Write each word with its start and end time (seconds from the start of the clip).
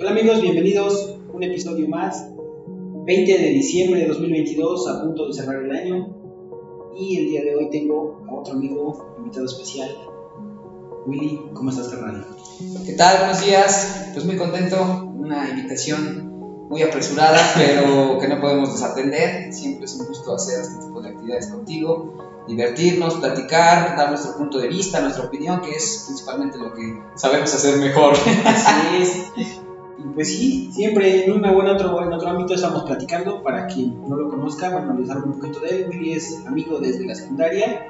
Hola 0.00 0.10
amigos, 0.10 0.40
bienvenidos 0.40 1.16
a 1.28 1.36
un 1.36 1.42
episodio 1.42 1.88
más. 1.88 2.24
20 3.04 3.36
de 3.36 3.48
diciembre 3.48 4.02
de 4.02 4.06
2022, 4.06 4.86
a 4.86 5.02
punto 5.02 5.26
de 5.26 5.32
cerrar 5.32 5.60
el 5.60 5.72
año. 5.72 6.14
Y 6.96 7.18
el 7.18 7.26
día 7.26 7.42
de 7.42 7.56
hoy 7.56 7.68
tengo 7.68 8.24
a 8.28 8.34
otro 8.36 8.54
amigo, 8.54 9.16
invitado 9.18 9.46
especial. 9.46 9.90
Willy, 11.04 11.40
¿cómo 11.52 11.70
estás, 11.70 11.88
carnal? 11.88 12.24
¿Qué 12.86 12.92
tal? 12.92 13.18
Buenos 13.18 13.44
días. 13.44 14.10
Pues 14.12 14.24
muy 14.24 14.36
contento. 14.36 14.80
Una 15.18 15.50
invitación 15.50 16.68
muy 16.68 16.80
apresurada, 16.82 17.40
pero 17.56 18.20
que 18.20 18.28
no 18.28 18.40
podemos 18.40 18.72
desatender. 18.72 19.52
Siempre 19.52 19.86
es 19.86 19.96
un 19.96 20.06
gusto 20.06 20.32
hacer 20.32 20.60
este 20.60 20.86
tipo 20.86 21.02
de 21.02 21.08
actividades 21.08 21.48
contigo 21.48 22.28
divertirnos, 22.48 23.16
platicar, 23.16 23.94
dar 23.96 24.08
nuestro 24.08 24.36
punto 24.36 24.58
de 24.58 24.68
vista, 24.68 25.00
nuestra 25.00 25.24
opinión, 25.24 25.60
que 25.60 25.72
es 25.72 26.04
principalmente 26.06 26.56
lo 26.58 26.74
que 26.74 26.98
sabemos 27.14 27.54
hacer 27.54 27.76
mejor. 27.76 28.14
Así 28.44 28.96
es. 29.36 29.57
Y 29.98 30.08
pues 30.14 30.28
sí, 30.28 30.70
siempre 30.72 31.24
en 31.24 31.32
una 31.32 31.52
buena 31.52 31.72
otro, 31.72 32.00
en 32.02 32.12
otro 32.12 32.28
ámbito 32.28 32.54
estamos 32.54 32.84
platicando. 32.84 33.42
Para 33.42 33.66
quien 33.66 34.00
no 34.08 34.16
lo 34.16 34.28
conozca, 34.28 34.70
bueno, 34.70 34.94
les 34.98 35.10
hablo 35.10 35.26
un 35.26 35.40
poquito 35.40 35.60
de 35.60 35.68
él. 35.68 35.86
Willy 35.88 36.12
es 36.12 36.44
amigo 36.46 36.78
desde 36.78 37.04
la 37.04 37.14
secundaria, 37.14 37.88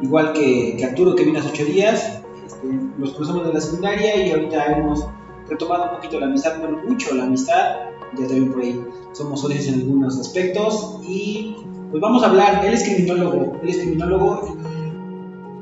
igual 0.00 0.32
que, 0.32 0.76
que 0.76 0.84
Arturo, 0.84 1.16
que 1.16 1.24
vino 1.24 1.40
hace 1.40 1.48
ocho 1.48 1.64
días. 1.64 2.22
Este, 2.46 2.68
los 2.98 3.12
cruzamos 3.12 3.46
de 3.46 3.52
la 3.52 3.60
secundaria 3.60 4.24
y 4.24 4.30
ahorita 4.30 4.78
hemos 4.78 5.04
retomado 5.48 5.84
un 5.84 5.90
poquito 5.96 6.20
la 6.20 6.26
amistad, 6.26 6.58
bueno, 6.60 6.78
mucho 6.86 7.14
la 7.14 7.24
amistad. 7.24 7.76
Ya 8.16 8.26
también 8.26 8.52
por 8.52 8.62
ahí 8.62 8.80
somos 9.12 9.40
socios 9.40 9.66
en 9.66 9.74
algunos 9.80 10.18
aspectos. 10.18 11.00
Y 11.06 11.56
pues 11.90 12.00
vamos 12.00 12.22
a 12.22 12.28
hablar, 12.28 12.64
él 12.64 12.74
es 12.74 12.84
criminólogo, 12.84 13.58
él 13.62 13.68
es 13.68 13.78
criminólogo 13.78 14.56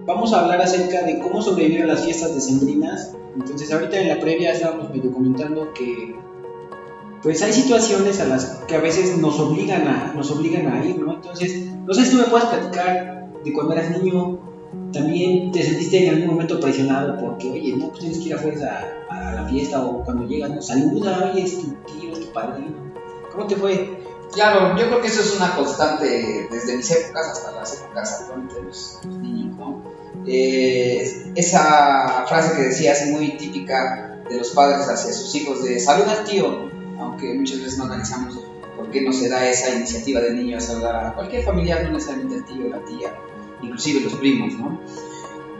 vamos 0.06 0.32
a 0.32 0.40
hablar 0.40 0.62
acerca 0.62 1.02
de 1.02 1.18
cómo 1.18 1.42
sobrevivir 1.42 1.82
a 1.82 1.86
las 1.86 2.04
fiestas 2.04 2.34
decembrinas. 2.34 3.14
Entonces 3.34 3.72
ahorita 3.72 4.00
en 4.00 4.08
la 4.08 4.20
previa 4.20 4.52
estábamos 4.52 4.90
medio 4.90 5.12
comentando 5.12 5.72
que 5.74 6.14
pues 7.22 7.42
hay 7.42 7.52
situaciones 7.52 8.20
a 8.20 8.26
las 8.26 8.44
que 8.68 8.76
a 8.76 8.80
veces 8.80 9.18
nos 9.18 9.38
obligan 9.40 9.88
a, 9.88 10.12
nos 10.14 10.30
obligan 10.30 10.68
a 10.68 10.84
ir, 10.84 10.98
¿no? 10.98 11.14
Entonces, 11.14 11.66
no 11.84 11.92
sé 11.92 12.04
si 12.04 12.12
tú 12.12 12.18
me 12.18 12.28
puedes 12.28 12.46
platicar 12.46 13.30
de 13.42 13.52
cuando 13.52 13.72
eras 13.72 14.00
niño, 14.00 14.38
también 14.92 15.50
te 15.50 15.62
sentiste 15.62 16.06
en 16.06 16.14
algún 16.14 16.28
momento 16.28 16.60
presionado 16.60 17.18
porque, 17.18 17.50
oye, 17.50 17.76
no, 17.76 17.88
pues 17.88 18.00
tienes 18.00 18.18
que 18.18 18.24
ir 18.26 18.34
a 18.34 18.38
fuerza 18.38 18.80
a, 19.10 19.30
a 19.30 19.32
la 19.32 19.48
fiesta 19.48 19.84
o 19.84 20.04
cuando 20.04 20.26
llegas, 20.26 20.50
no, 20.50 20.62
saluda, 20.62 21.30
oye, 21.32 21.42
es 21.42 21.58
tu 21.60 21.68
tío, 21.86 22.12
es 22.12 22.20
tu 22.20 22.32
padrino. 22.32 22.76
¿Cómo 23.32 23.46
te 23.46 23.56
fue? 23.56 23.98
Claro, 24.32 24.76
yo 24.76 24.86
creo 24.86 25.00
que 25.00 25.08
eso 25.08 25.20
es 25.20 25.36
una 25.36 25.54
constante 25.56 26.48
desde 26.50 26.76
mis 26.76 26.90
épocas 26.90 27.28
hasta 27.28 27.52
las 27.52 27.80
épocas 27.80 28.20
actuales 28.20 28.54
de 28.54 28.62
los, 28.62 29.00
niños, 29.04 29.56
¿no? 29.56 29.82
Eh, 30.26 31.32
esa 31.36 32.24
frase 32.26 32.56
que 32.56 32.62
decías 32.68 33.06
muy 33.06 33.36
típica 33.36 34.18
de 34.28 34.38
los 34.38 34.50
padres 34.50 34.88
hacia 34.88 35.12
sus 35.12 35.34
hijos 35.36 35.62
de 35.62 35.78
saluda 35.78 36.12
al 36.18 36.24
tío, 36.24 36.70
aunque 36.98 37.32
muchas 37.34 37.60
veces 37.60 37.78
no 37.78 37.84
analizamos 37.84 38.38
por 38.76 38.90
qué 38.90 39.02
no 39.02 39.12
se 39.12 39.28
da 39.28 39.48
esa 39.48 39.74
iniciativa 39.74 40.20
del 40.20 40.36
niño 40.36 40.58
a 40.58 40.60
saludar 40.60 41.06
a 41.06 41.14
cualquier 41.14 41.44
familiar, 41.44 41.84
no 41.84 41.92
necesariamente 41.92 42.36
al 42.36 42.44
tío, 42.44 42.68
la 42.68 42.84
tía, 42.84 43.14
inclusive 43.62 44.00
los 44.00 44.14
primos, 44.14 44.54
¿no? 44.54 44.80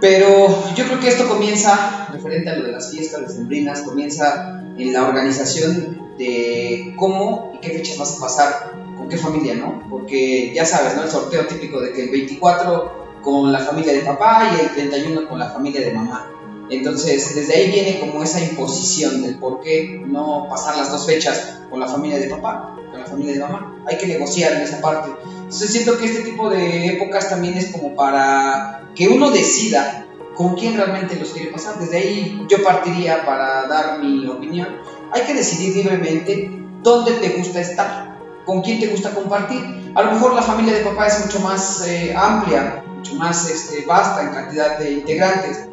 Pero 0.00 0.48
yo 0.74 0.84
creo 0.84 1.00
que 1.00 1.08
esto 1.08 1.26
comienza, 1.28 2.08
referente 2.12 2.50
a 2.50 2.56
lo 2.56 2.66
de 2.66 2.72
las 2.72 2.90
fiestas, 2.90 3.22
las 3.22 3.34
sembrinas, 3.34 3.82
comienza 3.82 4.62
en 4.76 4.92
la 4.92 5.06
organización 5.08 6.16
de 6.18 6.94
cómo 6.98 7.52
y 7.54 7.58
qué 7.60 7.70
fechas 7.70 7.98
vas 7.98 8.16
a 8.16 8.20
pasar 8.20 8.72
con 8.96 9.08
qué 9.08 9.16
familia, 9.16 9.54
¿no? 9.54 9.86
Porque 9.88 10.52
ya 10.54 10.66
sabes, 10.66 10.96
¿no? 10.96 11.04
El 11.04 11.10
sorteo 11.10 11.46
típico 11.46 11.80
de 11.80 11.92
que 11.92 12.04
el 12.04 12.10
24 12.10 13.05
con 13.26 13.50
la 13.50 13.58
familia 13.58 13.92
de 13.92 14.02
papá 14.02 14.52
y 14.56 14.60
el 14.60 14.70
31 14.70 15.28
con 15.28 15.40
la 15.40 15.50
familia 15.50 15.80
de 15.80 15.92
mamá. 15.92 16.30
Entonces, 16.70 17.34
desde 17.34 17.54
ahí 17.54 17.72
viene 17.72 17.98
como 17.98 18.22
esa 18.22 18.40
imposición 18.40 19.20
del 19.20 19.34
por 19.40 19.60
qué 19.60 20.00
no 20.06 20.46
pasar 20.48 20.76
las 20.76 20.92
dos 20.92 21.06
fechas 21.06 21.58
con 21.68 21.80
la 21.80 21.88
familia 21.88 22.20
de 22.20 22.28
papá, 22.28 22.76
con 22.88 23.00
la 23.00 23.06
familia 23.06 23.34
de 23.34 23.40
mamá. 23.40 23.82
Hay 23.84 23.98
que 23.98 24.06
negociar 24.06 24.52
en 24.52 24.60
esa 24.60 24.80
parte. 24.80 25.10
Entonces, 25.38 25.72
siento 25.72 25.98
que 25.98 26.04
este 26.04 26.22
tipo 26.22 26.48
de 26.48 26.86
épocas 26.86 27.28
también 27.28 27.54
es 27.54 27.72
como 27.72 27.96
para 27.96 28.84
que 28.94 29.08
uno 29.08 29.32
decida 29.32 30.06
con 30.36 30.54
quién 30.54 30.76
realmente 30.76 31.16
los 31.16 31.30
quiere 31.30 31.50
pasar. 31.50 31.80
Desde 31.80 31.96
ahí 31.96 32.46
yo 32.48 32.62
partiría 32.62 33.26
para 33.26 33.66
dar 33.66 33.98
mi 33.98 34.24
opinión. 34.28 34.68
Hay 35.10 35.22
que 35.22 35.34
decidir 35.34 35.74
libremente 35.74 36.62
dónde 36.80 37.10
te 37.14 37.30
gusta 37.30 37.60
estar, 37.60 38.20
con 38.44 38.62
quién 38.62 38.78
te 38.78 38.86
gusta 38.86 39.10
compartir. 39.10 39.92
A 39.96 40.02
lo 40.02 40.12
mejor 40.12 40.32
la 40.32 40.42
familia 40.42 40.74
de 40.74 40.84
papá 40.84 41.08
es 41.08 41.26
mucho 41.26 41.40
más 41.40 41.84
eh, 41.88 42.14
amplia, 42.16 42.84
mucho 43.06 43.18
más 43.18 43.48
este, 43.48 43.84
vasta 43.86 44.22
en 44.22 44.30
cantidad 44.30 44.78
de 44.78 44.92
integrantes, 44.92 45.68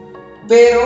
pero 0.47 0.81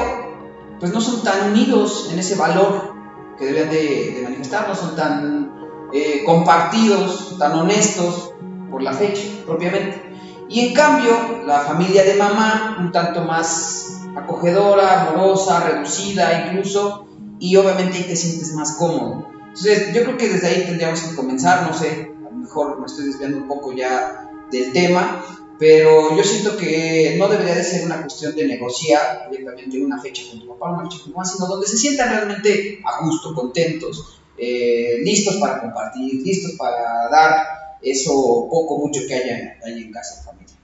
pues 0.80 0.94
no 0.94 1.02
son 1.02 1.24
tan 1.24 1.52
unidos 1.52 2.09
en 2.12 2.19
ese 2.19 2.35
valor 2.35 2.94
que 3.38 3.46
deben 3.46 3.69
de, 3.69 4.13
de 4.16 4.22
manifestar, 4.24 4.68
no 4.68 4.75
son 4.75 4.96
tan 4.96 5.52
eh, 5.94 6.24
compartidos, 6.25 7.38
tan 7.40 7.53
honestos 7.53 8.34
por 8.69 8.81
la 8.81 8.94
fecha 8.94 9.24
propiamente. 9.46 10.03
Y 10.50 10.68
en 10.68 10.74
cambio, 10.74 11.12
la 11.46 11.62
familia 11.62 12.03
de 12.03 12.16
mamá, 12.16 12.78
un 12.79 12.91
tanto 12.91 13.22
más 13.22 14.02
acogedora, 14.16 15.08
amorosa, 15.08 15.62
reducida 15.62 16.47
incluso, 16.47 17.06
y 17.40 17.56
obviamente 17.56 17.97
ahí 17.97 18.03
te 18.03 18.16
sientes 18.16 18.53
más 18.53 18.74
cómodo. 18.74 19.28
Entonces, 19.47 19.94
yo 19.94 20.03
creo 20.03 20.18
que 20.18 20.29
desde 20.29 20.47
ahí 20.47 20.66
tendríamos 20.66 21.02
que 21.02 21.16
comenzar, 21.16 21.68
no 21.68 21.74
sé, 21.74 22.14
a 22.25 22.29
lo 22.29 22.38
mejor 22.38 22.79
me 22.79 22.85
estoy 22.85 23.06
desviando 23.06 23.38
un 23.38 23.47
poco 23.47 23.74
ya 23.74 24.29
del 24.52 24.72
tema, 24.72 25.22
pero 25.59 26.16
yo 26.16 26.23
siento 26.23 26.56
que 26.56 27.16
no 27.18 27.28
debería 27.28 27.56
de 27.56 27.63
ser 27.63 27.85
una 27.85 28.01
cuestión 28.01 28.35
de 28.35 28.47
negociar 28.47 29.28
directamente 29.29 29.81
una 29.81 30.00
fecha 30.00 30.23
con 30.29 30.40
tu 30.40 30.47
papá, 30.47 30.72
una 30.72 30.84
fecha 30.84 31.03
con 31.03 31.12
tu 31.12 31.18
mamá, 31.18 31.25
sino 31.25 31.47
donde 31.47 31.68
se 31.68 31.78
sientan 31.78 32.09
realmente 32.09 32.79
a 32.85 33.03
gusto, 33.03 33.34
contentos, 33.34 34.19
eh, 34.38 34.97
listos 35.03 35.38
para 35.38 35.62
compartir, 35.62 36.22
listos 36.23 36.53
para 36.53 37.09
dar 37.09 37.35
eso 37.81 38.12
poco, 38.50 38.78
mucho 38.78 39.01
que 39.07 39.16
haya, 39.16 39.57
haya 39.63 39.78
en 39.78 39.91
casa, 39.91 40.23
familia. 40.23 40.56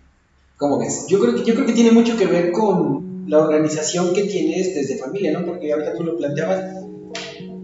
¿Cómo 0.57 0.77
ves? 0.77 1.07
Yo 1.07 1.19
creo, 1.19 1.35
que, 1.35 1.43
yo 1.43 1.55
creo 1.55 1.65
que 1.65 1.73
tiene 1.73 1.91
mucho 1.91 2.15
que 2.15 2.27
ver 2.27 2.51
con 2.51 3.25
la 3.27 3.39
organización 3.39 4.13
que 4.13 4.23
tienes 4.23 4.75
desde 4.75 4.97
familia, 4.97 5.31
¿no? 5.31 5.45
Porque 5.45 5.71
ahorita 5.71 5.95
tú 5.95 6.03
lo 6.03 6.17
planteabas 6.17 6.83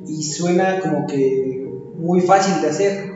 y 0.07 0.23
suena 0.23 0.79
como 0.79 1.05
que 1.05 1.67
muy 1.95 2.21
fácil 2.21 2.61
de 2.61 2.69
hacer. 2.69 3.13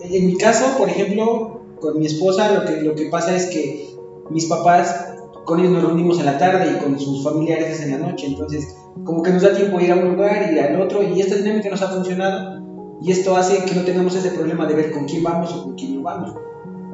En 0.00 0.26
mi 0.26 0.38
caso, 0.38 0.78
por 0.78 0.88
ejemplo, 0.88 1.57
con 1.80 1.98
mi 1.98 2.06
esposa 2.06 2.52
lo 2.52 2.64
que, 2.64 2.82
lo 2.82 2.94
que 2.94 3.06
pasa 3.06 3.34
es 3.34 3.46
que 3.46 3.96
mis 4.30 4.46
papás, 4.46 5.14
con 5.44 5.60
ellos 5.60 5.72
nos 5.72 5.84
reunimos 5.84 6.18
en 6.18 6.26
la 6.26 6.38
tarde 6.38 6.72
y 6.72 6.82
con 6.82 6.98
sus 6.98 7.24
familiares 7.24 7.78
es 7.78 7.82
en 7.82 7.92
la 7.92 8.08
noche, 8.08 8.26
entonces 8.26 8.76
como 9.04 9.22
que 9.22 9.30
nos 9.30 9.42
da 9.42 9.54
tiempo 9.54 9.80
ir 9.80 9.92
a 9.92 9.96
un 9.96 10.10
lugar 10.10 10.52
y 10.52 10.58
al 10.58 10.80
otro 10.80 11.02
y 11.02 11.20
esta 11.20 11.36
dinámica 11.36 11.70
nos 11.70 11.82
ha 11.82 11.88
funcionado 11.88 12.58
y 13.00 13.12
esto 13.12 13.36
hace 13.36 13.64
que 13.64 13.74
no 13.74 13.82
tengamos 13.82 14.14
ese 14.16 14.30
problema 14.30 14.66
de 14.66 14.74
ver 14.74 14.92
con 14.92 15.04
quién 15.04 15.22
vamos 15.22 15.52
o 15.54 15.64
con 15.64 15.74
quién 15.76 15.96
no 15.96 16.02
vamos. 16.02 16.34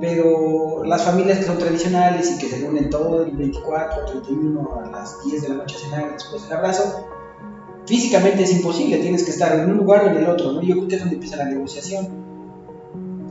Pero 0.00 0.84
las 0.84 1.02
familias 1.02 1.38
que 1.38 1.44
son 1.44 1.58
tradicionales 1.58 2.30
y 2.32 2.38
que 2.38 2.48
se 2.48 2.58
reúnen 2.58 2.90
todo 2.90 3.22
el 3.22 3.30
24, 3.30 4.04
31 4.04 4.80
a 4.84 4.90
las 4.90 5.24
10 5.24 5.42
de 5.42 5.48
la 5.48 5.54
noche 5.54 5.76
a 5.76 5.78
cenar 5.78 6.12
después 6.12 6.42
del 6.42 6.58
abrazo, 6.58 7.06
físicamente 7.86 8.42
es 8.42 8.52
imposible, 8.52 8.98
tienes 8.98 9.24
que 9.24 9.30
estar 9.30 9.58
en 9.58 9.70
un 9.70 9.78
lugar 9.78 10.04
o 10.04 10.10
en 10.10 10.16
el 10.16 10.26
otro, 10.28 10.52
¿no? 10.52 10.62
Yo 10.62 10.74
creo 10.74 10.88
que 10.88 10.96
es 10.96 11.00
donde 11.00 11.14
empieza 11.14 11.36
la 11.36 11.46
negociación. 11.46 12.23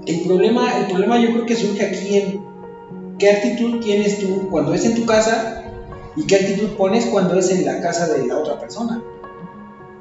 El 0.06 0.22
problema, 0.22 0.80
el 0.80 0.88
problema 0.88 1.20
yo 1.20 1.32
creo 1.32 1.46
que 1.46 1.56
surge 1.56 1.86
aquí 1.86 2.18
en 2.18 2.46
qué 3.18 3.32
actitud 3.32 3.80
tienes 3.82 4.20
tú 4.20 4.50
cuando 4.50 4.74
es 4.74 4.86
en 4.86 4.96
tu 4.96 5.06
casa 5.06 5.64
y 6.16 6.28
qué 6.28 6.36
actitud 6.36 6.70
pones 6.76 7.06
cuando 7.06 7.38
es 7.38 7.50
en 7.52 7.66
la 7.66 7.82
casa 7.82 8.08
de 8.14 8.28
la 8.28 8.38
otra 8.38 8.60
persona. 8.60 9.02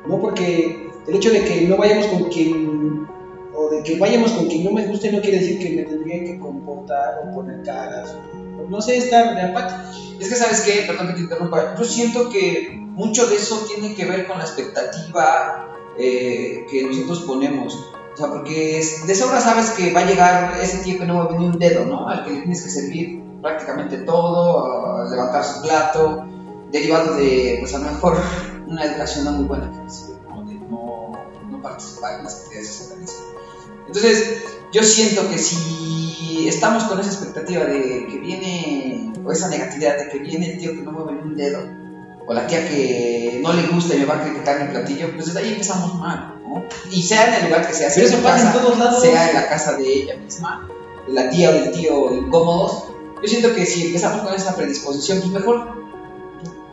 ¿No? 0.07 0.21
Porque 0.21 0.91
el 1.07 1.15
hecho 1.15 1.31
de 1.31 1.45
que 1.45 1.63
no 1.63 1.77
vayamos 1.77 2.07
con 2.07 2.25
quien 2.25 3.07
o 3.55 3.69
de 3.69 3.83
que 3.83 3.99
vayamos 3.99 4.33
con 4.33 4.47
quien 4.47 4.65
no 4.65 4.73
me 4.73 4.87
guste 4.87 5.13
no 5.13 5.21
quiere 5.21 5.39
decir 5.39 5.59
que 5.59 5.77
me 5.77 5.83
tendría 5.83 6.25
que 6.25 6.39
comportar 6.39 7.21
o 7.23 7.35
poner 7.35 7.63
caras 7.63 8.17
o 8.59 8.69
no 8.69 8.81
sé, 8.81 8.97
estar 8.97 9.35
de 9.35 9.43
apático. 9.43 9.81
Es 10.19 10.29
que 10.29 10.35
sabes 10.35 10.61
qué, 10.63 10.85
perdón 10.87 11.09
que 11.09 11.15
te 11.15 11.21
interrumpa, 11.21 11.75
yo 11.77 11.85
siento 11.85 12.31
que 12.31 12.71
mucho 12.73 13.27
de 13.27 13.37
eso 13.37 13.67
tiene 13.69 13.95
que 13.95 14.05
ver 14.05 14.27
con 14.27 14.39
la 14.39 14.45
expectativa 14.45 15.69
eh, 15.99 16.67
que 16.71 16.83
nosotros 16.85 17.23
ponemos. 17.23 17.93
O 18.13 18.17
sea, 18.17 18.29
porque 18.29 18.79
es, 18.79 19.07
de 19.07 19.15
sobra 19.15 19.41
sabes 19.41 19.71
que 19.71 19.93
va 19.93 20.01
a 20.01 20.07
llegar 20.07 20.59
ese 20.61 20.79
tío 20.79 20.99
que 20.99 21.07
no 21.07 21.19
va 21.19 21.25
a 21.25 21.29
venir 21.29 21.51
un 21.51 21.59
dedo, 21.59 21.87
¿no? 21.87 22.09
Al 22.09 22.25
que 22.25 22.33
le 22.33 22.39
tienes 22.41 22.63
que 22.63 22.69
servir 22.69 23.23
prácticamente 23.41 23.99
todo, 23.99 25.09
levantar 25.11 25.45
su 25.45 25.63
plato, 25.63 26.27
derivado 26.71 27.17
de, 27.17 27.57
pues 27.61 27.75
a 27.75 27.79
lo 27.79 27.91
mejor, 27.91 28.19
una 28.67 28.85
educación 28.85 29.25
no 29.25 29.33
muy 29.33 29.45
buena 29.45 29.71
que 29.71 29.79
¿no? 30.29 30.45
De 30.45 30.55
no, 30.55 31.13
no 31.51 31.63
participar 31.63 32.19
en 32.19 32.25
las 32.25 32.41
actividades 32.41 32.69
sociales. 32.69 33.23
Entonces, 33.87 34.43
yo 34.73 34.83
siento 34.83 35.29
que 35.29 35.39
si 35.39 36.49
estamos 36.49 36.85
con 36.85 37.01
esa 37.01 37.11
expectativa 37.11 37.65
de 37.65 38.07
que 38.07 38.19
viene, 38.19 39.13
o 39.25 39.33
esa 39.33 39.49
negatividad 39.49 39.99
de 39.99 40.09
que 40.09 40.19
viene 40.19 40.53
el 40.53 40.59
tío 40.59 40.73
que 40.73 40.83
no 40.83 40.95
va 40.95 41.03
a 41.03 41.07
venir 41.07 41.25
un 41.25 41.37
dedo, 41.37 41.61
o 42.27 42.33
la 42.33 42.47
tía 42.47 42.69
que 42.69 43.41
no 43.43 43.53
le 43.53 43.67
gusta 43.67 43.95
y 43.95 43.99
me 43.99 44.05
va 44.07 44.15
a 44.15 44.23
criticar 44.23 44.61
el 44.61 44.69
platillo, 44.69 45.13
pues 45.13 45.27
desde 45.27 45.41
ahí 45.41 45.53
empezamos 45.53 45.99
mal, 45.99 46.32
¿no? 46.53 46.65
Y 46.91 47.03
sea 47.03 47.29
en 47.29 47.45
el 47.45 47.51
lugar 47.51 47.67
que 47.67 47.75
sea, 47.75 47.91
sea 47.91 48.03
Pero 48.03 48.15
eso 48.15 48.23
pasa 48.23 48.53
en 48.53 48.61
todos 48.61 48.79
lados. 48.79 49.01
sea 49.01 49.29
en 49.29 49.35
la 49.35 49.49
casa 49.49 49.75
de 49.75 49.87
ella 49.87 50.17
misma, 50.17 50.69
de 51.07 51.13
la 51.13 51.31
tía 51.31 51.51
o 51.51 51.53
del 51.53 51.73
tío 51.73 52.15
incómodos, 52.15 52.85
yo 53.23 53.29
siento 53.29 53.55
que 53.55 53.65
si 53.65 53.87
empezamos 53.87 54.23
con 54.23 54.35
esa 54.35 54.57
predisposición, 54.57 55.21
pues 55.21 55.31
mejor 55.31 55.83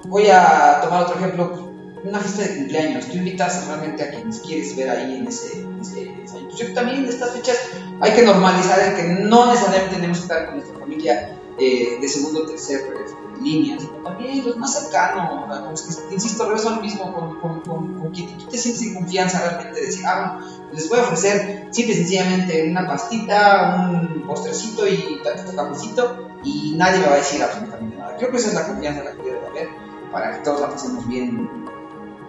voy 0.07 0.27
a 0.29 0.79
tomar 0.81 1.03
otro 1.03 1.15
ejemplo. 1.15 1.69
una 2.03 2.19
fiesta 2.19 2.43
de 2.43 2.57
cumpleaños, 2.57 3.05
tú 3.07 3.17
invitas 3.17 3.67
realmente 3.67 4.03
a 4.03 4.09
quienes 4.09 4.39
quieres 4.39 4.75
ver 4.75 4.89
ahí 4.89 5.15
en 5.17 5.27
ese, 5.27 5.59
en 5.59 5.79
ese, 5.79 6.11
Pues 6.49 6.73
también 6.73 7.05
estas 7.05 7.31
fechas 7.31 7.57
hay 8.01 8.13
que 8.13 8.23
normalizar 8.23 8.79
el 8.79 8.95
que 8.95 9.03
no 9.23 9.47
necesariamente 9.47 9.95
tenemos 9.95 10.17
que 10.17 10.23
estar 10.23 10.45
con 10.45 10.55
nuestra 10.55 10.79
familia 10.79 11.38
eh, 11.59 11.97
de 11.99 12.07
segundo 12.07 12.43
o 12.43 12.45
tercer 12.45 12.93
este, 13.05 13.41
línea, 13.41 13.79
sino 13.79 14.03
también 14.03 14.45
los 14.45 14.57
más 14.57 14.73
cercanos, 14.73 15.81
que, 16.07 16.13
insisto, 16.13 16.45
regreso 16.45 16.71
lo 16.71 16.81
mismo, 16.81 17.13
con, 17.13 17.39
con, 17.39 17.61
con, 17.61 17.99
con, 17.99 18.11
quien 18.11 18.37
tú 18.37 18.45
te 18.45 18.57
sientes 18.57 18.81
en 18.83 18.95
confianza 18.95 19.39
realmente, 19.39 19.81
decir, 19.81 20.05
ah, 20.05 20.39
les 20.71 20.89
voy 20.89 20.99
a 20.99 21.03
ofrecer 21.03 21.67
simple 21.71 21.93
y 21.93 21.97
sencillamente 21.97 22.69
una 22.69 22.87
pastita, 22.87 23.89
un 23.91 24.23
postrecito 24.27 24.87
y 24.87 25.21
tantito 25.23 25.55
cafecito, 25.55 26.29
y 26.43 26.73
nadie 26.77 26.99
me 26.99 27.07
va 27.07 27.13
a 27.13 27.17
decir 27.17 27.41
absolutamente 27.41 27.97
nada. 27.97 28.15
Creo 28.17 28.31
que 28.31 28.37
esa 28.37 28.49
es 28.49 28.53
la 28.55 28.67
confianza 28.67 29.03
la 29.03 29.11
que 29.11 29.23
debe 29.23 29.45
haber 29.47 29.69
para 30.11 30.37
que 30.37 30.43
todos 30.43 30.61
la 30.61 30.69
pasemos 30.69 31.07
bien 31.07 31.47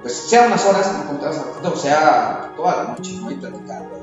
pues 0.03 0.15
sea 0.15 0.47
unas 0.47 0.65
horas 0.67 0.91
encontradas 1.03 1.45
o 1.63 1.77
sea 1.77 2.53
toda 2.57 2.77
la 2.77 2.85
noche, 2.93 3.19
¿no? 3.21 3.31
Y 3.31 3.35
platicando 3.35 4.01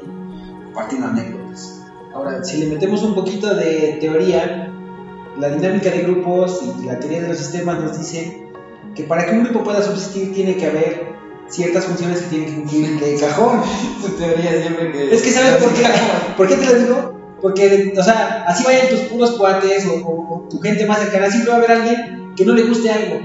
compartiendo 0.65 1.07
anécdotas. 1.07 1.81
Ahora, 2.13 2.43
si 2.43 2.57
le 2.57 2.67
metemos 2.67 3.01
un 3.03 3.15
poquito 3.15 3.55
de 3.55 3.97
teoría, 3.99 4.73
la 5.39 5.49
dinámica 5.49 5.89
de 5.89 6.01
grupos 6.01 6.61
y 6.63 6.85
la 6.85 6.99
teoría 6.99 7.21
de 7.21 7.27
los 7.29 7.37
sistemas 7.37 7.79
nos 7.81 7.97
dice 7.97 8.47
que 8.95 9.03
para 9.03 9.25
que 9.25 9.33
un 9.33 9.43
grupo 9.43 9.63
pueda 9.63 9.81
subsistir 9.81 10.33
tiene 10.33 10.55
que 10.57 10.65
haber 10.65 11.07
ciertas 11.47 11.85
funciones 11.85 12.21
que 12.21 12.27
tienen 12.27 12.49
que 12.49 12.55
cumplir 12.55 12.99
de 12.99 13.15
cajón. 13.19 13.61
tu 14.01 14.09
teoría 14.13 14.61
siempre 14.61 14.91
que... 14.91 15.13
Es 15.13 15.21
que 15.21 15.31
¿sabes 15.31 15.63
por 15.63 15.73
qué? 15.73 15.83
¿Por 16.35 16.47
qué 16.47 16.55
te 16.55 16.65
lo 16.65 16.79
digo? 16.79 17.19
Porque, 17.41 17.93
o 17.97 18.03
sea, 18.03 18.45
así 18.47 18.63
vayan 18.63 18.89
tus 18.89 19.01
puros 19.01 19.31
cuates 19.37 19.85
o, 19.85 19.93
o 20.07 20.47
tu 20.49 20.59
gente 20.59 20.85
más 20.87 20.99
cercana, 20.99 21.29
siempre 21.29 21.51
va 21.51 21.57
a 21.57 21.59
haber 21.59 21.71
alguien 21.71 22.33
que 22.35 22.45
no 22.45 22.53
le 22.53 22.63
guste 22.63 22.89
algo. 22.89 23.19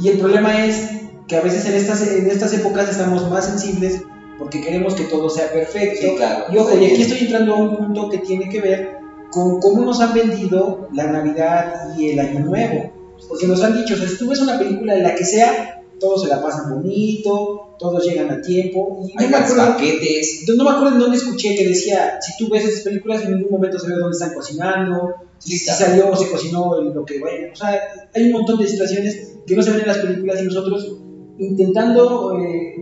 Y 0.00 0.08
el 0.08 0.18
problema 0.18 0.64
es 0.64 0.90
que 1.28 1.36
a 1.36 1.42
veces 1.42 1.66
en 1.66 1.74
estas, 1.74 2.00
en 2.02 2.30
estas 2.30 2.54
épocas 2.54 2.88
estamos 2.88 3.28
más 3.30 3.44
sensibles 3.44 4.02
porque 4.38 4.62
queremos 4.62 4.94
que 4.94 5.04
todo 5.04 5.28
sea 5.28 5.52
perfecto. 5.52 6.06
y 6.50 6.56
ojo, 6.56 6.78
y 6.78 6.86
aquí 6.86 7.02
estoy 7.02 7.18
entrando 7.18 7.54
a 7.54 7.56
un 7.58 7.76
punto 7.76 8.08
que 8.08 8.18
tiene 8.18 8.48
que 8.48 8.60
ver 8.62 8.99
con 9.30 9.60
cómo 9.60 9.84
nos 9.84 10.00
han 10.00 10.14
vendido 10.14 10.88
la 10.92 11.06
Navidad 11.06 11.96
y 11.96 12.10
el 12.10 12.20
Año 12.20 12.40
Nuevo. 12.40 12.92
Porque 13.28 13.46
nos 13.46 13.62
han 13.62 13.76
dicho, 13.76 13.94
o 13.94 13.96
sea, 13.96 14.08
si 14.08 14.18
tú 14.18 14.28
ves 14.28 14.40
una 14.40 14.58
película 14.58 14.94
de 14.94 15.02
la 15.02 15.14
que 15.14 15.24
sea, 15.24 15.82
todos 16.00 16.22
se 16.22 16.28
la 16.28 16.42
pasan 16.42 16.74
bonito, 16.74 17.76
todos 17.78 18.04
llegan 18.04 18.30
a 18.30 18.40
tiempo. 18.40 19.06
Y 19.06 19.14
no, 19.14 19.28
me 19.28 19.36
acuerdo, 19.36 19.74
paquetes. 19.74 20.44
no 20.48 20.64
me 20.64 20.70
acuerdo 20.70 20.94
en 20.94 21.00
dónde 21.00 21.16
escuché 21.18 21.54
que 21.54 21.68
decía, 21.68 22.18
si 22.20 22.36
tú 22.38 22.50
ves 22.50 22.64
esas 22.64 22.82
películas, 22.82 23.22
en 23.22 23.36
ningún 23.36 23.52
momento 23.52 23.78
se 23.78 23.88
ve 23.88 23.94
dónde 23.94 24.16
están 24.16 24.34
cocinando, 24.34 25.14
si, 25.38 25.56
si 25.56 25.66
salió 25.66 26.10
o 26.10 26.16
se 26.16 26.30
cocinó 26.30 26.80
lo 26.80 27.04
que, 27.04 27.18
bueno, 27.18 27.48
o 27.52 27.56
sea, 27.56 27.78
hay 28.14 28.24
un 28.24 28.32
montón 28.32 28.58
de 28.58 28.66
situaciones 28.66 29.34
que 29.46 29.54
no 29.54 29.62
se 29.62 29.70
ven 29.70 29.80
en 29.80 29.86
las 29.86 29.98
películas 29.98 30.40
y 30.42 30.44
nosotros 30.44 30.96
intentando 31.38 32.38
eh, 32.38 32.74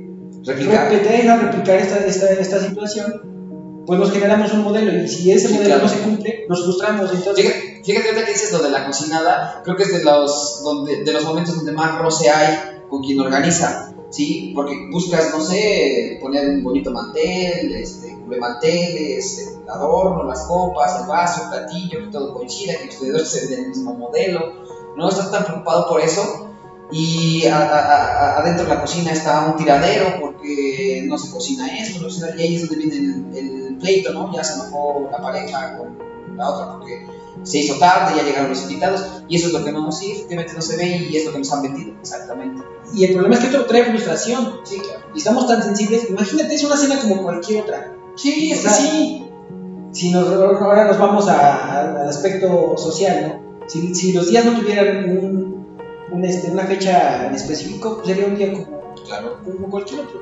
replicar, 0.45 0.91
replicar 0.91 1.77
esta, 1.77 2.05
esta, 2.05 2.33
esta, 2.33 2.61
situación, 2.61 3.38
pues 3.88 3.99
nos 3.99 4.12
generamos 4.12 4.52
un 4.52 4.64
modelo 4.64 4.93
y 5.02 5.08
si 5.08 5.32
ese 5.32 5.49
modelo 5.49 5.79
no 5.79 5.88
se 5.88 6.00
cumple, 6.00 6.44
nos 6.46 6.62
frustramos. 6.62 7.11
Entonces... 7.11 7.46
Fíjate, 7.82 8.02
fíjate 8.02 8.25
que 8.26 8.32
dices 8.32 8.52
lo 8.52 8.58
de 8.58 8.69
la 8.69 8.85
cocinada, 8.85 9.62
creo 9.64 9.76
que 9.76 9.85
es 9.85 9.93
de 9.94 10.05
los, 10.05 10.61
donde, 10.62 11.05
de 11.05 11.11
los 11.11 11.25
momentos 11.25 11.56
donde 11.56 11.73
más 11.73 11.96
roce 11.99 12.29
hay 12.29 12.82
con 12.90 13.02
quien 13.02 13.19
organiza. 13.19 13.94
¿sí? 14.11 14.52
Porque 14.55 14.90
buscas, 14.93 15.31
no 15.32 15.40
sé, 15.40 16.19
poner 16.20 16.50
un 16.50 16.62
bonito 16.62 16.90
mantel, 16.90 17.73
este, 17.76 18.14
manteles, 18.38 19.56
el 19.62 19.70
adorno, 19.70 20.25
las 20.25 20.43
copas, 20.43 21.00
el 21.00 21.06
vaso, 21.06 21.44
el 21.44 21.49
platillo, 21.49 22.00
que 22.00 22.12
todo 22.12 22.35
coincida, 22.35 22.76
que 22.76 22.88
los 22.88 22.99
tenedores 22.99 23.31
sean 23.31 23.49
del 23.49 23.69
mismo 23.69 23.94
modelo. 23.94 24.52
No 24.99 25.08
estás 25.08 25.31
tan 25.31 25.46
preocupado 25.46 25.88
por 25.88 26.02
eso 26.02 26.48
y 26.90 27.44
adentro 27.46 28.64
de 28.64 28.75
la 28.75 28.81
cocina 28.81 29.12
está 29.12 29.46
un 29.46 29.56
tiradero 29.56 30.20
porque 30.20 31.05
no 31.06 31.19
se 31.19 31.31
cocina 31.31 31.67
esto, 31.79 32.00
no 32.00 32.08
se, 32.08 32.35
y 32.38 32.40
ahí 32.40 32.56
es 32.56 32.69
donde 32.69 32.87
viene 32.87 33.38
el, 33.38 33.76
pleito, 33.79 34.12
¿no? 34.12 34.35
Ya 34.35 34.43
se 34.43 34.55
enojó 34.55 35.08
la 35.12 35.19
pareja 35.19 35.79
con 35.79 35.96
la 36.37 36.50
otra 36.50 36.73
porque 36.73 37.06
se 37.44 37.58
hizo 37.58 37.79
tarde, 37.79 38.17
ya 38.17 38.25
llegaron 38.25 38.49
los 38.49 38.62
invitados 38.62 39.23
y 39.29 39.37
eso 39.37 39.49
es 39.49 39.52
lo 39.52 39.64
que 39.64 39.70
no, 39.70 39.93
sí, 39.93 40.12
efectivamente 40.12 40.55
no 40.55 40.62
se 40.62 40.76
ve 40.76 41.08
y 41.08 41.17
es 41.17 41.26
lo 41.26 41.32
que 41.32 41.38
nos 41.38 41.52
han 41.52 41.62
vendido, 41.62 41.93
exactamente. 42.00 42.64
Y 42.93 43.05
el 43.05 43.12
problema 43.12 43.35
es 43.35 43.40
que 43.43 43.46
esto 43.49 43.67
trae 43.67 43.85
frustración, 43.85 44.61
sí, 44.64 44.79
claro. 44.81 45.06
Y 45.14 45.19
estamos 45.19 45.46
tan 45.46 45.62
sensibles, 45.62 46.11
imagínate, 46.11 46.55
es 46.55 46.64
una 46.64 46.76
cena 46.76 46.99
como 47.00 47.23
cualquier 47.23 47.62
otra. 47.62 47.94
Sí, 48.17 48.50
es 48.50 48.61
que 48.62 48.69
sí. 48.69 49.25
Si 49.93 50.11
nos, 50.11 50.26
ahora 50.29 50.87
nos 50.87 50.99
vamos 50.99 51.29
al 51.29 52.08
aspecto 52.08 52.76
social, 52.76 53.29
¿no? 53.29 53.69
Si, 53.69 53.94
si 53.94 54.12
los 54.12 54.29
días 54.29 54.44
no 54.44 54.58
tuvieran 54.58 55.08
un 55.11 55.48
este, 56.23 56.51
una 56.51 56.65
fecha 56.65 57.27
en 57.27 57.35
específico, 57.35 57.97
pues 57.97 58.09
sería 58.09 58.27
un 58.27 58.37
día 58.37 58.53
como, 58.53 58.95
claro. 59.07 59.39
como 59.45 59.71
cualquier 59.71 60.01
otro. 60.01 60.21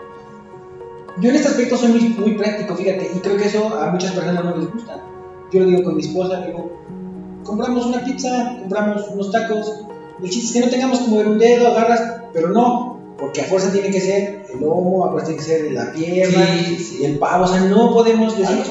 Yo 1.19 1.31
en 1.31 1.37
este 1.37 1.49
aspecto 1.49 1.77
soy 1.77 1.89
muy, 1.89 2.09
muy 2.11 2.33
práctico, 2.37 2.77
fíjate, 2.77 3.11
y 3.15 3.19
creo 3.21 3.37
que 3.37 3.47
eso 3.47 3.79
a 3.79 3.91
muchas 3.91 4.13
personas 4.13 4.45
no 4.45 4.57
les 4.57 4.71
gusta. 4.71 5.03
Yo 5.53 5.61
lo 5.61 5.67
digo 5.67 5.85
con 5.85 5.97
mi 5.97 6.03
esposa, 6.03 6.41
digo, 6.43 6.71
compramos 7.45 7.87
una 7.87 8.05
pizza, 8.05 8.57
compramos 8.61 9.09
unos 9.09 9.31
tacos, 9.31 9.87
el 10.23 10.31
chiste 10.31 10.47
es 10.47 10.53
que 10.53 10.61
no 10.61 10.71
tengamos 10.71 11.01
como 11.01 11.19
ver 11.19 11.29
un 11.29 11.39
dedo, 11.39 11.69
agarras, 11.69 12.21
pero 12.33 12.49
no, 12.49 13.01
porque 13.19 13.43
a 13.43 13.45
fuerza 13.45 13.73
tiene 13.73 13.91
que 13.91 14.01
ser 14.01 14.45
el 14.53 14.61
lomo, 14.61 15.07
a 15.07 15.11
fuerza 15.11 15.29
tiene 15.29 15.43
que 15.43 15.49
ser 15.49 15.73
la 15.73 15.93
pierna, 15.93 16.45
y 16.55 17.05
el 17.05 17.19
pavo, 17.19 17.45
o 17.45 17.47
sea, 17.47 17.61
no 17.61 17.93
podemos 17.93 18.37
decir... 18.37 18.65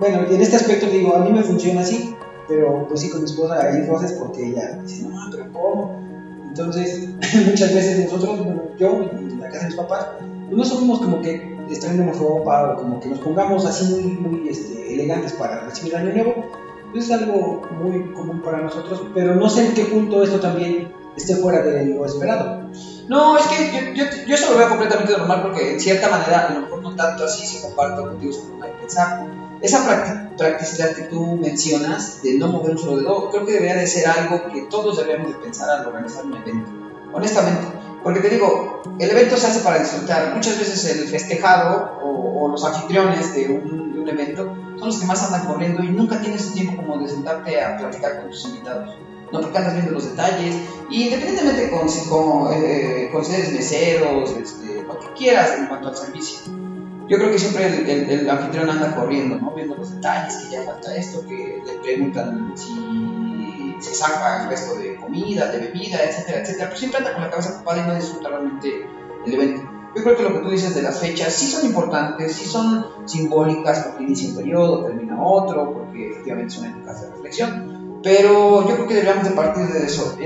Bueno, 0.00 0.20
en 0.30 0.40
este 0.40 0.56
aspecto 0.56 0.86
digo, 0.86 1.14
a 1.16 1.20
mí 1.20 1.32
me 1.32 1.42
funciona 1.42 1.80
así, 1.80 2.14
pero 2.48 2.86
pues 2.88 3.00
sí, 3.00 3.10
con 3.10 3.20
mi 3.20 3.26
esposa 3.26 3.62
hay 3.62 3.86
cosas 3.86 4.12
porque 4.14 4.48
ella 4.48 4.80
dice, 4.82 5.06
no, 5.06 5.28
pero 5.30 5.52
¿cómo? 5.52 6.00
Entonces, 6.48 7.08
muchas 7.46 7.74
veces 7.74 8.10
nosotros, 8.10 8.44
bueno, 8.44 8.62
yo 8.78 9.02
en 9.02 9.38
la 9.38 9.48
casa 9.48 9.60
de 9.60 9.66
mis 9.66 9.76
papás, 9.76 10.06
pues 10.18 10.56
no 10.56 10.64
somos 10.64 10.98
como 11.00 11.20
que 11.20 11.56
estrenemos 11.70 12.18
ropa 12.18 12.72
o 12.72 12.76
como 12.76 13.00
que 13.00 13.08
nos 13.10 13.18
pongamos 13.18 13.66
así 13.66 13.92
muy, 13.92 14.02
muy 14.02 14.48
este, 14.48 14.94
elegantes 14.94 15.34
para 15.34 15.60
recibir 15.60 15.94
año 15.94 16.12
nuevo. 16.12 16.46
Pues 16.90 17.04
es 17.04 17.10
algo 17.10 17.60
muy 17.82 18.12
común 18.14 18.40
para 18.40 18.62
nosotros, 18.62 19.02
pero 19.14 19.34
no 19.34 19.50
sé 19.50 19.66
en 19.66 19.74
qué 19.74 19.84
punto 19.84 20.22
esto 20.22 20.40
también 20.40 20.90
esté 21.16 21.36
fuera 21.36 21.60
de 21.60 21.84
lo 21.84 22.06
esperado. 22.06 22.70
No, 23.08 23.36
es 23.36 23.46
que 23.46 23.94
yo, 23.94 24.04
yo, 24.04 24.10
yo 24.26 24.34
eso 24.34 24.52
lo 24.52 24.58
veo 24.58 24.70
completamente 24.70 25.12
normal 25.16 25.42
porque 25.42 25.74
en 25.74 25.80
cierta 25.80 26.08
manera, 26.08 26.46
a 26.46 26.54
lo 26.54 26.60
mejor 26.62 26.82
no 26.82 26.96
tanto 26.96 27.24
así, 27.24 27.46
si 27.46 27.62
comparto 27.62 28.08
contigo 28.08 28.32
su 28.32 28.40
forma 28.40 28.66
de 28.66 28.72
pensar 28.72 29.26
esa 29.60 30.32
practicidad 30.36 30.94
que 30.94 31.02
tú 31.02 31.36
mencionas 31.36 32.22
de 32.22 32.34
no 32.34 32.48
mover 32.48 32.72
un 32.72 32.78
solo 32.78 32.96
dedo, 32.98 33.30
creo 33.30 33.44
que 33.44 33.52
debería 33.52 33.76
de 33.76 33.86
ser 33.86 34.08
algo 34.08 34.52
que 34.52 34.62
todos 34.62 34.98
deberíamos 34.98 35.32
de 35.32 35.38
pensar 35.38 35.68
al 35.68 35.86
organizar 35.86 36.24
un 36.24 36.36
evento, 36.36 36.70
honestamente. 37.12 37.66
Porque 38.04 38.20
te 38.20 38.30
digo, 38.30 38.82
el 38.98 39.10
evento 39.10 39.36
se 39.36 39.48
hace 39.48 39.60
para 39.60 39.80
disfrutar. 39.80 40.32
Muchas 40.34 40.58
veces 40.58 40.84
el 40.96 41.08
festejado 41.08 41.98
o, 42.02 42.48
los 42.48 42.64
anfitriones 42.64 43.34
de 43.34 43.50
un, 43.50 43.88
evento 44.08 44.56
son 44.78 44.88
los 44.88 44.98
que 45.00 45.04
más 45.04 45.22
andan 45.22 45.46
corriendo 45.46 45.82
y 45.82 45.88
nunca 45.88 46.18
tienes 46.18 46.54
tiempo 46.54 46.76
como 46.76 46.96
de 46.98 47.08
sentarte 47.10 47.60
a 47.60 47.76
platicar 47.76 48.22
con 48.22 48.30
tus 48.30 48.46
invitados. 48.46 48.96
No, 49.30 49.42
porque 49.42 49.58
andas 49.58 49.74
viendo 49.74 49.92
los 49.92 50.08
detalles 50.08 50.54
y 50.88 51.08
independientemente 51.08 51.70
con, 51.70 51.86
con, 52.08 52.50
eh, 52.54 53.10
con 53.12 53.22
seres 53.22 53.52
meseros, 53.52 54.30
este, 54.30 54.82
lo 54.82 54.98
que 54.98 55.12
quieras 55.12 55.58
en 55.58 55.66
cuanto 55.66 55.88
al 55.88 55.96
servicio 55.96 56.67
yo 57.08 57.16
creo 57.16 57.30
que 57.30 57.38
siempre 57.38 57.66
el, 57.66 58.10
el, 58.10 58.30
anfitrión 58.30 58.68
anda 58.68 58.94
corriendo, 58.94 59.38
¿no? 59.38 59.52
Viendo 59.52 59.76
los 59.76 59.94
detalles, 59.94 60.34
que 60.36 60.50
ya 60.50 60.62
falta 60.62 60.94
esto, 60.94 61.26
que 61.26 61.62
le 61.64 61.72
preguntan 61.80 62.52
si 62.54 63.76
se 63.80 63.94
saca 63.94 64.42
el 64.42 64.50
resto 64.50 64.76
de 64.76 64.96
comida, 64.96 65.50
de 65.50 65.58
bebida, 65.58 66.02
etcétera, 66.02 66.40
etcétera. 66.40 66.66
Pero 66.68 66.78
siempre 66.78 66.98
anda 66.98 67.14
con 67.14 67.22
la 67.22 67.30
cabeza 67.30 67.54
ocupada 67.54 67.82
y 67.82 67.88
no 67.88 67.94
disfruta 67.94 68.28
realmente 68.28 68.86
el 69.24 69.34
evento. 69.34 69.62
Yo 69.96 70.02
creo 70.02 70.16
que 70.16 70.22
lo 70.22 70.32
que 70.34 70.40
tú 70.40 70.50
dices 70.50 70.74
de 70.74 70.82
las 70.82 71.00
fechas 71.00 71.32
sí 71.32 71.46
son 71.46 71.64
importantes, 71.64 72.34
sí 72.34 72.44
son 72.44 72.86
simbólicas 73.06 73.84
porque 73.84 74.04
inicia 74.04 74.28
un 74.28 74.36
periodo, 74.36 74.84
termina 74.84 75.20
otro, 75.22 75.72
porque 75.72 76.10
efectivamente 76.10 76.54
son 76.54 76.66
épocas 76.66 77.00
de 77.00 77.10
reflexión. 77.10 78.00
Pero 78.02 78.68
yo 78.68 78.74
creo 78.74 78.86
que 78.86 78.94
deberíamos 78.94 79.24
de 79.24 79.34
partir 79.34 79.66
de 79.66 79.86
eso. 79.86 80.16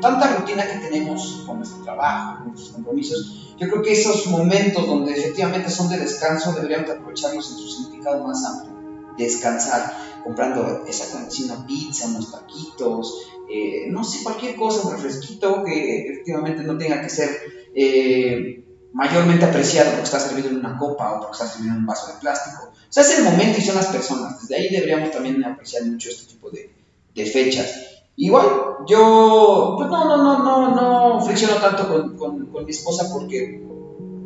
Tanta 0.00 0.36
rutina 0.36 0.66
que 0.66 0.78
tenemos 0.78 1.44
con 1.46 1.58
nuestro 1.58 1.82
trabajo, 1.82 2.38
con 2.38 2.48
nuestros 2.48 2.72
compromisos, 2.74 3.54
yo 3.58 3.68
creo 3.68 3.82
que 3.82 3.92
esos 3.92 4.26
momentos 4.26 4.86
donde 4.86 5.12
efectivamente 5.12 5.70
son 5.70 5.88
de 5.88 5.98
descanso 5.98 6.52
deberíamos 6.52 6.90
aprovecharlos 6.90 7.50
en 7.50 7.56
su 7.58 7.68
significado 7.68 8.26
más 8.26 8.44
amplio. 8.44 8.76
Descansar, 9.16 9.96
comprando 10.22 10.84
exactamente 10.86 11.44
una 11.44 11.66
pizza, 11.66 12.06
unos 12.08 12.30
taquitos, 12.30 13.22
eh, 13.50 13.86
no 13.88 14.04
sé, 14.04 14.22
cualquier 14.22 14.56
cosa, 14.56 14.86
un 14.86 14.92
refresquito 14.92 15.64
que 15.64 16.00
efectivamente 16.00 16.62
no 16.64 16.76
tenga 16.76 17.00
que 17.00 17.08
ser 17.08 17.30
eh, 17.74 18.62
mayormente 18.92 19.44
apreciado 19.44 19.90
porque 19.90 20.04
está 20.04 20.20
servido 20.20 20.48
en 20.48 20.56
una 20.56 20.76
copa 20.76 21.12
o 21.12 21.20
porque 21.20 21.32
está 21.32 21.46
servido 21.46 21.74
en 21.74 21.80
un 21.80 21.86
vaso 21.86 22.08
de 22.08 22.20
plástico. 22.20 22.72
O 22.72 22.92
sea, 22.92 23.02
es 23.02 23.18
el 23.18 23.24
momento 23.24 23.58
y 23.58 23.62
son 23.62 23.76
las 23.76 23.86
personas. 23.86 24.40
Desde 24.40 24.56
ahí 24.56 24.68
deberíamos 24.68 25.10
también 25.10 25.42
apreciar 25.44 25.84
mucho 25.84 26.10
este 26.10 26.34
tipo 26.34 26.50
de, 26.50 26.70
de 27.14 27.24
fechas. 27.24 27.95
Igual, 28.18 28.46
yo 28.86 29.74
pues 29.76 29.90
no, 29.90 30.04
no, 30.04 30.16
no, 30.16 30.42
no, 30.42 30.74
no 30.74 31.20
fricciono 31.20 31.56
tanto 31.56 31.86
con, 31.86 32.16
con, 32.16 32.46
con, 32.46 32.64
mi 32.64 32.70
esposa 32.70 33.10
porque 33.12 33.62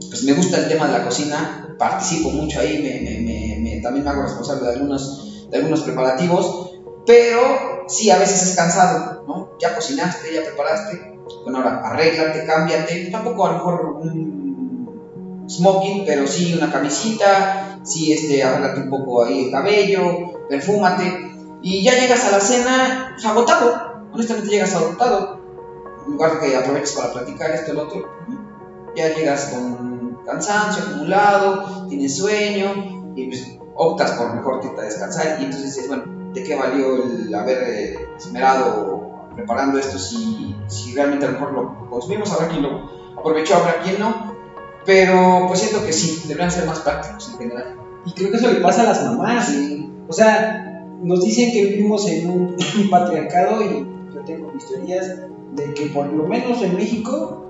pues 0.08 0.22
me 0.22 0.32
gusta 0.32 0.58
el 0.58 0.68
tema 0.68 0.86
de 0.86 0.98
la 0.98 1.04
cocina, 1.04 1.74
participo 1.76 2.30
mucho 2.30 2.60
ahí, 2.60 2.78
me, 2.78 3.00
me, 3.00 3.58
me, 3.60 3.80
también 3.80 4.04
me 4.04 4.10
hago 4.10 4.22
responsable 4.22 4.66
de 4.66 4.74
algunos, 4.74 5.48
de 5.50 5.56
algunos 5.56 5.80
preparativos, 5.80 6.70
pero 7.04 7.40
sí, 7.88 8.10
a 8.10 8.18
veces 8.18 8.50
es 8.50 8.56
cansado, 8.56 9.24
¿no? 9.26 9.50
Ya 9.60 9.74
cocinaste, 9.74 10.32
ya 10.34 10.42
preparaste, 10.42 11.18
bueno, 11.42 11.58
ahora 11.58 11.80
arréglate, 11.84 12.44
cámbiate, 12.44 13.10
tampoco 13.10 13.46
a 13.46 13.52
lo 13.52 13.54
mejor 13.54 13.84
un 14.02 15.46
smoking, 15.48 16.04
pero 16.06 16.28
sí 16.28 16.54
una 16.54 16.70
camisita, 16.70 17.80
sí, 17.82 18.12
este, 18.12 18.44
arréglate 18.44 18.82
un 18.82 18.90
poco 18.90 19.24
ahí 19.24 19.46
el 19.46 19.50
cabello, 19.50 20.46
perfúmate, 20.48 21.29
y 21.62 21.82
ya 21.82 21.98
llegas 21.98 22.24
a 22.24 22.32
la 22.32 22.40
cena 22.40 23.10
pues, 23.14 23.26
agotado, 23.26 24.06
honestamente 24.12 24.50
llegas 24.50 24.74
agotado, 24.74 25.40
en 26.06 26.12
lugar 26.12 26.40
de 26.40 26.48
que 26.48 26.56
aproveches 26.56 26.92
para 26.92 27.12
platicar 27.12 27.50
esto 27.50 27.72
y 27.72 27.74
lo 27.74 27.82
otro, 27.82 28.08
ya 28.96 29.14
llegas 29.14 29.46
con 29.46 30.18
cansancio 30.24 30.84
acumulado, 30.84 31.86
tienes 31.88 32.16
sueño, 32.16 33.12
y 33.14 33.26
pues 33.26 33.58
optas 33.74 34.12
por 34.12 34.34
mejor 34.34 34.60
que 34.60 34.82
descansar, 34.82 35.38
y 35.40 35.44
entonces 35.44 35.74
dices, 35.74 35.88
bueno, 35.88 36.04
¿de 36.32 36.42
qué 36.42 36.56
valió 36.56 37.04
el 37.04 37.34
haber 37.34 37.62
eh, 37.62 38.08
esmerado 38.16 39.28
preparando 39.34 39.78
esto 39.78 39.98
si, 39.98 40.56
si 40.66 40.94
realmente 40.94 41.26
a 41.26 41.30
lo 41.30 41.34
mejor 41.34 41.52
lo 41.52 41.90
consumimos? 41.90 42.32
Habrá 42.32 42.48
quien 42.48 42.62
lo 42.62 42.90
aprovechó, 43.18 43.56
habrá 43.56 43.80
quien 43.82 43.98
no, 43.98 44.34
pero 44.84 45.44
pues 45.48 45.60
siento 45.60 45.84
que 45.84 45.92
sí, 45.92 46.22
deberían 46.26 46.50
ser 46.50 46.66
más 46.66 46.80
prácticos 46.80 47.28
en 47.30 47.38
general. 47.38 47.76
Y 48.06 48.12
creo 48.12 48.30
que 48.30 48.36
eso 48.38 48.50
le 48.50 48.60
pasa 48.60 48.82
a 48.82 48.84
las 48.84 49.04
mamás. 49.04 49.52
O 50.08 50.12
sea, 50.12 50.69
nos 51.02 51.24
dicen 51.24 51.52
que 51.52 51.64
vivimos 51.64 52.08
en 52.08 52.30
un, 52.30 52.56
patriarcado 52.90 53.62
y 53.62 53.86
yo 54.14 54.20
tengo 54.24 54.52
mis 54.52 54.66
teorías 54.66 55.20
de 55.54 55.74
que 55.74 55.86
por 55.86 56.06
lo 56.06 56.26
menos 56.26 56.62
en 56.62 56.76
México 56.76 57.48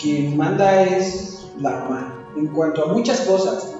quien 0.00 0.36
manda 0.36 0.82
es 0.82 1.48
la 1.58 1.70
mamá 1.70 2.26
en 2.36 2.46
cuanto 2.48 2.84
a 2.84 2.92
muchas 2.92 3.20
cosas 3.22 3.76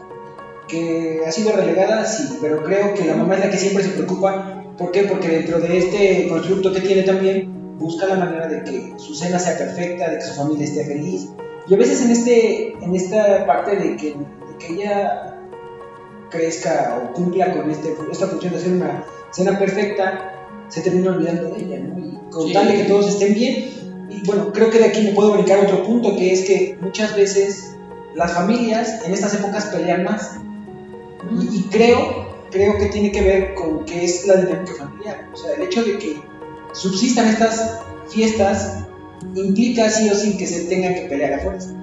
que 0.69 1.21
ha 1.27 1.33
sido 1.33 1.53
relegada 1.53 2.05
sí 2.05 2.39
pero 2.41 2.63
creo 2.65 2.95
que 2.95 3.05
la 3.05 3.17
mamá 3.17 3.35
es 3.35 3.45
la 3.45 3.51
que 3.51 3.57
siempre 3.57 3.83
se 3.85 3.91
preocupa 3.91 4.65
¿por 4.77 4.91
qué? 4.91 5.05
porque 5.05 5.29
dentro 5.29 5.61
de 5.61 5.79
este 5.79 6.29
constructo 6.29 6.73
que 6.73 6.81
tiene 6.81 7.03
también 7.03 7.79
busca 7.79 8.07
la 8.07 8.17
manera 8.17 8.49
de 8.49 8.65
que 8.65 8.95
su 8.97 9.15
cena 9.15 9.39
sea 9.39 9.57
perfecta 9.57 10.11
de 10.11 10.17
que 10.17 10.25
su 10.25 10.35
familia 10.35 10.65
esté 10.65 10.85
feliz 10.85 11.29
y 11.69 11.75
a 11.75 11.77
veces 11.77 12.03
en 12.03 12.11
este 12.11 12.73
en 12.81 12.95
esta 12.95 13.47
parte 13.47 13.77
de 13.77 13.97
que, 13.97 14.09
de 14.09 14.57
que 14.59 14.75
ella 14.75 15.40
crezca 16.31 17.03
o 17.03 17.13
cumpla 17.13 17.53
con 17.53 17.71
este, 17.71 17.95
esta 18.11 18.29
función 18.29 18.53
de 18.53 18.59
hacer 18.59 18.73
una 18.73 19.05
cena 19.31 19.59
perfecta, 19.59 20.47
se 20.69 20.81
termina 20.81 21.11
olvidando 21.11 21.51
de 21.51 21.63
ella, 21.63 21.79
¿no? 21.81 21.99
Y 21.99 22.19
con 22.31 22.53
tal 22.53 22.69
de 22.69 22.75
que 22.75 22.85
todos 22.85 23.09
estén 23.09 23.35
bien. 23.35 23.71
Y 24.09 24.27
bueno, 24.27 24.53
creo 24.53 24.71
que 24.71 24.79
de 24.79 24.87
aquí 24.87 25.03
me 25.03 25.13
puedo 25.13 25.33
brincar 25.33 25.59
otro 25.65 25.83
punto, 25.85 26.17
que 26.17 26.33
es 26.33 26.45
que 26.45 26.79
muchas 26.81 27.15
veces 27.15 27.77
las 28.15 28.33
familias 28.33 29.05
en 29.05 29.13
estas 29.13 29.35
épocas 29.35 29.67
pelean 29.67 30.05
más. 30.05 30.37
Y, 31.39 31.63
creo, 31.65 32.29
creo 32.51 32.79
que 32.79 32.87
tiene 32.87 33.13
que 33.13 33.21
ver 33.21 33.55
con 33.55 33.85
que 33.85 34.05
es 34.05 34.27
la 34.27 34.37
dinámica 34.37 34.75
familiar. 34.75 35.29
O 35.33 35.37
sea, 35.37 35.55
el 35.55 35.63
hecho 35.63 35.85
de 35.85 35.99
que 35.99 36.23
subsistan 36.73 37.29
estas 37.29 37.81
fiestas 38.09 38.85
implica 39.35 39.91
sí 39.91 40.09
o 40.09 40.15
sí 40.15 40.37
que 40.37 40.47
se 40.47 40.65
tengan 40.65 40.95
que 40.95 41.03
pelear 41.03 41.35
a 41.35 41.39
fuerza. 41.41 41.75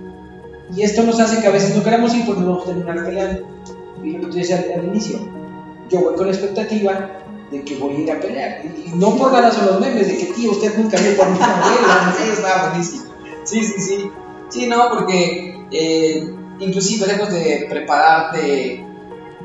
Y 0.76 0.82
esto 0.82 1.04
nos 1.04 1.20
hace 1.20 1.40
que 1.40 1.48
a 1.48 1.52
veces 1.52 1.76
no 1.76 1.84
queramos 1.84 2.14
ir 2.14 2.26
porque 2.26 2.42
nos 2.42 2.50
vamos 2.50 2.64
a 2.64 2.68
terminar 2.68 3.06
peleando 3.06 3.48
y 4.04 4.12
lo 4.12 4.22
que 4.22 4.28
tú 4.28 4.38
decías 4.38 4.66
al, 4.76 4.86
inicio, 4.86 5.20
yo 5.90 6.02
voy 6.02 6.16
con 6.16 6.28
la 6.28 6.34
expectativa 6.34 7.24
de 7.52 7.64
que 7.64 7.78
voy 7.78 7.96
a 7.96 8.00
ir 8.00 8.12
a 8.12 8.20
pelear. 8.20 8.66
Y, 8.66 8.92
no 8.96 9.16
por 9.16 9.32
ganas 9.32 9.56
son 9.56 9.68
los 9.68 9.80
memes, 9.80 10.08
de 10.08 10.18
que 10.18 10.34
tío, 10.34 10.52
usted 10.52 10.78
nunca 10.78 10.98
vio 11.00 11.16
por 11.16 11.30
mi 11.30 11.40
abuela. 11.42 12.16
sí, 12.18 12.30
está 12.32 12.70
buenísimo. 12.70 13.04
Sí, 13.44 13.64
sí, 13.64 13.82
sí. 13.82 14.12
Sí, 14.50 14.68
no, 14.68 14.90
porque 14.90 15.66
eh, 15.72 16.34
inclusive 16.60 17.08
lejos 17.08 17.32
de 17.32 17.68
prepararte 17.70 18.86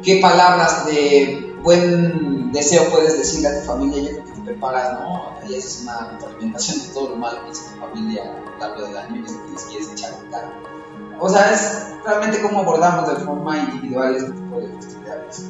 qué 0.03 0.19
palabras 0.21 0.87
de 0.87 1.55
buen 1.63 2.53
deseo 2.53 2.91
puedes 2.91 3.17
decirle 3.19 3.49
a 3.49 3.61
tu 3.61 3.67
familia, 3.67 4.03
yo 4.03 4.11
creo 4.11 4.25
que 4.25 4.33
te 4.33 4.41
preparas, 4.41 5.01
¿no? 5.01 5.37
Ahí 5.43 5.55
es 5.55 5.81
una 5.83 6.19
alimentación 6.27 6.81
de 6.81 6.89
todo 6.89 7.11
lo 7.11 7.17
malo 7.17 7.43
que 7.43 7.51
dice 7.51 7.63
tu 7.73 7.81
familia 7.81 8.23
a 8.23 8.51
lo 8.51 8.59
largo 8.59 8.87
del 8.87 8.97
año 8.97 9.21
y 9.21 9.25
es 9.25 9.33
que 9.33 9.53
les 9.53 9.63
quieres 9.65 9.93
echar 9.93 10.13
en 10.23 10.31
cara. 10.31 10.53
O 11.21 11.29
sea, 11.29 11.53
es 11.53 11.93
realmente 12.05 12.43
cómo 12.43 12.61
abordamos 12.61 13.09
de 13.09 13.25
forma 13.25 13.59
individual 13.59 14.17
este 14.17 14.33
tipo 14.33 14.61
de 14.61 14.69
festividades. 14.69 15.47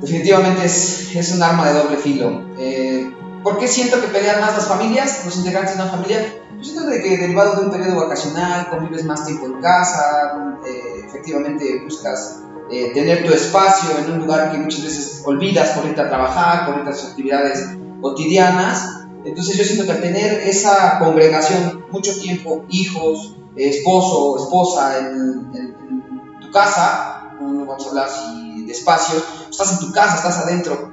Definitivamente 0.00 0.64
es, 0.64 1.14
es 1.14 1.32
un 1.32 1.42
arma 1.42 1.68
de 1.68 1.78
doble 1.78 1.96
filo. 1.96 2.44
Eh, 2.58 3.12
¿Por 3.42 3.58
qué 3.58 3.68
siento 3.68 4.00
que 4.00 4.08
pelean 4.08 4.40
más 4.40 4.54
las 4.54 4.66
familias, 4.66 5.24
los 5.24 5.36
integrantes 5.36 5.76
de 5.76 5.82
una 5.82 5.90
familia? 5.90 6.34
Yo 6.58 6.64
siento 6.64 6.86
de 6.86 7.02
que 7.02 7.16
derivado 7.16 7.56
de 7.56 7.66
un 7.66 7.70
periodo 7.70 7.96
vacacional, 7.96 8.68
convives 8.68 9.04
más 9.04 9.24
tiempo 9.24 9.46
en 9.46 9.60
casa, 9.60 10.34
eh, 10.66 11.04
efectivamente 11.06 11.82
buscas 11.84 12.42
eh, 12.70 12.90
tener 12.92 13.24
tu 13.24 13.32
espacio 13.32 13.90
en 13.98 14.12
un 14.12 14.18
lugar 14.18 14.50
que 14.52 14.58
muchas 14.58 14.82
veces 14.82 15.22
olvidas 15.24 15.70
por 15.70 15.86
irte 15.86 16.00
a 16.00 16.08
trabajar, 16.08 16.66
por 16.66 16.78
irte 16.78 16.90
a 16.90 16.92
tus 16.92 17.06
actividades 17.06 17.76
cotidianas. 18.02 19.06
Entonces 19.24 19.56
yo 19.56 19.64
siento 19.64 19.86
que 19.86 19.92
al 19.92 20.00
tener 20.00 20.40
esa 20.40 20.98
congregación 20.98 21.86
mucho 21.90 22.18
tiempo, 22.20 22.66
hijos, 22.68 23.37
esposo 23.58 24.32
o 24.32 24.38
esposa 24.38 24.98
en, 24.98 25.74
tu 26.40 26.50
casa, 26.50 27.34
no, 27.40 27.66
vamos 27.66 27.84
a 27.86 27.88
hablar 27.88 28.08
si 28.08 28.64
de 28.64 28.72
estás 28.72 29.72
en 29.72 29.78
tu 29.80 29.92
casa, 29.92 30.16
estás 30.16 30.38
adentro, 30.38 30.92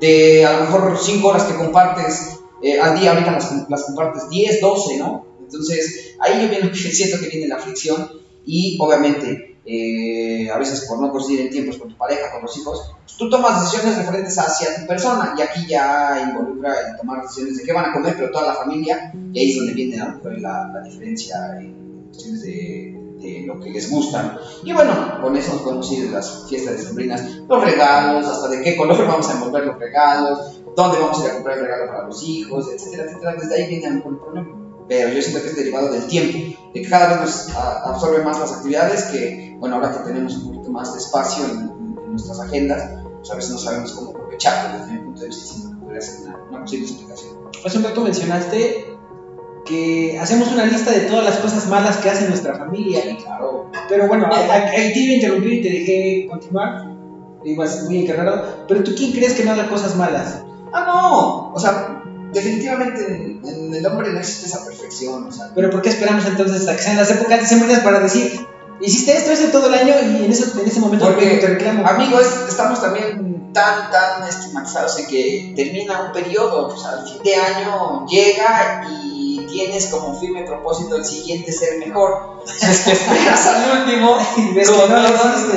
de 0.00 0.44
a 0.44 0.58
lo 0.58 0.64
mejor 0.64 0.98
5 1.00 1.28
horas 1.28 1.44
que 1.44 1.54
compartes 1.54 2.40
eh, 2.62 2.80
al 2.80 2.98
día, 2.98 3.12
ahorita 3.12 3.32
las, 3.32 3.68
las, 3.68 3.84
compartes 3.84 4.28
10, 4.28 4.60
12, 4.60 4.98
¿no? 4.98 5.26
Entonces 5.40 6.16
ahí 6.20 6.50
yo 6.50 6.74
siento 6.74 7.18
que 7.20 7.28
viene 7.28 7.48
la 7.48 7.58
fricción 7.58 8.08
y 8.44 8.78
obviamente 8.80 9.58
eh, 9.64 10.50
a 10.50 10.58
veces 10.58 10.86
por 10.88 11.00
no 11.00 11.12
coincidir 11.12 11.42
en 11.42 11.50
tiempos 11.50 11.76
con 11.76 11.90
tu 11.90 11.96
pareja, 11.96 12.32
con 12.32 12.42
los 12.42 12.56
hijos, 12.56 12.92
pues, 13.04 13.16
tú 13.16 13.28
tomas 13.28 13.60
decisiones 13.60 13.98
referentes 13.98 14.38
hacia 14.38 14.80
tu 14.80 14.86
persona 14.86 15.34
y 15.36 15.42
aquí 15.42 15.66
ya 15.68 16.28
involucra 16.28 16.74
el 16.88 16.96
tomar 16.96 17.22
decisiones 17.22 17.58
de 17.58 17.64
qué 17.64 17.72
van 17.72 17.90
a 17.90 17.92
comer, 17.92 18.14
pero 18.16 18.30
toda 18.30 18.46
la 18.46 18.54
familia, 18.54 19.12
y 19.32 19.38
ahí 19.38 19.50
es 19.50 19.56
donde 19.58 19.74
viene 19.74 19.98
la, 19.98 20.70
la 20.72 20.82
diferencia 20.82 21.36
de, 22.12 22.96
de, 23.20 23.44
lo 23.46 23.60
que 23.60 23.70
les 23.70 23.90
gusta. 23.90 24.38
Y 24.64 24.72
bueno, 24.72 25.20
con 25.20 25.36
eso 25.36 25.52
nos 25.52 25.62
podemos 25.62 25.92
ir 25.92 26.06
de 26.06 26.10
las 26.10 26.46
fiestas 26.48 26.78
de 26.78 26.82
sobrinas, 26.82 27.22
los 27.48 27.64
regalos, 27.64 28.26
hasta 28.26 28.48
de 28.48 28.62
qué 28.62 28.76
color 28.76 28.98
vamos 29.06 29.28
a 29.28 29.34
envolver 29.34 29.64
los 29.66 29.78
regalos, 29.78 30.60
dónde 30.76 30.98
vamos 30.98 31.20
a 31.20 31.24
ir 31.24 31.30
a 31.30 31.34
comprar 31.34 31.58
el 31.58 31.64
regalo 31.64 31.86
para 31.86 32.06
los 32.06 32.22
hijos, 32.22 32.68
etcétera, 32.72 33.04
etcétera. 33.04 33.34
Desde 33.40 33.54
ahí 33.54 33.68
viene 33.68 33.86
el 33.86 34.02
problema. 34.02 34.56
Pero 34.88 35.10
yo 35.10 35.22
siento 35.22 35.42
que 35.42 35.50
es 35.50 35.56
derivado 35.56 35.92
del 35.92 36.06
tiempo, 36.06 36.56
de 36.74 36.82
que 36.82 36.88
cada 36.88 37.08
vez 37.08 37.20
nos 37.20 37.56
absorbe 37.56 38.24
más 38.24 38.40
las 38.40 38.52
actividades, 38.52 39.04
que 39.04 39.56
bueno, 39.60 39.76
ahora 39.76 39.92
que 39.92 39.98
tenemos 40.00 40.36
un 40.38 40.48
poquito 40.48 40.70
más 40.72 40.92
de 40.92 40.98
espacio 40.98 41.44
en, 41.44 41.80
nuestras 42.10 42.40
agendas, 42.40 42.90
pues 43.18 43.30
a 43.30 43.36
veces 43.36 43.52
no 43.52 43.58
sabemos 43.58 43.92
cómo 43.92 44.10
aprovecharlo 44.10 44.80
desde 44.80 44.94
mi 44.94 44.98
punto 44.98 45.20
de 45.20 45.28
vista, 45.28 45.68
que 45.70 45.76
podría 45.76 46.00
ser 46.00 46.26
una, 46.26 46.38
una 46.50 46.60
posible 46.62 46.86
explicación. 46.88 47.38
Hace 47.64 47.78
un 47.78 47.84
rato 47.84 48.00
mencionaste 48.00 48.89
que 49.70 50.18
hacemos 50.20 50.50
una 50.52 50.66
lista 50.66 50.90
de 50.90 51.00
todas 51.02 51.24
las 51.24 51.36
cosas 51.36 51.68
malas 51.68 51.96
que 51.98 52.10
hace 52.10 52.28
nuestra 52.28 52.56
familia. 52.56 53.00
Claro. 53.24 53.70
Pero 53.88 54.08
bueno, 54.08 54.28
ahí 54.30 54.92
te 54.92 54.98
iba 54.98 55.12
a 55.12 55.16
interrumpir 55.16 55.52
y 55.54 55.62
te 55.62 55.70
dejé 55.70 56.26
continuar. 56.28 56.90
Ibas 57.44 57.84
muy 57.84 58.00
encargado. 58.00 58.66
Pero 58.68 58.82
tú, 58.82 58.94
¿quién 58.96 59.12
crees 59.12 59.34
que 59.34 59.44
no 59.44 59.52
haga 59.52 59.68
cosas 59.68 59.96
malas? 59.96 60.42
Ah, 60.72 60.84
no. 60.86 61.52
O 61.54 61.58
sea, 61.58 62.02
definitivamente 62.32 63.40
en, 63.44 63.74
el 63.74 63.86
hombre 63.86 64.12
no 64.12 64.18
existe 64.18 64.46
esa 64.46 64.64
perfección. 64.64 65.28
O 65.28 65.32
sea. 65.32 65.52
Pero 65.54 65.70
¿por 65.70 65.82
qué 65.82 65.90
esperamos 65.90 66.26
entonces 66.26 66.68
a 66.68 66.76
que 66.76 66.82
sean 66.82 66.96
las 66.96 67.10
épocas 67.10 67.40
decembrinas 67.40 67.80
para 67.80 68.00
decir, 68.00 68.46
hiciste 68.80 69.16
esto, 69.16 69.30
ese 69.30 69.48
todo 69.48 69.68
el 69.68 69.74
año 69.74 69.94
y 70.04 70.24
en 70.24 70.30
ese, 70.30 70.60
en 70.60 70.66
ese 70.66 70.80
momento 70.80 71.06
Porque, 71.06 71.36
te 71.36 71.46
reclamo? 71.46 71.86
Amigos, 71.86 72.26
estamos 72.48 72.80
también 72.82 73.52
tan, 73.52 73.90
tan 73.90 74.28
estigmatizados 74.28 74.98
en 74.98 75.06
que 75.06 75.52
termina 75.56 76.02
un 76.02 76.12
periodo, 76.12 76.66
o 76.68 76.76
sea, 76.76 77.00
el 77.00 77.08
fin 77.08 77.22
de 77.22 77.34
año 77.36 78.06
llega 78.06 78.86
y 78.90 79.09
tienes 79.46 79.86
como 79.88 80.18
firme 80.18 80.42
propósito 80.42 80.96
el 80.96 81.04
siguiente 81.04 81.52
ser 81.52 81.78
mejor. 81.78 82.42
Es 82.46 82.80
que 82.80 82.92
esperas 82.92 83.46
al 83.46 83.80
último, 83.80 84.16
como 84.66 84.86
no, 84.86 85.02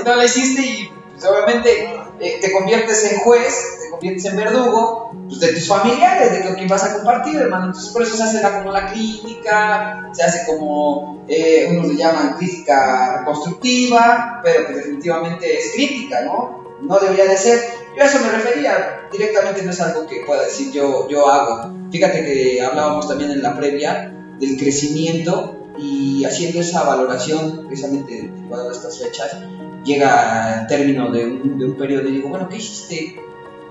no, 0.05 0.15
lo 0.15 0.23
hiciste 0.23 0.61
y 0.61 0.91
pues, 1.11 1.25
obviamente 1.25 1.85
eh, 2.19 2.39
te 2.41 2.51
conviertes 2.51 3.11
en 3.11 3.19
juez, 3.19 3.79
te 3.81 3.89
conviertes 3.89 4.25
en 4.25 4.35
verdugo 4.37 5.11
pues, 5.27 5.39
de 5.39 5.53
tus 5.53 5.67
familiares, 5.67 6.31
de 6.31 6.41
con 6.41 6.55
quién 6.55 6.67
vas 6.67 6.83
a 6.83 6.93
compartir, 6.95 7.37
hermano. 7.37 7.67
Entonces 7.67 7.91
por 7.91 8.03
eso 8.03 8.15
se 8.15 8.23
hace 8.23 8.41
la, 8.41 8.59
como 8.59 8.71
la 8.71 8.87
crítica, 8.87 10.09
se 10.13 10.23
hace 10.23 10.45
como, 10.45 11.23
eh, 11.27 11.67
unos 11.71 11.87
le 11.87 11.95
llaman 11.95 12.35
crítica 12.37 13.23
constructiva, 13.25 14.41
pero 14.43 14.67
que 14.67 14.73
definitivamente 14.73 15.57
es 15.57 15.73
crítica, 15.73 16.21
¿no? 16.21 16.62
No 16.83 16.99
debería 16.99 17.25
de 17.25 17.37
ser 17.37 17.59
yo 17.95 18.01
a 18.01 18.07
eso 18.07 18.19
me 18.21 18.31
refería, 18.31 19.07
directamente 19.11 19.61
no 19.61 19.69
es 19.69 19.79
algo 19.79 20.07
que 20.07 20.23
pueda 20.25 20.43
decir 20.43 20.71
yo, 20.71 21.07
yo 21.09 21.29
hago. 21.29 21.71
Fíjate 21.91 22.25
que 22.25 22.61
hablábamos 22.61 23.07
también 23.07 23.29
en 23.29 23.43
la 23.43 23.55
previa 23.55 24.11
del 24.39 24.57
crecimiento 24.57 25.69
y 25.77 26.25
haciendo 26.25 26.59
esa 26.59 26.83
valoración 26.83 27.67
precisamente 27.67 28.13
de 28.13 28.71
estas 28.71 28.97
fechas, 28.97 29.37
llega 29.83 30.61
al 30.61 30.67
término 30.67 31.11
de 31.11 31.25
un, 31.25 31.59
de 31.59 31.65
un 31.65 31.77
periodo 31.77 32.07
y 32.09 32.13
digo, 32.13 32.29
bueno, 32.29 32.49
¿qué 32.49 32.57
hiciste 32.57 33.21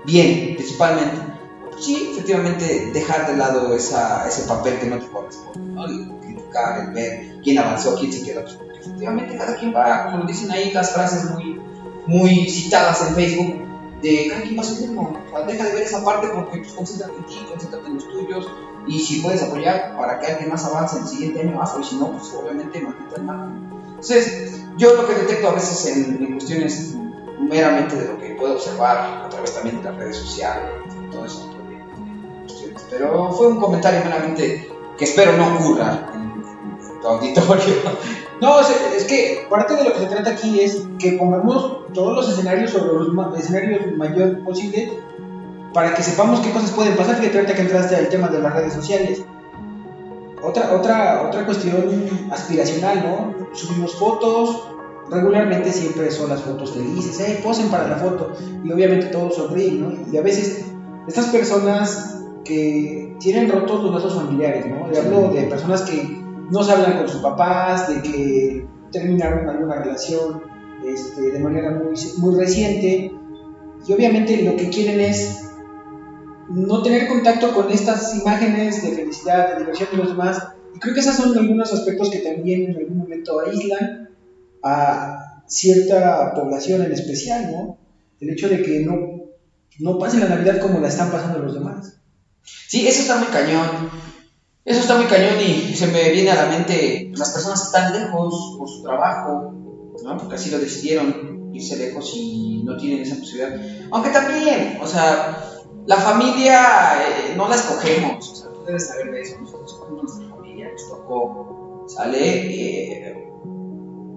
bien 0.05 0.55
principalmente? 0.55 1.33
sí, 1.79 2.11
efectivamente, 2.11 2.91
dejar 2.93 3.27
de 3.27 3.35
lado 3.35 3.75
esa, 3.75 4.25
ese 4.27 4.43
papel 4.43 4.79
que 4.79 4.85
no 4.85 4.99
te 4.99 5.07
corresponde, 5.07 5.73
¿no? 5.73 5.85
El 5.85 6.07
criticar, 6.19 6.85
el 6.85 6.93
ver 6.93 7.39
quién 7.43 7.57
avanzó, 7.57 7.97
quién 7.97 8.13
se 8.13 8.23
quedó. 8.23 8.43
Porque 8.57 8.79
efectivamente 8.79 9.35
cada 9.37 9.57
quien 9.57 9.73
va, 9.75 10.11
como 10.11 10.23
dicen 10.25 10.51
ahí 10.51 10.71
las 10.71 10.91
frases 10.91 11.31
muy, 11.31 11.59
muy 12.07 12.49
citadas 12.49 13.07
en 13.07 13.15
Facebook, 13.15 13.63
de 14.03 14.57
a 14.59 14.63
su 14.63 14.81
ritmo. 14.81 15.17
O 15.27 15.35
sea, 15.35 15.45
deja 15.47 15.63
de 15.65 15.73
ver 15.73 15.83
esa 15.83 16.03
parte 16.03 16.27
porque 16.27 16.59
pues, 16.59 16.73
concéntrate 16.73 17.13
en 17.17 17.25
ti, 17.25 17.45
concéntrate 17.49 17.87
en 17.87 17.95
los 17.95 18.07
tuyos. 18.07 18.47
Y 18.85 18.99
si 18.99 19.21
puedes 19.21 19.41
apoyar 19.41 19.95
para 19.97 20.19
que 20.19 20.27
alguien 20.27 20.49
más 20.49 20.65
avance 20.65 20.97
en 20.97 21.03
el 21.03 21.09
siguiente 21.09 21.41
año, 21.41 21.61
hazlo. 21.61 21.81
Y 21.81 21.83
si 21.85 21.95
no, 21.95 22.11
pues 22.11 22.31
obviamente 22.33 22.81
mantente 22.81 23.15
al 23.15 23.23
margen. 23.23 23.69
Entonces, 23.89 24.61
yo 24.77 24.93
lo 24.95 25.07
que 25.07 25.13
detecto 25.15 25.47
a 25.47 25.53
veces 25.53 25.85
en, 25.85 26.21
en 26.21 26.31
cuestiones 26.33 26.95
meramente 27.39 27.95
de 27.95 28.07
lo 28.07 28.19
que 28.19 28.35
puedo 28.35 28.55
observar 28.55 29.25
a 29.25 29.29
través 29.29 29.53
también 29.53 29.77
de 29.77 29.83
las 29.83 29.95
redes 29.97 30.17
sociales, 30.17 30.71
todo 31.11 31.25
eso. 31.25 31.49
Pero 32.89 33.31
fue 33.31 33.47
un 33.47 33.59
comentario 33.59 34.01
meramente 34.03 34.69
que 34.97 35.05
espero 35.05 35.37
no 35.37 35.55
ocurra 35.55 36.11
en, 36.13 36.21
en 36.21 37.01
tu 37.01 37.07
auditorio. 37.07 37.75
No, 38.43 38.59
es, 38.59 39.03
que 39.05 39.47
parte 39.49 39.75
de 39.75 39.85
lo 39.85 39.93
que 39.93 39.99
se 39.99 40.05
trata 40.07 40.31
aquí 40.31 40.59
es 40.59 40.83
que 40.99 41.13
pongamos 41.13 41.93
todos 41.93 42.13
los 42.13 42.29
escenarios 42.29 42.71
sobre 42.71 42.93
los 42.93 43.13
ma- 43.13 43.33
escenarios 43.37 43.95
mayor 43.95 44.43
posible 44.43 44.91
para 45.73 45.93
que 45.93 46.03
sepamos 46.03 46.41
qué 46.41 46.51
cosas 46.51 46.71
pueden 46.71 46.95
pasar. 46.95 47.15
Fíjate 47.15 47.37
ahorita 47.37 47.55
que 47.55 47.61
entraste 47.61 47.95
al 47.95 48.09
tema 48.09 48.27
de 48.27 48.39
las 48.39 48.53
redes 48.53 48.73
sociales. 48.73 49.23
Otra, 50.43 50.73
otra, 50.73 51.23
otra 51.27 51.45
cuestión 51.45 52.05
aspiracional, 52.29 53.01
¿no? 53.05 53.55
Subimos 53.55 53.95
fotos, 53.95 54.67
regularmente 55.09 55.71
siempre 55.71 56.11
son 56.11 56.29
las 56.29 56.41
fotos 56.41 56.73
felices, 56.73 57.17
hey, 57.25 57.39
posen 57.41 57.69
para 57.69 57.87
la 57.87 57.95
foto, 57.95 58.33
y 58.63 58.71
obviamente 58.71 59.05
todos 59.05 59.35
sonríen, 59.35 59.81
¿no? 59.81 60.11
Y 60.11 60.17
a 60.17 60.21
veces 60.21 60.65
estas 61.07 61.27
personas 61.27 62.19
que 62.43 63.15
tienen 63.21 63.49
rotos 63.49 63.83
los 63.83 63.93
lazos 63.93 64.15
familiares, 64.15 64.65
¿no? 64.65 64.89
Le 64.89 64.99
hablo 64.99 65.29
de 65.29 65.43
personas 65.43 65.83
que 65.83 66.22
no 66.51 66.63
se 66.63 66.71
hablan 66.71 66.97
con 66.97 67.09
sus 67.09 67.21
papás, 67.21 67.87
de 67.87 68.01
que 68.01 68.67
terminaron 68.91 69.49
alguna 69.49 69.81
relación 69.81 70.43
este, 70.85 71.31
de 71.31 71.39
manera 71.39 71.71
muy, 71.71 71.95
muy 72.17 72.39
reciente, 72.39 73.11
y 73.87 73.93
obviamente 73.93 74.41
lo 74.43 74.55
que 74.55 74.69
quieren 74.69 74.99
es 74.99 75.49
no 76.49 76.81
tener 76.81 77.07
contacto 77.07 77.53
con 77.53 77.71
estas 77.71 78.15
imágenes 78.15 78.83
de 78.83 78.91
felicidad, 78.91 79.53
de 79.53 79.59
diversión 79.59 79.89
de 79.91 79.97
los 79.97 80.09
demás, 80.09 80.47
y 80.75 80.79
creo 80.79 80.93
que 80.93 80.99
esos 80.99 81.15
son 81.15 81.37
algunos 81.37 81.71
aspectos 81.73 82.09
que 82.09 82.19
también 82.19 82.71
en 82.71 82.77
algún 82.77 82.97
momento 82.97 83.39
aíslan 83.39 84.09
a 84.63 85.41
cierta 85.47 86.33
población 86.33 86.83
en 86.83 86.91
especial, 86.91 87.51
¿no? 87.51 87.77
El 88.19 88.29
hecho 88.31 88.49
de 88.49 88.61
que 88.61 88.79
no, 88.79 89.23
no 89.79 89.99
pasen 89.99 90.21
la 90.21 90.29
Navidad 90.29 90.59
como 90.61 90.79
la 90.79 90.87
están 90.87 91.11
pasando 91.11 91.39
los 91.39 91.53
demás. 91.53 91.97
Sí, 92.43 92.87
eso 92.87 93.01
está 93.01 93.17
muy 93.17 93.27
cañón. 93.27 93.89
Eso 94.65 94.79
está 94.79 94.95
muy 94.95 95.07
cañón 95.07 95.41
y 95.41 95.75
se 95.75 95.87
me 95.87 96.09
viene 96.11 96.31
a 96.31 96.45
la 96.45 96.45
mente, 96.45 97.11
las 97.15 97.31
personas 97.31 97.61
están 97.63 97.91
lejos 97.91 98.55
por 98.57 98.69
su 98.69 98.81
trabajo, 98.81 99.53
¿no? 100.03 100.17
Porque 100.17 100.35
así 100.35 100.51
lo 100.51 100.59
decidieron, 100.59 101.51
irse 101.53 101.75
lejos 101.75 102.13
y 102.15 102.63
no 102.63 102.77
tienen 102.77 103.01
esa 103.01 103.17
posibilidad. 103.17 103.59
Aunque 103.91 104.09
también, 104.11 104.79
o 104.81 104.87
sea, 104.87 105.37
la 105.85 105.97
familia 105.97 106.95
eh, 107.05 107.33
no 107.35 107.49
la 107.49 107.55
escogemos, 107.55 108.31
o 108.31 108.35
sea, 108.35 108.49
tú 108.53 108.63
debes 108.65 108.87
saber 108.87 109.11
de 109.11 109.21
eso, 109.21 109.35
nosotros 109.41 109.73
escogemos 109.73 110.03
nuestra 110.03 110.29
familia, 110.29 110.71
nos 110.71 110.89
tocó, 110.89 111.85
sale 111.89 113.07
eh, 113.09 113.33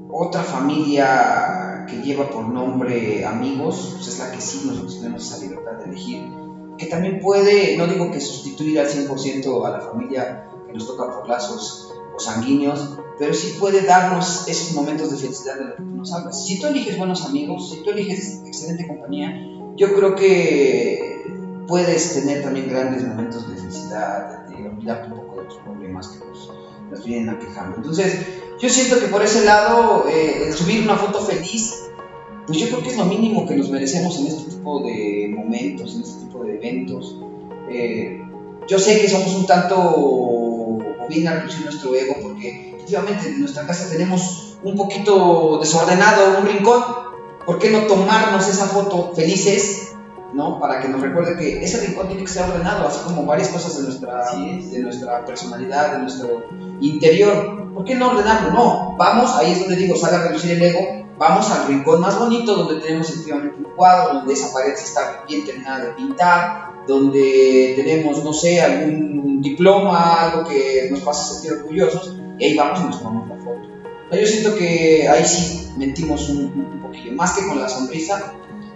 otra 0.09 0.45
familia 0.45 1.87
que 1.89 2.03
lleva 2.03 2.31
por 2.31 2.47
nombre 2.47 3.27
amigos, 3.27 3.95
pues 3.97 4.07
es 4.07 4.19
la 4.21 4.31
que 4.31 4.41
sí 4.41 4.63
nosotros 4.65 5.01
tenemos 5.01 5.27
esa 5.27 5.43
libertad 5.43 5.73
de 5.73 5.85
elegir 5.87 6.46
que 6.79 6.87
también 6.87 7.21
puede, 7.21 7.77
no 7.77 7.87
digo 7.87 8.11
que 8.11 8.21
sustituir 8.21 8.79
al 8.81 8.89
100% 8.89 9.67
a 9.67 9.71
la 9.71 9.81
familia 9.81 10.49
que 10.67 10.73
nos 10.73 10.87
toca 10.87 11.11
por 11.11 11.29
lazos 11.29 11.93
o 12.15 12.19
sanguíneos, 12.19 12.99
pero 13.19 13.33
sí 13.35 13.57
puede 13.59 13.83
darnos 13.83 14.47
esos 14.49 14.73
momentos 14.73 15.11
de 15.11 15.17
felicidad 15.17 15.57
de 15.57 15.65
los 15.65 15.75
que 15.77 15.83
nos 15.83 16.13
hablas. 16.13 16.45
Si 16.47 16.61
tú 16.61 16.67
eliges 16.67 16.99
buenos 16.99 17.25
amigos, 17.25 17.71
si 17.71 17.83
tú 17.83 17.91
eliges 17.91 18.43
excelente 18.45 18.87
compañía, 18.87 19.35
yo 19.77 19.95
creo 19.95 20.15
que 20.15 21.25
puedes 21.67 22.15
tener 22.15 22.43
también 22.43 22.69
grandes 22.69 23.07
momentos 23.07 23.49
de 23.49 23.57
felicidad, 23.57 24.47
de 24.47 24.69
olvidarte 24.69 25.09
un 25.13 25.21
poco 25.21 25.37
de 25.37 25.45
los 25.45 25.57
problemas 25.59 26.09
que 26.09 26.25
nos, 26.25 26.53
nos 26.91 27.05
vienen 27.05 27.31
aquejando. 27.31 27.77
Entonces, 27.77 28.27
yo 28.61 28.69
siento 28.69 29.01
que 29.01 29.07
por 29.07 29.23
ese 29.23 29.45
lado, 29.45 30.07
eh, 30.09 30.53
subir 30.53 30.83
una 30.83 30.97
foto 30.97 31.21
feliz 31.21 31.86
pues 32.47 32.59
yo 32.59 32.69
creo 32.69 32.83
que 32.83 32.91
es 32.91 32.97
lo 32.97 33.07
mínimo 33.07 33.47
que 33.47 33.57
nos 33.57 33.71
merecemos 33.71 34.19
en 34.21 34.29
este 34.29 34.51
tipo 34.51 34.81
de 34.81 35.33
momentos, 35.35 35.97
en 35.97 36.03
este 36.03 36.25
tipo 36.25 36.45
de 36.45 36.55
eventos. 36.55 37.17
Eh, 37.69 38.23
yo 38.69 38.79
sé 38.79 39.01
que 39.01 39.09
somos 39.09 39.35
un 39.35 39.47
tanto, 39.47 40.79
bien 41.09 41.29
a 41.29 41.35
nuestro 41.35 41.95
ego, 41.95 42.15
porque 42.23 42.75
efectivamente 42.77 43.29
en 43.29 43.41
nuestra 43.41 43.67
casa 43.67 43.89
tenemos 43.91 44.59
un 44.63 44.77
poquito 44.77 45.59
desordenado 45.61 46.39
un 46.41 46.47
rincón. 46.47 46.83
¿Por 47.45 47.59
qué 47.59 47.71
no 47.71 47.83
tomarnos 47.83 48.49
esa 48.49 48.67
foto 48.67 49.13
felices, 49.15 49.93
¿no? 50.33 50.59
Para 50.59 50.81
que 50.81 50.89
nos 50.89 51.01
recuerde 51.01 51.37
que 51.37 51.63
ese 51.65 51.87
rincón 51.87 52.09
tiene 52.09 52.23
que 52.23 52.29
ser 52.29 52.43
ordenado, 52.43 52.89
así 52.89 52.99
como 53.05 53.25
varias 53.25 53.49
cosas 53.49 53.77
de 53.77 53.85
nuestra, 53.85 54.25
de 54.33 54.79
nuestra 54.81 55.25
personalidad, 55.25 55.93
de 55.93 55.99
nuestro 56.01 56.45
interior. 56.81 57.73
¿Por 57.73 57.85
qué 57.85 57.95
no 57.95 58.11
ordenarlo? 58.11 58.51
No, 58.51 58.97
vamos, 58.99 59.31
ahí 59.37 59.53
es 59.53 59.61
donde 59.61 59.77
digo, 59.77 59.97
sale 59.97 60.17
a 60.17 60.23
reducir 60.29 60.53
el 60.53 60.63
ego, 60.63 61.06
vamos 61.19 61.51
al 61.51 61.69
rincón 61.69 62.01
más 62.01 62.19
bonito 62.19 62.55
donde 62.55 62.81
tenemos 62.81 63.09
efectivamente 63.11 63.57
un 63.59 63.65
cuadro, 63.75 64.15
donde 64.15 64.33
esa 64.35 64.53
pared 64.53 64.73
está 64.73 65.25
bien 65.29 65.45
terminada 65.45 65.85
de 65.85 65.91
pintar, 65.93 66.73
donde 66.87 67.75
tenemos, 67.77 68.23
no 68.23 68.33
sé, 68.33 68.61
algún 68.61 69.41
diploma, 69.41 70.23
algo 70.23 70.49
que 70.49 70.89
nos 70.91 71.01
pasa 71.01 71.23
a 71.23 71.35
sentir 71.35 71.59
orgullosos, 71.59 72.17
y 72.39 72.45
ahí 72.45 72.57
vamos 72.57 72.81
y 72.81 72.85
nos 72.85 72.99
tomamos 72.99 73.29
la 73.29 73.37
foto. 73.37 73.69
Yo 74.13 74.27
siento 74.27 74.55
que 74.55 75.09
ahí 75.09 75.25
sí 75.25 75.73
mentimos 75.77 76.29
un, 76.29 76.71
un 76.73 76.81
poquillo, 76.81 77.13
más 77.13 77.33
que 77.33 77.47
con 77.47 77.61
la 77.61 77.69
sonrisa, 77.69 78.35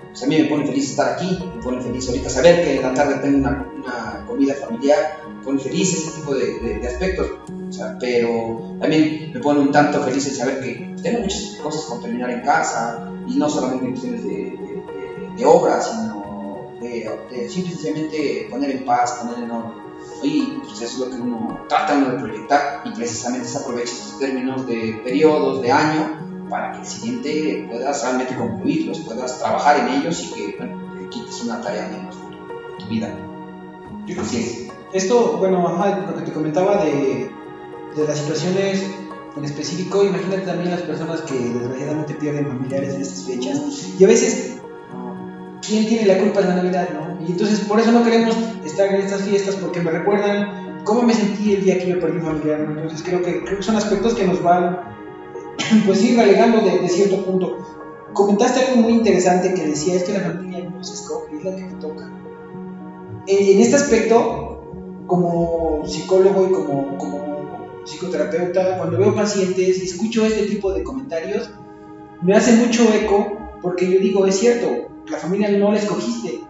pues 0.08 0.22
a 0.24 0.26
mí 0.26 0.38
me 0.38 0.44
pone 0.46 0.66
feliz 0.66 0.90
estar 0.90 1.14
aquí, 1.14 1.38
me 1.54 1.62
pone 1.62 1.80
feliz 1.80 2.08
ahorita 2.08 2.28
saber 2.28 2.64
que 2.64 2.76
en 2.76 2.82
la 2.82 2.94
tarde 2.94 3.20
tengo 3.22 3.38
una, 3.38 3.66
una 3.76 4.26
comida 4.26 4.54
familiar, 4.54 5.22
me 5.28 5.44
pone 5.44 5.60
feliz 5.60 5.94
ese 5.94 6.20
tipo 6.20 6.34
de, 6.34 6.58
de, 6.58 6.78
de 6.80 6.88
aspectos, 6.88 7.30
o 7.70 7.72
sea, 7.72 7.96
pero 7.98 8.76
también 8.80 9.30
me 9.32 9.40
pone 9.40 9.60
un 9.60 9.70
tanto 9.70 10.02
feliz 10.02 10.26
el 10.26 10.34
saber 10.34 10.60
que 10.60 10.94
tengo 11.02 11.20
muchas 11.20 11.56
cosas 11.62 11.84
por 11.84 12.02
terminar 12.02 12.30
en 12.30 12.42
casa, 12.42 13.10
y 13.26 13.36
no 13.36 13.48
solamente 13.48 13.86
en 13.86 13.90
cuestiones 13.92 14.24
de, 14.24 14.30
de, 14.30 14.36
de, 14.36 15.34
de 15.36 15.44
obra, 15.46 15.80
sino 15.80 16.20
de, 16.80 17.48
simplemente 17.48 18.48
poner 18.50 18.70
en 18.70 18.84
paz, 18.84 19.20
poner 19.20 19.44
en 19.44 19.50
orden. 19.50 19.80
Y 20.22 20.58
pues 20.62 20.82
eso 20.82 20.84
es 20.84 20.98
lo 20.98 21.16
que 21.16 21.22
uno 21.22 21.64
trata 21.68 21.96
uno 21.96 22.12
de 22.12 22.18
proyectar 22.18 22.82
y 22.84 22.90
precisamente 22.90 23.46
se 23.46 23.58
aprovecha 23.58 23.92
estos 23.92 24.18
términos 24.18 24.66
de 24.66 25.00
periodos, 25.04 25.62
de 25.62 25.72
año, 25.72 26.46
para 26.48 26.72
que 26.72 26.80
el 26.80 26.86
siguiente 26.86 27.68
puedas 27.70 28.02
realmente 28.02 28.36
concluirlos, 28.36 28.98
puedas 29.00 29.38
trabajar 29.38 29.78
en 29.78 30.00
ellos 30.00 30.22
y 30.22 30.34
que 30.34 30.56
bueno, 30.58 30.98
te 30.98 31.08
quites 31.08 31.42
una 31.44 31.60
tarea 31.60 31.88
menos 31.88 32.16
de 32.16 32.84
tu 32.84 32.90
vida. 32.90 33.14
Yo 34.06 34.14
creo 34.14 34.24
que 34.24 34.30
sí 34.30 34.38
es. 34.38 34.70
Esto, 34.92 35.36
bueno, 35.38 35.66
ajá, 35.68 36.06
lo 36.10 36.16
que 36.16 36.22
te 36.22 36.32
comentaba 36.32 36.84
de, 36.84 37.30
de 37.96 38.06
las 38.06 38.18
situaciones 38.18 38.84
en 39.36 39.44
específico, 39.44 40.04
imagínate 40.04 40.42
también 40.42 40.70
las 40.70 40.82
personas 40.82 41.20
que 41.22 41.34
desgraciadamente 41.34 42.14
pierden 42.14 42.46
familiares 42.46 42.94
en 42.94 43.02
estas 43.02 43.24
fechas. 43.24 43.60
Y 43.98 44.04
a 44.04 44.08
veces, 44.08 44.56
¿quién 45.66 45.86
tiene 45.86 46.06
la 46.06 46.18
culpa 46.18 46.40
de 46.40 46.48
la 46.48 46.56
Navidad, 46.56 46.88
no? 46.92 47.26
Y 47.26 47.32
entonces 47.32 47.60
por 47.60 47.78
eso 47.80 47.92
no 47.92 48.04
queremos 48.04 48.36
estar 48.64 48.92
en 48.92 49.00
estas 49.00 49.22
fiestas 49.22 49.56
porque 49.56 49.80
me 49.80 49.90
recuerdan 49.90 50.82
cómo 50.84 51.02
me 51.02 51.14
sentí 51.14 51.54
el 51.54 51.64
día 51.64 51.78
que 51.78 51.88
yo 51.88 52.00
perdí 52.00 52.18
un 52.18 52.24
familiar, 52.24 52.60
¿no? 52.60 52.80
Entonces 52.80 53.02
creo 53.06 53.22
que, 53.22 53.44
creo 53.44 53.58
que 53.58 53.62
son 53.62 53.76
aspectos 53.76 54.14
que 54.14 54.26
nos 54.26 54.42
van, 54.42 54.80
pues 55.86 56.02
ir 56.02 56.18
relegando 56.18 56.60
de, 56.60 56.80
de 56.80 56.88
cierto 56.88 57.24
punto. 57.24 57.58
Comentaste 58.12 58.66
algo 58.66 58.82
muy 58.82 58.94
interesante 58.94 59.54
que 59.54 59.68
decía, 59.68 59.94
es 59.94 60.04
que 60.04 60.14
la 60.14 60.20
familia 60.20 60.68
no 60.68 60.82
se 60.82 60.94
escoge, 60.94 61.36
es 61.36 61.44
la 61.44 61.54
que 61.54 61.62
te 61.62 61.74
toca. 61.74 62.10
En, 63.26 63.56
en 63.56 63.60
este 63.60 63.76
aspecto, 63.76 65.04
como 65.06 65.82
psicólogo 65.86 66.46
y 66.48 66.52
como, 66.52 66.98
como 66.98 67.29
psicoterapeuta, 67.84 68.78
cuando 68.78 68.98
veo 68.98 69.14
pacientes 69.14 69.78
y 69.78 69.84
escucho 69.84 70.24
este 70.24 70.46
tipo 70.46 70.72
de 70.72 70.82
comentarios, 70.82 71.50
me 72.22 72.34
hace 72.34 72.52
mucho 72.56 72.92
eco 72.94 73.38
porque 73.62 73.90
yo 73.90 74.00
digo, 74.00 74.26
es 74.26 74.38
cierto, 74.38 74.88
la 75.10 75.18
familia 75.18 75.50
no 75.50 75.72
la 75.72 75.78
escogiste, 75.78 76.40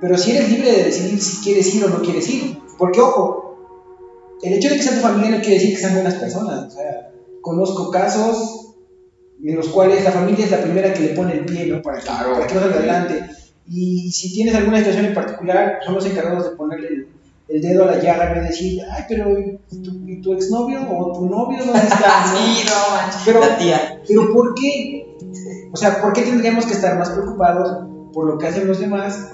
pero 0.00 0.16
si 0.16 0.32
eres 0.32 0.50
libre 0.50 0.72
de 0.72 0.84
decidir 0.84 1.20
si 1.20 1.42
quieres 1.42 1.74
ir 1.74 1.84
o 1.84 1.88
no 1.88 2.02
quieres 2.02 2.28
ir, 2.28 2.58
porque 2.78 3.00
ojo, 3.00 4.38
el 4.42 4.54
hecho 4.54 4.68
de 4.68 4.76
que 4.76 4.82
sea 4.82 4.94
tu 4.96 5.00
familia 5.00 5.30
no 5.30 5.40
quiere 5.40 5.54
decir 5.54 5.70
que 5.74 5.80
sean 5.80 5.94
buenas 5.94 6.14
personas, 6.14 6.66
o 6.66 6.70
sea, 6.70 7.12
conozco 7.40 7.90
casos 7.90 8.74
en 9.44 9.56
los 9.56 9.68
cuales 9.68 10.04
la 10.04 10.12
familia 10.12 10.44
es 10.44 10.50
la 10.50 10.62
primera 10.62 10.92
que 10.92 11.00
le 11.00 11.08
pone 11.14 11.34
el 11.34 11.44
pie, 11.44 11.66
¿no? 11.66 11.82
Para 11.82 11.98
que, 11.98 12.04
Claro. 12.06 12.32
para 12.34 12.46
que 12.46 12.54
no 12.54 12.60
salga 12.60 12.76
adelante. 12.76 13.24
Y 13.68 14.10
si 14.12 14.32
tienes 14.32 14.54
alguna 14.54 14.78
situación 14.78 15.06
en 15.06 15.14
particular, 15.14 15.78
son 15.84 15.94
los 15.94 16.06
encargados 16.06 16.50
de 16.50 16.56
ponerle 16.56 16.88
el, 16.88 17.08
el 17.52 17.60
dedo 17.60 17.84
a 17.84 17.86
la 17.92 17.98
llaga 18.02 18.36
y 18.36 18.40
decir, 18.48 18.82
ay, 18.90 19.04
pero 19.08 19.38
¿y 19.38 19.58
tu, 19.82 20.08
y 20.08 20.20
tu 20.22 20.32
exnovio 20.32 20.80
o 20.90 21.12
tu 21.12 21.26
novio 21.26 21.64
dónde 21.64 21.78
está? 21.80 22.24
Sí, 22.34 22.64
no 22.66 22.96
manches. 22.96 23.22
Pero- 23.24 23.40
la 23.40 23.58
tía. 23.58 24.00
Pero 24.08 24.32
¿por 24.32 24.54
qué? 24.54 25.16
O 25.72 25.76
sea, 25.76 26.00
¿por 26.00 26.12
qué 26.12 26.22
tendríamos 26.22 26.66
que 26.66 26.72
estar 26.72 26.98
más 26.98 27.10
preocupados 27.10 27.86
por 28.12 28.26
lo 28.26 28.38
que 28.38 28.46
hacen 28.46 28.66
los 28.68 28.78
demás? 28.80 29.32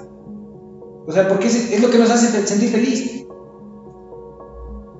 O 1.07 1.11
sea, 1.11 1.27
porque 1.27 1.47
es, 1.47 1.71
es 1.71 1.81
lo 1.81 1.89
que 1.89 1.97
nos 1.97 2.09
hace 2.09 2.45
sentir 2.45 2.69
feliz. 2.69 3.25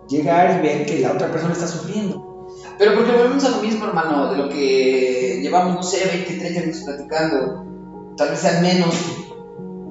Llegar 0.10 0.60
y 0.60 0.68
ver 0.68 0.86
que 0.86 1.00
la 1.00 1.12
otra 1.12 1.32
persona 1.32 1.54
está 1.54 1.68
sufriendo. 1.68 2.48
Pero 2.80 2.96
porque 2.96 3.12
volvemos 3.12 3.44
a 3.46 3.50
lo 3.50 3.58
mismo, 3.62 3.86
hermano, 3.86 4.32
de 4.32 4.38
lo 4.38 4.50
que 4.50 5.40
llevamos, 5.42 5.76
no 5.76 5.84
sé, 5.84 6.06
20, 6.08 6.34
30 6.40 6.60
minutos 6.62 6.82
platicando. 6.84 7.66
Tal 8.18 8.30
vez 8.30 8.40
sean 8.40 8.62
menos. 8.64 8.96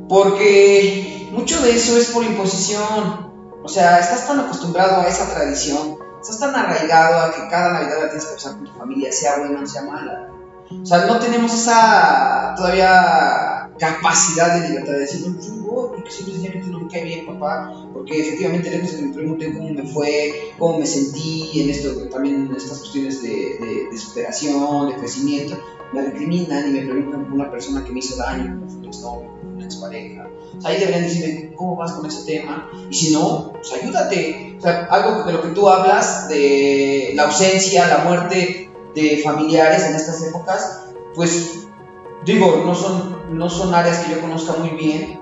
Porque 0.09 1.18
mucho 1.39 1.63
de 1.63 1.75
eso 1.75 1.97
es 1.97 2.11
por 2.11 2.25
imposición. 2.25 3.29
O 3.63 3.69
sea, 3.69 4.01
estás 4.01 4.27
tan 4.27 4.41
acostumbrado 4.41 5.03
a 5.03 5.07
esa 5.07 5.33
tradición, 5.33 5.99
estás 6.21 6.41
tan 6.41 6.55
arraigado 6.55 7.21
a 7.21 7.33
que 7.33 7.49
cada 7.49 7.73
Navidad 7.73 8.03
la 8.03 8.09
tienes 8.09 8.27
que 8.27 8.35
pasar 8.35 8.55
con 8.55 8.65
tu 8.65 8.73
familia, 8.73 9.13
sea 9.13 9.39
buena 9.39 9.63
o 9.63 9.67
sea 9.67 9.83
mala. 9.83 10.31
O 10.71 10.87
sea, 10.87 11.07
no 11.07 11.19
tenemos 11.19 11.53
esa 11.55 12.55
todavía 12.57 13.71
capacidad 13.79 14.61
de 14.61 14.69
libertad 14.69 14.93
de 14.93 14.99
decir, 15.01 15.29
no, 15.29 15.41
yo 15.41 15.63
voy, 15.63 15.89
porque 15.91 16.11
siempre 16.11 16.35
sencillamente 16.35 16.71
no 16.71 16.81
me 16.81 16.89
cae 16.89 17.05
bien, 17.05 17.27
papá, 17.27 17.73
porque 17.93 18.21
efectivamente 18.21 18.71
lejos 18.71 18.93
que 18.93 19.03
me 19.03 19.15
pregunten 19.15 19.53
cómo 19.55 19.71
me 19.71 19.85
fue, 19.85 20.53
cómo 20.59 20.81
me 20.81 20.87
sentí 20.87 21.63
en 21.63 21.71
esto, 21.71 22.09
también 22.09 22.47
en 22.47 22.57
estas 22.57 22.79
cuestiones 22.79 23.23
de, 23.23 23.89
de, 23.91 23.99
superación, 23.99 24.89
de 24.89 24.97
crecimiento, 24.97 25.57
me 25.93 26.03
recriminan 26.03 26.69
y 26.69 26.73
me 26.73 26.87
preguntan 26.87 27.25
por 27.25 27.35
una 27.35 27.51
persona 27.51 27.85
que 27.85 27.93
me 27.93 28.01
hizo 28.01 28.17
daño, 28.17 28.61
exnovio, 28.85 29.38
una 29.59 29.67
expareja. 29.67 30.29
O 30.57 30.61
sea, 30.61 30.71
ahí 30.71 30.79
deberían 30.79 31.03
decirme, 31.03 31.53
¿cómo 31.55 31.77
vas 31.77 31.93
con 31.93 32.07
ese 32.07 32.25
tema? 32.25 32.71
Y 32.91 32.95
si 32.95 33.13
no, 33.13 33.53
pues 33.53 33.73
ayúdate. 33.73 34.57
O 34.59 34.61
sea, 34.61 34.89
algo 34.91 35.25
de 35.25 35.33
lo 35.33 35.43
que 35.43 35.49
tú 35.49 35.69
hablas, 35.69 36.29
de 36.29 37.13
la 37.15 37.25
ausencia, 37.25 37.87
la 37.87 37.99
muerte 37.99 38.71
de 38.95 39.21
familiares 39.23 39.85
en 39.85 39.95
estas 39.95 40.23
épocas, 40.23 40.85
pues 41.15 41.67
digo, 42.25 42.63
no 42.65 42.75
son, 42.75 43.39
no 43.39 43.49
son 43.49 43.75
áreas 43.75 43.99
que 43.99 44.15
yo 44.15 44.21
conozca 44.21 44.55
muy 44.55 44.71
bien, 44.71 45.21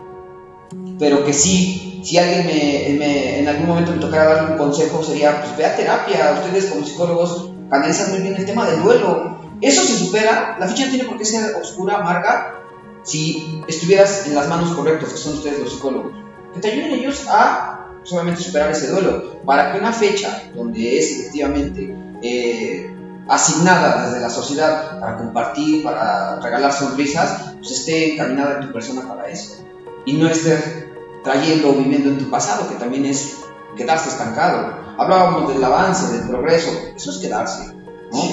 pero 0.99 1.25
que 1.25 1.33
sí, 1.33 2.03
si 2.05 2.19
alguien 2.19 2.47
me, 2.47 3.39
en 3.41 3.49
algún 3.49 3.67
momento 3.67 3.93
me 3.93 3.99
tocara 3.99 4.35
darle 4.35 4.53
un 4.53 4.59
consejo, 4.59 5.03
sería, 5.03 5.41
pues 5.43 5.57
ve 5.57 5.67
a 5.67 5.77
terapia, 5.77 6.41
ustedes 6.43 6.67
como 6.67 6.87
psicólogos 6.87 7.51
canalizan 7.71 8.11
muy 8.11 8.21
bien 8.21 8.37
el 8.37 8.47
tema 8.47 8.69
del 8.69 8.83
duelo. 8.83 9.37
Eso 9.61 9.83
se 9.83 9.97
supera, 9.97 10.57
la 10.59 10.69
ficha 10.69 10.85
no 10.85 10.91
tiene 10.91 11.09
por 11.09 11.19
qué 11.19 11.25
ser 11.25 11.55
oscura, 11.57 11.97
amarga, 11.97 12.66
si 13.07 13.63
estuvieras 13.69 14.27
en 14.27 14.35
las 14.35 14.49
manos 14.49 14.75
correctas, 14.75 15.11
que 15.11 15.19
son 15.19 15.35
ustedes 15.35 15.61
los 15.61 15.73
psicólogos. 15.73 16.13
Que 16.53 16.61
te 16.61 16.73
ayuden 16.73 16.93
ellos 16.93 17.25
a 17.29 17.89
solamente 18.03 18.39
pues, 18.39 18.47
superar 18.49 18.71
ese 18.71 18.89
duelo, 18.89 19.41
para 19.45 19.73
que 19.73 19.79
una 19.79 19.93
fecha 19.93 20.43
donde 20.55 20.99
es 20.99 21.13
efectivamente 21.13 21.95
eh, 22.23 22.91
asignada 23.29 24.07
desde 24.07 24.21
la 24.21 24.31
sociedad 24.31 25.01
para 25.01 25.17
compartir, 25.17 25.85
para 25.85 26.41
regalar 26.41 26.73
sonrisas, 26.73 27.55
pues 27.59 27.71
esté 27.71 28.15
encaminada 28.15 28.57
en 28.57 28.67
tu 28.67 28.73
persona 28.73 29.07
para 29.07 29.29
eso. 29.29 29.65
Y 30.05 30.15
no 30.15 30.29
esté 30.29 30.91
trayendo 31.23 31.71
o 31.71 31.73
viviendo 31.75 32.11
en 32.11 32.19
tu 32.19 32.29
pasado, 32.29 32.69
que 32.69 32.77
también 32.77 33.07
es 33.07 33.39
quedarse 33.77 34.09
estancado. 34.09 34.79
Hablábamos 34.99 35.53
del 35.53 35.63
avance, 35.63 36.13
del 36.17 36.29
progreso, 36.29 36.71
eso 36.95 37.11
es 37.11 37.19
quedarse. 37.19 37.73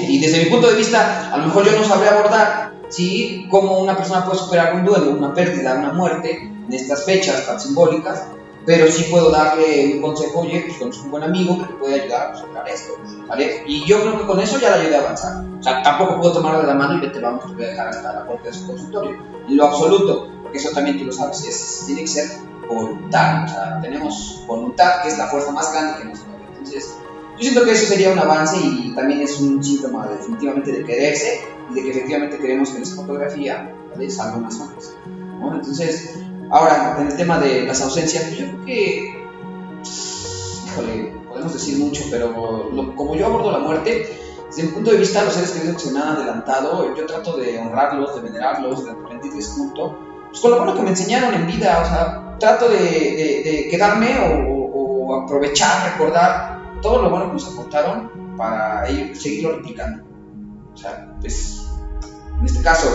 Y 0.07 0.19
desde 0.19 0.45
mi 0.45 0.49
punto 0.49 0.67
de 0.67 0.75
vista, 0.75 1.31
a 1.31 1.37
lo 1.37 1.45
mejor 1.45 1.65
yo 1.65 1.77
no 1.77 1.83
sabría 1.83 2.11
abordar 2.11 2.72
¿sí? 2.93 3.47
cómo 3.49 3.79
una 3.79 3.97
persona 3.97 4.23
puede 4.23 4.39
superar 4.39 4.75
un 4.75 4.85
duelo, 4.85 5.11
una 5.11 5.33
pérdida, 5.33 5.75
una 5.75 5.93
muerte 5.93 6.43
en 6.43 6.73
estas 6.73 7.05
fechas 7.05 7.45
tan 7.45 7.59
simbólicas, 7.59 8.27
pero 8.65 8.89
sí 8.89 9.05
puedo 9.09 9.29
darle 9.29 9.95
un 9.95 10.01
consejo, 10.01 10.41
oye, 10.41 10.63
pues 10.65 10.77
conozco 10.77 11.05
un 11.05 11.11
buen 11.11 11.23
amigo 11.23 11.59
que 11.59 11.65
te 11.65 11.73
puede 11.73 12.01
ayudar 12.01 12.31
a 12.31 12.37
superar 12.37 12.69
esto, 12.69 12.93
¿vale? 13.27 13.63
Y 13.67 13.83
yo 13.85 14.01
creo 14.01 14.19
que 14.19 14.25
con 14.25 14.39
eso 14.39 14.59
ya 14.59 14.69
la 14.69 14.75
ayudé 14.77 14.95
a 14.95 14.99
avanzar. 15.01 15.43
O 15.59 15.63
sea, 15.63 15.81
tampoco 15.81 16.19
puedo 16.19 16.33
tomarla 16.33 16.61
de 16.61 16.67
la 16.67 16.75
mano 16.75 17.03
y 17.03 17.19
vamos, 17.19 17.45
te 17.47 17.53
voy 17.53 17.65
a 17.65 17.67
dejar 17.67 17.87
hasta 17.89 18.13
la 18.13 18.25
puerta 18.25 18.47
de 18.47 18.53
su 18.53 18.67
consultorio. 18.67 19.17
En 19.49 19.57
lo 19.57 19.65
absoluto, 19.65 20.29
porque 20.41 20.59
eso 20.59 20.69
también 20.73 20.97
tú 20.97 21.05
lo 21.05 21.11
sabes, 21.11 21.43
es, 21.45 21.83
tiene 21.85 22.01
que 22.01 22.07
ser 22.07 22.29
voluntad. 22.69 23.45
O 23.45 23.47
sea, 23.47 23.79
tenemos 23.81 24.43
voluntad, 24.47 25.01
que 25.01 25.09
es 25.09 25.17
la 25.17 25.27
fuerza 25.27 25.51
más 25.51 25.73
grande 25.73 25.99
que 25.99 26.05
nos 26.05 26.25
mueve. 26.25 26.45
Entonces, 26.49 26.97
yo 27.37 27.39
siento 27.39 27.63
que 27.63 27.71
eso 27.71 27.85
sería 27.85 28.11
un 28.11 28.19
avance 28.19 28.57
y 28.57 28.93
también 28.95 29.21
es 29.21 29.39
un 29.39 29.63
síntoma 29.63 30.07
definitivamente 30.07 30.71
de 30.71 30.83
quererse 30.83 31.41
y 31.71 31.73
de 31.73 31.81
que 31.83 31.89
efectivamente 31.91 32.37
queremos 32.37 32.69
que 32.69 32.77
nuestra 32.77 33.01
fotografía 33.01 33.75
salga 34.09 34.37
más 34.37 34.59
hombres. 34.59 34.93
¿no? 35.39 35.55
Entonces, 35.55 36.23
Ahora, 36.53 36.97
en 36.99 37.07
el 37.07 37.17
tema 37.17 37.39
de 37.39 37.63
las 37.63 37.81
ausencias, 37.81 38.25
pues 38.25 38.37
yo 38.37 38.45
creo 38.45 38.65
que, 38.65 39.25
híjole, 40.67 41.13
podemos 41.27 41.51
decir 41.51 41.79
mucho, 41.79 42.03
pero 42.11 42.31
como 42.95 43.15
yo 43.15 43.25
abordo 43.25 43.51
la 43.51 43.57
muerte, 43.57 44.07
desde 44.49 44.61
mi 44.61 44.69
punto 44.69 44.91
de 44.91 44.97
vista, 44.97 45.23
los 45.23 45.33
seres 45.33 45.49
queridos 45.49 45.81
que 45.81 45.89
se 45.89 45.93
me 45.95 45.99
han 45.99 46.09
adelantado, 46.09 46.95
yo 46.95 47.07
trato 47.07 47.37
de 47.37 47.57
honrarlos, 47.57 48.13
de 48.13 48.21
venerarlos, 48.21 48.85
de 48.85 48.93
rendirles 48.93 49.47
culto, 49.47 49.97
pues 50.29 50.41
con 50.41 50.51
lo 50.51 50.57
bueno 50.57 50.75
que 50.75 50.83
me 50.83 50.89
enseñaron 50.91 51.33
en 51.33 51.47
vida, 51.47 51.81
o 51.81 51.85
sea, 51.85 52.37
trato 52.37 52.69
de, 52.69 53.67
quedarme 53.71 54.15
o, 54.19 55.23
aprovechar, 55.23 55.93
recordar 55.93 56.52
todo 56.83 57.01
lo 57.01 57.09
bueno 57.09 57.27
que 57.27 57.33
nos 57.33 57.51
aportaron 57.51 58.35
para 58.37 58.87
ello, 58.87 59.15
seguirlo 59.15 59.55
replicando. 59.57 60.03
O 60.73 60.77
sea, 60.77 61.15
pues, 61.19 61.63
en 62.39 62.45
este 62.45 62.61
caso, 62.61 62.89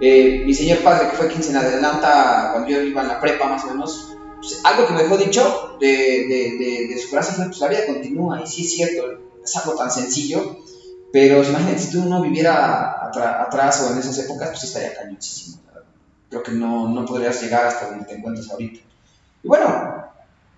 eh, 0.00 0.42
mi 0.44 0.54
señor 0.54 0.78
padre, 0.78 1.10
que 1.10 1.16
fue 1.16 1.28
quien 1.28 1.42
se 1.42 1.56
adelanta 1.56 2.50
cuando 2.52 2.70
yo 2.70 2.80
iba 2.80 3.02
en 3.02 3.08
la 3.08 3.20
prepa 3.20 3.46
más 3.46 3.64
o 3.64 3.68
menos, 3.68 4.16
pues, 4.40 4.60
algo 4.64 4.86
que 4.86 4.94
me 4.94 5.02
dejó 5.02 5.18
dicho 5.18 5.76
de, 5.78 5.86
de, 5.86 6.86
de, 6.88 6.98
su 6.98 7.08
frase 7.08 7.32
fue, 7.32 7.46
pues 7.46 7.58
la 7.60 7.68
vida 7.68 7.86
continúa, 7.86 8.40
y 8.42 8.46
sí 8.46 8.64
es 8.64 8.72
cierto, 8.72 9.20
es 9.44 9.56
algo 9.56 9.76
tan 9.76 9.90
sencillo, 9.90 10.58
pero 11.12 11.42
imagínate 11.42 11.78
si 11.78 11.92
tú 11.92 12.04
no 12.08 12.22
viviera 12.22 13.06
atrás 13.06 13.82
o 13.82 13.92
en 13.92 13.98
esas 13.98 14.18
épocas, 14.18 14.50
pues 14.50 14.64
estaría 14.64 14.94
cañoncísimo. 14.94 15.58
Creo 16.30 16.42
que 16.42 16.52
no, 16.52 16.88
no 16.88 17.06
podrías 17.06 17.40
llegar 17.42 17.66
hasta 17.66 17.88
donde 17.88 18.04
te 18.04 18.14
encuentras 18.16 18.50
ahorita. 18.50 18.80
Y 19.42 19.48
bueno, 19.48 20.04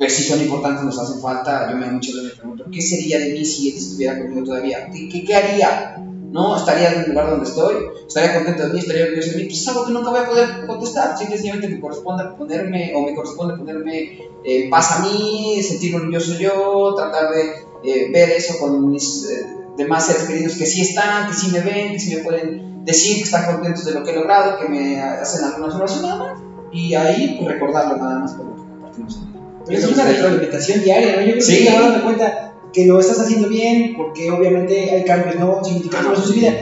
pues 0.00 0.14
sí 0.14 0.22
son 0.22 0.40
importantes, 0.40 0.82
nos 0.82 0.98
hacen 0.98 1.20
falta. 1.20 1.70
Yo 1.70 1.76
me 1.76 1.86
muchas 1.86 2.14
veces 2.14 2.30
me 2.30 2.36
pregunto, 2.36 2.64
¿qué 2.72 2.80
sería 2.80 3.18
de 3.18 3.34
mí 3.34 3.44
si 3.44 3.68
él 3.68 3.76
estuviera 3.76 4.18
conmigo 4.18 4.46
todavía? 4.46 4.88
¿Qué, 4.90 5.36
haría? 5.36 6.02
¿no? 6.32 6.56
Estaría 6.56 6.94
en 6.94 7.00
el 7.00 7.10
lugar 7.10 7.28
donde 7.28 7.46
estoy, 7.46 7.74
estaría 8.08 8.34
contento 8.34 8.62
de 8.62 8.72
mí, 8.72 8.78
estaría 8.78 9.04
orgulloso 9.04 9.32
de 9.32 9.36
mí, 9.36 9.44
pues 9.44 9.60
es 9.60 9.68
algo 9.68 9.84
que 9.84 9.92
nunca 9.92 10.08
voy 10.08 10.20
a 10.20 10.26
poder 10.26 10.66
contestar, 10.66 11.18
simplemente 11.18 11.68
me 11.68 11.80
corresponde 11.80 12.24
ponerme, 12.38 12.94
o 12.96 13.02
me 13.02 13.14
corresponde 13.14 13.58
ponerme 13.58 14.30
eh, 14.42 14.70
paz 14.70 14.90
a 14.92 14.98
mí, 15.00 15.62
sentir 15.62 15.94
orgulloso 15.94 16.32
yo, 16.38 16.94
tratar 16.96 17.34
de 17.34 17.42
eh, 17.84 18.10
ver 18.10 18.30
eso 18.30 18.58
con 18.58 18.90
mis 18.90 19.28
eh, 19.28 19.46
demás 19.76 20.06
seres 20.06 20.22
queridos 20.22 20.54
que 20.54 20.64
sí 20.64 20.80
están, 20.80 21.28
que 21.28 21.34
sí 21.34 21.50
me 21.52 21.60
ven, 21.60 21.92
que 21.92 22.00
sí 22.00 22.16
me 22.16 22.22
pueden 22.22 22.86
decir 22.86 23.18
que 23.18 23.24
están 23.24 23.52
contentos 23.52 23.84
de 23.84 23.92
lo 23.92 24.02
que 24.02 24.12
he 24.12 24.16
logrado, 24.16 24.58
que 24.58 24.66
me 24.66 24.98
hacen 24.98 25.44
alguna 25.44 25.66
observación 25.66 26.02
nada 26.02 26.16
más, 26.16 26.40
y 26.72 26.94
ahí 26.94 27.36
pues 27.38 27.52
recordarlo 27.52 27.98
nada 27.98 28.20
más 28.20 28.32
por 28.32 28.46
lo 28.46 28.54
que 28.54 28.62
compartimos. 28.62 29.29
Pero 29.70 29.86
es 29.86 29.92
una 29.92 30.04
retroalimentación 30.04 30.82
diaria, 30.82 31.16
¿no? 31.16 31.20
Yo 31.20 31.26
creo 31.26 31.34
que 31.36 31.40
sí. 31.42 31.68
te 31.68 32.00
cuenta 32.02 32.54
que 32.72 32.86
lo 32.86 33.00
estás 33.00 33.20
haciendo 33.20 33.48
bien, 33.48 33.94
porque 33.96 34.30
obviamente 34.30 34.90
hay 34.90 35.04
cambios 35.04 35.36
no 35.36 35.62
significativos 35.64 36.18
en 36.18 36.24
su 36.24 36.32
vida. 36.32 36.52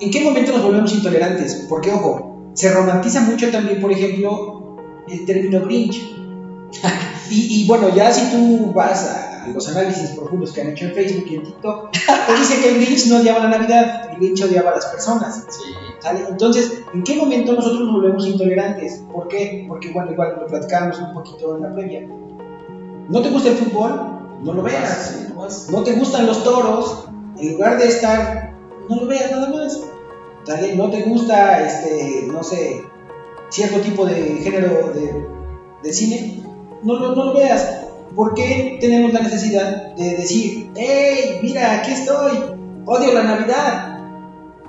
¿En 0.00 0.10
qué 0.10 0.20
momento 0.22 0.52
nos 0.52 0.62
volvemos 0.62 0.94
intolerantes? 0.94 1.66
Porque, 1.68 1.90
ojo, 1.90 2.52
se 2.54 2.72
romantiza 2.72 3.20
mucho 3.22 3.50
también, 3.50 3.80
por 3.80 3.92
ejemplo, 3.92 4.76
el 5.08 5.24
término 5.24 5.60
Grinch. 5.60 6.16
y, 7.30 7.66
bueno, 7.66 7.94
ya 7.94 8.12
si 8.12 8.30
tú 8.30 8.72
vas 8.72 9.04
a 9.04 9.48
los 9.52 9.68
análisis 9.68 10.10
profundos 10.10 10.52
que 10.52 10.60
han 10.60 10.70
hecho 10.70 10.86
en 10.86 10.94
Facebook 10.94 11.24
y 11.30 11.34
en 11.36 11.44
TikTok, 11.44 11.90
te 12.26 12.32
dice 12.38 12.60
que 12.60 12.68
el 12.70 12.84
Grinch 12.84 13.06
no 13.06 13.18
odiaba 13.18 13.40
la 13.40 13.48
Navidad, 13.48 14.10
el 14.10 14.18
Grinch 14.18 14.42
odiaba 14.42 14.70
a 14.70 14.74
las 14.76 14.86
personas. 14.86 15.44
Entonces, 16.28 16.82
¿en 16.94 17.02
qué 17.02 17.16
momento 17.16 17.52
nosotros 17.52 17.80
nos 17.80 17.92
volvemos 17.92 18.26
intolerantes? 18.26 19.02
¿Por 19.12 19.28
qué? 19.28 19.64
Porque, 19.68 19.90
bueno, 19.90 20.12
igual 20.12 20.38
lo 20.40 20.46
platicábamos 20.46 20.98
un 21.00 21.14
poquito 21.14 21.56
en 21.56 21.62
la 21.62 21.74
previa. 21.74 22.08
¿No 23.08 23.22
te 23.22 23.30
gusta 23.30 23.48
el 23.48 23.56
fútbol? 23.56 24.18
no 24.42 24.52
lo 24.52 24.62
veas. 24.62 25.26
No 25.70 25.82
te 25.82 25.92
gustan 25.92 26.26
los 26.26 26.42
toros, 26.44 27.08
en 27.36 27.52
lugar 27.52 27.78
de 27.78 27.88
estar, 27.88 28.54
no 28.88 28.96
lo 28.96 29.06
veas 29.06 29.30
nada 29.30 29.48
más. 29.50 29.80
¿Dale? 30.46 30.74
No 30.76 30.90
te 30.90 31.02
gusta, 31.02 31.66
este, 31.66 32.26
no 32.32 32.42
sé, 32.42 32.82
cierto 33.50 33.80
tipo 33.80 34.06
de 34.06 34.40
género 34.42 34.92
de, 35.82 35.92
cine, 35.92 36.42
no, 36.82 36.98
no, 36.98 37.14
no 37.14 37.24
lo 37.26 37.34
veas. 37.34 37.84
¿Por 38.14 38.34
qué 38.34 38.78
tenemos 38.80 39.12
la 39.12 39.20
necesidad 39.20 39.94
de 39.94 40.16
decir, 40.16 40.70
hey, 40.74 41.40
mira, 41.42 41.78
aquí 41.78 41.92
estoy, 41.92 42.38
odio 42.86 43.12
la 43.12 43.22
Navidad? 43.24 43.98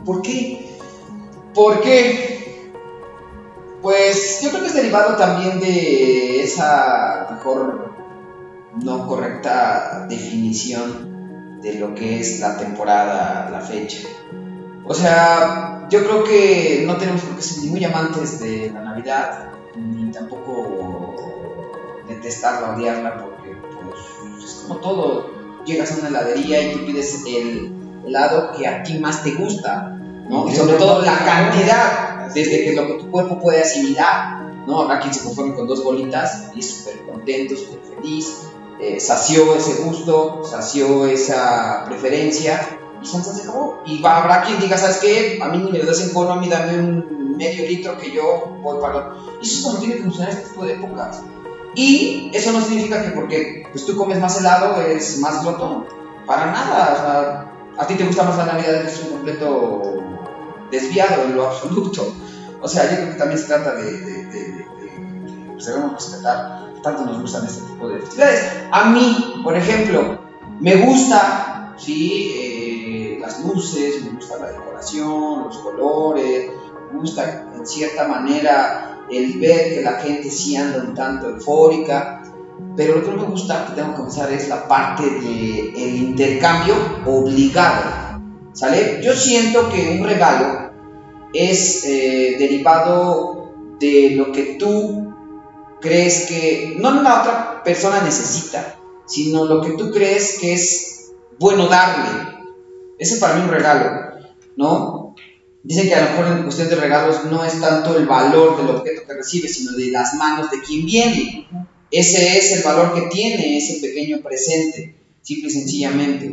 ¿Por 0.05 0.21
qué? 0.21 0.67
Porque, 1.53 2.71
pues 3.81 4.41
yo 4.43 4.49
creo 4.49 4.61
que 4.61 4.67
es 4.67 4.75
derivado 4.75 5.15
también 5.15 5.59
de 5.59 6.43
esa 6.43 7.27
mejor 7.31 7.88
no 8.83 9.07
correcta 9.07 10.05
definición 10.07 11.59
de 11.61 11.75
lo 11.75 11.93
que 11.95 12.19
es 12.19 12.39
la 12.39 12.57
temporada, 12.57 13.49
la 13.51 13.61
fecha. 13.61 14.07
O 14.85 14.93
sea, 14.93 15.87
yo 15.89 16.03
creo 16.03 16.23
que 16.23 16.83
no 16.85 16.97
tenemos 16.97 17.21
por 17.21 17.35
qué 17.35 17.41
ser 17.41 17.63
ni 17.63 17.69
muy 17.69 17.83
amantes 17.83 18.39
de 18.39 18.71
la 18.73 18.81
Navidad, 18.81 19.49
ni 19.75 20.11
tampoco 20.11 21.15
detestarla, 22.07 22.75
odiarla, 22.75 23.17
porque 23.17 23.55
pues, 23.83 24.43
es 24.43 24.53
como 24.61 24.79
todo. 24.79 25.39
Llegas 25.65 25.91
a 25.91 25.99
una 25.99 26.07
heladería 26.07 26.61
y 26.61 26.73
tú 26.73 26.85
pides 26.85 27.23
el 27.27 27.71
helado 28.05 28.53
que 28.57 28.65
a 28.65 28.81
ti 28.81 28.97
más 28.97 29.23
te 29.23 29.31
gusta, 29.31 29.99
¿no? 30.29 30.47
Y 30.47 30.55
sobre 30.55 30.77
todo 30.77 31.01
la 31.01 31.17
cantidad, 31.17 32.31
desde 32.33 32.63
que 32.63 32.73
lo 32.73 32.87
que 32.87 32.93
tu 32.93 33.11
cuerpo 33.11 33.39
puede 33.39 33.61
asimilar, 33.61 34.41
¿no? 34.65 34.81
Habrá 34.81 34.99
quien 34.99 35.13
se 35.13 35.23
conforme 35.23 35.53
con 35.55 35.67
dos 35.67 35.83
bolitas 35.83 36.51
y 36.55 36.59
es 36.59 36.77
súper 36.77 37.05
contento, 37.05 37.55
súper 37.55 37.79
feliz, 37.95 38.48
eh, 38.79 38.99
sació 38.99 39.55
ese 39.55 39.83
gusto, 39.83 40.43
sació 40.49 41.05
esa 41.05 41.83
preferencia 41.85 42.79
y 43.01 43.05
se 43.05 43.41
acabó. 43.41 43.81
Y 43.85 44.01
va, 44.01 44.17
habrá 44.17 44.43
quien 44.43 44.59
diga, 44.59 44.77
¿sabes 44.77 44.97
qué? 44.97 45.39
A 45.41 45.49
mí 45.49 45.57
ni 45.57 45.71
me 45.71 45.79
das 45.79 46.01
en 46.01 46.13
cono, 46.13 46.33
a 46.33 46.35
mí 46.37 46.47
dame 46.47 46.79
un 46.79 47.35
medio 47.37 47.67
litro 47.67 47.97
que 47.97 48.11
yo 48.11 48.57
voy 48.61 48.81
para... 48.81 49.15
Y 49.41 49.45
eso 49.45 49.57
es 49.57 49.63
como 49.63 49.79
tiene 49.79 49.95
que 49.95 50.03
funcionar 50.03 50.31
este 50.31 50.49
tipo 50.49 50.65
de 50.65 50.73
épocas. 50.73 51.21
Y 51.75 52.31
eso 52.33 52.51
no 52.51 52.61
significa 52.61 53.03
que 53.03 53.11
porque 53.11 53.67
pues, 53.71 53.85
tú 53.85 53.95
comes 53.95 54.19
más 54.19 54.39
helado 54.39 54.81
es 54.81 55.19
más 55.19 55.41
glotón. 55.43 55.85
Para 56.25 56.47
nada. 56.47 56.93
O 56.93 56.97
sea, 56.97 57.83
a 57.83 57.87
ti 57.87 57.95
te 57.95 58.03
gusta 58.05 58.23
más 58.23 58.37
la 58.37 58.45
Navidad, 58.45 58.83
es 58.83 59.01
un 59.03 59.09
completo 59.09 59.81
desviado 60.71 61.23
en 61.23 61.35
lo 61.35 61.47
absoluto. 61.47 62.13
O 62.61 62.67
sea, 62.67 62.89
yo 62.89 62.97
creo 62.97 63.09
que 63.11 63.17
también 63.17 63.39
se 63.39 63.47
trata 63.47 63.75
de, 63.75 63.91
de, 63.91 64.25
de, 64.25 64.67
pues, 65.53 65.65
debemos 65.65 65.93
respetar 65.93 66.68
tanto 66.81 67.05
nos 67.05 67.21
gustan 67.21 67.45
este 67.45 67.61
tipo 67.61 67.87
de 67.87 67.99
festividades. 67.99 68.63
A 68.71 68.89
mí, 68.89 69.41
por 69.43 69.55
ejemplo, 69.55 70.19
me 70.59 70.75
gusta, 70.77 71.73
sí, 71.77 72.33
eh, 72.35 73.17
las 73.21 73.43
luces, 73.45 74.03
me 74.03 74.11
gusta 74.11 74.37
la 74.37 74.51
decoración, 74.51 75.43
los 75.43 75.57
colores, 75.59 76.51
me 76.91 76.99
gusta 76.99 77.47
en 77.55 77.65
cierta 77.65 78.07
manera 78.07 79.05
el 79.09 79.39
ver 79.39 79.75
que 79.75 79.81
la 79.81 79.93
gente 79.93 80.29
sí 80.29 80.55
anda 80.55 80.83
un 80.83 80.93
tanto 80.93 81.29
eufórica, 81.29 82.21
pero 82.75 82.95
lo 82.95 83.03
que 83.03 83.11
no 83.11 83.17
me 83.23 83.29
gusta, 83.29 83.65
que 83.67 83.73
tengo 83.73 83.95
que 83.95 84.01
pensar, 84.03 84.31
es 84.31 84.49
la 84.49 84.67
parte 84.67 85.03
del 85.03 85.75
el 85.75 85.95
intercambio 85.95 86.75
obligado, 87.05 88.21
¿sale? 88.53 88.99
Yo 89.01 89.13
siento 89.13 89.69
que 89.69 89.97
un 89.99 90.05
regalo 90.05 90.71
es 91.33 91.85
eh, 91.85 92.35
derivado 92.37 93.53
de 93.79 94.11
lo 94.15 94.31
que 94.31 94.55
tú 94.59 95.08
crees 95.81 96.25
que 96.27 96.75
no 96.79 97.01
la 97.01 97.21
otra 97.21 97.63
persona 97.63 98.01
necesita, 98.01 98.79
sino 99.05 99.45
lo 99.45 99.61
que 99.61 99.71
tú 99.71 99.91
crees 99.91 100.37
que 100.39 100.53
es 100.53 101.11
bueno 101.39 101.67
darle. 101.67 102.27
Ese 102.97 103.15
es 103.15 103.19
para 103.19 103.35
mí 103.35 103.43
un 103.43 103.49
regalo, 103.49 104.13
¿no? 104.57 105.15
Dicen 105.63 105.87
que 105.87 105.95
a 105.95 106.03
lo 106.03 106.09
mejor 106.11 106.37
en 106.37 106.43
cuestión 106.43 106.69
de 106.69 106.75
regalos 106.75 107.25
no 107.25 107.43
es 107.43 107.59
tanto 107.59 107.97
el 107.97 108.05
valor 108.05 108.57
del 108.57 108.75
objeto 108.75 109.01
que 109.05 109.13
recibes, 109.13 109.55
sino 109.55 109.73
de 109.73 109.91
las 109.91 110.13
manos 110.15 110.49
de 110.51 110.61
quien 110.61 110.85
viene. 110.85 111.47
Ese 111.91 112.37
es 112.37 112.51
el 112.53 112.63
valor 112.63 112.93
que 112.93 113.09
tiene 113.09 113.57
ese 113.57 113.79
pequeño 113.79 114.21
presente, 114.21 114.95
simple 115.21 115.49
y 115.49 115.51
sencillamente. 115.51 116.25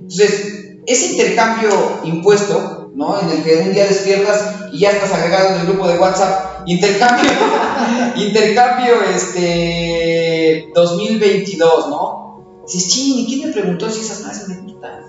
Entonces, 0.00 0.76
ese 0.86 1.12
intercambio 1.12 1.70
impuesto, 2.04 2.83
¿no? 2.94 3.20
En 3.20 3.30
el 3.30 3.42
que 3.42 3.56
un 3.56 3.72
día 3.72 3.86
despiertas 3.86 4.70
y 4.72 4.80
ya 4.80 4.90
estás 4.90 5.12
agregado 5.12 5.54
en 5.54 5.60
el 5.60 5.66
grupo 5.66 5.88
de 5.88 5.98
WhatsApp, 5.98 6.62
intercambio, 6.66 7.30
intercambio, 8.16 9.02
este, 9.14 10.70
2022, 10.74 11.88
¿no? 11.88 12.62
Dices, 12.66 12.88
ching, 12.88 13.18
¿y 13.18 13.26
quién 13.26 13.48
me 13.48 13.52
preguntó 13.52 13.90
si 13.90 14.00
esas 14.00 14.18
cosas 14.18 14.48
me 14.48 14.56
gustan? 14.60 15.02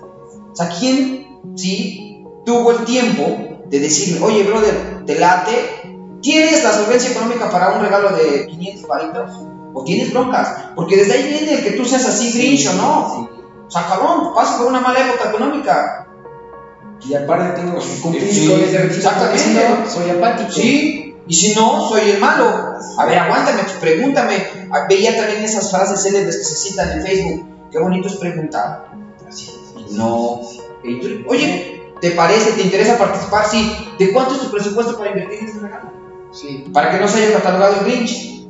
O 0.52 0.56
sea, 0.56 0.68
¿quién, 0.78 1.26
sí, 1.56 2.24
tuvo 2.44 2.72
el 2.72 2.84
tiempo 2.84 3.62
de 3.66 3.80
decirme, 3.80 4.24
oye, 4.24 4.42
brother, 4.42 5.04
te 5.06 5.18
late, 5.18 5.52
¿tienes 6.20 6.62
la 6.64 6.72
solvencia 6.72 7.10
económica 7.10 7.50
para 7.50 7.76
un 7.76 7.82
regalo 7.82 8.10
de 8.10 8.46
500 8.46 8.86
palitos? 8.86 9.30
¿O 9.74 9.84
tienes 9.84 10.12
broncas? 10.12 10.70
Porque 10.74 10.96
desde 10.96 11.12
ahí 11.12 11.28
viene 11.28 11.54
el 11.54 11.64
que 11.64 11.72
tú 11.72 11.84
seas 11.84 12.06
así 12.06 12.32
grinch 12.32 12.68
o 12.68 12.72
no. 12.74 13.28
O 13.66 13.70
sea, 13.70 13.86
cabrón, 13.86 14.32
pasas 14.34 14.56
por 14.56 14.68
una 14.68 14.80
mala 14.80 15.00
época 15.00 15.30
económica. 15.30 16.05
Y 17.04 17.14
aparte 17.14 17.60
tengo 17.60 17.78
que 17.78 18.00
cumplir 18.00 18.32
Sí, 18.32 18.48
con 18.48 18.60
ese 18.60 18.78
requisito. 18.78 19.08
exactamente. 19.08 19.68
No, 19.84 19.90
soy 19.90 20.10
apático. 20.10 20.50
Sí, 20.50 21.14
y 21.28 21.34
si 21.34 21.54
no, 21.54 21.88
soy 21.88 22.10
el 22.10 22.18
malo. 22.20 22.76
A 22.98 23.04
ver, 23.06 23.18
aguántame, 23.18 23.62
pues, 23.62 23.74
pregúntame. 23.80 24.36
Ah, 24.70 24.86
Veía 24.88 25.16
también 25.16 25.42
esas 25.44 25.70
frases 25.70 26.02
célebres 26.02 26.36
que 26.38 26.44
se 26.44 26.54
citan 26.56 26.92
en 26.92 27.02
Facebook. 27.02 27.46
Qué 27.70 27.78
bonito 27.78 28.08
es 28.08 28.14
preguntar. 28.16 28.88
Así 29.28 29.52
no. 29.92 30.40
Oye, 31.28 31.82
¿te 32.00 32.10
parece? 32.12 32.52
¿Te 32.52 32.62
interesa 32.62 32.96
participar? 32.98 33.46
Sí. 33.48 33.76
¿De 33.98 34.12
cuánto 34.12 34.34
es 34.34 34.40
tu 34.40 34.50
presupuesto 34.50 34.96
para 34.96 35.10
invertir 35.10 35.40
en 35.40 35.46
este 35.46 35.60
regalo? 35.60 35.90
Sí. 36.32 36.64
Para 36.72 36.90
que 36.90 36.98
no 36.98 37.08
se 37.08 37.22
haya 37.24 37.34
catalogado 37.38 37.74
el 37.80 37.84
Grinch. 37.84 38.46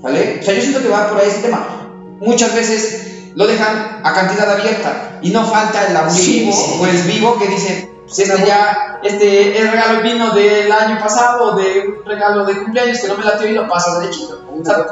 ¿Vale? 0.00 0.38
O 0.40 0.42
sea, 0.42 0.54
yo 0.54 0.60
siento 0.60 0.80
que 0.82 0.88
va 0.88 1.08
por 1.08 1.18
ahí 1.18 1.28
este 1.28 1.42
tema. 1.42 1.86
Muchas 2.20 2.54
veces 2.54 3.19
lo 3.34 3.46
dejan 3.46 4.00
a 4.04 4.12
cantidad 4.12 4.50
abierta 4.50 5.18
y 5.22 5.30
no 5.30 5.44
falta 5.44 5.86
el 5.86 5.96
abusivo 5.96 6.52
Sí, 6.52 6.58
sí. 6.64 6.78
o 6.80 6.86
el 6.86 7.02
vivo 7.02 7.38
que 7.38 7.46
dice, 7.48 7.90
pues 8.06 8.18
este 8.18 8.46
ya, 8.46 8.98
este 9.02 9.60
el 9.60 9.70
regalo 9.70 10.02
vino 10.02 10.30
del 10.32 10.70
año 10.72 10.98
pasado 10.98 11.52
o 11.52 11.56
de 11.56 11.80
un 11.80 12.04
regalo 12.04 12.44
de 12.44 12.58
cumpleaños 12.58 12.98
que 12.98 13.08
no 13.08 13.16
me 13.16 13.24
latió 13.24 13.48
y 13.48 13.52
lo 13.52 13.68
pasa 13.68 14.00
derechito. 14.00 14.42
O 14.60 14.64
sea, 14.64 14.84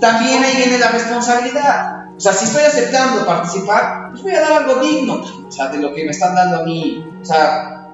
también 0.00 0.42
ahí 0.42 0.56
viene 0.56 0.78
la 0.78 0.88
responsabilidad. 0.88 2.06
O 2.16 2.20
sea, 2.20 2.32
si 2.34 2.44
estoy 2.44 2.64
aceptando 2.64 3.24
participar, 3.24 4.10
pues 4.10 4.22
voy 4.22 4.34
a 4.34 4.40
dar 4.40 4.52
algo 4.52 4.74
digno, 4.82 5.22
o 5.48 5.50
sea, 5.50 5.68
de 5.68 5.78
lo 5.78 5.94
que 5.94 6.04
me 6.04 6.10
están 6.10 6.34
dando 6.34 6.60
a 6.60 6.64
mí. 6.64 7.02
O 7.22 7.24
sea, 7.24 7.88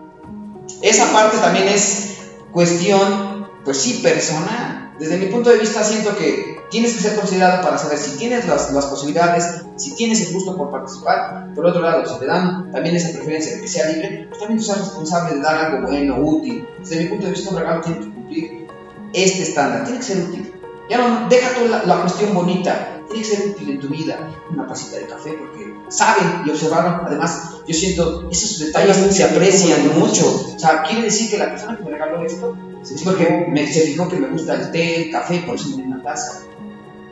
esa 0.83 1.13
parte 1.13 1.37
también 1.39 1.69
es 1.69 2.17
cuestión, 2.51 3.49
pues 3.65 3.81
sí, 3.81 4.01
personal. 4.03 4.86
Desde 4.99 5.19
mi 5.19 5.27
punto 5.27 5.51
de 5.51 5.59
vista 5.59 5.85
siento 5.85 6.17
que 6.17 6.57
tienes 6.71 6.95
que 6.95 7.01
ser 7.01 7.17
considerado 7.17 7.63
para 7.63 7.79
saber 7.79 7.99
si 7.99 8.17
tienes 8.17 8.47
las, 8.47 8.73
las 8.73 8.87
posibilidades, 8.87 9.63
si 9.77 9.95
tienes 9.95 10.27
el 10.27 10.33
gusto 10.33 10.57
por 10.57 10.71
participar. 10.71 11.53
Por 11.55 11.67
otro 11.67 11.83
lado, 11.83 12.07
si 12.07 12.19
te 12.19 12.27
dan 12.27 12.71
también 12.73 12.97
esa 12.97 13.13
preferencia 13.13 13.57
de 13.57 13.63
que 13.63 13.69
sea 13.69 13.91
libre, 13.91 14.27
pues 14.29 14.41
también 14.41 14.59
tú 14.59 14.65
seas 14.65 14.79
responsable 14.79 15.37
de 15.37 15.43
dar 15.43 15.67
algo 15.67 15.87
bueno, 15.87 16.19
útil. 16.19 16.67
Desde 16.79 17.03
mi 17.03 17.11
punto 17.11 17.27
de 17.27 17.33
vista, 17.33 17.51
un 17.51 17.57
regalo 17.59 17.81
tiene 17.83 18.01
que 18.01 18.11
cumplir 18.11 18.67
este 19.13 19.43
estándar, 19.43 19.85
tiene 19.85 19.99
que 19.99 20.05
ser 20.05 20.19
útil. 20.19 20.53
Ya 20.89 20.99
no, 20.99 21.29
deja 21.29 21.55
toda 21.55 21.69
la, 21.69 21.83
la 21.85 22.01
cuestión 22.03 22.33
bonita, 22.33 23.03
tiene 23.09 23.23
que 23.23 23.37
ser 23.37 23.49
útil 23.49 23.71
en 23.71 23.81
tu 23.81 23.89
vida. 23.89 24.19
Una 24.51 24.67
tacita 24.67 24.99
de 24.99 25.07
café, 25.07 25.33
porque 25.33 25.75
saben 25.89 26.43
y 26.47 26.51
observaron, 26.51 27.03
además, 27.05 27.51
yo 27.67 27.75
siento, 27.75 28.29
esos 28.31 28.59
detalles 28.59 28.97
se 29.15 29.25
aprecian 29.25 29.99
mucho. 29.99 30.53
O 30.55 30.59
sea, 30.59 30.83
quiere 30.83 31.03
decir 31.03 31.31
que 31.31 31.39
la 31.39 31.51
persona 31.51 31.77
que 31.77 31.85
me 31.85 31.91
regaló 31.91 32.25
esto 32.25 32.57
es 32.95 33.03
porque 33.03 33.47
me, 33.51 33.67
se 33.67 33.81
fijó 33.83 34.09
que 34.09 34.17
me 34.17 34.29
gusta 34.29 34.55
el 34.55 34.71
té, 34.71 35.07
el 35.07 35.11
café, 35.11 35.43
por 35.47 35.57
eso 35.57 35.71
me 35.71 35.77
dio 35.77 35.87
una 35.87 36.03
taza. 36.03 36.43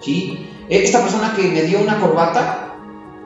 ¿Sí? 0.01 0.51
Eh, 0.69 0.83
Esta 0.85 1.01
persona 1.01 1.35
que 1.35 1.43
me 1.43 1.63
dio 1.63 1.81
una 1.81 1.99
corbata, 2.01 2.75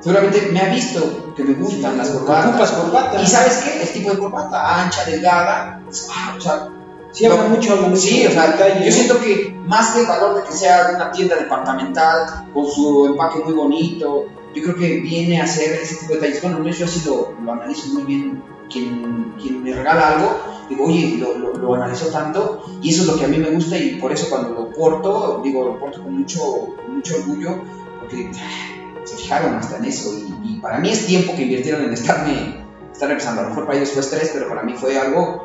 seguramente 0.01 0.49
me 0.53 0.61
ha 0.61 0.73
visto 0.73 1.35
que 1.35 1.45
me 1.45 1.55
gustan 1.55 1.99
las 1.99 2.11
corbatas. 2.11 2.73
Corbata. 2.73 3.21
¿Y 3.21 3.27
sabes 3.27 3.59
qué? 3.59 3.83
El 3.83 3.89
tipo 3.89 4.11
de 4.11 4.19
corbata, 4.19 4.83
ancha, 4.83 5.05
delgada, 5.05 5.83
ah, 6.11 6.35
o 6.37 6.41
sea, 6.41 6.69
Sí, 7.11 7.25
habla 7.25 7.45
mucho, 7.49 7.75
mucho. 7.77 7.97
Sí, 7.97 8.27
o 8.27 8.31
sea, 8.31 8.49
detalle, 8.49 8.85
yo 8.85 8.93
siento 8.93 9.19
que 9.19 9.57
más 9.65 9.93
que 9.93 10.01
el 10.01 10.07
valor 10.07 10.37
de 10.37 10.43
que 10.43 10.53
sea 10.53 10.93
una 10.95 11.11
tienda 11.11 11.37
departamental 11.37 12.47
con 12.53 12.67
su 12.71 13.07
empaque 13.07 13.39
muy 13.39 13.55
bonito, 13.55 14.27
yo 14.55 14.63
creo 14.63 14.77
que 14.77 15.01
viene 15.01 15.41
a 15.41 15.47
ser 15.47 15.73
ese 15.81 15.97
tipo 15.97 16.13
de 16.13 16.21
detalles. 16.21 16.43
Bueno, 16.43 16.69
yo 16.69 16.85
así 16.85 17.03
lo, 17.07 17.35
lo 17.43 17.53
analizo 17.53 17.95
muy 17.95 18.03
bien. 18.05 18.43
Quien, 18.71 19.35
quien 19.41 19.63
me 19.63 19.73
regala 19.75 20.09
algo, 20.09 20.43
digo, 20.69 20.87
oye, 20.87 21.17
lo, 21.19 21.39
lo, 21.39 21.55
lo 21.55 21.75
analizó 21.75 22.07
tanto 22.09 22.65
y 22.83 22.91
eso 22.91 23.03
es 23.03 23.09
lo 23.09 23.17
que 23.17 23.25
a 23.25 23.29
mí 23.29 23.39
me 23.39 23.51
gusta 23.51 23.77
y 23.79 23.97
por 23.97 24.13
eso 24.13 24.29
cuando 24.29 24.51
lo 24.51 24.71
porto, 24.73 25.41
digo, 25.43 25.65
lo 25.65 25.79
porto 25.79 26.03
con 26.03 26.19
mucho, 26.19 26.41
con 26.85 26.97
mucho 26.97 27.17
orgullo 27.17 27.63
porque 28.01 28.31
ah, 28.35 29.01
se 29.05 29.17
fijaron 29.17 29.55
hasta 29.55 29.79
en 29.79 29.85
eso 29.85 30.11
y, 30.15 30.53
y 30.53 30.61
para 30.61 30.79
mí 30.79 30.91
es 30.91 31.07
tiempo 31.07 31.35
que 31.35 31.43
invirtieron 31.43 31.85
en 31.85 31.93
estarme, 31.93 32.65
estar 32.93 33.11
empezando. 33.11 33.41
A 33.41 33.45
lo 33.45 33.51
mejor 33.51 33.67
para 33.67 33.79
ellos 33.79 33.93
fue 33.93 34.03
estrés, 34.03 34.31
pero 34.33 34.49
para 34.49 34.63
mí 34.63 34.75
fue 34.75 34.99
algo 34.99 35.45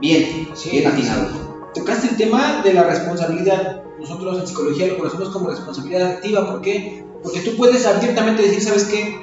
bien, 0.00 0.48
Sí, 0.54 0.70
bien 0.70 0.86
atinado. 0.86 1.28
Tocaste 1.74 2.08
el 2.08 2.16
tema 2.16 2.62
de 2.62 2.72
la 2.72 2.84
responsabilidad. 2.84 3.82
Nosotros 3.98 4.38
en 4.38 4.46
psicología 4.46 4.88
lo 4.88 4.98
conocemos 4.98 5.30
como 5.30 5.50
responsabilidad 5.50 6.12
activa. 6.12 6.46
¿Por 6.46 6.60
qué? 6.60 7.04
Porque 7.22 7.40
tú 7.40 7.56
puedes 7.56 7.86
abiertamente 7.86 8.42
decir, 8.42 8.62
¿sabes 8.62 8.84
qué? 8.84 9.18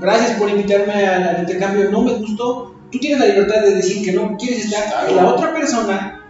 Gracias 0.00 0.38
por 0.38 0.48
invitarme 0.48 1.06
al 1.06 1.40
intercambio, 1.40 1.90
no 1.90 2.02
me 2.02 2.14
gustó. 2.14 2.74
Tú 2.92 2.98
tienes 2.98 3.18
la 3.18 3.26
libertad 3.26 3.62
de 3.62 3.74
decir 3.74 4.04
que 4.04 4.12
no 4.12 4.36
quieres 4.36 4.66
estar. 4.66 5.10
Y 5.10 5.14
la 5.14 5.26
otra 5.26 5.52
persona 5.54 6.22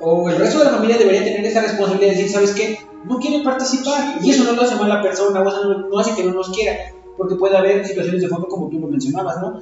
o 0.00 0.30
el 0.30 0.36
resto 0.36 0.58
de 0.58 0.64
la 0.64 0.70
familia 0.70 0.96
debería 0.96 1.22
tener 1.22 1.44
esa 1.44 1.60
responsabilidad 1.60 2.12
de 2.12 2.16
decir, 2.16 2.32
¿sabes 2.32 2.52
qué? 2.52 2.78
No 3.04 3.18
quiere 3.18 3.44
participar. 3.44 4.18
Y 4.22 4.30
eso 4.30 4.44
no 4.44 4.52
lo 4.52 4.62
hace 4.62 4.76
mala 4.76 5.02
persona, 5.02 5.42
o 5.42 5.48
eso 5.48 5.64
no, 5.64 5.88
no 5.88 5.98
hace 5.98 6.14
que 6.14 6.24
no 6.24 6.32
nos 6.32 6.50
quiera. 6.50 6.74
Porque 7.18 7.36
puede 7.36 7.56
haber 7.56 7.86
situaciones 7.86 8.22
de 8.22 8.28
fondo 8.28 8.48
como 8.48 8.70
tú 8.70 8.80
lo 8.80 8.86
mencionabas, 8.86 9.40
¿no? 9.40 9.60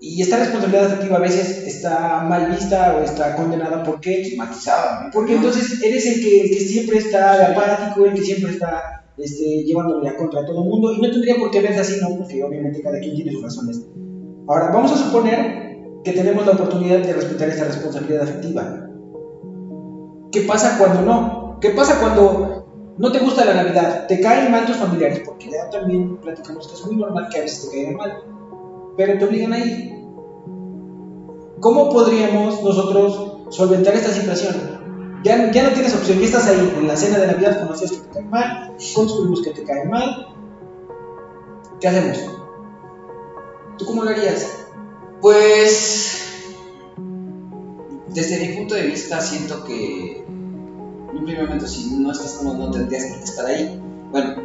Y 0.00 0.20
esta 0.20 0.38
responsabilidad 0.38 0.86
afectiva 0.86 1.16
a 1.16 1.20
veces 1.20 1.64
está 1.66 2.22
mal 2.22 2.50
vista 2.50 2.96
o 2.96 3.02
está 3.02 3.36
condenada. 3.36 3.82
¿Por 3.82 4.00
qué? 4.00 4.20
Estigmatizada. 4.20 5.10
Porque 5.12 5.34
entonces 5.34 5.82
eres 5.82 6.06
el 6.06 6.20
que, 6.20 6.40
el 6.42 6.50
que 6.50 6.60
siempre 6.60 6.98
está 6.98 7.52
apático, 7.52 8.04
el 8.04 8.14
que 8.14 8.22
siempre 8.22 8.52
está 8.52 9.04
este, 9.16 9.64
llevándole 9.64 10.08
a 10.08 10.16
contra 10.16 10.40
a 10.40 10.46
todo 10.46 10.62
el 10.62 10.68
mundo. 10.68 10.92
Y 10.92 11.00
no 11.00 11.10
tendría 11.10 11.36
por 11.36 11.50
qué 11.50 11.60
verse 11.60 11.80
así, 11.80 12.00
¿no? 12.00 12.16
Porque 12.16 12.42
obviamente 12.42 12.82
cada 12.82 12.98
quien 13.00 13.14
tiene 13.14 13.32
sus 13.32 13.42
razones. 13.42 13.80
Ahora, 14.48 14.70
vamos 14.72 14.92
a 14.92 14.96
suponer 14.96 15.62
que 16.04 16.12
tenemos 16.12 16.44
la 16.44 16.52
oportunidad 16.52 16.98
de 16.98 17.12
respetar 17.12 17.48
esa 17.48 17.64
responsabilidad 17.64 18.22
afectiva. 18.22 18.88
¿Qué 20.32 20.40
pasa 20.42 20.78
cuando 20.78 21.02
no? 21.02 21.58
¿Qué 21.60 21.70
pasa 21.70 22.00
cuando 22.00 22.94
no 22.98 23.12
te 23.12 23.20
gusta 23.20 23.44
la 23.44 23.54
Navidad? 23.54 24.06
Te 24.08 24.20
caen 24.20 24.50
mal 24.50 24.66
tus 24.66 24.76
familiares, 24.76 25.22
porque 25.24 25.50
ya 25.50 25.70
también 25.70 26.16
platicamos 26.16 26.66
que 26.66 26.74
es 26.74 26.86
muy 26.86 26.96
normal 26.96 27.28
que 27.30 27.38
a 27.38 27.42
veces 27.42 27.70
te 27.70 27.76
caigan 27.76 27.96
mal, 27.96 28.22
pero 28.96 29.18
te 29.18 29.24
obligan 29.24 29.52
a. 29.52 29.58
¿Cómo 31.60 31.90
podríamos 31.90 32.62
nosotros 32.64 33.36
solventar 33.50 33.94
esta 33.94 34.10
situación? 34.10 34.82
Ya, 35.22 35.36
no 35.36 35.52
tienes 35.52 35.94
opción, 35.94 36.18
ya 36.18 36.24
estás 36.24 36.48
ahí 36.48 36.74
en 36.76 36.88
la 36.88 36.96
cena 36.96 37.18
de 37.18 37.28
Navidad, 37.28 37.60
conoces 37.60 37.92
que 37.92 37.98
te 37.98 38.12
caen 38.14 38.30
mal, 38.30 38.76
con 38.94 39.42
que 39.42 39.50
te 39.50 39.62
caen 39.62 39.88
mal. 39.88 40.26
¿Qué 41.78 41.86
hacemos? 41.86 42.41
¿Tú 43.78 43.86
cómo 43.86 44.04
lo 44.04 44.10
harías? 44.10 44.66
Pues, 45.20 46.22
desde 48.08 48.46
mi 48.46 48.56
punto 48.56 48.74
de 48.74 48.82
vista, 48.82 49.20
siento 49.20 49.64
que, 49.64 50.24
en 50.26 51.16
un 51.16 51.24
primer 51.24 51.44
momento, 51.44 51.66
si 51.66 51.94
no 51.96 52.12
estás 52.12 52.32
como 52.34 52.54
no 52.54 52.70
tendrías 52.70 53.04
por 53.06 53.18
qué 53.18 53.24
estar 53.24 53.46
ahí. 53.46 53.80
Bueno, 54.10 54.42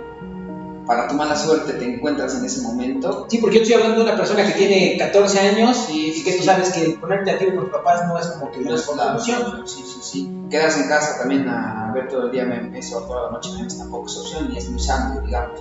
para 0.88 1.08
tu 1.08 1.16
mala 1.16 1.36
suerte 1.36 1.74
te 1.74 1.94
encuentras 1.94 2.36
en 2.36 2.46
ese 2.46 2.62
momento. 2.62 3.28
Sí, 3.30 3.40
porque 3.40 3.58
yo 3.58 3.62
estoy 3.63 3.76
hablando 3.76 4.00
de 4.00 4.06
una 4.06 4.16
persona 4.16 4.46
que 4.46 4.54
tiene 4.54 4.98
14 4.98 5.40
años 5.40 5.88
y 5.92 6.24
que 6.24 6.38
tú 6.38 6.44
sabes 6.44 6.72
que 6.72 6.98
ponerte 7.00 7.32
a 7.32 7.38
tiro 7.38 7.56
con 7.56 7.66
tus 7.66 7.74
papás 7.74 8.08
no 8.08 8.18
es 8.18 8.28
como 8.28 8.52
que 8.52 8.62
No 8.62 8.74
es 8.74 8.88
la 8.96 9.16
opción. 9.16 9.63
Sí, 9.66 9.84
sí, 9.86 10.00
sí. 10.02 10.32
Quedas 10.50 10.78
en 10.78 10.88
casa 10.88 11.20
también 11.20 11.48
a 11.50 11.92
ver 11.94 12.08
todo 12.08 12.28
el 12.28 12.32
día 12.32 12.46
memes 12.46 12.94
o 12.94 13.02
toda 13.02 13.24
la 13.24 13.32
noche 13.32 13.52
memes 13.58 13.78
tampoco 13.78 14.08
es 14.08 14.18
opción 14.18 14.50
y 14.52 14.58
es 14.58 14.70
muy 14.70 14.80
sano, 14.80 15.20
digamos. 15.22 15.60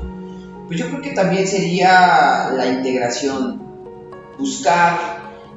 Pues 0.66 0.80
yo 0.80 0.88
creo 0.88 1.00
que 1.00 1.10
también 1.10 1.46
sería 1.46 2.50
la 2.50 2.66
integración, 2.66 3.62
buscar 4.38 4.98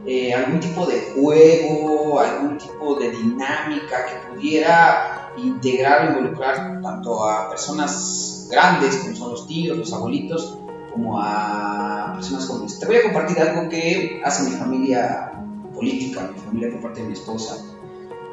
eh, 0.06 0.34
algún 0.34 0.60
tipo 0.60 0.86
de 0.86 1.14
juego, 1.16 2.20
algún 2.20 2.58
tipo 2.58 2.96
de 2.96 3.12
dinámica 3.12 4.06
que 4.06 4.34
pudiera 4.34 5.32
integrar 5.38 6.10
involucrar 6.10 6.82
tanto 6.82 7.28
a 7.28 7.50
personas 7.50 8.48
grandes 8.50 8.98
como 8.98 9.16
son 9.16 9.32
los 9.32 9.48
tíos, 9.48 9.78
los 9.78 9.94
abuelitos, 9.94 10.58
como 10.92 11.20
a 11.20 12.14
personas 12.16 12.48
jóvenes. 12.48 12.80
Te 12.80 12.86
voy 12.86 12.98
a 12.98 13.04
compartir 13.04 13.40
algo 13.40 13.70
que 13.70 14.22
hace 14.24 14.50
mi 14.50 14.56
familia 14.56 15.32
política, 15.74 16.30
mi 16.34 16.40
familia 16.40 16.72
por 16.72 16.82
parte 16.82 17.02
de 17.02 17.08
mi 17.08 17.14
esposa. 17.14 17.58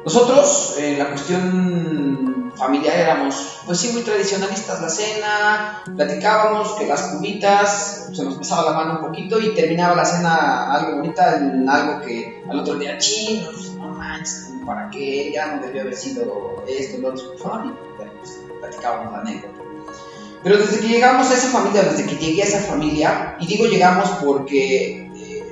Nosotros, 0.07 0.75
en 0.77 0.99
la 0.99 1.09
cuestión 1.09 2.53
familiar, 2.55 2.97
éramos, 2.97 3.59
pues 3.65 3.77
sí, 3.77 3.89
muy 3.91 4.03
tradicionalistas. 4.03 4.81
La 4.81 4.87
cena, 4.87 5.83
platicábamos 5.97 6.75
que 6.75 6.87
las 6.87 7.01
cubitas, 7.09 8.09
se 8.13 8.23
nos 8.23 8.35
pasaba 8.35 8.71
la 8.71 8.77
mano 8.77 8.99
un 9.01 9.07
poquito 9.07 9.37
y 9.37 9.53
terminaba 9.53 9.97
la 9.97 10.05
cena 10.05 10.71
algo 10.71 10.95
bonita 10.99 11.35
en 11.35 11.69
algo 11.69 11.99
que 11.99 12.41
al 12.49 12.61
otro 12.61 12.75
día, 12.75 12.97
chinos, 12.97 13.73
no 13.77 13.89
manches, 13.89 14.49
¿para 14.65 14.89
qué? 14.89 15.29
Ya 15.33 15.57
no 15.57 15.61
debió 15.61 15.81
haber 15.81 15.97
sido 15.97 16.63
esto, 16.65 16.99
lo 16.99 17.09
otro, 17.09 17.33
pues, 17.97 18.39
platicábamos 18.61 19.11
la 19.11 19.19
anécdota. 19.19 19.59
Pero 20.41 20.57
desde 20.57 20.79
que 20.79 20.87
llegamos 20.87 21.29
a 21.29 21.33
esa 21.33 21.49
familia, 21.49 21.83
desde 21.83 22.05
que 22.05 22.15
llegué 22.15 22.43
a 22.43 22.45
esa 22.45 22.59
familia, 22.59 23.35
y 23.41 23.45
digo 23.45 23.65
llegamos 23.65 24.07
porque 24.23 25.11
eh, 25.17 25.43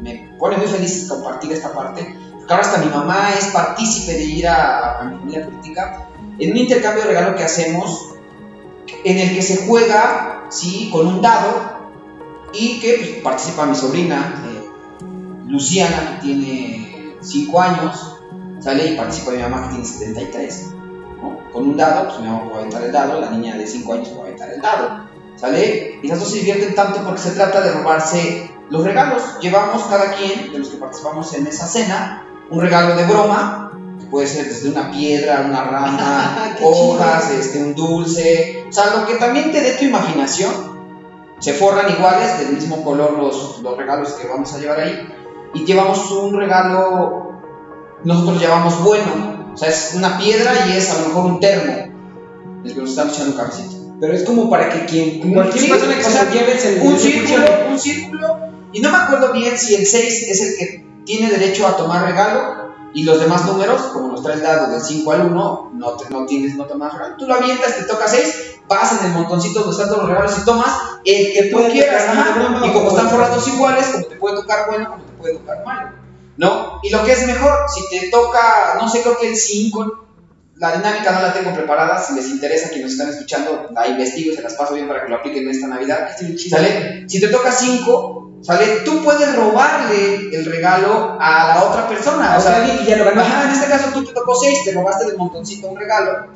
me 0.00 0.36
pone 0.38 0.56
muy 0.56 0.68
feliz 0.68 1.08
compartir 1.08 1.50
esta 1.50 1.72
parte, 1.72 2.06
ahora 2.54 2.66
hasta 2.66 2.78
mi 2.78 2.90
mamá 2.90 3.30
es 3.38 3.46
partícipe 3.46 4.12
de 4.12 4.24
ir 4.24 4.48
a, 4.48 5.00
a 5.00 5.04
mi 5.04 5.18
familia 5.18 5.44
política, 5.44 6.08
en 6.38 6.52
un 6.52 6.56
intercambio 6.56 7.02
de 7.02 7.08
regalo 7.08 7.36
que 7.36 7.44
hacemos, 7.44 8.14
en 9.04 9.18
el 9.18 9.34
que 9.34 9.42
se 9.42 9.66
juega, 9.66 10.46
sí, 10.48 10.88
con 10.92 11.06
un 11.06 11.20
dado, 11.20 11.78
y 12.52 12.80
que 12.80 12.94
pues, 12.98 13.10
participa 13.22 13.66
mi 13.66 13.74
sobrina, 13.74 14.42
eh, 14.48 14.68
Luciana, 15.46 16.18
que 16.20 16.26
tiene 16.26 17.16
5 17.20 17.60
años, 17.60 18.16
sale 18.60 18.92
y 18.92 18.96
participa 18.96 19.32
mi 19.32 19.42
mamá, 19.42 19.62
que 19.62 19.68
tiene 19.70 19.84
73. 19.84 20.74
¿no? 21.20 21.50
Con 21.52 21.68
un 21.68 21.76
dado, 21.76 22.08
pues 22.08 22.20
mi 22.20 22.26
mamá 22.26 22.44
puede 22.44 22.58
aventar 22.60 22.82
el 22.84 22.92
dado, 22.92 23.20
la 23.20 23.30
niña 23.30 23.56
de 23.56 23.66
5 23.66 23.92
años 23.92 24.08
puede 24.08 24.28
aventar 24.28 24.50
el 24.50 24.60
dado, 24.60 25.08
¿sale? 25.36 26.00
Y 26.02 26.08
las 26.08 26.20
dos 26.20 26.30
se 26.30 26.38
divierten 26.38 26.74
tanto 26.74 27.02
porque 27.04 27.20
se 27.20 27.32
trata 27.32 27.60
de 27.60 27.72
robarse 27.72 28.50
los 28.70 28.84
regalos. 28.84 29.22
Llevamos 29.40 29.82
cada 29.84 30.12
quien, 30.12 30.52
de 30.52 30.58
los 30.58 30.68
que 30.68 30.76
participamos 30.76 31.32
en 31.34 31.46
esa 31.46 31.66
cena, 31.66 32.27
un 32.50 32.60
regalo 32.60 32.96
de 32.96 33.04
broma, 33.04 33.72
que 33.98 34.06
puede 34.06 34.26
ser 34.26 34.46
desde 34.46 34.70
una 34.70 34.90
piedra, 34.90 35.44
una 35.46 35.64
rama, 35.64 36.56
hojas, 36.62 37.30
este, 37.30 37.62
un 37.62 37.74
dulce, 37.74 38.64
o 38.68 38.72
sea, 38.72 38.96
lo 38.96 39.06
que 39.06 39.14
también 39.14 39.52
te 39.52 39.60
dé 39.60 39.72
tu 39.72 39.84
imaginación. 39.84 40.68
Se 41.40 41.52
forran 41.52 41.90
iguales, 41.92 42.38
del 42.40 42.52
mismo 42.54 42.82
color 42.82 43.12
los, 43.12 43.60
los 43.62 43.76
regalos 43.76 44.12
que 44.14 44.26
vamos 44.26 44.52
a 44.54 44.58
llevar 44.58 44.80
ahí, 44.80 45.08
y 45.54 45.64
llevamos 45.64 46.10
un 46.10 46.36
regalo, 46.36 47.32
nosotros 48.02 48.40
llamamos 48.40 48.82
bueno, 48.82 49.52
o 49.54 49.56
sea, 49.56 49.68
es 49.68 49.92
una 49.94 50.18
piedra 50.18 50.52
y 50.66 50.76
es 50.76 50.90
a 50.90 51.00
lo 51.00 51.08
mejor 51.08 51.26
un 51.26 51.40
termo, 51.40 51.74
el 52.64 52.74
que 52.74 52.80
nos 52.80 52.90
estamos 52.90 53.14
echando 53.14 53.32
un 53.32 53.38
cafecito. 53.38 53.76
Pero 54.00 54.12
es 54.12 54.24
como 54.24 54.50
para 54.50 54.68
que 54.68 54.84
quien, 54.86 55.32
cualquier 55.32 55.64
sí, 55.64 55.70
persona 55.70 55.94
que 55.94 56.00
o 56.00 56.04
se 56.04 56.10
sea, 56.10 56.30
lleve 56.30 56.80
un 56.82 56.98
círculo, 56.98 57.46
un 57.70 57.78
círculo, 57.78 58.38
y 58.72 58.80
no 58.80 58.90
me 58.90 58.96
acuerdo 58.96 59.32
bien 59.32 59.56
si 59.56 59.76
el 59.76 59.86
6 59.86 60.26
es 60.28 60.40
el 60.40 60.58
que 60.58 60.87
tiene 61.08 61.30
derecho 61.30 61.66
a 61.66 61.74
tomar 61.74 62.04
regalo 62.04 62.68
y 62.92 63.02
los 63.04 63.18
demás 63.18 63.46
números, 63.46 63.80
como 63.94 64.08
nos 64.08 64.22
trae 64.22 64.36
el 64.36 64.42
dado 64.42 64.70
del 64.70 64.80
5 64.82 65.10
al 65.12 65.22
1, 65.32 65.70
no, 65.74 65.92
te- 65.92 66.10
no 66.10 66.26
tienes 66.26 66.54
no 66.54 66.64
tomar 66.66 66.92
regalo. 66.92 67.16
Tú 67.16 67.26
lo 67.26 67.34
avientas, 67.34 67.76
te 67.76 67.84
toca 67.84 68.06
6, 68.06 68.56
vas 68.68 69.00
en 69.00 69.06
el 69.06 69.12
montoncito 69.12 69.60
donde 69.60 69.72
están 69.74 69.88
todos 69.88 70.02
los 70.02 70.10
regalos 70.10 70.38
y 70.38 70.44
tomas 70.44 70.70
el 71.06 71.32
que 71.32 71.42
tú 71.50 71.56
quieras. 71.72 72.04
ajá. 72.08 72.66
Y 72.66 72.72
como 72.72 72.88
están 72.90 73.06
otra. 73.06 73.18
forrados 73.18 73.48
iguales, 73.48 73.86
como 73.86 74.04
te 74.06 74.16
puede 74.16 74.36
tocar 74.36 74.66
bueno, 74.68 74.90
como 74.90 75.02
te 75.02 75.12
puede 75.12 75.34
tocar 75.38 75.64
malo. 75.64 75.88
¿No? 76.36 76.78
Y 76.82 76.90
lo 76.90 77.02
que 77.04 77.12
es 77.12 77.26
mejor, 77.26 77.52
si 77.74 77.88
te 77.88 78.10
toca, 78.10 78.76
no 78.80 78.88
sé, 78.88 79.00
creo 79.02 79.16
que 79.18 79.28
el 79.30 79.36
5, 79.36 80.04
la 80.56 80.72
dinámica 80.76 81.10
no 81.12 81.22
la 81.22 81.32
tengo 81.32 81.52
preparada, 81.54 82.02
si 82.02 82.14
les 82.14 82.28
interesa, 82.28 82.68
quienes 82.68 82.84
nos 82.84 82.92
están 82.92 83.08
escuchando, 83.10 83.68
la 83.72 83.86
investigo 83.88 84.32
y 84.32 84.36
se 84.36 84.42
las 84.42 84.54
paso 84.54 84.74
bien 84.74 84.86
para 84.88 85.02
que 85.04 85.08
lo 85.10 85.16
apliquen 85.16 85.44
en 85.44 85.50
esta 85.50 85.66
Navidad. 85.68 86.08
¿Sale? 86.50 87.08
Si 87.08 87.20
te 87.20 87.28
toca 87.28 87.50
5, 87.52 88.17
¿sale? 88.42 88.80
Tú 88.84 89.02
puedes 89.02 89.34
robarle 89.34 90.30
el 90.32 90.44
regalo 90.44 91.16
a 91.20 91.48
la 91.48 91.64
otra 91.64 91.88
persona. 91.88 92.36
O 92.38 92.40
sea, 92.40 92.56
alguien 92.56 92.78
que 92.78 92.84
ya 92.84 92.96
lo 92.96 93.04
ganó. 93.04 93.20
Ajá, 93.22 93.44
en 93.44 93.50
este 93.50 93.68
caso 93.68 93.90
tú 93.92 94.04
te 94.04 94.12
tocó 94.12 94.34
6, 94.34 94.64
te 94.64 94.72
robaste 94.72 95.06
del 95.06 95.16
montoncito 95.16 95.68
un 95.68 95.76
regalo. 95.76 96.26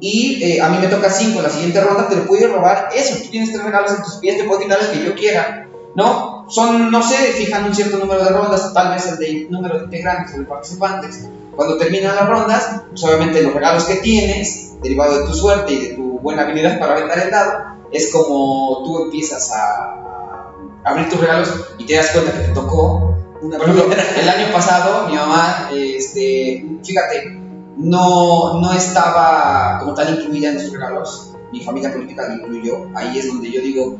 Y 0.00 0.42
eh, 0.42 0.60
a 0.60 0.68
mí 0.68 0.78
me 0.78 0.88
toca 0.88 1.08
5, 1.08 1.40
la 1.40 1.48
siguiente 1.48 1.80
ronda 1.80 2.08
te 2.08 2.16
lo 2.16 2.26
puedo 2.26 2.52
robar 2.52 2.88
eso. 2.94 3.16
Tú 3.22 3.30
tienes 3.30 3.52
tres 3.52 3.64
regalos 3.64 3.92
en 3.92 4.02
tus 4.02 4.14
pies, 4.14 4.36
te 4.36 4.44
puedo 4.44 4.60
quitar 4.60 4.78
el 4.80 4.90
que 4.90 5.04
yo 5.04 5.14
quiera. 5.14 5.68
¿No? 5.94 6.46
Son, 6.48 6.90
no 6.90 7.02
sé, 7.02 7.16
fijan 7.32 7.64
un 7.66 7.74
cierto 7.74 7.98
número 7.98 8.24
de 8.24 8.30
rondas, 8.30 8.72
tal 8.72 8.94
vez 8.94 9.06
el 9.06 9.18
de 9.18 9.46
número 9.50 9.78
de 9.78 9.84
integrantes 9.84 10.34
o 10.34 10.38
de 10.38 10.44
participantes. 10.44 11.28
Cuando 11.54 11.76
terminan 11.76 12.16
las 12.16 12.28
rondas, 12.28 12.82
pues 12.88 13.04
obviamente 13.04 13.42
los 13.42 13.54
regalos 13.54 13.84
que 13.84 13.96
tienes, 13.96 14.80
derivado 14.82 15.18
de 15.18 15.26
tu 15.26 15.34
suerte 15.34 15.72
y 15.72 15.88
de 15.88 15.94
tu 15.94 16.18
buena 16.18 16.42
habilidad 16.42 16.78
para 16.78 16.94
aventar 16.94 17.18
el 17.18 17.30
dado, 17.30 17.52
es 17.92 18.10
como 18.10 18.82
tú 18.84 19.04
empiezas 19.04 19.52
a 19.52 20.02
abrir 20.84 21.08
tus 21.08 21.20
regalos 21.20 21.48
y 21.78 21.86
te 21.86 21.94
das 21.96 22.10
cuenta 22.10 22.32
que 22.32 22.38
te 22.48 22.52
tocó 22.52 23.16
Una 23.40 23.58
por 23.58 23.68
ejemplo, 23.68 23.94
el 24.20 24.28
año 24.28 24.52
pasado 24.52 25.08
mi 25.08 25.16
mamá, 25.16 25.70
este, 25.72 26.64
fíjate, 26.84 27.38
no, 27.76 28.60
no 28.60 28.72
estaba 28.72 29.78
como 29.80 29.94
tal 29.94 30.14
incluida 30.18 30.50
en 30.50 30.60
sus 30.60 30.72
regalos. 30.72 31.32
Mi 31.52 31.60
familia 31.60 31.92
política 31.92 32.28
la 32.28 32.34
incluyó. 32.34 32.86
Ahí 32.94 33.18
es 33.18 33.28
donde 33.28 33.50
yo 33.50 33.60
digo, 33.60 33.98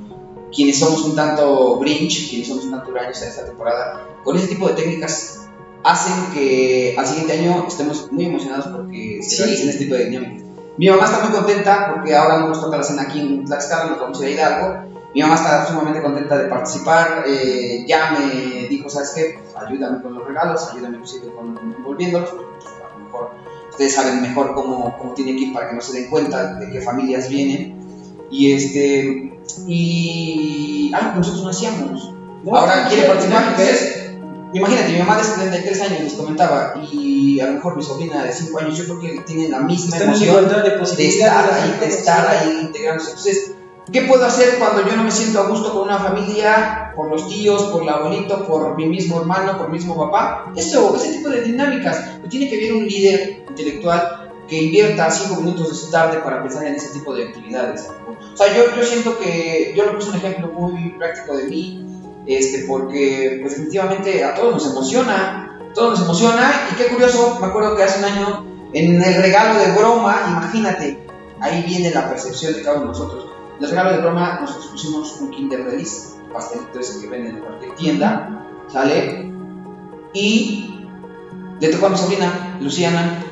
quienes 0.55 0.79
somos 0.79 1.05
un 1.05 1.17
tanto 1.17 1.79
Grinch, 1.81 2.31
quienes 2.31 2.49
somos 2.49 2.65
un 2.65 2.73
tanto 2.73 2.91
huraños 2.91 3.21
en 3.23 3.29
esta 3.29 3.45
temporada, 3.45 4.07
con 4.23 4.37
ese 4.37 4.47
tipo 4.49 4.69
de 4.69 4.75
técnicas 4.75 5.41
hacen 5.85 6.33
que 6.33 6.95
al 6.97 7.07
siguiente 7.07 7.33
año 7.33 7.65
estemos 7.67 8.13
muy 8.13 8.27
emocionados 8.27 8.69
porque 8.69 9.19
se 9.23 9.31
Sí. 9.37 9.43
realicen 9.43 9.69
este 9.71 9.85
tipo 9.85 9.97
de 9.97 10.05
dinámicas. 10.07 10.45
Mi 10.79 10.89
mamá 10.89 11.05
está 11.05 11.21
muy 11.25 11.33
contenta 11.33 11.93
porque 11.93 12.15
ahora 12.15 12.39
nos 12.47 12.61
toca 12.61 12.77
la 12.77 12.83
cena 12.85 13.03
aquí 13.03 13.21
en 13.21 13.45
Tlaxcala, 13.45 13.91
nos 13.91 14.01
vamos 14.01 14.21
a 14.21 14.29
ir 14.29 14.39
a 14.39 14.49
Hidalgo. 14.51 14.92
Mi 15.15 15.21
mamá 15.21 15.35
está 15.35 15.67
sumamente 15.67 16.01
contenta 16.03 16.39
de 16.39 16.49
participar. 16.49 17.25
eh, 17.27 17.85
ya 17.87 18.13
me 18.13 18.69
dijo, 18.69 18.89
¿sabes 18.89 19.13
qué? 19.15 19.39
Pues, 19.39 19.65
ayúdame 19.65 20.03
con 20.03 20.15
los 20.15 20.27
regalos, 20.27 20.69
ayúdame 20.73 20.97
inclusive 20.97 21.33
con 21.35 21.59
envolviéndolos. 21.59 22.31
porque, 22.31 22.47
pues, 22.61 22.75
a 22.83 22.99
lo 22.99 23.05
mejor 23.05 23.31
ustedes 23.71 23.95
saben 23.95 24.23
mejor 24.23 24.55
cómo, 24.55 24.97
cómo 24.99 25.13
tiene 25.15 25.33
que 25.37 25.45
ir 25.45 25.53
para 25.53 25.69
que 25.69 25.75
no 25.75 25.81
se 25.81 26.01
den 26.01 26.11
cuenta 26.11 26.55
de 26.55 26.71
qué 26.71 26.81
familias 26.81 27.29
vienen. 27.29 27.81
Y 28.31 28.53
este 28.53 29.39
y 29.67 30.91
algo 30.95 31.13
que 31.13 31.19
nosotros 31.19 31.45
no 31.45 31.51
hacíamos. 31.51 32.15
No, 32.45 32.57
Ahora 32.57 32.89
quiere 32.89 33.07
participar. 33.07 33.49
Entonces, 33.51 34.11
imagínate, 34.55 34.93
mi 34.93 34.99
mamá 34.99 35.19
de 35.19 35.25
73 35.25 35.81
años 35.83 36.01
les 36.01 36.13
comentaba, 36.15 36.75
y 36.91 37.39
a 37.41 37.47
lo 37.47 37.53
mejor 37.55 37.77
mi 37.77 37.83
sobrina 37.83 38.25
de 38.25 38.33
5 38.33 38.59
años, 38.59 38.79
yo 38.79 38.85
creo 38.85 39.01
que 39.01 39.21
tienen 39.23 39.51
la 39.51 39.61
misma 39.61 39.97
en 39.97 40.03
emoción 40.05 40.49
de 40.49 40.55
de 40.55 41.07
estar 41.07 41.53
ahí, 41.53 41.77
de 41.79 41.87
estar 41.87 42.27
ahí 42.27 42.61
integrándose. 42.63 43.11
Entonces, 43.11 43.53
¿qué 43.91 44.03
puedo 44.03 44.25
hacer 44.25 44.59
cuando 44.59 44.87
yo 44.89 44.95
no 44.97 45.05
me 45.05 45.11
siento 45.11 45.41
a 45.41 45.49
gusto 45.49 45.73
con 45.73 45.83
una 45.83 45.99
familia, 45.99 46.93
por 46.95 47.09
los 47.09 47.29
tíos, 47.29 47.65
por 47.65 47.83
el 47.83 47.89
abuelito, 47.89 48.47
por 48.47 48.77
mi 48.77 48.87
mismo 48.87 49.21
hermano, 49.21 49.59
por 49.59 49.69
mi 49.69 49.79
mismo 49.79 49.97
papá? 49.97 50.53
Eso, 50.55 50.95
ese 50.97 51.13
tipo 51.15 51.29
de 51.29 51.43
dinámicas. 51.43 52.19
Pues 52.21 52.31
tiene 52.31 52.49
que 52.49 52.57
haber 52.57 52.75
un 52.75 52.87
líder 52.87 53.45
intelectual 53.49 54.31
que 54.49 54.63
invierta 54.65 55.11
5 55.11 55.41
minutos 55.41 55.71
de 55.71 55.75
su 55.75 55.91
tarde 55.91 56.19
para 56.19 56.43
pensar 56.43 56.67
en 56.67 56.75
ese 56.75 56.93
tipo 56.93 57.15
de 57.15 57.29
actividades. 57.29 57.89
O 58.33 58.37
sea, 58.37 58.55
yo, 58.55 58.77
yo 58.77 58.85
siento 58.85 59.19
que 59.19 59.73
yo 59.77 59.85
le 59.85 59.93
puse 59.93 60.11
un 60.11 60.17
ejemplo 60.17 60.49
muy 60.49 60.91
práctico 60.99 61.37
de 61.37 61.45
mí, 61.45 61.85
este, 62.27 62.65
porque 62.67 63.39
pues 63.41 63.55
definitivamente 63.55 64.25
a 64.25 64.35
todos 64.35 64.55
nos 64.55 64.71
emociona, 64.71 65.59
a 65.71 65.73
todos 65.73 65.99
nos 65.99 66.03
emociona, 66.03 66.69
y 66.71 66.77
qué 66.77 66.87
curioso, 66.87 67.39
me 67.41 67.47
acuerdo 67.47 67.77
que 67.77 67.83
hace 67.83 67.99
un 67.99 68.05
año 68.05 68.47
en 68.73 69.03
el 69.03 69.15
regalo 69.23 69.59
de 69.59 69.73
broma, 69.73 70.27
imagínate, 70.29 70.99
ahí 71.41 71.63
viene 71.63 71.91
la 71.91 72.09
percepción 72.09 72.55
de 72.55 72.63
cada 72.63 72.77
uno 72.77 72.93
de 72.93 72.99
nosotros. 72.99 73.32
En 73.59 73.65
el 73.65 73.71
regalo 73.71 73.93
de 73.93 73.99
broma 73.99 74.39
nosotros 74.41 74.67
pusimos 74.67 75.21
un 75.21 75.31
Kinder 75.31 75.65
Delice, 75.65 76.21
pastelito 76.33 76.81
ese 76.81 77.01
que 77.01 77.09
venden 77.09 77.37
en 77.37 77.43
cualquier 77.43 77.75
tienda, 77.75 78.47
¿sale? 78.69 79.31
Y 80.13 80.87
le 81.61 81.69
tocó 81.69 81.87
a 81.87 81.91
mi 81.91 81.99
sobrina, 81.99 82.57
Luciana, 82.61 83.23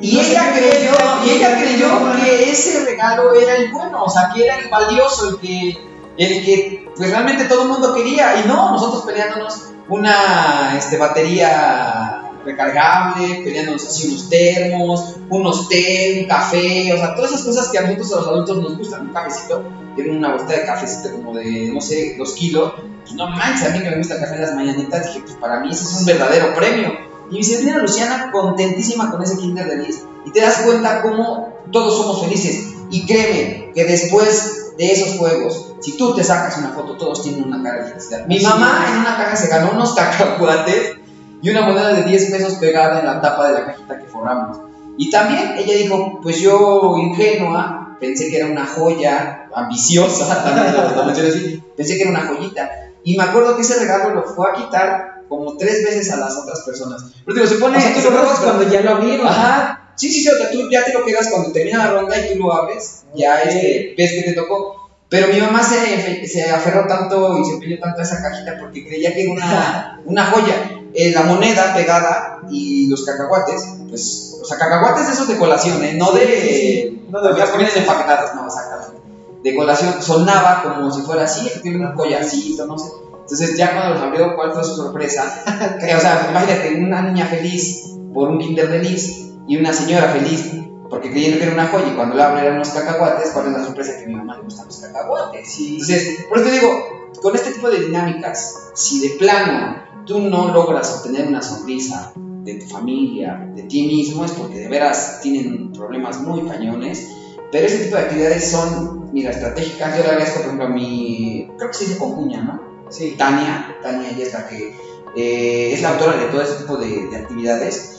y 0.00 0.16
No 0.16 0.20
ella 0.20 0.52
creyó, 0.52 0.92
y 1.24 1.30
ella 1.30 1.58
creyó 1.58 2.12
que 2.16 2.50
ese 2.50 2.84
regalo 2.84 3.34
era 3.34 3.56
el 3.56 3.70
bueno, 3.70 4.04
o 4.04 4.10
sea, 4.10 4.30
que 4.34 4.44
era 4.44 4.58
el 4.58 4.68
valioso, 4.68 5.30
el 5.30 5.38
que 5.38 5.94
el 6.16 6.44
que 6.44 6.88
pues 6.96 7.10
realmente 7.10 7.44
todo 7.44 7.62
el 7.62 7.68
mundo 7.68 7.94
quería. 7.94 8.40
Y 8.40 8.48
no, 8.48 8.70
nosotros 8.70 9.04
peleándonos 9.04 9.72
una 9.88 10.76
este, 10.76 10.96
batería 10.96 12.23
recargable, 12.44 13.42
peleándonos 13.44 13.86
así 13.86 14.08
unos 14.08 14.28
termos, 14.28 15.16
unos 15.30 15.68
té, 15.68 16.18
un 16.22 16.28
café, 16.28 16.92
o 16.92 16.96
sea, 16.96 17.14
todas 17.14 17.32
esas 17.32 17.44
cosas 17.44 17.68
que 17.68 17.78
a 17.78 17.82
nosotros 17.82 18.12
a 18.12 18.16
los 18.16 18.28
adultos 18.28 18.56
nos 18.58 18.78
gustan, 18.78 19.08
un 19.08 19.12
cafecito, 19.12 19.64
tiene 19.96 20.16
una 20.16 20.36
botella 20.36 20.60
de 20.60 20.66
cafecito 20.66 21.12
como 21.16 21.34
de, 21.34 21.70
no 21.72 21.80
sé, 21.80 22.16
dos 22.18 22.32
kilos, 22.32 22.74
pues 23.02 23.14
no 23.14 23.28
manches, 23.28 23.68
a 23.68 23.72
mí 23.72 23.82
que 23.82 23.90
me 23.90 23.98
gusta 23.98 24.14
el 24.14 24.20
café 24.20 24.34
en 24.34 24.42
las 24.42 24.54
mañanitas, 24.54 25.06
dije, 25.06 25.20
pues 25.20 25.34
para 25.36 25.60
mí 25.60 25.70
ese 25.70 25.84
es 25.84 25.94
un 25.94 26.06
verdadero 26.06 26.54
premio. 26.54 26.92
Y 27.30 27.36
mi 27.36 27.44
señora 27.44 27.78
Luciana 27.80 28.30
contentísima 28.30 29.10
con 29.10 29.22
ese 29.22 29.36
Kinder 29.38 29.66
de 29.66 29.76
Liz, 29.78 30.04
y 30.26 30.30
te 30.30 30.40
das 30.40 30.58
cuenta 30.58 31.02
cómo 31.02 31.54
todos 31.72 31.96
somos 31.96 32.22
felices. 32.22 32.74
Y 32.90 33.06
créeme 33.06 33.72
que 33.74 33.84
después 33.84 34.74
de 34.76 34.92
esos 34.92 35.16
juegos, 35.18 35.74
si 35.80 35.96
tú 35.96 36.14
te 36.14 36.24
sacas 36.24 36.58
una 36.58 36.70
foto, 36.70 36.96
todos 36.96 37.22
tienen 37.22 37.44
una 37.44 37.62
cara 37.62 37.84
de 37.84 37.90
felicidad. 37.90 38.26
Mi 38.26 38.40
mamá 38.40 38.86
en 38.88 38.98
una 39.00 39.16
caja 39.16 39.36
se 39.36 39.48
ganó 39.48 39.72
unos 39.72 39.94
cacahuates 39.94 40.96
y 41.44 41.50
una 41.50 41.60
moneda 41.60 41.92
de 41.92 42.04
10 42.04 42.30
pesos 42.30 42.54
pegada 42.54 43.00
en 43.00 43.06
la 43.06 43.20
tapa 43.20 43.48
de 43.48 43.52
la 43.52 43.66
cajita 43.66 43.98
que 43.98 44.06
forramos. 44.06 44.56
Y 44.96 45.10
también 45.10 45.56
ella 45.58 45.76
dijo, 45.76 46.18
pues 46.22 46.40
yo 46.40 46.96
ingenua, 46.96 47.98
pensé 48.00 48.30
que 48.30 48.38
era 48.38 48.46
una 48.46 48.64
joya, 48.64 49.50
ambiciosa, 49.54 50.42
también 50.96 51.26
así, 51.26 51.62
pensé 51.76 51.96
que 51.96 52.02
era 52.04 52.12
una 52.12 52.26
joyita. 52.28 52.70
Y 53.04 53.18
me 53.18 53.24
acuerdo 53.24 53.56
que 53.56 53.60
ese 53.62 53.78
regalo 53.78 54.14
lo 54.14 54.22
fue 54.22 54.48
a 54.48 54.54
quitar 54.54 55.22
como 55.28 55.58
tres 55.58 55.84
veces 55.84 56.10
a 56.12 56.16
las 56.16 56.34
otras 56.34 56.62
personas. 56.62 57.12
Pero 57.26 57.34
digo, 57.34 57.46
se 57.46 57.56
pone... 57.56 57.76
O 57.76 57.80
sea, 57.80 58.02
tú 58.02 58.10
lo 58.10 58.22
haces 58.22 58.38
cuando 58.40 58.70
ya 58.70 58.80
lo 58.80 58.90
abrieron. 58.92 59.26
Ajá. 59.26 59.92
Sí, 59.96 60.10
sí, 60.10 60.22
sí, 60.22 60.28
o 60.30 60.38
sea, 60.38 60.50
tú 60.50 60.70
ya 60.70 60.82
te 60.82 60.94
lo 60.94 61.04
quedas 61.04 61.28
cuando 61.28 61.52
termina 61.52 61.76
la 61.76 61.90
ronda 61.90 62.16
y 62.18 62.32
tú 62.32 62.44
lo 62.44 62.54
abres, 62.54 63.04
ya 63.14 63.42
este, 63.42 63.94
ves 63.98 64.12
que 64.12 64.22
te 64.22 64.32
tocó. 64.32 64.90
Pero 65.10 65.28
mi 65.28 65.38
mamá 65.38 65.62
se, 65.62 66.26
se 66.26 66.50
aferró 66.50 66.86
tanto 66.86 67.38
y 67.38 67.44
se 67.44 67.58
pilló 67.58 67.78
tanto 67.78 68.00
a 68.00 68.02
esa 68.02 68.22
cajita 68.22 68.56
porque 68.58 68.86
creía 68.86 69.12
que 69.12 69.24
era 69.24 69.32
una, 69.32 70.00
una 70.06 70.24
joya. 70.24 70.80
Eh, 70.94 71.10
la 71.10 71.22
moneda 71.24 71.74
pegada 71.74 72.40
y 72.48 72.86
los 72.86 73.04
cacahuates, 73.04 73.78
pues, 73.88 74.38
o 74.40 74.44
sea, 74.44 74.58
cacahuates 74.58 75.08
esos 75.08 75.26
de 75.26 75.36
colación, 75.38 75.82
¿eh? 75.84 75.94
No 75.94 76.12
de. 76.12 77.02
No 77.10 77.20
de 77.20 77.38
las 77.38 77.50
comidas 77.50 77.76
empaquetadas, 77.76 78.34
no, 78.36 78.46
exactamente. 78.46 79.02
De 79.42 79.56
colación, 79.56 80.00
sonaba 80.00 80.62
como 80.62 80.90
si 80.90 81.02
fuera 81.02 81.24
así, 81.24 81.50
tiene 81.62 81.84
un 81.84 81.94
collarcito, 81.94 82.66
no 82.66 82.78
sé. 82.78 82.92
Entonces, 83.20 83.56
ya 83.56 83.72
cuando 83.72 83.94
los 83.94 84.02
abrió, 84.02 84.36
¿cuál 84.36 84.52
fue 84.52 84.64
su 84.64 84.76
sorpresa? 84.76 85.24
o 85.76 86.00
sea, 86.00 86.28
imagínate, 86.30 86.74
una 86.76 87.02
niña 87.02 87.26
feliz 87.26 87.90
por 88.12 88.28
un 88.28 88.38
Kinder 88.38 88.68
feliz 88.68 89.32
y 89.48 89.56
una 89.56 89.72
señora 89.72 90.08
feliz 90.08 90.52
porque 90.88 91.10
creyendo 91.10 91.38
que 91.38 91.44
era 91.44 91.54
una 91.54 91.66
joya 91.66 91.88
y 91.88 91.96
cuando 91.96 92.14
la 92.14 92.30
abre 92.30 92.42
eran 92.42 92.54
unos 92.54 92.68
cacahuates, 92.68 93.30
¿cuál 93.32 93.46
es 93.46 93.52
la 93.52 93.64
sorpresa? 93.64 93.96
Que 93.96 94.04
a 94.04 94.06
mi 94.06 94.14
mamá 94.14 94.36
le 94.36 94.44
gustan 94.44 94.66
los 94.66 94.76
cacahuates. 94.76 95.52
Sí. 95.52 95.72
Entonces, 95.72 96.26
por 96.28 96.38
eso 96.38 96.46
te 96.46 96.52
digo, 96.52 97.10
con 97.20 97.34
este 97.34 97.50
tipo 97.52 97.68
de 97.68 97.80
dinámicas, 97.80 98.70
si 98.74 99.00
de 99.00 99.16
plano 99.16 99.82
tú 100.06 100.20
no 100.20 100.52
logras 100.52 100.96
obtener 100.96 101.28
una 101.28 101.42
sonrisa 101.42 102.12
de 102.16 102.54
tu 102.54 102.66
familia, 102.66 103.50
de 103.54 103.62
ti 103.62 103.86
mismo, 103.86 104.24
es 104.24 104.32
porque 104.32 104.58
de 104.58 104.68
veras 104.68 105.20
tienen 105.22 105.72
problemas 105.72 106.20
muy 106.20 106.42
cañones. 106.48 107.08
Pero 107.50 107.66
ese 107.66 107.84
tipo 107.84 107.96
de 107.96 108.02
actividades 108.02 108.50
son, 108.50 109.10
mira, 109.12 109.30
estratégicas. 109.30 109.96
Yo 109.96 110.02
le 110.02 110.10
agradezco, 110.10 110.36
por 110.36 110.46
ejemplo, 110.46 110.66
a 110.66 110.70
mi, 110.70 111.48
creo 111.56 111.70
que 111.70 111.76
se 111.76 111.84
dice 111.84 111.98
Concuña, 111.98 112.42
¿no? 112.42 112.60
Sí. 112.90 113.14
Tania, 113.16 113.76
Tania, 113.82 114.10
ella 114.10 114.26
es 114.26 114.32
la 114.32 114.46
que 114.48 114.76
eh, 115.16 115.72
es 115.72 115.82
la 115.82 115.90
autora 115.90 116.16
de 116.16 116.26
todo 116.26 116.42
ese 116.42 116.56
tipo 116.56 116.76
de, 116.76 117.06
de 117.08 117.16
actividades 117.16 117.94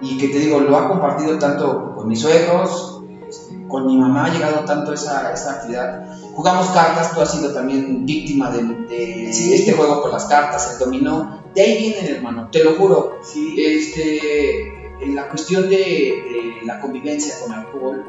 y 0.00 0.18
que 0.18 0.28
te 0.28 0.38
digo, 0.38 0.60
lo 0.60 0.76
ha 0.76 0.88
compartido 0.88 1.38
tanto 1.38 1.94
con 1.94 2.08
mis 2.08 2.20
suegros, 2.20 3.02
este, 3.28 3.66
con 3.68 3.86
mi 3.86 3.96
mamá 3.96 4.26
ha 4.26 4.32
llegado 4.32 4.64
tanto 4.64 4.92
esa, 4.92 5.32
esa 5.32 5.52
actividad. 5.52 6.18
Jugamos 6.34 6.68
cartas, 6.70 7.14
tú 7.14 7.20
has 7.20 7.30
sido 7.30 7.52
también 7.54 8.04
víctima 8.04 8.50
de, 8.50 8.62
de 8.62 9.30
este 9.30 9.72
juego 9.72 10.02
con 10.02 10.12
las 10.12 10.26
cartas, 10.26 10.72
el 10.72 10.78
dominó. 10.78 11.45
De 11.56 11.62
ahí 11.62 11.78
viene, 11.78 12.10
hermano, 12.10 12.50
te 12.52 12.62
lo 12.62 12.74
juro. 12.74 13.18
Sí. 13.22 13.54
Este, 13.58 14.60
en 15.00 15.14
la 15.14 15.28
cuestión 15.28 15.70
de, 15.70 15.76
de, 15.76 16.66
la 16.66 16.80
convivencia 16.80 17.34
con 17.40 17.50
alcohol, 17.50 18.04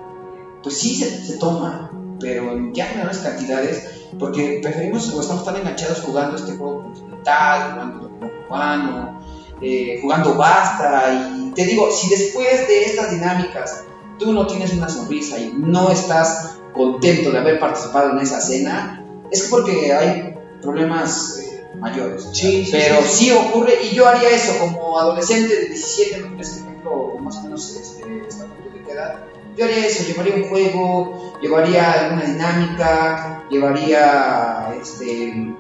pues 0.62 0.78
sí 0.78 0.96
se, 0.96 1.26
se 1.26 1.38
toma, 1.38 1.90
pero 2.20 2.52
en 2.52 2.74
ya 2.74 2.92
menores 2.94 3.20
cantidades, 3.20 4.10
porque 4.20 4.60
preferimos 4.62 5.14
o 5.14 5.22
estamos 5.22 5.46
tan 5.46 5.56
enganchados 5.56 6.02
jugando 6.02 6.36
este 6.36 6.58
juego 6.58 6.84
continental, 6.84 7.72
jugando 7.72 8.12
cubano, 8.20 9.22
eh, 9.62 10.00
jugando 10.02 10.36
basta. 10.36 11.32
Y 11.38 11.52
te 11.52 11.66
digo, 11.66 11.90
si 11.90 12.10
después 12.10 12.68
de 12.68 12.84
estas 12.84 13.12
dinámicas 13.12 13.86
tú 14.20 14.34
no 14.34 14.46
tienes 14.46 14.74
una 14.74 14.90
sonrisa 14.90 15.40
y 15.40 15.54
no 15.58 15.90
estás 15.90 16.60
contento 16.74 17.32
de 17.32 17.38
haber 17.38 17.60
participado 17.60 18.12
en 18.12 18.20
esa 18.20 18.42
cena, 18.42 19.06
es 19.32 19.48
porque 19.50 19.94
hay 19.94 20.36
problemas 20.62 21.40
eh, 21.40 21.47
mayores. 21.80 22.28
Sí, 22.34 22.68
pero 22.72 23.02
sí, 23.04 23.32
ocurre 23.32 23.74
y 23.84 23.96
yo 23.96 24.08
haría 24.08 24.30
eso 24.30 24.58
como 24.60 25.00
adolescente 25.00 25.56
de 25.56 25.66
17, 25.68 26.18
no 26.20 26.28
tienes 26.28 26.58
ejemplo 26.58 27.16
más 27.22 27.38
o 27.38 27.44
menos 27.44 27.76
este, 27.76 28.04
esta 28.28 28.46
de 28.46 28.92
edad. 28.92 29.24
Yo 29.56 29.66
haría 29.66 29.86
eso, 29.88 30.04
llevaría 30.04 30.36
un 30.36 30.50
juego, 30.50 31.34
llevaría 31.42 31.92
alguna 31.92 32.24
dinámica, 32.24 33.44
llevaría, 33.50 34.76
este, 34.80 35.56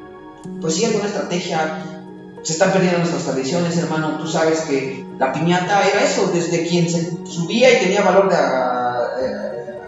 pues 0.61 0.75
sí, 0.75 0.85
alguna 0.85 1.07
estrategia 1.07 1.83
se 2.43 2.53
están 2.53 2.71
perdiendo 2.71 2.99
nuestras 2.99 3.23
tradiciones, 3.23 3.75
hermano. 3.77 4.19
Tú 4.19 4.27
sabes 4.27 4.61
que 4.61 5.05
la 5.17 5.33
piñata 5.33 5.87
era 5.87 6.03
eso, 6.03 6.27
desde 6.27 6.67
quien 6.67 6.89
se 6.89 7.11
subía 7.25 7.73
y 7.73 7.83
tenía 7.83 8.03
valor 8.03 8.29
de 8.29 8.35
eh, 8.35 9.79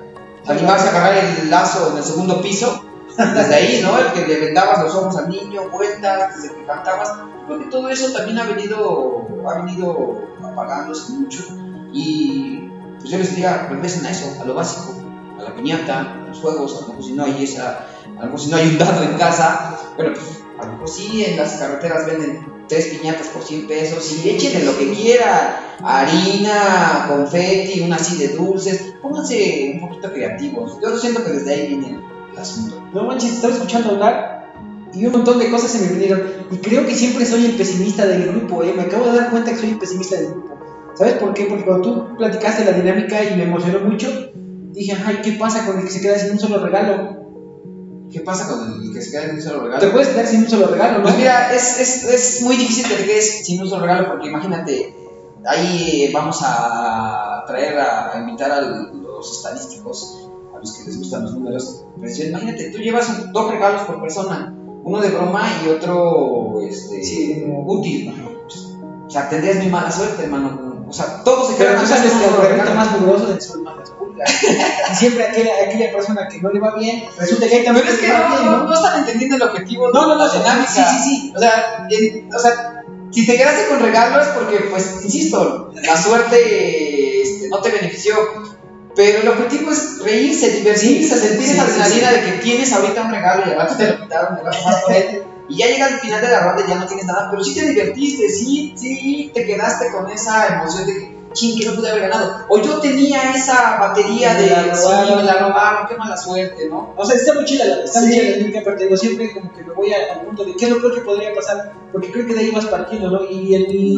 animarse 0.48 0.88
a 0.88 0.90
agarrar 0.90 1.24
el 1.42 1.50
lazo 1.50 1.92
en 1.92 1.98
el 1.98 2.04
segundo 2.04 2.42
piso, 2.42 2.84
desde 3.20 3.56
ahí, 3.56 3.82
¿no? 3.82 3.98
El 4.00 4.12
que 4.14 4.26
le 4.26 4.40
vendabas 4.40 4.84
los 4.84 4.96
ojos 4.96 5.18
al 5.18 5.30
niño, 5.30 5.70
vueltas, 5.70 6.36
desde 6.36 6.56
que 6.56 6.66
cantabas. 6.66 7.14
Creo 7.46 7.60
que 7.60 7.66
todo 7.66 7.90
eso 7.90 8.12
también 8.14 8.40
ha 8.40 8.46
venido, 8.46 9.28
ha 9.48 9.62
venido 9.62 10.30
apagándose 10.44 11.14
mucho. 11.14 11.44
Y 11.92 12.70
pues 13.00 13.10
yo 13.10 13.18
les 13.18 13.32
diría, 13.32 13.68
regresen 13.70 14.06
a 14.06 14.12
eso, 14.12 14.42
a 14.42 14.46
lo 14.46 14.54
básico, 14.54 14.96
a 15.40 15.44
la 15.44 15.56
piñata, 15.56 16.14
a 16.14 16.28
los 16.28 16.40
juegos, 16.40 16.78
a 16.78 16.82
lo 16.82 16.88
mejor 16.90 17.04
si 17.04 17.14
no 17.14 17.24
hay 17.26 17.44
esa, 17.44 17.86
a 18.06 18.20
lo 18.20 18.26
mejor 18.26 18.40
si 18.40 18.52
no 18.52 18.58
hay 18.58 18.68
un 18.68 18.78
dado 18.78 19.04
en 19.04 19.18
casa, 19.18 19.78
bueno, 19.96 20.14
pues 20.14 20.44
a 20.60 20.66
lo 20.66 20.72
mejor 20.74 20.90
sí 20.90 21.26
en 21.26 21.38
las 21.38 21.54
carreteras 21.54 22.06
venden 22.06 22.66
tres 22.68 22.88
piñatas 22.88 23.28
por 23.28 23.42
100 23.42 23.68
pesos 23.68 24.12
y 24.12 24.30
échenle 24.30 24.64
lo 24.64 24.78
que 24.78 24.94
quiera, 24.94 25.78
harina, 25.84 27.08
confeti, 27.10 27.82
una 27.82 27.96
así 27.96 28.18
de 28.18 28.36
dulces, 28.36 28.94
pónganse 29.02 29.72
un 29.74 29.80
poquito 29.82 30.14
creativos. 30.14 30.78
Yo 30.82 30.98
siento 30.98 31.24
que 31.24 31.32
desde 31.32 31.54
ahí 31.54 31.68
viene 31.68 32.00
el 32.32 32.38
asunto. 32.38 32.79
No 32.94 33.04
manches, 33.04 33.34
estaba 33.34 33.54
escuchando 33.54 33.92
hablar 33.92 34.40
y 34.94 35.06
un 35.06 35.12
montón 35.12 35.38
de 35.40 35.52
cosas 35.52 35.72
se 35.72 35.86
me 35.86 35.94
vinieron 35.94 36.24
y 36.52 36.58
creo 36.58 36.86
que 36.86 36.96
siempre 36.96 37.26
soy 37.26 37.46
el 37.46 37.56
pesimista 37.56 38.06
del 38.06 38.30
grupo, 38.30 38.64
¿eh? 38.64 38.74
me 38.76 38.84
acabo 38.84 39.06
de 39.06 39.18
dar 39.18 39.30
cuenta 39.30 39.52
que 39.52 39.58
soy 39.58 39.70
el 39.72 39.80
pesimista 39.80 40.16
del 40.16 40.32
grupo. 40.32 40.58
¿Sabes 40.96 41.14
por 41.16 41.34
qué? 41.34 41.46
Porque 41.46 41.66
cuando 41.66 41.82
tú 41.84 42.18
platicaste 42.18 42.66
la 42.66 42.72
dinámica 42.72 43.24
y 43.24 43.36
me 43.36 43.44
emocionó 43.44 43.80
mucho, 43.82 44.08
dije, 44.74 44.98
ay, 45.06 45.20
¿qué 45.24 45.34
pasa 45.34 45.66
con 45.66 45.78
el 45.78 45.86
que 45.86 45.92
se 45.92 46.02
queda 46.02 46.18
sin 46.18 46.32
un 46.32 46.40
solo 46.40 46.66
regalo? 46.66 47.20
¿Qué 48.12 48.22
pasa 48.22 48.48
con 48.48 48.84
el 48.84 48.92
que 48.92 49.02
se 49.02 49.12
queda 49.12 49.28
sin 49.28 49.36
un 49.36 49.42
solo 49.42 49.64
regalo? 49.64 49.80
Te 49.80 49.88
puedes 49.90 50.08
quedar 50.10 50.26
sin 50.26 50.42
un 50.42 50.50
solo 50.50 50.68
regalo, 50.68 50.98
¿no? 50.98 51.04
Pues 51.04 51.18
mira, 51.18 51.54
es, 51.54 51.80
es, 51.80 52.04
es 52.06 52.42
muy 52.42 52.58
difícil 52.58 52.88
que 52.88 52.96
te 52.96 53.06
quedes 53.06 53.46
sin 53.46 53.62
un 53.62 53.70
solo 53.70 53.84
regalo 53.84 54.08
porque 54.10 54.28
imagínate, 54.28 54.96
ahí 55.46 56.10
vamos 56.12 56.40
a 56.44 57.44
traer 57.46 57.78
a, 57.80 58.16
a 58.16 58.20
invitar 58.20 58.52
a 58.52 58.62
los 58.62 59.38
estadísticos, 59.38 60.29
a 60.60 60.62
los 60.62 60.78
que 60.78 60.84
les 60.86 60.98
gustan 60.98 61.24
los 61.24 61.34
números. 61.34 61.86
Pues 61.98 62.20
imagínate, 62.20 62.72
tú 62.72 62.80
llevas 62.80 63.32
dos 63.32 63.52
regalos 63.52 63.84
por 63.84 64.02
persona, 64.02 64.54
uno 64.84 65.00
de 65.00 65.10
broma 65.10 65.48
y 65.66 65.70
otro 65.70 66.60
este, 66.62 67.04
sí, 67.04 67.46
útil. 67.66 68.14
O 69.08 69.10
sea, 69.10 69.30
tendrías 69.30 69.58
muy 69.58 69.68
mala 69.68 69.92
suerte, 69.92 70.24
hermano. 70.24 70.86
O 70.88 70.94
sea, 70.94 71.24
todos 71.24 71.50
se 71.50 71.56
quedan 71.56 71.76
Pero 71.76 71.82
tú 71.82 71.88
sabes 71.88 72.12
que 72.12 72.26
el 72.26 72.50
regalo 72.50 72.76
más 72.76 72.88
peligroso 72.90 73.28
del 73.28 73.42
sol 73.42 73.62
más 73.64 73.76
y 74.92 74.96
siempre 74.96 75.24
aquella, 75.24 75.54
aquella 75.66 75.92
persona 75.94 76.28
que 76.28 76.42
no 76.42 76.52
le 76.52 76.60
va 76.60 76.76
bien, 76.76 77.04
resulta 77.18 77.48
que 77.48 77.56
hay 77.56 77.64
Pero 77.66 77.78
es 77.78 78.00
que 78.00 78.08
no, 78.08 78.28
bien, 78.28 78.46
¿no? 78.46 78.64
no, 78.66 78.74
están 78.74 79.00
entendiendo 79.00 79.38
el 79.38 79.42
objetivo 79.44 79.92
no, 79.94 80.08
no, 80.08 80.16
no, 80.16 80.30
dinámica. 80.30 80.68
Sí, 80.70 80.82
sí, 80.82 81.10
sí. 81.10 81.34
O 81.36 81.40
sea, 81.40 81.88
en, 81.90 82.34
o 82.34 82.40
sea, 82.40 82.84
si 83.12 83.26
te 83.26 83.38
quedaste 83.38 83.68
con 83.68 83.80
regalos 83.80 84.28
porque, 84.36 84.68
pues, 84.70 85.02
insisto, 85.04 85.72
la 85.74 86.02
suerte 86.02 87.22
este, 87.22 87.50
no 87.50 87.60
te 87.60 87.72
benefició. 87.72 88.16
Pero 89.00 89.20
el 89.20 89.30
objetivo 89.30 89.72
es 89.72 90.00
reírse, 90.04 90.50
divertirse, 90.58 91.18
sentir 91.18 91.48
sí, 91.48 91.54
esa 91.54 91.64
adrenalina 91.64 92.10
sí, 92.10 92.16
de 92.16 92.22
que 92.22 92.32
tienes 92.40 92.74
ahorita 92.74 93.04
un 93.04 93.12
regalo 93.12 93.44
y 93.48 93.58
al 93.58 93.78
te 93.78 93.88
lo 93.88 93.98
quitaron, 93.98 94.40
vas 94.44 94.84
por 94.84 94.94
él. 94.94 95.24
Y 95.48 95.56
ya 95.56 95.68
llega 95.68 95.86
al 95.86 96.02
final 96.02 96.20
de 96.20 96.28
la 96.28 96.42
ronda 96.42 96.66
y 96.66 96.70
ya 96.70 96.76
no 96.76 96.86
tienes 96.86 97.06
nada, 97.06 97.30
pero 97.32 97.42
sí 97.42 97.56
te 97.56 97.66
divertiste, 97.66 98.28
sí, 98.28 98.74
sí, 98.76 99.32
te 99.34 99.46
quedaste 99.46 99.90
con 99.94 100.12
esa 100.12 100.48
emoción 100.48 100.86
de 100.86 100.94
que 100.96 101.19
ching, 101.34 101.60
que 101.60 101.66
no 101.66 101.74
pude 101.76 101.90
haber 101.90 102.04
ganado. 102.10 102.46
O 102.50 102.60
yo 102.62 102.80
tenía 102.80 103.32
esa 103.34 103.78
batería 103.80 104.34
de, 104.36 104.50
la 104.50 104.76
sí, 104.76 104.88
me 105.16 105.24
la 105.24 105.34
robaron, 105.48 105.88
qué 105.88 105.96
mala 105.96 106.18
suerte, 106.18 106.68
¿no? 106.70 106.94
O 106.98 107.06
sea, 107.06 107.16
está 107.16 107.34
muy 107.34 107.46
chida, 107.46 107.66
la- 107.66 107.84
está 107.84 108.02
muy 108.02 108.10
Sí. 108.12 108.16
chida 108.20 108.30
la 108.32 108.36
dinámica, 108.38 108.62
pero 108.66 108.78
digo, 108.78 108.98
siempre 108.98 109.34
como 109.34 109.52
que 109.54 109.64
me 109.64 109.74
voy 109.74 109.92
al 109.94 110.26
punto 110.26 110.44
de 110.46 110.56
qué 110.56 110.66
es 110.66 110.72
lo 110.72 110.80
peor 110.80 110.96
que 110.96 111.02
podría 111.02 111.34
pasar, 111.34 111.74
porque 111.92 112.12
creo 112.12 112.26
que 112.28 112.34
de 112.34 112.40
ahí 112.42 112.52
vas 112.52 112.66
partiendo, 112.66 113.10
¿no? 113.12 113.24
Y 113.30 113.56
en 113.56 113.62
mi, 113.68 113.94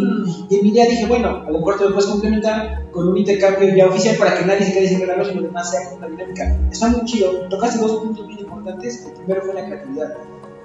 y 0.49 0.55
en 0.57 0.63
mi 0.63 0.69
idea 0.69 0.85
dije, 0.85 1.05
bueno, 1.05 1.43
a 1.47 1.51
lo 1.51 1.57
mejor 1.59 1.77
te 1.77 1.85
lo 1.85 1.91
puedes 1.93 2.09
complementar 2.09 2.85
con 2.91 3.07
un 3.07 3.17
intercambio 3.17 3.73
ya 3.75 3.87
oficial 3.87 4.15
para 4.17 4.37
que 4.37 4.45
nadie 4.45 4.65
se 4.65 4.73
quede 4.73 4.87
sin 4.89 4.99
regalos 5.01 5.29
y 5.31 5.35
lo 5.35 5.41
demás 5.43 5.69
sea 5.71 5.79
una 5.95 6.07
dinámica. 6.07 6.57
Está 6.71 6.87
muy 6.87 7.05
chido, 7.05 7.31
tocaste 7.49 7.79
dos 7.79 7.91
puntos 8.01 8.27
bien 8.27 8.39
importantes, 8.39 9.05
el 9.05 9.13
primero 9.13 9.41
fue 9.43 9.53
la 9.55 9.65
creatividad. 9.65 10.13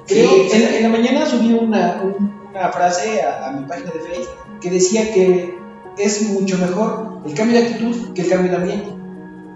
Creo, 0.06 0.28
Sí. 0.30 0.48
en, 0.52 0.74
en 0.74 0.82
la 0.84 0.88
mañana 0.88 1.26
subí 1.26 1.52
una, 1.52 2.00
un- 2.02 2.36
una 2.50 2.70
frase 2.72 3.20
a, 3.22 3.48
a 3.48 3.52
mi 3.52 3.66
página 3.66 3.90
de 3.90 4.00
Facebook 4.00 4.34
que 4.60 4.70
decía 4.70 5.12
que 5.12 5.58
es 5.98 6.22
mucho 6.30 6.58
mejor 6.58 7.20
el 7.24 7.34
cambio 7.34 7.58
de 7.58 7.66
actitud 7.66 8.12
que 8.14 8.22
el 8.22 8.28
cambio 8.28 8.50
de 8.50 8.56
ambiente. 8.56 8.88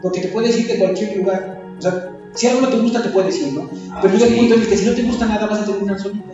Porque 0.02 0.20
te 0.20 0.28
puedes 0.28 0.58
ir 0.58 0.66
de 0.66 0.78
cualquier 0.78 1.16
lugar. 1.18 1.60
O 1.78 1.82
sea, 1.82 2.12
si 2.34 2.46
algo 2.46 2.62
no 2.62 2.68
te 2.68 2.78
gusta, 2.78 3.02
te 3.02 3.10
puedes 3.10 3.40
ir, 3.40 3.52
¿no? 3.52 3.68
Pero 4.00 4.14
llega 4.14 4.26
sí. 4.26 4.36
punto 4.38 4.54
el 4.54 4.68
que 4.68 4.76
si 4.76 4.86
no 4.86 4.94
te 4.94 5.02
gusta 5.02 5.26
nada, 5.26 5.46
vas 5.46 5.60
a 5.60 5.66
terminar 5.66 5.98
solito. 5.98 6.24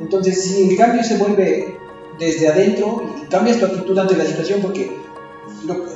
Entonces, 0.00 0.42
si 0.42 0.70
el 0.70 0.76
cambio 0.76 1.02
se 1.02 1.16
vuelve 1.18 1.76
desde 2.18 2.48
adentro 2.48 3.02
y 3.22 3.26
cambias 3.26 3.58
tu 3.58 3.66
actitud 3.66 3.98
ante 3.98 4.16
la 4.16 4.24
situación, 4.24 4.60
porque 4.60 4.90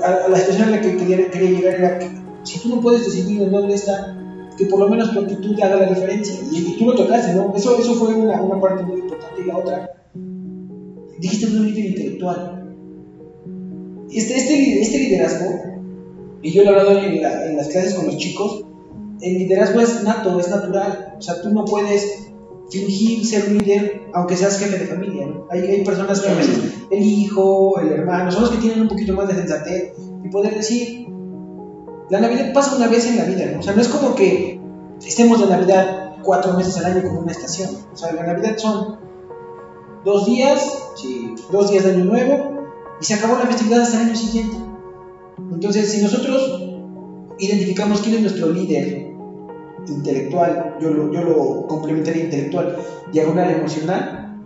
a, 0.03 0.29
la 0.29 0.39
situación 0.39 0.69
a 0.69 0.71
la 0.73 0.81
que 0.81 0.97
quería, 0.97 1.31
quería 1.31 1.51
llegar 1.51 1.75
era 1.75 1.99
que 1.99 2.11
si 2.45 2.59
tú 2.61 2.69
no 2.69 2.81
puedes 2.81 3.05
decidir 3.05 3.43
en 3.43 3.51
dónde 3.51 3.75
está, 3.75 4.17
que 4.57 4.67
por 4.67 4.81
lo 4.81 4.89
menos 4.89 5.13
tu 5.13 5.21
actitud 5.21 5.61
haga 5.63 5.77
la 5.77 5.89
diferencia. 5.89 6.35
Y, 6.51 6.59
y 6.59 6.79
tú 6.79 6.87
lo 6.87 6.95
tocaste, 6.95 7.35
¿no? 7.35 7.55
Eso, 7.55 7.79
eso 7.79 7.95
fue 7.95 8.15
una, 8.15 8.43
una 8.43 8.61
parte 8.61 8.83
muy 8.83 9.01
importante. 9.01 9.43
Y 9.43 9.47
la 9.47 9.57
otra, 9.57 9.91
dijiste 11.19 11.47
un 11.47 11.67
líder 11.67 11.87
intelectual. 11.87 12.58
Este, 14.13 14.37
este, 14.37 14.81
este 14.81 14.99
liderazgo, 14.99 15.61
y 16.43 16.51
yo 16.53 16.63
lo 16.65 16.71
he 16.71 16.81
hablado 16.81 16.99
en, 16.99 17.21
la- 17.23 17.47
en 17.47 17.57
las 17.57 17.69
clases 17.69 17.95
con 17.95 18.07
los 18.07 18.17
chicos, 18.17 18.65
el 19.21 19.39
liderazgo 19.39 19.81
es 19.81 20.03
nato, 20.05 20.39
es 20.39 20.49
natural. 20.49 21.15
O 21.19 21.23
sea, 21.23 21.41
tú 21.43 21.51
no 21.51 21.65
puedes 21.65 22.29
fingir 22.71 23.27
ser 23.27 23.49
un 23.51 23.59
líder 23.59 24.03
aunque 24.15 24.37
seas 24.37 24.59
jefe 24.59 24.79
de 24.79 24.87
familia. 24.87 25.27
¿no? 25.27 25.47
Hay, 25.51 25.61
hay 25.63 25.85
personas 25.85 26.21
que 26.21 26.29
a 26.31 26.35
veces, 26.35 26.59
el 26.91 27.03
hijo, 27.03 27.79
el 27.81 27.89
hermano, 27.93 28.31
son 28.31 28.43
los 28.43 28.51
que 28.51 28.59
tienen 28.59 28.83
un 28.83 28.89
poquito 28.89 29.15
más 29.15 29.29
de 29.29 29.35
sensatez 29.35 29.93
y 30.25 30.29
poder 30.29 30.55
decir, 30.55 31.07
la 32.11 32.21
Navidad 32.21 32.53
pasa 32.55 32.77
una 32.77 32.87
vez 32.89 33.07
en 33.07 33.17
la 33.19 33.25
vida, 33.25 33.47
¿no? 33.53 33.59
O 33.59 33.63
sea, 33.63 33.75
no 33.75 33.83
es 33.83 33.89
como 33.89 34.15
que 34.15 34.59
estemos 35.05 35.41
de 35.41 35.47
Navidad 35.47 36.17
cuatro 36.23 36.55
meses 36.55 36.77
al 36.79 36.87
año 36.93 37.03
como 37.03 37.21
una 37.21 37.33
estación. 37.33 37.71
O 37.93 37.97
sea, 37.97 38.13
la 38.13 38.23
Navidad 38.25 38.57
son 38.57 38.97
dos 40.05 40.25
días, 40.27 40.85
Sí. 40.97 41.35
dos 41.53 41.71
días 41.71 41.85
de 41.85 41.93
año 41.93 42.05
nuevo 42.05 42.58
y 43.01 43.05
se 43.05 43.15
acabó 43.15 43.39
la 43.39 43.47
festividad 43.47 43.83
hasta 43.83 44.01
el 44.01 44.09
año 44.09 44.17
siguiente. 44.17 44.57
Entonces, 45.53 45.91
si 45.91 46.03
nosotros 46.03 46.63
identificamos 47.39 48.01
quién 48.01 48.17
es 48.17 48.21
nuestro 48.23 48.51
líder 48.51 49.13
intelectual, 49.87 50.77
yo 50.81 50.91
lo, 50.91 51.13
yo 51.13 51.23
lo 51.23 51.67
complementaría 51.67 52.25
intelectual, 52.25 52.77
diagonal 53.13 53.51
emocional, 53.51 54.43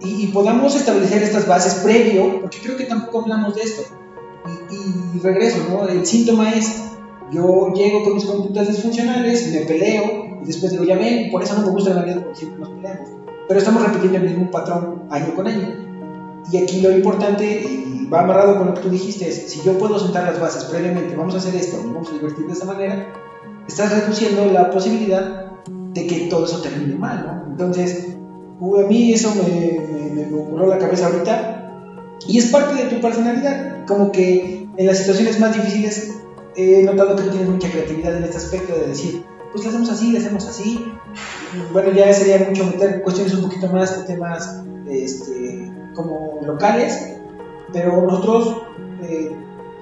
y, 0.00 0.24
y 0.24 0.26
podamos 0.28 0.76
establecer 0.76 1.22
estas 1.22 1.48
bases 1.48 1.82
previo, 1.82 2.40
porque 2.42 2.58
creo 2.62 2.76
que 2.76 2.84
tampoco 2.84 3.22
hablamos 3.22 3.54
de 3.54 3.62
esto. 3.62 3.82
Y, 4.70 5.16
y 5.16 5.20
regreso, 5.20 5.58
¿no? 5.70 5.88
El 5.88 6.04
síntoma 6.04 6.52
es, 6.52 6.90
yo 7.32 7.72
llego 7.72 8.04
con 8.04 8.14
mis 8.14 8.24
conductas 8.24 8.68
disfuncionales, 8.68 9.50
me 9.52 9.60
peleo, 9.60 10.38
y 10.42 10.46
después 10.46 10.72
digo, 10.72 10.84
ya 10.84 10.96
ven, 10.96 11.30
por 11.30 11.42
eso 11.42 11.54
no 11.54 11.66
me 11.66 11.72
gusta 11.72 11.90
la 11.90 12.00
Navidad, 12.00 12.22
porque 12.22 12.38
siempre 12.38 12.60
nos 12.60 12.68
peleamos. 12.70 13.08
Pero 13.48 13.58
estamos 13.58 13.82
repitiendo 13.82 14.18
el 14.18 14.24
mismo 14.24 14.50
patrón 14.50 15.04
año 15.10 15.34
con 15.34 15.46
año. 15.46 15.93
Y 16.52 16.58
aquí 16.58 16.80
lo 16.80 16.92
importante, 16.92 17.44
y 17.44 18.06
va 18.12 18.20
amarrado 18.20 18.58
con 18.58 18.68
lo 18.68 18.74
que 18.74 18.82
tú 18.82 18.90
dijiste, 18.90 19.28
es, 19.28 19.50
si 19.50 19.62
yo 19.62 19.78
puedo 19.78 19.98
sentar 19.98 20.24
las 20.24 20.40
bases 20.40 20.64
previamente, 20.64 21.16
vamos 21.16 21.34
a 21.34 21.38
hacer 21.38 21.54
esto, 21.54 21.78
vamos 21.84 22.08
a 22.10 22.12
divertir 22.12 22.46
de 22.46 22.52
esta 22.52 22.66
manera, 22.66 23.12
estás 23.66 23.92
reduciendo 23.92 24.46
la 24.46 24.70
posibilidad 24.70 25.52
de 25.68 26.06
que 26.06 26.26
todo 26.28 26.44
eso 26.44 26.60
termine 26.60 26.96
mal, 26.96 27.24
¿no? 27.26 27.50
Entonces, 27.50 28.16
a 28.60 28.88
mí 28.88 29.12
eso 29.12 29.32
me, 29.34 30.24
voló 30.26 30.66
la 30.66 30.78
cabeza 30.78 31.06
ahorita, 31.06 31.60
y 32.26 32.38
es 32.38 32.46
parte 32.46 32.74
de 32.74 32.90
tu 32.90 33.00
personalidad, 33.00 33.86
como 33.86 34.12
que 34.12 34.68
en 34.76 34.86
las 34.86 34.98
situaciones 34.98 35.40
más 35.40 35.54
difíciles 35.54 36.18
he 36.56 36.82
notado 36.82 37.16
que 37.16 37.22
tú 37.22 37.30
tienes 37.30 37.48
mucha 37.48 37.70
creatividad 37.70 38.16
en 38.16 38.24
este 38.24 38.36
aspecto 38.36 38.74
de 38.74 38.88
decir, 38.88 39.24
pues 39.52 39.64
lo 39.64 39.70
hacemos 39.70 39.90
así, 39.90 40.12
lo 40.12 40.18
hacemos 40.18 40.46
así, 40.46 40.92
bueno, 41.72 41.92
ya 41.92 42.12
sería 42.12 42.46
mucho 42.48 42.66
meter 42.66 43.02
cuestiones 43.02 43.34
un 43.34 43.42
poquito 43.42 43.68
más 43.68 44.04
temas 44.06 44.62
este, 44.88 45.70
como 45.94 46.40
locales, 46.44 47.16
pero 47.72 48.02
nosotros, 48.02 48.62
eh, 49.02 49.30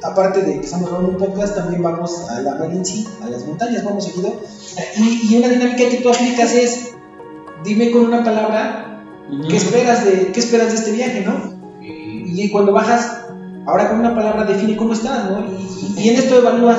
aparte 0.02 0.42
de 0.42 0.60
que 0.60 0.64
estamos 0.64 0.90
grabando 0.90 1.12
un 1.12 1.18
podcast, 1.18 1.56
también 1.56 1.82
vamos 1.82 2.28
a 2.30 2.40
la 2.40 2.54
Valencia, 2.54 3.08
a 3.22 3.28
las 3.28 3.46
montañas, 3.46 3.84
vamos 3.84 4.04
seguido, 4.04 4.34
y, 4.96 5.28
y 5.34 5.38
una 5.38 5.48
dinámica 5.48 5.88
que 5.88 5.98
tú 6.02 6.10
aplicas 6.10 6.54
es, 6.54 6.94
dime 7.64 7.90
con 7.90 8.06
una 8.06 8.24
palabra, 8.24 9.04
¿qué 9.48 9.56
esperas 9.56 10.04
de, 10.04 10.32
qué 10.32 10.40
esperas 10.40 10.68
de 10.68 10.74
este 10.74 10.92
viaje, 10.92 11.24
no? 11.24 11.60
Y 11.80 12.50
cuando 12.50 12.72
bajas, 12.72 13.26
ahora 13.66 13.90
con 13.90 14.00
una 14.00 14.14
palabra 14.14 14.44
define 14.44 14.76
cómo 14.76 14.94
estás, 14.94 15.30
¿no? 15.30 15.44
Y, 15.46 16.00
y 16.00 16.08
en 16.08 16.16
esto 16.16 16.38
evalúas 16.38 16.78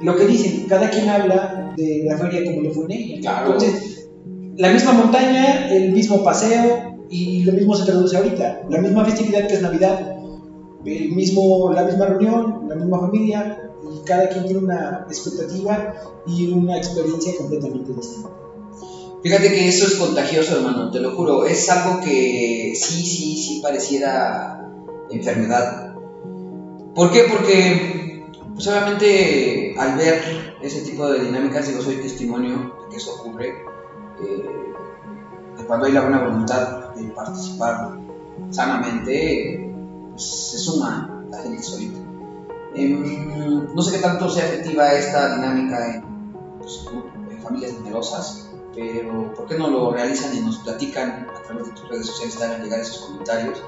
lo 0.00 0.16
que 0.16 0.26
dicen, 0.26 0.66
cada 0.68 0.90
quien 0.90 1.08
habla 1.08 1.72
de 1.76 2.04
la 2.08 2.16
feria 2.16 2.44
como 2.44 2.62
le 2.62 2.70
fue 2.70 2.84
en 2.84 2.92
ella. 2.92 3.20
Claro. 3.20 3.46
Entonces, 3.46 4.08
la 4.56 4.70
misma 4.70 4.92
montaña, 4.92 5.68
el 5.70 5.92
mismo 5.92 6.22
paseo, 6.22 6.95
y 7.10 7.44
lo 7.44 7.52
mismo 7.52 7.74
se 7.74 7.84
traduce 7.84 8.16
ahorita. 8.16 8.62
La 8.68 8.80
misma 8.80 9.04
festividad 9.04 9.46
que 9.46 9.54
es 9.54 9.62
Navidad, 9.62 10.16
el 10.84 11.10
mismo, 11.12 11.72
la 11.72 11.84
misma 11.84 12.06
reunión, 12.06 12.66
la 12.68 12.74
misma 12.76 13.00
familia, 13.00 13.62
y 13.82 14.04
cada 14.04 14.28
quien 14.28 14.44
tiene 14.44 14.60
una 14.60 15.06
expectativa 15.08 15.94
y 16.26 16.52
una 16.52 16.76
experiencia 16.76 17.36
completamente 17.36 17.92
distinta. 17.92 18.30
Fíjate 19.22 19.48
que 19.50 19.68
eso 19.68 19.86
es 19.86 19.96
contagioso, 19.96 20.56
hermano, 20.56 20.90
te 20.90 21.00
lo 21.00 21.12
juro. 21.12 21.44
Es 21.44 21.68
algo 21.68 22.00
que 22.00 22.72
sí, 22.74 23.04
sí, 23.04 23.36
sí 23.36 23.60
pareciera 23.62 24.70
enfermedad. 25.10 25.94
¿Por 26.94 27.10
qué? 27.10 27.24
Porque, 27.28 28.24
pues 28.54 28.66
obviamente, 28.68 29.74
al 29.78 29.96
ver 29.96 30.22
ese 30.62 30.82
tipo 30.82 31.08
de 31.08 31.24
dinámicas, 31.24 31.66
digo, 31.66 31.80
soy 31.82 31.96
testimonio 31.96 32.74
de 32.84 32.88
que 32.90 32.96
eso 32.96 33.14
ocurre. 33.14 33.48
eh, 34.22 34.75
cuando 35.66 35.86
hay 35.86 35.92
la 35.92 36.02
buena 36.02 36.22
voluntad 36.24 36.94
de 36.94 37.04
participar 37.10 37.98
sanamente, 38.50 39.72
pues 40.10 40.22
se 40.50 40.58
suma 40.58 41.24
la 41.30 41.38
gente 41.42 41.62
solita. 41.62 41.98
Em, 42.74 43.74
no 43.74 43.82
sé 43.82 43.96
qué 43.96 44.02
tanto 44.02 44.28
sea 44.28 44.46
efectiva 44.46 44.92
esta 44.92 45.36
dinámica 45.36 45.94
en, 45.94 46.04
pues, 46.58 46.86
en 47.30 47.42
familias 47.42 47.72
numerosas, 47.74 48.50
pero 48.74 49.32
¿por 49.34 49.46
qué 49.46 49.56
no 49.58 49.68
lo 49.68 49.92
realizan 49.92 50.36
y 50.36 50.40
nos 50.40 50.58
platican 50.58 51.26
a 51.34 51.42
través 51.42 51.66
de 51.66 51.72
tus 51.72 51.88
redes 51.88 52.06
sociales, 52.06 52.38
te 52.38 52.64
llegar 52.64 52.80
esos 52.80 52.98
comentarios? 53.06 53.62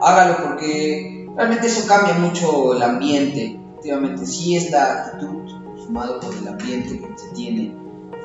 Hágalo 0.00 0.36
porque 0.44 1.28
realmente 1.36 1.66
eso 1.66 1.86
cambia 1.86 2.14
mucho 2.14 2.74
el 2.74 2.82
ambiente. 2.82 3.58
Efectivamente, 3.72 4.26
sí 4.26 4.56
es 4.56 4.70
la 4.70 5.06
actitud 5.06 5.48
sumado 5.82 6.20
con 6.20 6.36
el 6.36 6.48
ambiente 6.48 6.98
que 7.00 7.18
se 7.18 7.28
tiene, 7.28 7.74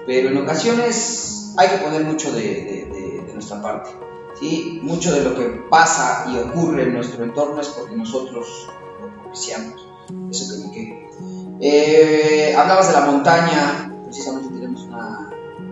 pero 0.06 0.30
en 0.30 0.38
ocasiones 0.38 1.54
hay 1.58 1.70
que 1.70 1.78
poner 1.78 2.04
mucho 2.04 2.34
de- 2.34 2.42
de 2.42 2.85
nuestra 3.36 3.62
parte. 3.62 3.92
¿sí? 4.40 4.80
Mucho 4.84 5.14
de 5.14 5.24
lo 5.24 5.36
que 5.36 5.46
pasa 5.70 6.26
y 6.32 6.38
ocurre 6.38 6.84
en 6.84 6.94
nuestro 6.94 7.24
entorno 7.24 7.62
es 7.62 7.70
porque 7.70 7.96
nosotros 7.96 8.68
lo 9.02 9.22
propiciamos. 9.22 9.88
Eso 10.30 10.54
que 10.54 10.68
me 10.68 10.72
quede. 10.74 11.10
Eh, 11.62 12.56
hablabas 12.56 12.88
de 12.88 12.94
la 13.00 13.06
montaña, 13.06 13.92
precisamente 14.04 14.50
tenemos 14.54 14.82
una 14.84 15.30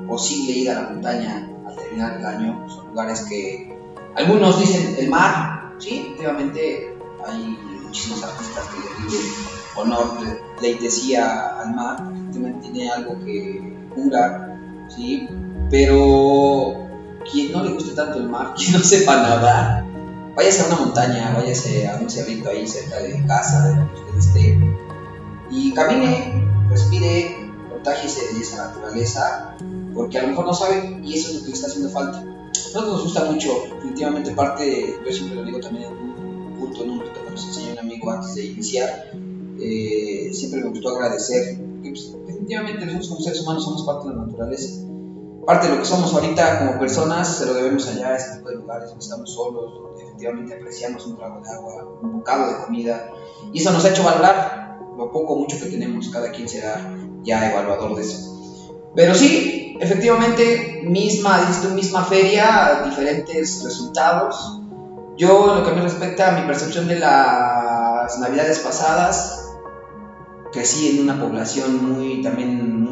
posible 0.07 0.51
ida 0.53 0.71
a 0.77 0.81
la 0.83 0.89
montaña 0.89 1.49
al 1.67 1.75
terminar 1.75 2.17
el 2.17 2.25
año. 2.25 2.65
Son 2.69 2.87
lugares 2.87 3.21
que 3.29 3.77
algunos 4.15 4.59
dicen 4.59 4.95
el 4.97 5.09
mar, 5.09 5.73
sí, 5.79 6.05
efectivamente 6.05 6.95
hay 7.27 7.57
muchísimos 7.83 8.23
artistas 8.23 8.65
que 8.67 8.79
le 8.79 8.95
rinden 8.95 9.33
honor, 9.75 10.17
ple- 10.19 10.39
pleitesía 10.57 11.59
al 11.59 11.75
mar, 11.75 11.97
efectivamente 12.13 12.69
tiene 12.71 12.89
algo 12.91 13.19
que 13.25 13.73
cura, 13.95 14.57
sí, 14.95 15.27
pero 15.69 16.82
quien 17.29 17.51
no 17.51 17.63
le 17.63 17.73
guste 17.73 17.93
tanto 17.93 18.19
el 18.19 18.29
mar, 18.29 18.53
quien 18.57 18.73
no 18.73 18.79
sepa 18.79 19.15
nadar, 19.17 19.85
váyase 20.35 20.63
a 20.63 20.67
una 20.67 20.75
montaña, 20.77 21.33
váyase 21.35 21.87
a 21.87 21.97
un 21.97 22.09
cerrito 22.09 22.49
ahí 22.49 22.67
cerca 22.67 22.99
de 22.99 23.25
casa, 23.25 23.67
de 23.67 23.75
donde 23.75 23.93
usted 23.93 24.17
esté, 24.17 24.59
y 25.51 25.73
camine, 25.73 26.47
respire, 26.69 27.51
contágiese 27.69 28.33
de 28.33 28.41
esa 28.41 28.67
naturaleza, 28.67 29.55
porque 29.93 30.17
a 30.17 30.23
lo 30.23 30.29
mejor 30.29 30.45
no 30.45 30.53
sabe 30.53 30.99
y 31.03 31.13
eso 31.13 31.29
es 31.29 31.35
lo 31.35 31.41
que 31.41 31.47
le 31.47 31.53
está 31.53 31.67
haciendo 31.67 31.89
falta. 31.89 32.23
Nosotros 32.23 32.93
nos 32.93 33.03
gusta 33.03 33.25
mucho, 33.25 33.49
definitivamente 33.75 34.31
parte, 34.31 34.99
yo 35.05 35.11
siempre 35.11 35.35
lo 35.35 35.43
digo 35.43 35.59
también 35.59 35.91
en 35.91 35.97
un 35.97 36.55
culto, 36.59 36.83
en 36.83 36.89
un 36.91 36.99
culto 36.99 37.23
que 37.23 37.31
nos 37.31 37.45
enseñó 37.45 37.73
un 37.73 37.79
amigo 37.79 38.11
antes 38.11 38.35
de 38.35 38.45
iniciar, 38.45 39.11
eh, 39.59 40.29
siempre 40.33 40.61
me 40.61 40.69
gustó 40.69 40.89
agradecer, 40.89 41.59
porque 41.59 41.89
pues, 41.89 42.15
definitivamente 42.25 42.85
nosotros 42.85 43.09
como 43.09 43.21
seres 43.21 43.41
humanos 43.41 43.63
somos 43.63 43.83
parte 43.85 44.09
de 44.09 44.15
la 44.15 44.25
naturaleza. 44.25 44.81
Parte 45.45 45.67
de 45.67 45.73
lo 45.73 45.79
que 45.79 45.85
somos 45.85 46.13
ahorita 46.13 46.59
como 46.59 46.79
personas 46.79 47.37
se 47.37 47.45
lo 47.45 47.53
debemos 47.53 47.87
allá 47.87 48.09
a 48.09 48.15
este 48.15 48.37
tipo 48.37 48.49
de 48.49 48.55
lugares 48.55 48.89
donde 48.89 49.03
estamos 49.03 49.33
solos, 49.33 49.73
donde 49.73 50.03
efectivamente 50.03 50.53
apreciamos 50.55 51.05
un 51.05 51.17
trago 51.17 51.41
de 51.41 51.49
agua, 51.49 51.99
un 52.01 52.19
bocado 52.19 52.47
de 52.47 52.65
comida, 52.65 53.09
y 53.51 53.59
eso 53.59 53.71
nos 53.71 53.83
ha 53.85 53.89
hecho 53.89 54.03
valorar 54.03 54.77
lo 54.97 55.11
poco 55.11 55.33
o 55.33 55.39
mucho 55.39 55.59
que 55.59 55.65
tenemos, 55.65 56.09
cada 56.09 56.31
quien 56.31 56.47
será 56.47 56.95
ya 57.23 57.51
evaluador 57.51 57.95
de 57.95 58.03
eso. 58.03 58.33
Pero 58.95 59.15
sí, 59.15 59.75
efectivamente, 59.79 60.81
misma, 60.83 61.49
misma 61.73 62.03
feria, 62.03 62.83
diferentes 62.85 63.63
resultados. 63.63 64.61
Yo, 65.17 65.51
en 65.51 65.59
lo 65.59 65.65
que 65.65 65.71
me 65.75 65.81
respecta 65.81 66.29
a 66.29 66.39
mi 66.39 66.45
percepción 66.45 66.87
de 66.87 66.99
las 66.99 68.19
navidades 68.19 68.59
pasadas, 68.59 69.51
crecí 70.51 70.91
en 70.91 71.09
una 71.09 71.19
población 71.19 71.83
muy, 71.83 72.21
también 72.21 72.82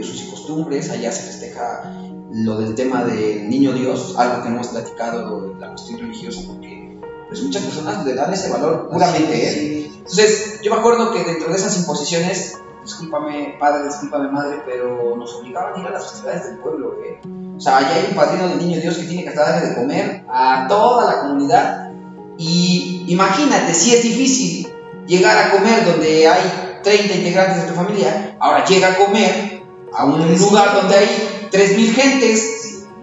usos 0.00 0.22
y 0.22 0.30
costumbres, 0.30 0.90
allá 0.90 1.12
se 1.12 1.22
festeja 1.22 1.94
lo 2.32 2.58
del 2.58 2.74
tema 2.74 3.04
del 3.04 3.48
niño 3.48 3.72
Dios, 3.72 4.14
algo 4.16 4.42
que 4.42 4.48
no 4.50 4.56
hemos 4.56 4.68
platicado 4.68 5.54
la 5.58 5.68
cuestión 5.68 6.00
religiosa, 6.00 6.42
porque 6.46 6.98
pues 7.28 7.42
muchas 7.42 7.62
personas 7.62 8.04
le 8.04 8.14
dan 8.14 8.32
ese 8.32 8.50
valor 8.50 8.88
puramente. 8.90 9.34
¿eh? 9.34 9.90
Entonces, 9.98 10.60
yo 10.62 10.72
me 10.72 10.80
acuerdo 10.80 11.12
que 11.12 11.24
dentro 11.24 11.48
de 11.48 11.56
esas 11.56 11.76
imposiciones 11.78 12.58
discúlpame 12.82 13.56
padre, 13.58 13.84
discúlpame 13.84 14.30
madre, 14.30 14.62
pero 14.66 15.16
nos 15.16 15.34
obligaban 15.34 15.74
a 15.74 15.80
ir 15.80 15.86
a 15.86 15.90
las 15.90 16.04
festividades 16.04 16.46
del 16.46 16.58
pueblo, 16.58 16.96
¿eh? 17.04 17.20
O 17.56 17.60
sea, 17.60 17.78
allá 17.78 17.94
hay 17.94 18.06
un 18.08 18.16
padrino 18.16 18.48
del 18.48 18.58
niño 18.58 18.80
Dios 18.80 18.96
que 18.96 19.04
tiene 19.04 19.24
que 19.24 19.34
darle 19.34 19.68
de 19.68 19.74
comer 19.74 20.24
a 20.28 20.66
toda 20.68 21.14
la 21.14 21.20
comunidad. 21.20 21.92
Y 22.38 23.04
imagínate, 23.08 23.74
si 23.74 23.94
es 23.94 24.02
difícil 24.02 24.72
llegar 25.06 25.36
a 25.36 25.50
comer 25.50 25.84
donde 25.84 26.26
hay 26.26 26.80
30 26.82 27.14
integrantes 27.14 27.62
de 27.62 27.68
tu 27.68 27.74
familia, 27.74 28.36
ahora 28.40 28.64
llega 28.64 28.88
a 28.88 28.96
comer 28.96 29.59
a 29.94 30.04
un 30.04 30.38
lugar 30.38 30.74
donde 30.74 30.96
hay 30.96 31.48
3.000 31.50 31.92
gentes 31.94 32.60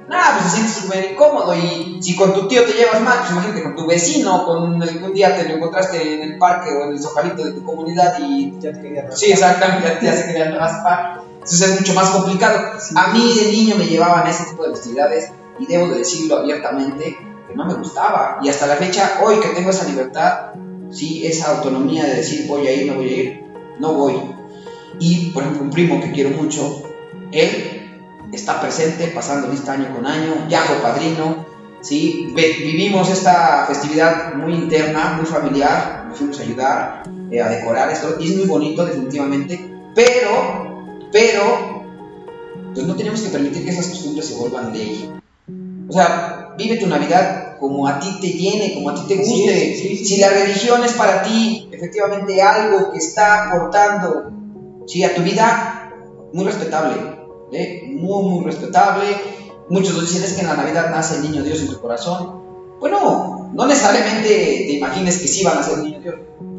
Nada, 0.07 0.37
pues 0.39 0.51
se 0.51 0.57
siente 0.57 0.73
súper 0.73 1.11
incómodo. 1.11 1.53
Y 1.53 2.01
si 2.01 2.15
con 2.15 2.33
tu 2.33 2.47
tío 2.47 2.63
te 2.63 2.73
llevas 2.73 3.01
mal, 3.01 3.19
pues 3.19 3.31
imagínate 3.31 3.63
con 3.63 3.75
tu 3.75 3.85
vecino, 3.85 4.45
con 4.45 4.63
un 4.63 5.13
día 5.13 5.35
te 5.35 5.49
lo 5.49 5.55
encontraste 5.55 6.15
en 6.15 6.23
el 6.23 6.37
parque 6.37 6.71
o 6.71 6.85
en 6.85 6.93
el 6.93 7.01
sojalito 7.01 7.43
de 7.43 7.51
tu 7.51 7.63
comunidad 7.63 8.17
y 8.19 8.53
ya 8.59 8.71
te 8.71 8.81
quería 8.81 9.01
raspar. 9.01 9.17
Sí, 9.17 9.31
exactamente, 9.31 9.99
ya, 10.01 10.15
se 10.15 10.27
querían 10.27 10.55
raspar. 10.55 11.23
Entonces 11.33 11.61
es 11.61 11.79
mucho 11.79 11.93
más 11.93 12.09
complicado. 12.09 12.57
A 12.95 13.07
mí 13.13 13.33
de 13.35 13.51
niño 13.51 13.75
me 13.75 13.85
llevaban 13.85 14.25
a 14.25 14.29
ese 14.29 14.45
tipo 14.45 14.63
de 14.63 14.71
festividades 14.71 15.29
y 15.59 15.65
debo 15.65 15.87
de 15.89 15.97
decirlo 15.99 16.37
abiertamente 16.37 17.17
que 17.47 17.55
no 17.55 17.65
me 17.65 17.73
gustaba. 17.73 18.39
Y 18.41 18.47
hasta 18.47 18.65
la 18.65 18.75
fecha, 18.75 19.19
hoy 19.23 19.39
que 19.41 19.49
tengo 19.49 19.71
esa 19.71 19.85
libertad, 19.85 20.51
sí, 20.89 21.27
esa 21.27 21.57
autonomía 21.57 22.05
de 22.05 22.15
decir 22.15 22.47
voy 22.47 22.65
a 22.65 22.71
ir, 22.71 22.89
no 22.89 22.95
voy 22.95 23.09
a 23.09 23.17
ir, 23.17 23.45
no 23.79 23.93
voy. 23.93 24.36
Y 24.99 25.31
por 25.31 25.43
ejemplo, 25.43 25.63
un 25.63 25.71
primo 25.71 26.01
que 26.01 26.11
quiero 26.11 26.31
mucho, 26.31 26.83
él 27.31 27.77
está 28.31 28.59
presente, 28.59 29.07
pasando 29.07 29.47
lista 29.47 29.73
año 29.73 29.93
con 29.95 30.05
año, 30.05 30.47
ya 30.49 30.61
fue 30.61 30.77
padrino, 30.77 31.45
¿sí? 31.81 32.33
vivimos 32.35 33.09
esta 33.09 33.65
festividad 33.67 34.33
muy 34.35 34.53
interna, 34.53 35.13
muy 35.17 35.25
familiar, 35.25 36.05
nos 36.07 36.17
fuimos 36.17 36.39
a 36.39 36.43
ayudar 36.43 37.03
eh, 37.31 37.41
a 37.41 37.49
decorar 37.49 37.89
esto, 37.89 38.17
y 38.19 38.29
es 38.29 38.37
muy 38.37 38.45
bonito 38.45 38.85
definitivamente, 38.85 39.59
pero, 39.95 41.07
pero, 41.11 41.83
pues 42.73 42.85
no 42.85 42.95
tenemos 42.95 43.21
que 43.21 43.29
permitir 43.29 43.63
que 43.63 43.71
esas 43.71 43.87
costumbres 43.87 44.27
se 44.27 44.35
vuelvan 44.35 44.73
ley. 44.73 45.11
O 45.89 45.93
sea, 45.93 46.53
vive 46.57 46.77
tu 46.77 46.87
Navidad 46.87 47.57
como 47.59 47.87
a 47.87 47.99
ti 47.99 48.19
te 48.21 48.27
llene, 48.27 48.73
como 48.73 48.89
a 48.89 48.95
ti 48.95 49.01
te 49.07 49.15
guste. 49.15 49.75
si 49.75 50.17
la 50.17 50.29
religión 50.29 50.83
es 50.83 50.93
para 50.93 51.23
ti 51.23 51.69
efectivamente 51.71 52.41
algo 52.41 52.91
que 52.91 52.97
está 52.99 53.49
aportando 53.49 54.36
¿sí? 54.87 55.03
a 55.03 55.13
tu 55.13 55.21
vida, 55.21 55.93
muy 56.33 56.45
respetable 56.45 57.17
muy, 57.87 58.29
muy 58.29 58.45
respetable. 58.45 59.05
Muchos 59.69 59.99
dicen 60.01 60.23
es 60.23 60.33
que 60.33 60.41
en 60.41 60.47
la 60.47 60.55
Navidad 60.55 60.91
nace 60.91 61.15
el 61.15 61.23
niño 61.23 61.43
Dios 61.43 61.61
en 61.61 61.69
tu 61.69 61.79
corazón. 61.79 62.41
Bueno, 62.79 63.49
no 63.53 63.65
necesariamente 63.65 64.29
te 64.29 64.73
imagines 64.73 65.19
que 65.19 65.27
sí 65.27 65.43
van 65.43 65.57
a 65.57 65.63
ser 65.63 65.79
niño 65.79 65.99
Dios. 66.01 66.15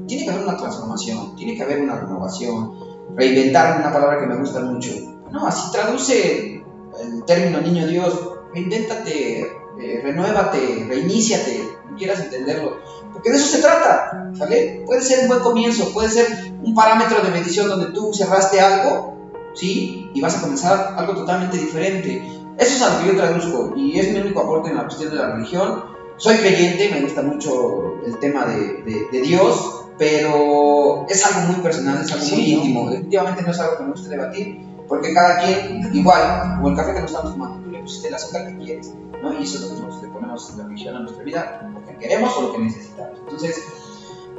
Tiene 0.06 0.24
que 0.24 0.30
haber 0.30 0.44
una 0.44 0.56
transformación, 0.56 1.36
tiene 1.36 1.56
que 1.56 1.62
haber 1.62 1.80
una 1.80 1.96
renovación, 1.96 2.74
reinventar 3.14 3.78
una 3.80 3.92
palabra 3.92 4.20
que 4.20 4.26
me 4.26 4.36
gusta 4.36 4.60
mucho. 4.60 4.90
No, 5.30 5.46
así 5.46 5.70
traduce 5.70 6.62
el 7.00 7.24
término 7.26 7.60
niño 7.60 7.86
Dios, 7.86 8.30
reinvéntate, 8.54 9.40
eh, 9.40 10.00
renuévate, 10.02 10.86
reiníciate, 10.88 11.62
quieras 11.98 12.20
entenderlo. 12.20 12.78
Porque 13.12 13.30
de 13.30 13.36
eso 13.36 13.48
se 13.48 13.60
trata, 13.60 14.32
¿sale? 14.36 14.84
Puede 14.86 15.02
ser 15.02 15.20
un 15.20 15.28
buen 15.28 15.40
comienzo, 15.40 15.92
puede 15.92 16.08
ser 16.08 16.52
un 16.62 16.74
parámetro 16.74 17.20
de 17.20 17.30
medición 17.30 17.68
donde 17.68 17.86
tú 17.86 18.12
cerraste 18.14 18.60
algo 18.60 19.18
¿sí? 19.58 20.10
Y 20.14 20.20
vas 20.20 20.36
a 20.36 20.40
comenzar 20.40 20.94
algo 20.96 21.14
totalmente 21.14 21.56
diferente. 21.56 22.22
Eso 22.58 22.74
es 22.76 22.82
a 22.82 22.94
lo 22.94 23.00
que 23.00 23.06
yo 23.08 23.16
traduzco 23.16 23.72
y 23.76 23.98
es 23.98 24.12
mi 24.12 24.20
único 24.20 24.40
aporte 24.40 24.70
en 24.70 24.76
la 24.76 24.84
cuestión 24.84 25.10
de 25.10 25.16
la 25.16 25.32
religión. 25.34 25.84
Soy 26.16 26.36
creyente, 26.36 26.90
me 26.92 27.02
gusta 27.02 27.22
mucho 27.22 28.00
el 28.04 28.18
tema 28.18 28.46
de, 28.46 29.06
de, 29.12 29.20
Dios, 29.20 29.84
pero 29.96 31.06
es 31.08 31.24
algo 31.24 31.52
muy 31.52 31.62
personal, 31.62 32.02
es 32.02 32.12
algo 32.12 32.26
muy 32.26 32.52
íntimo. 32.52 32.90
Definitivamente 32.90 33.42
no 33.42 33.50
es 33.52 33.60
algo 33.60 33.76
que 33.76 33.84
me 33.84 33.90
guste 33.90 34.08
debatir, 34.08 34.60
porque 34.88 35.14
cada 35.14 35.38
quien, 35.38 35.88
igual, 35.94 36.56
como 36.56 36.70
el 36.70 36.76
café 36.76 36.94
que 36.94 37.00
nos 37.02 37.12
estamos 37.12 37.32
tomando, 37.32 37.64
tú 37.64 37.70
le 37.70 37.80
pusiste 37.80 38.08
el 38.08 38.14
azúcar 38.14 38.48
que 38.48 38.56
quieres, 38.56 38.92
¿no? 39.22 39.32
Y 39.38 39.44
eso 39.44 39.58
es 39.58 39.62
lo 39.62 39.68
que 39.68 39.74
nosotros 39.74 40.02
le 40.02 40.08
ponemos 40.08 40.54
la 40.56 40.64
religión 40.64 40.96
a 40.96 41.00
nuestra 41.00 41.22
vida, 41.22 41.72
que 41.98 42.08
queremos 42.08 42.36
o 42.36 42.42
lo 42.42 42.52
que 42.52 42.58
necesitamos. 42.58 43.18
Entonces, 43.20 43.62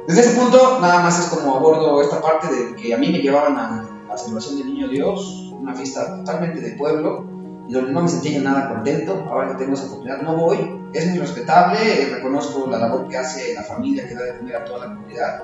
desde 0.06 0.20
ese 0.20 0.40
punto, 0.40 0.78
nada 0.80 1.00
más 1.00 1.18
es 1.18 1.26
como 1.26 1.56
abordo 1.56 2.00
esta 2.00 2.20
parte 2.20 2.48
de 2.52 2.74
que 2.76 2.94
a 2.94 2.98
mí 2.98 3.10
me 3.10 3.18
llevaban 3.18 3.56
a 3.56 3.88
la 4.08 4.18
celebración 4.18 4.58
del 4.58 4.66
Niño 4.66 4.88
Dios, 4.88 5.52
una 5.52 5.74
fiesta 5.74 6.16
totalmente 6.16 6.60
de 6.60 6.72
pueblo, 6.72 7.24
y 7.68 7.72
donde 7.72 7.92
no 7.92 8.02
me 8.02 8.08
sentía 8.08 8.40
nada 8.40 8.68
contento, 8.68 9.26
ahora 9.30 9.48
que 9.48 9.54
tengo 9.54 9.74
esa 9.74 9.86
oportunidad 9.86 10.22
no 10.22 10.36
voy, 10.36 10.80
es 10.92 11.06
muy 11.06 11.18
respetable, 11.18 11.78
reconozco 12.12 12.66
la 12.66 12.78
labor 12.78 13.06
que 13.08 13.16
hace 13.16 13.54
la 13.54 13.62
familia 13.62 14.08
que 14.08 14.14
da 14.14 14.22
de 14.22 14.38
comer 14.38 14.56
a 14.56 14.64
toda 14.64 14.86
la 14.86 14.94
comunidad, 14.94 15.42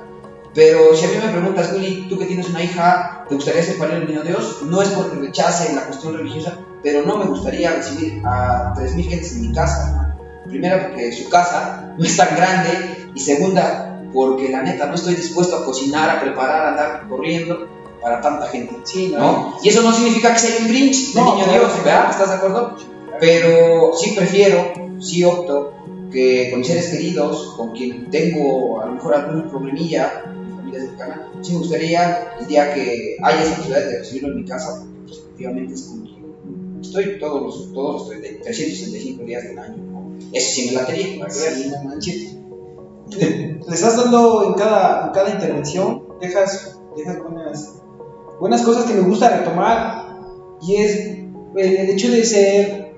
pero 0.56 0.96
si 0.96 1.04
a 1.04 1.08
mí 1.08 1.16
me 1.22 1.32
preguntas, 1.32 1.70
Willy, 1.74 2.08
tú 2.08 2.18
que 2.18 2.24
tienes 2.24 2.48
una 2.48 2.64
hija, 2.64 3.26
¿te 3.28 3.34
gustaría 3.34 3.62
ser 3.62 3.76
padre 3.76 3.98
del 3.98 4.08
Niño 4.08 4.22
Dios? 4.22 4.62
No 4.62 4.80
es 4.80 4.88
porque 4.88 5.16
rechace 5.18 5.74
la 5.74 5.84
cuestión 5.84 6.16
religiosa, 6.16 6.58
pero 6.82 7.02
no 7.02 7.18
me 7.18 7.26
gustaría 7.26 7.74
recibir 7.74 8.22
a 8.24 8.72
3.000 8.74 9.06
gentes 9.06 9.32
en 9.36 9.42
mi 9.42 9.52
casa. 9.52 10.05
Primera, 10.48 10.88
porque 10.88 11.12
su 11.12 11.28
casa 11.28 11.94
no 11.96 12.04
es 12.04 12.16
tan 12.16 12.36
grande, 12.36 13.10
y 13.14 13.20
segunda, 13.20 14.02
porque 14.12 14.48
la 14.48 14.62
neta 14.62 14.86
no 14.86 14.94
estoy 14.94 15.14
dispuesto 15.14 15.56
a 15.56 15.64
cocinar, 15.64 16.10
a 16.10 16.20
preparar, 16.20 16.66
a 16.66 16.68
andar 16.70 17.08
corriendo 17.08 17.68
para 18.00 18.20
tanta 18.20 18.46
gente. 18.48 18.76
Sí, 18.84 19.12
¿no? 19.16 19.56
Y 19.62 19.68
eso 19.68 19.82
no 19.82 19.92
significa 19.92 20.32
que 20.32 20.38
sea 20.38 20.56
un 20.60 20.68
Grinch 20.68 21.12
de 21.12 21.22
niño 21.22 21.44
Dios, 21.50 21.84
¿verdad? 21.84 22.10
¿Estás 22.10 22.28
de 22.28 22.34
acuerdo? 22.36 22.76
Pero 23.18 23.92
sí 23.94 24.12
prefiero, 24.16 24.72
sí 25.00 25.24
opto 25.24 25.72
que 26.12 26.50
con 26.50 26.60
mis 26.60 26.68
seres 26.68 26.88
queridos, 26.88 27.54
con 27.56 27.72
quien 27.72 28.10
tengo 28.10 28.80
a 28.80 28.86
lo 28.86 28.92
mejor 28.94 29.14
algún 29.14 29.48
problemilla, 29.48 30.24
mi 30.46 30.56
familia 30.56 30.80
cercana, 30.80 31.32
sí 31.40 31.52
me 31.52 31.58
gustaría 31.58 32.28
el 32.40 32.46
día 32.46 32.72
que 32.74 33.16
haya 33.22 33.42
esa 33.42 33.56
posibilidad 33.56 33.86
de 33.86 33.98
recibirlo 33.98 34.28
en 34.28 34.36
mi 34.36 34.44
casa, 34.44 34.84
porque 35.04 35.12
efectivamente 35.12 35.74
es 35.74 35.82
quien 35.82 36.80
estoy 36.80 37.18
todos 37.18 37.42
los, 37.42 37.72
todos 37.72 38.08
los 38.08 38.20
365 38.42 39.24
días 39.24 39.44
del 39.44 39.58
año. 39.58 39.85
Eso 40.32 40.50
sí 40.52 40.66
me 40.68 40.72
la 40.72 40.86
quería, 40.86 41.30
sí, 41.30 41.70
no 41.70 41.88
manches. 41.88 42.36
Le 43.18 43.74
estás 43.74 43.96
dando 43.96 44.48
en 44.48 44.54
cada, 44.54 45.06
en 45.06 45.12
cada 45.12 45.30
intervención, 45.30 46.04
dejas, 46.20 46.78
dejas 46.96 47.22
buenas 47.22 47.76
buenas 48.40 48.62
cosas 48.62 48.84
que 48.84 48.94
me 48.94 49.08
gusta 49.08 49.38
retomar 49.38 50.18
y 50.60 50.76
es 50.76 51.18
el 51.56 51.90
hecho 51.90 52.10
de 52.10 52.24
ser 52.24 52.96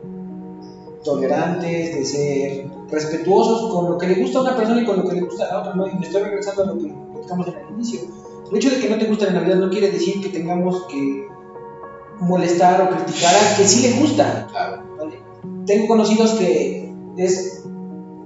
tolerantes, 1.05 1.95
de 1.95 2.05
ser 2.05 2.67
respetuosos 2.91 3.73
con 3.73 3.91
lo 3.91 3.99
que 3.99 4.09
le 4.09 4.15
gusta 4.17 4.39
a 4.39 4.43
una 4.43 4.57
persona 4.57 4.83
y 4.83 4.85
con 4.85 4.97
lo 4.97 5.09
que 5.09 5.15
le 5.15 5.21
gusta 5.23 5.47
a 5.53 5.61
otra, 5.61 5.75
¿no? 5.75 5.87
Y 5.87 5.95
me 5.95 6.07
estoy 6.07 6.23
regresando 6.23 6.65
a 6.65 6.67
lo 6.67 6.79
que 6.79 6.93
platicamos 7.13 7.49
en 7.49 7.55
el 7.55 7.75
inicio. 7.75 8.01
El 8.51 8.57
hecho 8.57 8.71
de 8.71 8.79
que 8.79 8.89
no 8.89 8.99
te 8.99 9.07
guste 9.07 9.27
la 9.27 9.33
Navidad 9.33 9.57
no 9.57 9.71
quiere 9.71 9.91
decir 9.91 10.21
que 10.21 10.31
tengamos 10.31 10.85
que 10.87 11.29
molestar 12.21 12.83
o 12.83 12.91
criticar 12.91 13.35
a 13.35 13.57
que 13.57 13.65
sí 13.65 13.89
le 13.89 14.01
gusta. 14.01 14.49
Tengo 15.67 15.87
conocidos 15.87 16.33
que 16.33 16.88
es 17.19 17.65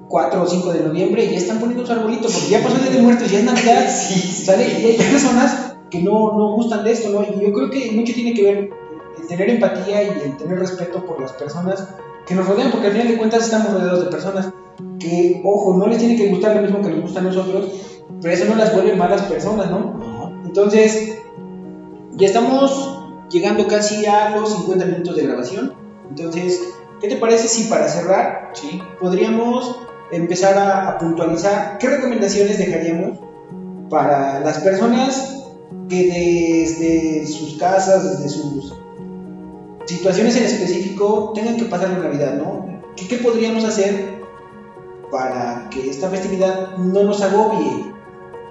4 0.08 0.42
o 0.42 0.46
5 0.46 0.72
de 0.72 0.80
noviembre 0.80 1.24
y 1.24 1.30
ya 1.30 1.38
están 1.38 1.58
poniendo 1.58 1.86
su 1.86 1.92
arbolito 1.92 2.28
porque 2.28 2.50
ya 2.50 2.62
pasó 2.62 2.76
el 2.76 2.82
día 2.82 2.92
de 2.92 3.02
muertos, 3.02 3.30
ya 3.30 3.38
es 3.38 3.44
Navidad. 3.44 3.88
Sí, 3.90 4.44
¿sale? 4.44 4.68
Y 4.68 4.84
hay 4.84 4.96
personas 4.96 5.76
que 5.90 6.00
no, 6.02 6.36
no 6.36 6.54
gustan 6.54 6.84
de 6.84 6.92
esto, 6.92 7.10
¿no? 7.10 7.22
Y 7.22 7.44
yo 7.44 7.52
creo 7.52 7.70
que 7.70 7.92
mucho 7.92 8.12
tiene 8.14 8.34
que 8.34 8.42
ver 8.42 8.70
el 9.20 9.26
tener 9.26 9.50
empatía 9.50 10.02
y 10.02 10.08
el 10.08 10.36
tener 10.36 10.58
respeto 10.58 11.04
por 11.04 11.20
las 11.20 11.32
personas 11.32 11.88
que 12.26 12.34
nos 12.34 12.46
rodean, 12.46 12.70
porque 12.70 12.88
al 12.88 12.92
final 12.92 13.08
de 13.08 13.16
cuentas 13.16 13.44
estamos 13.44 13.72
rodeados 13.72 14.04
de 14.04 14.10
personas 14.10 14.52
que, 14.98 15.40
ojo, 15.44 15.76
no 15.76 15.86
les 15.86 15.98
tiene 15.98 16.16
que 16.16 16.28
gustar 16.28 16.56
lo 16.56 16.62
mismo 16.62 16.80
que 16.80 16.90
nos 16.90 17.02
gusta 17.02 17.20
a 17.20 17.24
nosotros, 17.24 17.72
pero 18.20 18.34
eso 18.34 18.44
no 18.46 18.54
las 18.54 18.72
vuelve 18.72 18.94
malas 18.94 19.22
personas, 19.22 19.70
¿no? 19.70 20.32
Entonces, 20.44 21.18
ya 22.12 22.26
estamos 22.26 23.00
llegando 23.30 23.66
casi 23.66 24.06
a 24.06 24.36
los 24.36 24.52
50 24.52 24.84
minutos 24.84 25.16
de 25.16 25.26
grabación. 25.26 25.74
Entonces, 26.08 26.60
¿qué 27.02 27.08
te 27.08 27.16
parece 27.16 27.48
si 27.48 27.64
para 27.64 27.88
cerrar 27.88 28.52
sí. 28.54 28.80
podríamos 28.98 29.80
empezar 30.12 30.56
a, 30.56 30.88
a 30.88 30.98
puntualizar 30.98 31.78
qué 31.78 31.88
recomendaciones 31.88 32.56
dejaríamos 32.58 33.18
para 33.90 34.40
las 34.40 34.60
personas 34.60 35.42
que 35.88 36.06
desde 36.06 37.26
sus 37.26 37.58
casas, 37.58 38.18
desde 38.18 38.28
sus 38.28 38.74
situaciones 39.84 40.36
en 40.36 40.44
específico 40.44 41.32
tengan 41.34 41.56
que 41.56 41.64
pasar 41.64 41.90
la 41.90 41.98
Navidad, 41.98 42.34
¿no? 42.34 42.80
¿Qué, 42.96 43.08
¿Qué, 43.08 43.16
podríamos 43.16 43.64
hacer 43.64 44.22
para 45.10 45.68
que 45.70 45.90
esta 45.90 46.08
festividad 46.08 46.76
no 46.78 47.02
nos 47.02 47.20
agobie? 47.20 47.92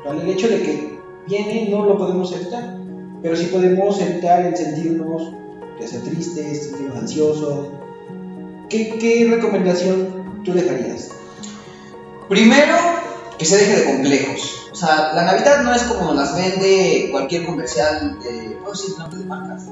¿Vale? 0.05 0.23
El 0.23 0.29
hecho 0.29 0.47
de 0.47 0.61
que 0.61 0.99
viene 1.27 1.69
no 1.69 1.85
lo 1.85 1.97
podemos 1.97 2.31
evitar, 2.33 2.77
pero 3.21 3.35
sí 3.35 3.45
podemos 3.45 3.99
evitar 4.01 4.45
el 4.45 4.55
sentirnos 4.55 5.33
ya 5.79 5.87
sea 5.87 6.01
tristes, 6.01 6.67
sentirnos 6.67 6.97
ansiosos. 6.97 7.67
¿Qué, 8.71 8.97
¿Qué 8.97 9.27
recomendación 9.29 10.43
tú 10.45 10.53
dejarías? 10.53 11.09
Primero, 12.29 12.77
que 13.37 13.43
se 13.43 13.57
deje 13.57 13.81
de 13.81 13.85
complejos. 13.85 14.69
O 14.71 14.75
sea, 14.75 15.11
la 15.13 15.23
Navidad 15.23 15.61
no 15.63 15.75
es 15.75 15.81
como 15.83 16.13
las 16.13 16.35
vende 16.35 17.09
cualquier 17.11 17.45
comercial 17.45 18.17
de. 18.23 18.55
¿Puedo 18.61 18.71
decir 18.71 18.97
nombre 18.97 19.19
de 19.19 19.25
marcas? 19.25 19.65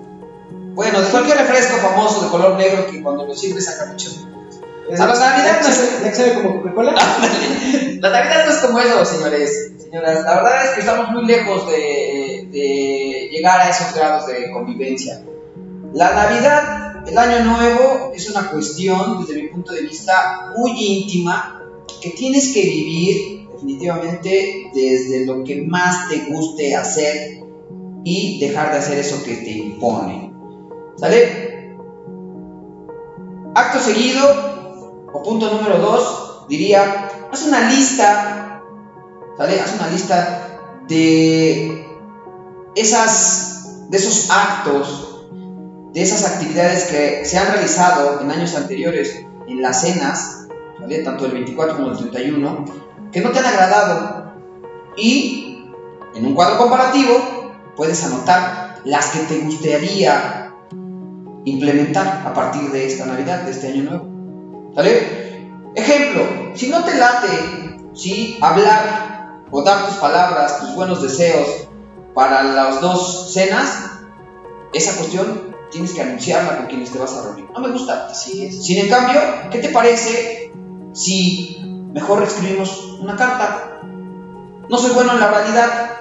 Bueno, 0.73 1.01
de 1.01 1.07
cualquier 1.07 1.37
refresco 1.37 1.77
famoso 1.77 2.23
de 2.23 2.29
color 2.29 2.57
negro 2.57 2.87
que 2.91 3.01
cuando 3.01 3.25
lo 3.25 3.33
sirve 3.33 3.61
saca 3.61 3.85
mucho. 3.85 4.09
O 4.91 4.97
sea, 4.97 5.05
la 5.05 5.13
Navidad 5.17 5.61
no 5.61 5.67
es. 5.69 6.17
sabe 6.17 6.33
como 6.33 6.61
Coca-Cola? 6.61 6.91
la 8.01 8.09
Navidad 8.09 8.45
no 8.45 8.51
es 8.51 8.57
como 8.57 8.79
eso, 8.79 9.05
señores. 9.05 9.71
Señoras, 9.81 10.23
la 10.25 10.35
verdad 10.35 10.65
es 10.65 10.71
que 10.71 10.79
estamos 10.81 11.09
muy 11.11 11.25
lejos 11.25 11.67
de, 11.67 12.47
de 12.51 13.29
llegar 13.31 13.61
a 13.61 13.69
esos 13.69 13.95
grados 13.95 14.27
de 14.27 14.51
convivencia. 14.51 15.21
La 15.93 16.13
Navidad, 16.13 16.88
el 17.09 17.17
Año 17.17 17.43
Nuevo, 17.43 18.11
es 18.13 18.29
una 18.29 18.51
cuestión, 18.51 19.19
desde 19.19 19.41
mi 19.41 19.47
punto 19.47 19.73
de 19.73 19.81
vista, 19.81 20.53
muy 20.55 20.71
íntima 20.71 21.63
que 22.01 22.11
tienes 22.11 22.53
que 22.53 22.61
vivir 22.61 23.47
definitivamente 23.51 24.71
desde 24.73 25.25
lo 25.25 25.43
que 25.43 25.63
más 25.63 26.07
te 26.07 26.31
guste 26.31 26.75
hacer 26.75 27.43
y 28.03 28.39
dejar 28.39 28.71
de 28.71 28.77
hacer 28.77 28.99
eso 28.99 29.23
que 29.23 29.35
te 29.35 29.51
impone. 29.51 30.31
¿Sale? 30.97 31.75
Acto 33.55 33.79
seguido, 33.79 35.09
o 35.11 35.23
punto 35.23 35.51
número 35.51 35.79
dos, 35.79 36.45
diría, 36.47 37.09
haz 37.31 37.43
una 37.43 37.69
lista, 37.69 38.61
¿sale? 39.37 39.59
Haz 39.59 39.73
una 39.75 39.87
lista 39.89 40.83
de 40.87 41.85
esas, 42.75 43.89
de 43.89 43.97
esos 43.97 44.29
actos, 44.29 45.08
de 45.93 46.01
esas 46.01 46.25
actividades 46.25 46.85
que 46.85 47.25
se 47.25 47.37
han 47.37 47.51
realizado 47.51 48.21
en 48.21 48.31
años 48.31 48.55
anteriores 48.55 49.25
en 49.47 49.61
las 49.61 49.81
cenas 49.81 50.39
tanto 50.97 51.25
el 51.25 51.31
24 51.31 51.77
como 51.77 51.91
el 51.91 51.97
31, 51.97 52.65
que 53.11 53.21
no 53.21 53.29
te 53.31 53.39
han 53.39 53.45
agradado. 53.45 54.33
Y 54.97 55.65
en 56.15 56.25
un 56.25 56.33
cuadro 56.33 56.57
comparativo 56.57 57.53
puedes 57.75 58.03
anotar 58.03 58.79
las 58.85 59.09
que 59.09 59.19
te 59.19 59.39
gustaría 59.39 60.53
implementar 61.45 62.23
a 62.25 62.33
partir 62.33 62.69
de 62.71 62.87
esta 62.87 63.05
Navidad, 63.05 63.43
de 63.43 63.51
este 63.51 63.67
año 63.67 63.83
nuevo. 63.83 64.73
¿Sale? 64.75 65.49
Ejemplo, 65.75 66.23
si 66.55 66.69
no 66.69 66.83
te 66.83 66.95
late, 66.95 67.79
si 67.93 68.37
hablar 68.41 69.43
o 69.51 69.61
dar 69.61 69.87
tus 69.87 69.95
palabras, 69.97 70.59
tus 70.59 70.75
buenos 70.75 71.01
deseos 71.01 71.67
para 72.13 72.43
las 72.43 72.81
dos 72.81 73.31
cenas, 73.33 73.91
esa 74.73 74.95
cuestión 74.97 75.48
tienes 75.71 75.93
que 75.93 76.01
anunciarla 76.01 76.57
con 76.57 76.67
quienes 76.67 76.91
te 76.91 76.99
vas 76.99 77.13
a 77.13 77.23
reunir. 77.23 77.47
No 77.53 77.59
me 77.59 77.69
gusta, 77.69 78.07
así 78.09 78.45
es. 78.45 78.65
Sin 78.65 78.79
en 78.79 78.89
cambio, 78.89 79.19
¿qué 79.51 79.59
te 79.59 79.69
parece 79.69 80.51
si 80.93 81.59
mejor 81.93 82.23
escribimos 82.23 82.97
una 82.99 83.15
carta. 83.15 83.81
No 84.69 84.77
soy 84.77 84.91
bueno 84.91 85.13
en 85.13 85.19
la 85.19 85.29
realidad, 85.29 85.91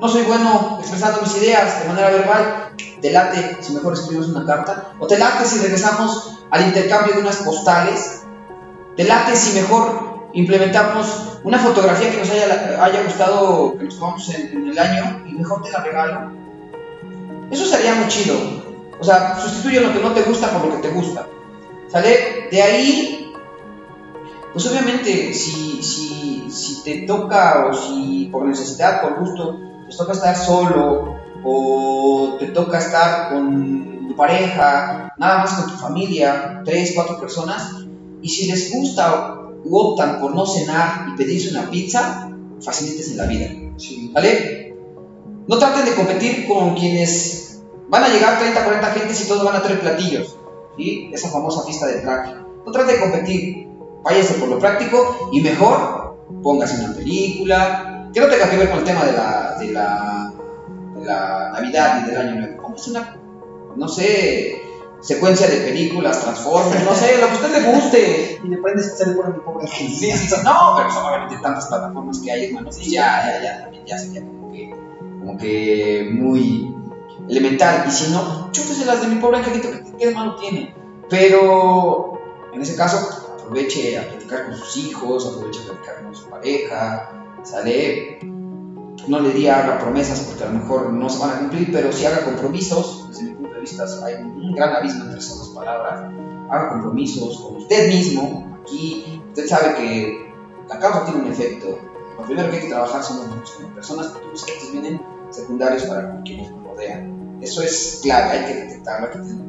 no 0.00 0.08
soy 0.08 0.22
bueno 0.22 0.78
expresando 0.80 1.20
mis 1.20 1.36
ideas 1.36 1.82
de 1.82 1.88
manera 1.88 2.10
verbal. 2.10 2.72
Te 3.00 3.12
late 3.12 3.58
si 3.60 3.74
mejor 3.74 3.92
escribimos 3.92 4.28
una 4.28 4.44
carta, 4.44 4.92
o 4.98 5.06
te 5.06 5.18
late 5.18 5.44
si 5.44 5.58
regresamos 5.58 6.40
al 6.50 6.62
intercambio 6.62 7.14
de 7.14 7.20
unas 7.20 7.36
postales. 7.36 8.22
Te 8.96 9.04
late 9.04 9.36
si 9.36 9.58
mejor 9.60 10.28
implementamos 10.32 11.38
una 11.44 11.58
fotografía 11.58 12.10
que 12.10 12.18
nos 12.18 12.30
haya, 12.30 12.84
haya 12.84 13.02
gustado, 13.02 13.76
que 13.78 13.84
nos 13.84 13.98
tomamos 13.98 14.28
en, 14.30 14.48
en 14.48 14.68
el 14.68 14.78
año, 14.78 15.22
y 15.26 15.32
mejor 15.34 15.62
te 15.62 15.70
la 15.70 15.80
regalo. 15.82 16.32
Eso 17.50 17.64
sería 17.66 17.94
muy 17.94 18.08
chido. 18.08 18.67
O 19.00 19.04
sea, 19.04 19.38
sustituye 19.40 19.80
lo 19.80 19.92
que 19.92 20.00
no 20.00 20.12
te 20.12 20.22
gusta 20.22 20.50
por 20.50 20.66
lo 20.66 20.76
que 20.76 20.88
te 20.88 20.94
gusta. 20.94 21.26
¿Sale? 21.88 22.48
De 22.50 22.62
ahí 22.62 23.18
pues 24.52 24.66
obviamente 24.66 25.32
si, 25.34 25.82
si, 25.82 26.50
si 26.50 26.82
te 26.82 27.06
toca 27.06 27.66
o 27.66 27.74
si 27.74 28.28
por 28.32 28.46
necesidad, 28.46 29.02
por 29.02 29.20
gusto, 29.20 29.58
te 29.88 29.96
toca 29.96 30.12
estar 30.12 30.36
solo 30.36 31.16
o 31.44 32.36
te 32.38 32.46
toca 32.46 32.78
estar 32.78 33.30
con 33.30 34.08
tu 34.08 34.16
pareja, 34.16 35.12
nada 35.18 35.38
más 35.38 35.52
con 35.52 35.70
tu 35.70 35.76
familia, 35.76 36.62
tres, 36.64 36.92
cuatro 36.94 37.20
personas, 37.20 37.86
y 38.22 38.28
si 38.28 38.46
les 38.46 38.72
gusta 38.72 39.34
u 39.64 39.76
optan 39.76 40.20
por 40.20 40.34
no 40.34 40.46
cenar 40.46 41.06
y 41.12 41.16
pedirse 41.16 41.50
una 41.50 41.70
pizza, 41.70 42.28
facilites 42.60 43.12
en 43.12 43.16
la 43.18 43.26
vida. 43.26 43.50
¿Vale? 44.12 44.76
No 45.46 45.58
traten 45.58 45.84
de 45.84 45.94
competir 45.94 46.48
con 46.48 46.74
quienes 46.74 47.37
van 47.88 48.04
a 48.04 48.08
llegar 48.08 48.38
30, 48.38 48.64
40 48.64 48.90
gentes 48.92 49.24
y 49.24 49.28
todos 49.28 49.44
van 49.44 49.56
a 49.56 49.62
tener 49.62 49.80
platillos. 49.80 50.36
¿sí? 50.76 51.10
Esa 51.12 51.30
famosa 51.30 51.64
fiesta 51.64 51.86
de 51.86 52.00
traje. 52.00 52.34
No 52.64 52.72
traten 52.72 52.94
de 52.94 53.00
competir 53.00 53.68
váyase 54.02 54.34
por 54.34 54.48
lo 54.48 54.58
práctico 54.58 55.30
y 55.32 55.40
mejor 55.40 56.16
póngase 56.42 56.84
una 56.84 56.94
película 56.94 58.08
que 58.12 58.20
no 58.20 58.28
tenga 58.28 58.50
que 58.50 58.56
ver 58.56 58.70
con 58.70 58.78
el 58.78 58.84
tema 58.84 59.04
de 59.04 59.12
la, 59.12 59.56
de 59.58 59.72
la, 59.72 60.32
de 60.94 61.04
la 61.04 61.50
Navidad 61.52 62.02
y 62.02 62.10
del 62.10 62.20
Año 62.20 62.34
Nuevo. 62.36 62.62
Póngase 62.62 62.90
una, 62.90 63.16
no 63.76 63.88
sé, 63.88 64.62
secuencia 65.00 65.46
de 65.46 65.58
películas, 65.58 66.20
Transformers, 66.20 66.84
no 66.84 66.94
sé, 66.94 67.18
lo 67.18 67.26
que 67.26 67.32
a 67.32 67.34
usted 67.34 67.62
le 67.62 67.72
guste. 67.72 68.40
Y 68.42 68.48
le 68.48 68.56
prendes 68.58 68.96
sale 68.96 69.12
por 69.12 69.34
mi 69.34 69.40
pobre 69.40 69.66
sí, 69.66 69.88
sí, 69.88 70.10
sí, 70.10 70.34
No, 70.42 70.74
pero 70.76 70.90
son 70.90 71.06
obviamente 71.06 71.36
tantas 71.42 71.66
plataformas 71.66 72.18
que 72.18 72.32
hay, 72.32 72.46
hermano. 72.46 72.72
Sí, 72.72 72.90
ya, 72.90 73.22
ya, 73.26 73.42
ya, 73.42 73.62
también 73.62 73.84
ya 73.84 73.98
sería 73.98 74.22
como 74.22 74.50
que, 74.52 74.70
como 75.20 75.38
que 75.38 76.08
muy 76.12 76.74
elemental. 77.28 77.84
Y 77.86 77.90
si 77.90 78.10
no, 78.12 78.50
chútese 78.52 78.84
las 78.84 79.02
de 79.02 79.08
mi 79.08 79.16
pobre 79.16 79.38
angelito, 79.38 79.70
que 79.70 79.96
qué 79.98 80.06
de 80.08 80.14
malo 80.14 80.36
tiene. 80.36 80.74
Pero 81.08 82.18
en 82.52 82.62
ese 82.62 82.76
caso, 82.76 82.98
aproveche 83.34 83.98
a 83.98 84.08
platicar 84.08 84.46
con 84.46 84.56
sus 84.56 84.76
hijos, 84.76 85.26
aproveche 85.26 85.60
a 85.62 85.72
platicar 85.72 86.02
con 86.02 86.14
su 86.14 86.28
pareja, 86.28 87.10
sale, 87.42 88.18
no 89.06 89.20
le 89.20 89.30
diga 89.30 89.64
haga 89.64 89.78
promesas 89.78 90.20
porque 90.20 90.44
a 90.44 90.48
lo 90.48 90.58
mejor 90.58 90.92
no 90.92 91.08
se 91.08 91.18
van 91.18 91.30
a 91.30 91.38
cumplir, 91.40 91.72
pero 91.72 91.92
si 91.92 92.04
haga 92.04 92.24
compromisos, 92.24 93.06
desde 93.08 93.24
mi 93.24 93.30
punto 93.32 93.54
de 93.54 93.60
vista 93.60 93.84
hay 94.04 94.14
un 94.16 94.52
gran 94.52 94.76
abismo 94.76 95.04
entre 95.04 95.18
esas 95.18 95.38
dos 95.38 95.48
palabras, 95.50 96.12
haga 96.50 96.68
compromisos 96.70 97.40
con 97.40 97.56
usted 97.56 97.88
mismo, 97.88 98.58
aquí 98.60 99.22
usted 99.28 99.46
sabe 99.46 99.74
que 99.76 100.32
la 100.68 100.78
causa 100.78 101.06
tiene 101.06 101.22
un 101.22 101.32
efecto, 101.32 101.78
lo 102.18 102.24
primero 102.24 102.50
que 102.50 102.56
hay 102.56 102.62
que 102.64 102.68
trabajar 102.68 103.02
son 103.02 103.18
como 103.18 103.74
personas, 103.74 104.08
porque 104.08 104.28
los 104.28 104.42
efectos 104.42 104.72
vienen 104.72 105.00
secundarios 105.30 105.84
para 105.84 106.20
quienes 106.22 106.50
nos 106.50 106.64
rodean, 106.64 107.17
eso 107.40 107.62
es 107.62 108.00
clave, 108.02 108.38
hay 108.38 108.44
que 108.46 108.60
detectarlo, 108.60 109.06
hay 109.06 109.12
que 109.12 109.18
tenerlo. 109.18 109.48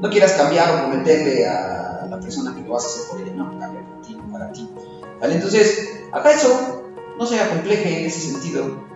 No 0.00 0.10
quieras 0.10 0.32
cambiar 0.32 0.74
o 0.74 0.88
prometerle 0.88 1.46
a 1.46 2.06
la 2.08 2.20
persona 2.20 2.54
que 2.54 2.62
lo 2.62 2.72
vas 2.72 2.84
a 2.84 2.86
hacer 2.86 3.08
por 3.10 3.20
ella, 3.20 3.32
no, 3.34 3.58
cambia 3.58 3.84
por 3.84 4.00
ti, 4.06 4.16
para 4.30 4.52
ti. 4.52 4.68
¿Vale? 5.20 5.34
Entonces, 5.34 6.04
acá 6.12 6.30
eso 6.30 6.84
no 7.18 7.26
se 7.26 7.36
compleje 7.48 8.00
en 8.00 8.06
ese 8.06 8.32
sentido, 8.32 8.86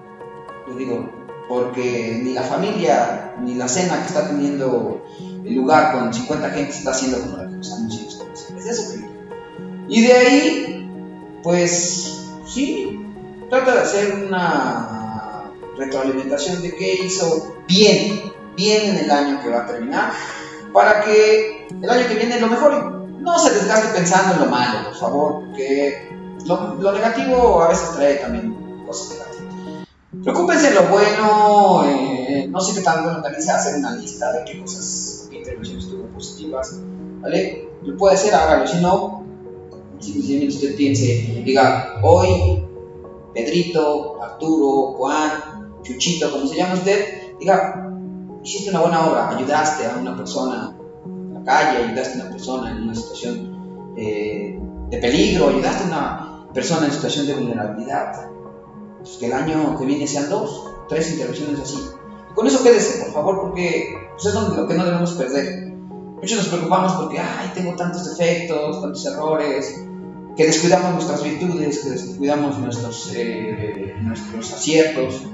digo, 0.79 1.11
porque 1.49 2.21
ni 2.23 2.33
la 2.33 2.43
familia, 2.43 3.35
ni 3.41 3.55
la 3.55 3.69
cena 3.69 4.01
que 4.01 4.07
está 4.07 4.29
teniendo 4.29 5.03
el 5.45 5.55
lugar 5.55 5.93
con 5.93 6.15
50 6.15 6.51
gente 6.51 6.71
está 6.71 6.93
haciendo 6.93 7.21
como 7.21 7.37
la 7.39 7.49
que 7.49 7.57
los 7.57 7.73
anuncios. 7.73 8.25
Es 8.57 8.67
eso 8.67 8.93
que 8.93 9.09
Y 9.89 10.07
de 10.07 10.13
ahí, 10.13 10.91
pues, 11.43 12.31
sí, 12.47 13.05
trata 13.51 13.75
de 13.75 13.81
hacer 13.81 14.25
una 14.27 15.02
retroalimentación 15.85 16.63
de 16.63 16.75
qué 16.75 16.95
hizo 17.05 17.57
bien, 17.69 18.33
bien 18.57 18.91
en 18.91 19.05
el 19.05 19.11
año 19.11 19.41
que 19.43 19.51
va 19.51 19.63
a 19.63 19.67
terminar, 19.67 20.13
para 20.73 21.03
que 21.03 21.67
el 21.83 21.91
año 21.91 22.09
que 22.09 22.15
viene 22.15 22.41
lo 22.41 22.49
mejore 22.49 22.77
no 23.21 23.39
se 23.39 23.55
desgaste 23.55 23.89
pensando 23.95 24.35
en 24.35 24.41
lo 24.41 24.47
malo, 24.47 24.89
por 24.89 24.97
favor, 24.97 25.45
porque 25.47 26.09
lo, 26.47 26.93
negativo 26.93 27.63
a 27.63 27.69
veces 27.69 27.93
trae 27.95 28.17
también 28.17 28.85
cosas 28.87 29.19
negativas. 29.19 29.87
Preocúpense 30.23 30.69
en 30.69 30.75
lo 30.75 30.83
bueno, 30.85 31.85
eh, 31.87 32.47
no 32.49 32.61
sé 32.61 32.75
qué 32.75 32.85
tan 32.85 33.05
bueno 33.05 33.23
también 33.23 33.43
sea 33.43 33.57
hacer 33.57 33.77
una 33.77 33.95
lista 33.97 34.33
de 34.33 34.45
qué 34.45 34.61
cosas, 34.61 35.29
qué 35.31 35.39
intervenciones 35.39 35.89
tuvo 35.89 36.05
positivas, 36.09 36.79
¿vale? 37.21 37.69
Lo 37.83 37.97
puede 37.97 38.17
ser, 38.17 38.35
hágalo, 38.35 38.67
si 38.67 38.81
no, 38.81 39.25
si 39.99 40.49
usted 40.49 40.77
piense, 40.77 41.43
diga, 41.45 42.01
hoy 42.03 42.63
Pedrito, 43.35 44.23
Arturo, 44.23 44.93
Juan, 44.99 45.52
Chuchito, 45.83 46.31
como 46.31 46.47
se 46.47 46.57
llama 46.57 46.75
usted, 46.75 47.39
diga, 47.39 47.91
hiciste 48.43 48.71
una 48.71 48.81
buena 48.81 49.07
obra, 49.07 49.29
ayudaste 49.31 49.87
a 49.87 49.97
una 49.97 50.17
persona 50.17 50.77
calle, 51.45 51.85
ayudaste 51.85 52.21
a 52.21 52.23
una 52.23 52.31
persona 52.31 52.71
en 52.71 52.83
una 52.83 52.95
situación 52.95 53.95
eh, 53.97 54.59
de 54.91 54.99
peligro, 54.99 55.49
ayudaste 55.49 55.85
a 55.85 55.87
una 55.87 56.53
persona 56.53 56.87
en 56.87 56.93
situación 56.93 57.27
de 57.27 57.35
vulnerabilidad. 57.35 58.31
Pues 58.99 59.17
que 59.17 59.27
el 59.27 59.33
año 59.33 59.77
que 59.79 59.85
viene 59.85 60.07
sean 60.07 60.29
dos, 60.29 60.71
tres 60.89 61.11
intervenciones 61.13 61.61
así. 61.61 61.79
Y 62.31 62.35
con 62.35 62.47
eso 62.47 62.63
quédese, 62.63 63.05
por 63.05 63.13
favor, 63.13 63.41
porque 63.43 63.95
pues 64.13 64.27
es 64.27 64.35
lo 64.35 64.69
que 64.69 64.75
no 64.75 64.85
debemos 64.85 65.13
perder. 65.13 65.73
Muchos 66.21 66.39
nos 66.39 66.49
preocupamos 66.49 66.93
porque, 66.93 67.19
ay, 67.19 67.51
tengo 67.55 67.75
tantos 67.75 68.17
defectos, 68.17 68.81
tantos 68.81 69.05
errores, 69.07 69.85
que 70.37 70.47
descuidamos 70.47 70.93
nuestras 70.93 71.23
virtudes, 71.25 71.81
que 71.81 71.91
descuidamos 71.91 72.59
nuestros, 72.59 73.13
eh, 73.15 73.97
nuestros 74.01 74.53
aciertos, 74.53 75.25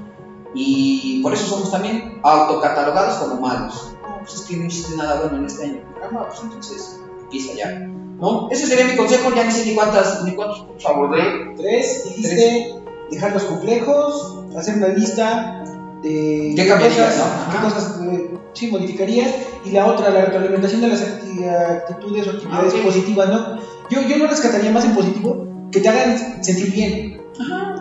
y 0.53 1.21
por 1.21 1.33
eso 1.33 1.45
somos 1.47 1.71
también 1.71 2.19
autocatalogados 2.23 3.15
como 3.17 3.39
malos. 3.41 3.93
No, 4.01 4.17
pues 4.19 4.33
es 4.33 4.41
que 4.41 4.57
no 4.57 4.65
hiciste 4.65 4.95
nada 4.95 5.21
bueno 5.21 5.37
en 5.37 5.45
este 5.45 5.63
año. 5.65 5.81
Ah, 6.03 6.27
pues 6.27 6.41
entonces 6.43 6.99
empieza 7.21 7.53
ya. 7.53 7.79
¿No? 8.19 8.49
Ese 8.51 8.67
sería 8.67 8.85
mi 8.85 8.97
consejo, 8.97 9.33
ya 9.33 9.45
ni 9.45 9.51
sé 9.51 9.65
ni 9.65 9.75
cuántas, 9.75 10.23
ni 10.23 10.31
cuántos 10.35 10.59
puntos 10.61 10.85
abordé. 10.85 11.53
Tres, 11.55 12.03
dijiste 12.05 12.73
dejar 13.11 13.31
los 13.33 13.43
complejos, 13.43 14.35
hacer 14.57 14.75
una 14.75 14.89
lista 14.89 15.63
de 16.03 16.53
¿Qué 16.55 16.67
cambiarías, 16.67 17.13
cosas, 17.15 17.17
no? 17.47 17.51
qué 17.51 17.57
Ajá. 17.57 17.63
cosas 17.69 17.99
eh, 18.01 18.37
sí 18.53 18.67
modificarías 18.67 19.31
y 19.65 19.71
la 19.71 19.85
otra, 19.87 20.09
la 20.11 20.25
retroalimentación 20.25 20.81
de 20.81 20.87
las 20.89 21.01
acti- 21.01 21.47
actitudes 21.47 22.27
o 22.27 22.31
actividades 22.31 22.73
Ah, 22.73 22.77
ok. 22.77 22.83
positivas, 22.85 23.29
¿no? 23.29 23.57
Yo, 23.89 24.01
yo 24.01 24.17
lo 24.17 24.27
rescataría 24.27 24.71
más 24.71 24.85
en 24.85 24.93
positivo, 24.95 25.47
que 25.71 25.79
te 25.79 25.89
hagan 25.89 26.43
sentir 26.43 26.71
bien. 26.73 27.21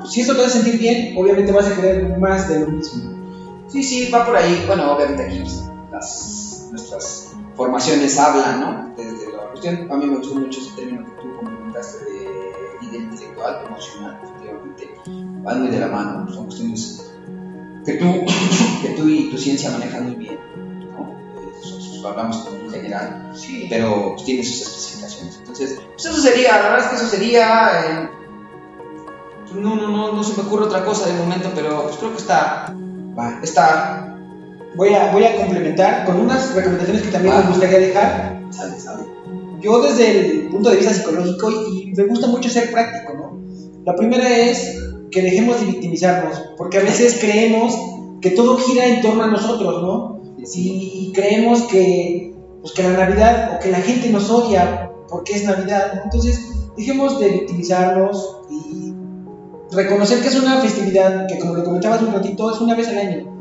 Si 0.09 0.21
esto 0.23 0.35
te 0.35 0.43
hace 0.45 0.63
sentir 0.63 0.79
bien, 0.79 1.15
obviamente 1.17 1.53
vas 1.53 1.67
a 1.67 1.75
querer 1.77 2.19
más 2.19 2.49
de 2.49 2.61
lo 2.61 2.69
mismo. 2.69 3.17
Sí, 3.69 3.83
sí, 3.83 4.11
va 4.11 4.25
por 4.25 4.37
ahí. 4.37 4.65
Bueno, 4.67 4.93
obviamente 4.93 5.25
aquí 5.25 5.41
pues, 5.41 5.65
las, 5.93 6.69
nuestras 6.71 7.33
formaciones 7.55 8.19
hablan, 8.19 8.61
¿no? 8.61 8.95
Desde 8.97 9.33
la 9.33 9.49
cuestión, 9.51 9.91
a 9.91 9.97
mí 9.97 10.07
me 10.07 10.17
gustó 10.17 10.37
mucho 10.37 10.61
ese 10.61 10.71
término 10.77 11.05
que 11.05 11.23
tú 11.23 11.37
complementaste 11.37 12.05
de 12.05 12.29
líder 12.83 13.03
intelectual, 13.03 13.65
emocional, 13.67 14.19
efectivamente. 14.23 14.95
Van 15.43 15.61
muy 15.63 15.69
de 15.71 15.79
la 15.81 15.89
mano, 15.89 16.33
son 16.33 16.45
cuestiones 16.47 17.05
que 17.85 17.93
tú, 17.95 18.07
que 18.83 18.89
tú 18.91 19.09
y 19.09 19.31
tu 19.31 19.37
ciencia 19.39 19.71
manejan 19.71 20.05
muy 20.05 20.15
bien, 20.15 20.39
¿no? 20.93 21.15
Nosotros 21.61 22.05
hablamos 22.07 22.37
como 22.39 22.57
en 22.57 22.71
general, 22.71 23.31
Sí. 23.35 23.67
pero 23.69 24.13
pues, 24.15 24.25
tiene 24.25 24.43
sus 24.45 24.63
especificaciones. 24.63 25.37
Entonces, 25.39 25.81
pues 25.95 26.07
eso 26.07 26.21
sería, 26.23 26.57
la 26.63 26.71
verdad 26.71 26.79
es 26.87 26.87
que 26.91 26.97
eso 26.97 27.07
sería. 27.07 27.71
eh, 27.81 28.09
pues, 28.09 28.18
no, 29.55 29.77
no, 29.77 29.89
no, 29.89 30.13
no 30.13 30.23
se 30.25 30.41
me 30.41 30.47
ocurre 30.47 30.65
otra 30.67 30.85
cosa 30.85 31.07
de 31.07 31.19
momento, 31.19 31.51
pero 31.55 31.83
pues 31.85 31.97
creo 31.97 32.11
que 32.13 32.19
está. 32.19 32.75
Va. 33.19 33.41
Está. 33.43 34.17
Voy 34.77 34.95
a, 34.95 35.11
voy 35.13 35.25
a 35.25 35.37
complementar 35.37 36.05
con 36.05 36.21
unas 36.21 36.55
recomendaciones 36.55 37.03
que 37.03 37.09
también 37.11 37.35
Ah. 37.37 37.41
me 37.45 37.51
gustaría 37.51 37.79
dejar. 37.79 38.43
Sale, 38.51 38.79
sale. 38.79 39.03
Yo 39.61 39.81
desde 39.83 40.21
el 40.21 40.49
punto 40.49 40.71
de 40.71 40.77
vista 40.77 40.93
psicológico 40.95 41.51
y, 41.51 41.91
y 41.91 41.93
me 41.95 42.05
gusta 42.05 42.27
mucho 42.29 42.49
ser 42.49 42.71
práctico, 42.71 43.15
¿no? 43.15 43.41
La 43.85 43.97
primera 43.97 44.29
es 44.29 44.79
que 45.11 45.23
dejemos 45.23 45.59
de 45.61 45.67
victimizarnos, 45.67 46.41
porque 46.57 46.79
a 46.79 46.83
veces 46.83 47.19
creemos 47.21 47.77
que 48.21 48.31
todo 48.31 48.57
gira 48.59 48.87
en 48.87 49.01
torno 49.01 49.25
a 49.25 49.29
nosotros, 49.29 49.83
¿no? 49.83 50.21
Y 50.55 51.13
creemos 51.15 51.63
que, 51.63 52.35
pues, 52.61 52.73
que 52.73 52.83
la 52.85 52.91
Navidad 52.91 53.55
o 53.57 53.59
que 53.59 53.71
la 53.71 53.79
gente 53.81 54.11
nos 54.11 54.31
odia 54.31 54.91
porque 55.09 55.35
es 55.35 55.45
Navidad, 55.45 55.93
¿no? 55.95 56.03
Entonces, 56.05 56.53
dejemos 56.77 57.19
de 57.19 57.29
victimizarnos 57.31 58.37
y 58.51 58.88
reconocer 59.71 60.21
que 60.21 60.29
es 60.29 60.41
una 60.41 60.61
festividad 60.61 61.27
que, 61.27 61.39
como 61.39 61.55
lo 61.55 61.64
comentabas 61.64 62.03
un 62.03 62.12
ratito, 62.12 62.51
es 62.51 62.61
una 62.61 62.75
vez 62.75 62.89
al 62.89 62.99
año. 62.99 63.35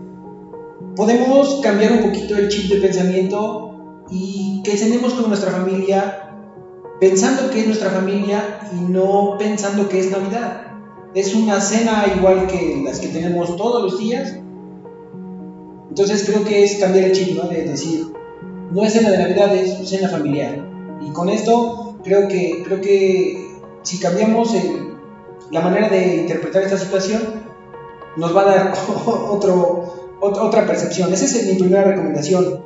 Podemos 0.95 1.59
cambiar 1.61 1.93
un 1.93 2.01
poquito 2.01 2.35
el 2.35 2.49
chip 2.49 2.71
de 2.71 2.81
pensamiento 2.81 4.03
y 4.09 4.61
que 4.63 4.77
cenemos 4.77 5.13
con 5.13 5.27
nuestra 5.27 5.51
familia 5.51 6.23
pensando 6.99 7.49
que 7.51 7.61
es 7.61 7.67
nuestra 7.67 7.89
familia 7.91 8.59
y 8.73 8.91
no 8.91 9.35
pensando 9.37 9.87
que 9.87 9.99
es 9.99 10.11
Navidad. 10.11 10.63
Es 11.13 11.35
una 11.35 11.61
cena 11.61 12.05
igual 12.15 12.47
que 12.47 12.81
las 12.83 12.99
que 12.99 13.07
tenemos 13.07 13.55
todos 13.55 13.83
los 13.83 13.99
días. 13.99 14.35
Entonces 15.89 16.25
creo 16.29 16.43
que 16.43 16.63
es 16.63 16.75
cambiar 16.79 17.05
el 17.05 17.11
chip, 17.13 17.37
¿no? 17.41 17.47
De 17.47 17.63
decir, 17.63 18.07
no 18.71 18.83
es 18.83 18.93
cena 18.93 19.11
de 19.11 19.17
Navidad, 19.19 19.55
es 19.55 19.87
cena 19.87 20.09
familiar. 20.09 20.67
Y 21.01 21.11
con 21.11 21.29
esto 21.29 21.97
creo 22.03 22.27
que, 22.27 22.63
creo 22.65 22.81
que 22.81 23.47
si 23.83 23.99
cambiamos 23.99 24.53
el- 24.53 24.86
la 25.51 25.61
manera 25.61 25.89
de 25.89 26.17
interpretar 26.17 26.63
esta 26.63 26.77
situación, 26.77 27.21
nos 28.17 28.35
va 28.35 28.41
a 28.41 28.45
dar 28.45 28.73
otro, 29.05 30.15
ot- 30.19 30.37
otra 30.39 30.65
percepción. 30.65 31.11
Esa 31.13 31.25
es 31.25 31.45
mi 31.47 31.53
primera 31.59 31.83
recomendación. 31.83 32.61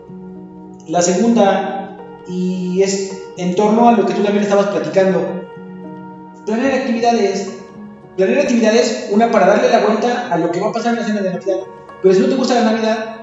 La 0.87 1.01
segunda, 1.01 1.97
y 2.27 2.81
es 2.81 3.11
en 3.37 3.55
torno 3.55 3.87
a 3.89 3.93
lo 3.93 4.05
que 4.05 4.13
tú 4.13 4.23
también 4.23 4.43
estabas 4.43 4.67
platicando, 4.67 5.19
planear 6.45 6.73
actividades. 6.73 7.57
Planear 8.17 8.39
actividades, 8.41 9.09
una 9.11 9.31
para 9.31 9.47
darle 9.47 9.69
la 9.69 9.79
vuelta 9.85 10.27
a 10.31 10.37
lo 10.37 10.51
que 10.51 10.59
va 10.59 10.67
a 10.69 10.71
pasar 10.73 10.93
en 10.93 10.99
la 10.99 11.05
cena 11.07 11.21
de 11.21 11.31
Navidad. 11.31 11.57
Pero 12.01 12.13
si 12.13 12.19
no 12.21 12.27
te 12.27 12.35
gusta 12.35 12.55
la 12.55 12.71
Navidad, 12.71 13.15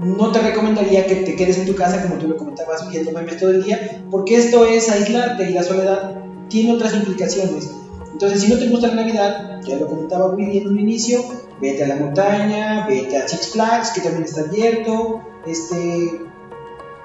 no 0.00 0.32
te 0.32 0.38
recomendaría 0.40 1.06
que 1.06 1.16
te 1.16 1.36
quedes 1.36 1.58
en 1.58 1.66
tu 1.66 1.74
casa, 1.74 2.02
como 2.02 2.14
tú 2.16 2.28
lo 2.28 2.36
comentabas, 2.36 2.88
viendo 2.88 3.12
memes 3.12 3.36
todo 3.36 3.50
el 3.50 3.62
día, 3.62 4.02
porque 4.10 4.36
esto 4.36 4.64
es 4.64 4.88
aislarte 4.90 5.50
y 5.50 5.52
la 5.52 5.62
soledad 5.62 6.14
tiene 6.48 6.72
otras 6.74 6.94
implicaciones. 6.94 7.70
Entonces, 8.12 8.42
si 8.42 8.52
no 8.52 8.58
te 8.58 8.68
gusta 8.68 8.88
la 8.88 8.94
Navidad, 8.94 9.60
ya 9.62 9.76
lo 9.76 9.86
comentaba 9.86 10.34
Willy 10.34 10.58
en 10.58 10.68
un 10.68 10.78
inicio, 10.78 11.20
vete 11.60 11.84
a 11.84 11.88
la 11.88 11.96
montaña, 11.96 12.86
vete 12.86 13.16
a 13.16 13.26
Six 13.26 13.52
Flags, 13.52 13.90
que 13.90 14.00
también 14.00 14.24
está 14.24 14.42
abierto, 14.42 15.22
este, 15.46 16.20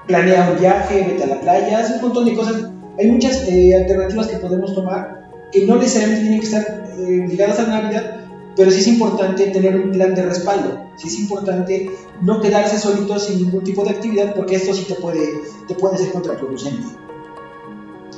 planea 0.06 0.50
un 0.52 0.60
viaje, 0.60 1.04
vete 1.08 1.24
a 1.24 1.26
la 1.28 1.40
playa, 1.40 1.78
haz 1.78 1.90
un 1.96 2.02
montón 2.02 2.26
de 2.26 2.34
cosas. 2.34 2.70
Hay 2.98 3.10
muchas 3.10 3.46
eh, 3.48 3.76
alternativas 3.76 4.26
que 4.26 4.36
podemos 4.36 4.74
tomar 4.74 5.18
que 5.52 5.64
no 5.64 5.76
necesariamente 5.76 6.22
tienen 6.22 6.40
que 6.40 6.46
estar 6.46 6.84
eh, 6.98 7.26
ligadas 7.28 7.58
a 7.60 7.62
la 7.62 7.80
Navidad, 7.80 8.20
pero 8.56 8.70
sí 8.70 8.80
es 8.80 8.88
importante 8.88 9.46
tener 9.46 9.76
un 9.76 9.92
plan 9.92 10.14
de 10.14 10.22
respaldo. 10.22 10.88
Sí 10.96 11.08
es 11.08 11.18
importante 11.20 11.90
no 12.22 12.40
quedarse 12.40 12.78
solito 12.78 13.18
sin 13.18 13.44
ningún 13.44 13.62
tipo 13.62 13.84
de 13.84 13.90
actividad 13.90 14.34
porque 14.34 14.56
esto 14.56 14.74
sí 14.74 14.84
te 14.84 14.94
puede, 14.94 15.26
te 15.68 15.74
puede 15.74 15.96
ser 15.96 16.10
contraproducente. 16.10 16.88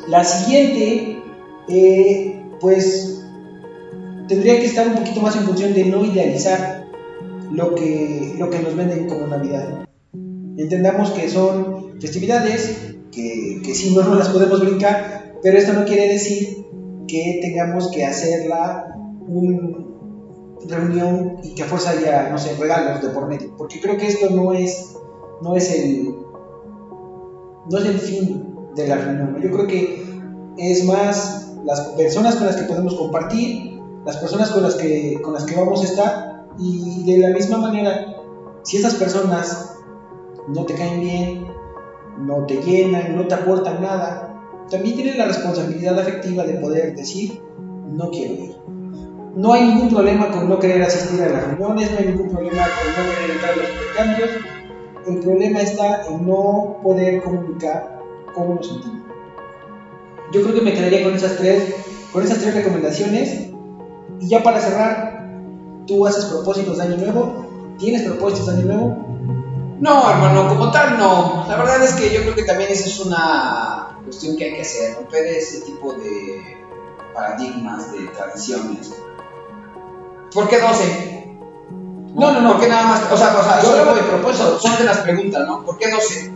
La 0.08 0.24
siguiente, 0.24 1.22
eh, 1.68 2.39
pues 2.60 3.24
tendría 4.28 4.58
que 4.58 4.66
estar 4.66 4.86
un 4.86 4.94
poquito 4.94 5.20
más 5.20 5.36
en 5.36 5.42
función 5.42 5.74
de 5.74 5.84
no 5.84 6.04
idealizar 6.04 6.86
lo 7.52 7.74
que, 7.74 8.34
lo 8.38 8.50
que 8.50 8.60
nos 8.60 8.76
venden 8.76 9.08
como 9.08 9.26
Navidad. 9.26 9.86
Entendamos 10.56 11.10
que 11.10 11.28
son 11.28 12.00
festividades, 12.00 12.94
que, 13.10 13.60
que 13.64 13.74
sí 13.74 13.94
no 13.94 14.02
nos 14.02 14.18
las 14.18 14.28
podemos 14.28 14.60
brincar, 14.60 15.34
pero 15.42 15.58
esto 15.58 15.72
no 15.72 15.84
quiere 15.84 16.08
decir 16.08 16.64
que 17.08 17.40
tengamos 17.42 17.90
que 17.90 18.04
hacerla 18.04 18.94
una 19.26 19.78
reunión 20.68 21.38
y 21.42 21.54
que 21.54 21.62
a 21.62 21.66
fuerza 21.66 21.90
haya, 21.90 22.28
no 22.30 22.38
sé, 22.38 22.54
regalos 22.56 23.02
de 23.02 23.08
por 23.10 23.26
medio, 23.26 23.56
porque 23.56 23.80
creo 23.80 23.96
que 23.96 24.06
esto 24.06 24.30
no 24.30 24.52
es, 24.52 24.96
no 25.42 25.56
es 25.56 25.74
el 25.74 26.14
no 27.70 27.78
es 27.78 27.84
el 27.86 27.98
fin 27.98 28.44
de 28.74 28.88
la 28.88 28.96
reunión. 28.96 29.32
¿no? 29.32 29.38
Yo 29.40 29.50
creo 29.50 29.66
que 29.66 30.04
es 30.58 30.84
más 30.84 31.49
las 31.64 31.80
personas 31.96 32.36
con 32.36 32.46
las 32.46 32.56
que 32.56 32.64
podemos 32.64 32.94
compartir, 32.94 33.80
las 34.04 34.16
personas 34.16 34.50
con 34.50 34.62
las 34.62 34.74
que, 34.74 35.20
con 35.22 35.34
las 35.34 35.44
que 35.44 35.56
vamos 35.56 35.82
a 35.82 35.84
estar, 35.84 36.46
y 36.58 37.04
de 37.04 37.18
la 37.18 37.30
misma 37.30 37.58
manera, 37.58 38.16
si 38.62 38.76
esas 38.76 38.94
personas 38.94 39.76
no 40.48 40.64
te 40.64 40.74
caen 40.74 41.00
bien, 41.00 41.46
no 42.18 42.44
te 42.46 42.56
llenan, 42.62 43.16
no 43.16 43.26
te 43.26 43.34
aportan 43.34 43.82
nada, 43.82 44.30
también 44.70 44.94
tienes 44.96 45.16
la 45.16 45.26
responsabilidad 45.26 45.98
afectiva 45.98 46.44
de 46.44 46.54
poder 46.54 46.94
decir, 46.94 47.40
no 47.58 48.10
quiero 48.10 48.34
ir. 48.34 48.56
No 49.36 49.52
hay 49.52 49.68
ningún 49.68 49.88
problema 49.88 50.30
con 50.30 50.48
no 50.48 50.58
querer 50.58 50.82
asistir 50.82 51.22
a 51.22 51.28
las 51.28 51.46
reuniones, 51.46 51.90
no 51.92 51.98
hay 51.98 52.06
ningún 52.06 52.28
problema 52.28 52.62
con 52.62 53.04
no 53.04 53.10
querer 53.10 53.30
entrar 53.30 53.52
a 53.52 53.56
los 53.56 53.66
intercambios. 53.70 54.30
El 55.06 55.20
problema 55.20 55.60
está 55.60 56.06
en 56.08 56.26
no 56.26 56.78
poder 56.82 57.22
comunicar 57.22 58.00
cómo 58.34 58.54
nos 58.54 58.68
sentimos. 58.68 59.09
Yo 60.32 60.42
creo 60.42 60.54
que 60.54 60.60
me 60.60 60.74
quedaría 60.74 61.02
con 61.04 61.14
esas 61.14 61.36
tres, 61.36 61.74
con 62.12 62.22
esas 62.22 62.38
tres 62.38 62.54
recomendaciones. 62.54 63.50
Y 64.20 64.28
ya 64.28 64.42
para 64.42 64.60
cerrar, 64.60 65.26
¿tú 65.86 66.06
haces 66.06 66.26
propósitos 66.26 66.78
de 66.78 66.84
año 66.84 66.96
nuevo? 66.96 67.76
¿Tienes 67.78 68.02
propósitos 68.02 68.46
de 68.46 68.52
año 68.52 68.66
nuevo? 68.66 69.10
No, 69.80 70.10
hermano, 70.10 70.48
como 70.48 70.70
tal, 70.70 70.98
no. 70.98 71.46
La 71.48 71.56
verdad 71.56 71.82
es 71.82 71.94
que 71.94 72.12
yo 72.12 72.20
creo 72.20 72.34
que 72.34 72.44
también 72.44 72.70
esa 72.70 72.86
es 72.86 73.00
una 73.00 73.98
cuestión 74.04 74.36
que 74.36 74.44
hay 74.44 74.54
que 74.54 74.60
hacer, 74.60 74.94
romper 74.94 75.26
ese 75.26 75.62
tipo 75.62 75.94
de 75.94 76.58
paradigmas, 77.14 77.90
de 77.92 78.06
tradiciones. 78.08 78.92
¿Por 80.32 80.48
qué 80.48 80.60
12? 80.60 81.36
No, 82.14 82.32
no, 82.32 82.40
no. 82.40 82.52
¿Por 82.52 82.60
qué 82.60 82.68
nada 82.68 82.84
más? 82.84 83.10
O 83.10 83.16
sea, 83.16 83.36
o 83.38 83.42
sea 83.42 83.62
Yo 83.62 83.74
yo 83.74 83.80
hablo 83.80 83.94
de 83.94 84.58
son, 84.58 84.78
de 84.78 84.84
las 84.84 84.98
preguntas, 84.98 85.46
¿no? 85.46 85.64
¿Por 85.64 85.78
qué 85.78 85.90
12? 85.90 86.32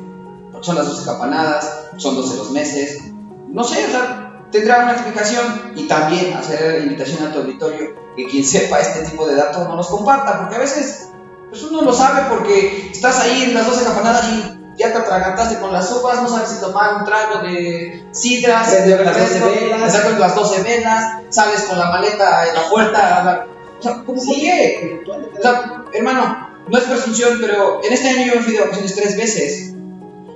Son 0.61 0.77
las 0.77 0.87
12 0.87 1.05
campanadas, 1.05 1.91
son 1.99 2.17
12 2.17 2.37
los 2.39 2.51
meses. 2.51 3.14
No 3.55 3.63
sé, 3.63 3.87
o 3.87 3.91
sea, 3.91 4.43
tendrá 4.51 4.83
una 4.83 4.93
explicación 4.93 5.73
y 5.77 5.87
también 5.87 6.35
hacer 6.35 6.83
invitación 6.83 7.25
a 7.25 7.33
tu 7.33 7.39
auditorio 7.39 7.95
que 8.17 8.27
quien 8.27 8.45
sepa 8.45 8.81
este 8.81 9.05
tipo 9.09 9.27
de 9.29 9.37
datos 9.37 9.69
no 9.69 9.77
los 9.77 9.87
comparta, 9.87 10.41
porque 10.41 10.57
a 10.57 10.59
veces 10.59 11.11
pues 11.51 11.63
uno 11.63 11.83
lo 11.83 11.93
sabe 11.93 12.23
porque 12.29 12.91
estás 12.91 13.21
ahí 13.21 13.45
en 13.45 13.55
las 13.55 13.65
12 13.65 13.85
campanadas 13.85 14.25
y 14.29 14.59
ya 14.77 14.93
te 14.93 14.99
atragantaste 14.99 15.61
con 15.61 15.73
las 15.73 15.89
uvas, 15.93 16.21
no 16.21 16.29
sabes 16.29 16.49
si 16.49 16.61
tomar 16.61 16.97
un 16.97 17.05
trago 17.05 17.43
de 17.43 18.05
sidras, 18.11 18.73
de 18.73 18.97
las 18.97 19.17
12 19.17 19.39
refresco, 19.39 19.47
velas. 19.47 19.93
sacas 19.93 20.19
las 20.19 20.35
12 20.35 20.63
velas, 20.63 21.13
sales 21.29 21.61
con 21.63 21.79
la 21.79 21.91
maleta 21.91 22.49
en 22.49 22.55
la 22.57 22.69
puerta, 22.69 23.47
o 23.79 23.83
sea, 23.83 24.03
¿cómo 24.05 24.21
qué? 24.21 25.05
O 25.39 25.43
sea, 25.43 25.85
hermano, 25.93 26.49
no 26.69 26.77
es 26.77 26.85
presunción, 26.85 27.39
pero 27.41 27.85
en 27.85 27.93
este 27.93 28.09
año 28.09 28.27
yo 28.27 28.35
me 28.35 28.43
fui 28.43 28.53
de 28.55 28.61
vacaciones 28.61 28.97
tres 28.97 29.17
veces. 29.17 29.75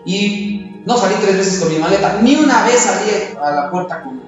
Y 0.04 0.67
no 0.86 0.96
salí 0.96 1.14
tres 1.20 1.36
veces 1.36 1.60
con 1.60 1.72
mi 1.72 1.78
maleta. 1.78 2.20
Ni 2.22 2.36
una 2.36 2.64
vez 2.64 2.80
salí 2.80 3.10
a 3.42 3.50
la 3.50 3.70
puerta 3.70 4.02
con, 4.02 4.20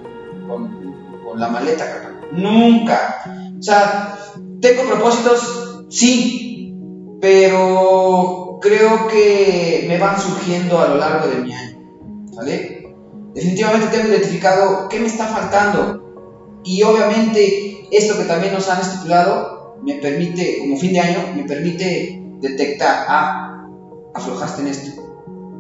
con, 1.22 1.40
la 1.40 1.48
maleta. 1.48 1.84
Nunca. 2.32 3.22
O 3.58 3.62
sea, 3.62 4.16
tengo 4.60 4.84
propósitos, 4.84 5.86
sí, 5.88 6.74
pero 7.20 8.58
creo 8.60 9.08
que 9.08 9.84
me 9.88 9.98
van 9.98 10.20
surgiendo 10.20 10.78
a 10.80 10.88
lo 10.88 10.96
largo 10.96 11.28
de 11.28 11.36
mi 11.36 11.52
año. 11.52 11.78
Definitivamente 13.34 13.88
tengo 13.88 14.08
identificado 14.08 14.88
qué 14.88 14.98
me 15.00 15.06
está 15.06 15.26
faltando. 15.26 16.60
Y 16.64 16.82
obviamente 16.82 17.86
esto 17.90 18.18
que 18.18 18.24
también 18.24 18.52
nos 18.52 18.68
han 18.68 18.80
estipulado 18.80 19.78
me 19.82 19.94
permite, 19.94 20.58
como 20.58 20.76
fin 20.76 20.92
de 20.92 21.00
año, 21.00 21.18
me 21.34 21.44
permite 21.44 22.22
detectar, 22.40 23.06
ah, 23.08 23.66
aflojaste 24.14 24.62
en 24.62 24.68
esto, 24.68 25.09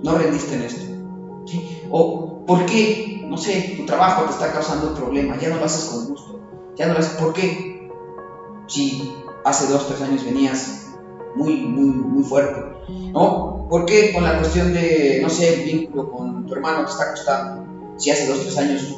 no 0.02 0.16
rendiste 0.16 0.54
en 0.54 0.62
esto. 0.62 0.90
O, 1.90 2.44
¿por 2.46 2.66
qué? 2.66 3.24
No 3.28 3.36
sé, 3.36 3.74
tu 3.76 3.86
trabajo 3.86 4.24
te 4.24 4.32
está 4.32 4.52
causando 4.52 4.94
problemas, 4.94 5.40
ya 5.40 5.50
no 5.50 5.56
lo 5.56 5.64
haces 5.64 5.90
con 5.90 6.08
gusto, 6.08 6.40
ya 6.76 6.86
no 6.86 6.94
lo 6.94 6.98
haces, 6.98 7.14
¿por 7.14 7.32
qué? 7.32 7.90
Si 8.66 9.12
hace 9.44 9.72
dos, 9.72 9.86
tres 9.88 10.00
años 10.02 10.24
venías 10.24 10.88
muy, 11.34 11.56
muy, 11.56 11.86
muy 11.86 12.24
fuerte, 12.24 12.62
¿no? 13.12 13.66
¿Por 13.68 13.86
qué 13.86 14.12
con 14.12 14.24
la 14.24 14.38
cuestión 14.38 14.72
de, 14.72 15.20
no 15.22 15.28
sé, 15.28 15.54
el 15.54 15.64
vínculo 15.64 16.10
con 16.10 16.46
tu 16.46 16.54
hermano 16.54 16.84
te 16.84 16.90
está 16.90 17.10
costando? 17.10 17.94
Si 17.96 18.10
hace 18.10 18.26
dos, 18.26 18.40
tres 18.40 18.58
años 18.58 18.96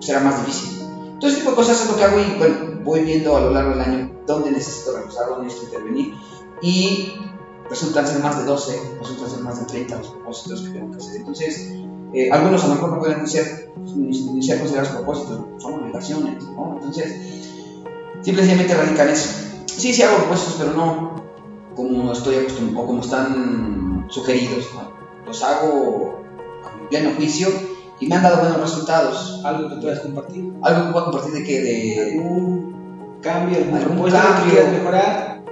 será 0.00 0.20
más 0.20 0.44
difícil. 0.44 0.86
Todo 1.18 1.30
ese 1.30 1.38
tipo 1.38 1.50
de 1.50 1.56
cosas 1.56 1.82
es 1.82 1.90
lo 1.90 1.96
que 1.96 2.04
hago 2.04 2.20
y, 2.20 2.38
bueno, 2.38 2.56
voy 2.84 3.00
viendo 3.00 3.36
a 3.36 3.40
lo 3.40 3.50
largo 3.50 3.70
del 3.70 3.80
año 3.80 4.10
dónde 4.26 4.50
necesito 4.50 4.96
reforzar, 4.96 5.28
dónde 5.28 5.46
necesito 5.46 5.72
intervenir 5.72 6.14
y 6.62 7.12
resultan 7.68 8.06
ser 8.06 8.22
más 8.22 8.38
de 8.38 8.44
12, 8.44 8.80
resultan 8.98 9.30
ser 9.30 9.40
más 9.40 9.58
de 9.60 9.66
30 9.66 9.98
los 9.98 10.08
propósitos 10.08 10.62
que 10.62 10.70
tengo 10.70 10.90
que 10.92 10.98
hacer. 10.98 11.16
Entonces, 11.16 11.72
eh, 12.12 12.30
algunos 12.30 12.64
a 12.64 12.68
lo 12.68 12.74
mejor 12.74 12.90
no 12.92 12.98
pueden 12.98 13.18
iniciar, 13.18 13.44
iniciar 13.94 14.58
considerados 14.58 14.92
propósitos, 14.92 15.40
son 15.58 15.74
obligaciones, 15.74 16.44
¿no? 16.44 16.74
Entonces, 16.76 17.50
simplemente 18.22 18.74
radican 18.74 19.08
eso. 19.08 19.30
Sí, 19.66 19.92
sí 19.92 20.02
hago 20.02 20.18
propósitos, 20.18 20.56
pero 20.58 20.72
no 20.72 21.16
como 21.76 22.10
estoy 22.10 22.36
acostumbrado 22.36 22.84
o 22.84 22.86
como 22.86 23.00
están 23.02 24.06
sugeridos, 24.08 24.70
Los 25.26 25.42
hago 25.42 26.22
a 26.64 26.76
mi 26.80 26.88
pleno 26.88 27.10
juicio 27.16 27.48
y 28.00 28.06
me 28.06 28.16
han 28.16 28.22
dado 28.22 28.38
buenos 28.38 28.60
resultados. 28.60 29.42
¿Algo 29.44 29.68
que 29.68 29.76
puedas 29.76 30.00
compartir? 30.00 30.52
¿Algo 30.62 30.86
que 30.86 30.92
pueda 30.92 31.04
compartir 31.04 31.32
de 31.34 31.44
qué? 31.44 31.60
De... 31.60 32.12
¿Algún 32.12 33.20
cambio? 33.20 33.58
¿Algún 33.58 34.10
cambio? 34.10 34.54
que 34.54 34.78
mejorar? 34.78 35.42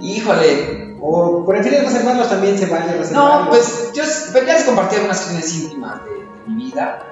Híjole, 0.00 0.89
o 1.00 1.44
prefieres 1.46 1.84
reservarlos 1.84 2.28
también 2.28 2.58
se 2.58 2.66
vale 2.66 2.92
reservarlos. 2.92 3.44
No, 3.44 3.50
pues 3.50 3.90
yo 3.94 4.02
pues 4.32 4.46
ya 4.46 4.54
les 4.54 4.64
compartí 4.64 4.96
algunas 4.96 5.18
cuestiones 5.18 5.62
íntimas 5.62 6.04
de, 6.04 6.10
mi 6.46 6.64
vida. 6.64 7.06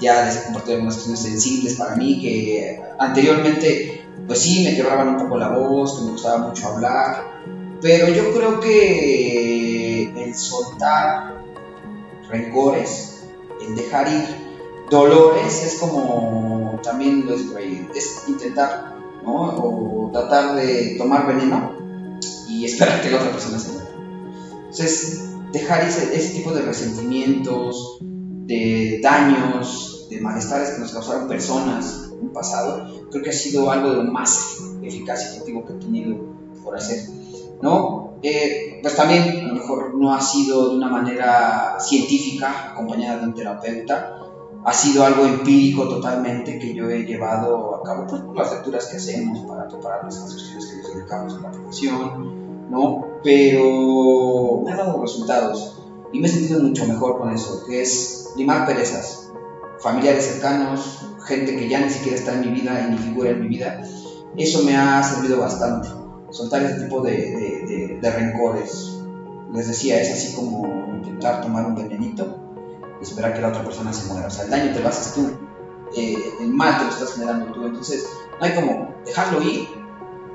Ya 0.00 0.24
les 0.24 0.38
compartí 0.38 0.72
algunas 0.72 0.94
cuestiones 0.94 1.22
sensibles 1.22 1.74
para 1.74 1.96
mí 1.96 2.20
que 2.20 2.80
anteriormente, 2.98 4.06
pues 4.26 4.40
sí, 4.40 4.64
me 4.64 4.76
quebraban 4.76 5.08
un 5.08 5.18
poco 5.18 5.38
la 5.38 5.50
voz, 5.50 5.98
que 5.98 6.04
me 6.04 6.12
gustaba 6.12 6.38
mucho 6.38 6.68
hablar. 6.68 7.40
Pero 7.80 8.08
yo 8.08 8.32
creo 8.32 8.60
que 8.60 10.10
el 10.16 10.34
soltar 10.34 11.34
rencores, 12.28 13.24
el 13.60 13.74
dejar 13.74 14.08
ir 14.08 14.24
dolores, 14.90 15.62
es 15.64 15.78
como 15.78 16.80
también 16.82 17.26
lo 17.26 17.34
es 17.34 18.24
intentar, 18.26 18.94
¿no? 19.22 19.32
O 19.34 20.10
tratar 20.12 20.54
de 20.56 20.96
tomar 20.98 21.26
veneno 21.26 21.83
y 22.64 22.66
esperar 22.66 23.02
que 23.02 23.10
la 23.10 23.18
otra 23.18 23.30
persona 23.30 23.58
se 23.58 23.72
muera. 23.72 23.90
Entonces, 24.56 25.30
dejar 25.52 25.84
ese, 25.86 26.16
ese 26.16 26.34
tipo 26.34 26.52
de 26.52 26.62
resentimientos, 26.62 27.98
de 28.00 29.00
daños, 29.02 30.06
de 30.08 30.20
malestares 30.20 30.70
que 30.70 30.80
nos 30.80 30.92
causaron 30.92 31.28
personas 31.28 32.10
en 32.12 32.26
un 32.28 32.32
pasado, 32.32 32.86
creo 33.10 33.22
que 33.22 33.30
ha 33.30 33.34
sido 33.34 33.70
algo 33.70 33.90
de 33.90 33.96
lo 33.96 34.04
más 34.04 34.60
eficaz 34.82 35.24
y 35.24 35.34
efectivo 35.34 35.66
que 35.66 35.74
he 35.74 35.76
tenido 35.76 36.16
por 36.62 36.74
hacer. 36.76 37.00
¿no? 37.60 38.14
Eh, 38.22 38.78
pues 38.80 38.96
también 38.96 39.44
a 39.44 39.48
lo 39.48 39.54
mejor 39.54 39.94
no 39.94 40.14
ha 40.14 40.20
sido 40.20 40.70
de 40.70 40.76
una 40.76 40.88
manera 40.88 41.76
científica, 41.78 42.70
acompañada 42.72 43.20
de 43.20 43.26
un 43.26 43.34
terapeuta, 43.34 44.18
ha 44.64 44.72
sido 44.72 45.04
algo 45.04 45.26
empírico 45.26 45.86
totalmente 45.86 46.58
que 46.58 46.72
yo 46.72 46.88
he 46.88 47.04
llevado 47.04 47.76
a 47.76 47.82
cabo 47.82 48.06
pues, 48.06 48.22
por 48.22 48.34
las 48.34 48.50
lecturas 48.50 48.86
que 48.86 48.96
hacemos 48.96 49.40
para 49.40 49.68
preparar 49.68 50.04
las 50.04 50.18
cuestiones 50.18 50.66
que 50.66 50.76
nos 50.78 50.94
dedicamos 50.94 51.34
a 51.34 51.40
la 51.42 51.50
profesión, 51.50 52.43
¿no? 52.70 53.06
Pero 53.22 54.62
me 54.64 54.72
ha 54.72 54.76
dado 54.76 55.00
resultados 55.00 55.80
y 56.12 56.20
me 56.20 56.28
he 56.28 56.30
sentido 56.30 56.60
mucho 56.60 56.86
mejor 56.86 57.18
con 57.18 57.32
eso, 57.32 57.64
que 57.66 57.82
es 57.82 58.32
limar 58.36 58.66
perezas, 58.66 59.32
familiares 59.80 60.24
cercanos, 60.24 61.00
gente 61.26 61.56
que 61.56 61.68
ya 61.68 61.80
ni 61.80 61.90
siquiera 61.90 62.16
está 62.16 62.34
en 62.34 62.40
mi 62.40 62.48
vida 62.48 62.86
y 62.86 62.92
ni 62.92 62.98
figura 62.98 63.30
en 63.30 63.40
mi 63.40 63.48
vida. 63.48 63.82
Eso 64.36 64.62
me 64.64 64.76
ha 64.76 65.02
servido 65.02 65.38
bastante, 65.38 65.88
soltar 66.30 66.62
ese 66.62 66.82
tipo 66.82 67.00
de, 67.00 67.98
de, 68.00 68.10
rencores. 68.10 68.98
Les 69.52 69.68
decía, 69.68 70.00
es 70.00 70.12
así 70.12 70.34
como 70.34 70.66
intentar 70.94 71.40
tomar 71.40 71.66
un 71.66 71.76
venenito 71.76 72.36
y 73.00 73.04
esperar 73.04 73.34
que 73.34 73.40
la 73.40 73.48
otra 73.48 73.64
persona 73.64 73.92
se 73.92 74.12
muera. 74.12 74.26
O 74.26 74.30
sea, 74.30 74.44
el 74.44 74.50
daño 74.50 74.72
te 74.72 74.80
lo 74.80 74.88
haces 74.88 75.14
tú, 75.14 75.30
eh, 75.96 76.16
el 76.40 76.48
mal 76.48 76.78
te 76.78 76.84
lo 76.84 76.90
estás 76.90 77.14
generando 77.14 77.52
tú. 77.52 77.64
Entonces, 77.64 78.08
no 78.40 78.44
hay 78.44 78.54
como 78.54 78.94
dejarlo 79.04 79.40
ir, 79.42 79.68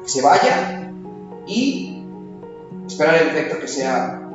que 0.04 0.10
se 0.10 0.22
vaya 0.22 0.94
y 1.46 1.89
esperar 2.90 3.22
el 3.22 3.28
efecto 3.30 3.60
que 3.60 3.68
sea 3.68 4.28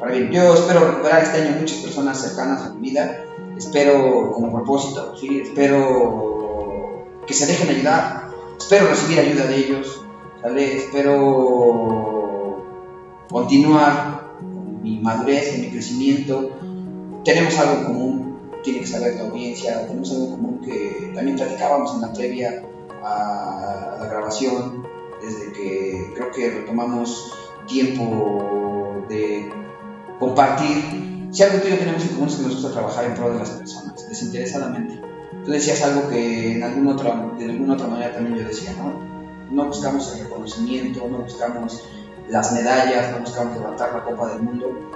para 0.00 0.12
bien. 0.12 0.30
Yo 0.30 0.54
espero 0.54 0.88
recuperar 0.90 1.22
este 1.22 1.42
año 1.42 1.56
muchas 1.60 1.78
personas 1.78 2.20
cercanas 2.20 2.62
a 2.62 2.74
mi 2.74 2.90
vida, 2.90 3.24
espero 3.56 4.32
como 4.32 4.52
propósito, 4.52 5.16
¿sí? 5.16 5.40
espero 5.40 7.06
que 7.26 7.34
se 7.34 7.46
dejen 7.46 7.68
ayudar, 7.68 8.30
espero 8.58 8.88
recibir 8.88 9.20
ayuda 9.20 9.44
de 9.46 9.56
ellos, 9.56 10.02
¿sale? 10.40 10.76
espero 10.78 12.64
continuar 13.30 14.32
con 14.38 14.82
mi 14.82 14.98
madurez, 15.00 15.52
con 15.52 15.60
mi 15.60 15.70
crecimiento. 15.70 16.50
Tenemos 17.24 17.58
algo 17.58 17.80
en 17.80 17.84
común, 17.84 18.38
tiene 18.62 18.80
que 18.80 18.86
saber 18.86 19.16
la 19.16 19.22
audiencia, 19.24 19.86
tenemos 19.86 20.10
algo 20.12 20.24
en 20.24 20.30
común 20.30 20.60
que 20.64 21.12
también 21.14 21.36
platicábamos 21.36 21.94
en 21.94 22.00
la 22.00 22.12
previa 22.14 22.62
a 23.04 23.98
la 24.00 24.06
grabación, 24.06 24.86
desde 25.20 25.52
que 25.52 26.12
creo 26.14 26.30
que 26.30 26.50
retomamos 26.50 27.37
tiempo 27.68 29.04
de 29.08 29.52
compartir. 30.18 31.28
Si 31.30 31.42
algo 31.42 31.62
que 31.62 31.70
yo 31.70 31.78
tenemos 31.78 32.02
en 32.02 32.08
común 32.08 32.28
es 32.28 32.36
que 32.36 32.42
nos 32.42 32.54
gusta 32.54 32.72
trabajar 32.72 33.04
en 33.04 33.14
pro 33.14 33.30
de 33.30 33.38
las 33.38 33.50
personas, 33.50 34.08
desinteresadamente. 34.08 35.00
Tú 35.44 35.52
decías 35.52 35.82
algo 35.82 36.08
que 36.08 36.52
en 36.52 36.62
alguna 36.62 36.92
otra, 36.92 37.30
de 37.38 37.44
alguna 37.44 37.74
otra 37.74 37.86
manera 37.86 38.14
también 38.14 38.36
yo 38.36 38.48
decía, 38.48 38.72
¿no? 38.72 38.92
No 39.50 39.66
buscamos 39.66 40.12
el 40.14 40.24
reconocimiento, 40.24 41.06
no 41.08 41.18
buscamos 41.18 41.84
las 42.28 42.52
medallas, 42.52 43.12
no 43.12 43.20
buscamos 43.20 43.56
levantar 43.56 43.94
la 43.94 44.04
Copa 44.04 44.28
del 44.28 44.42
Mundo, 44.42 44.90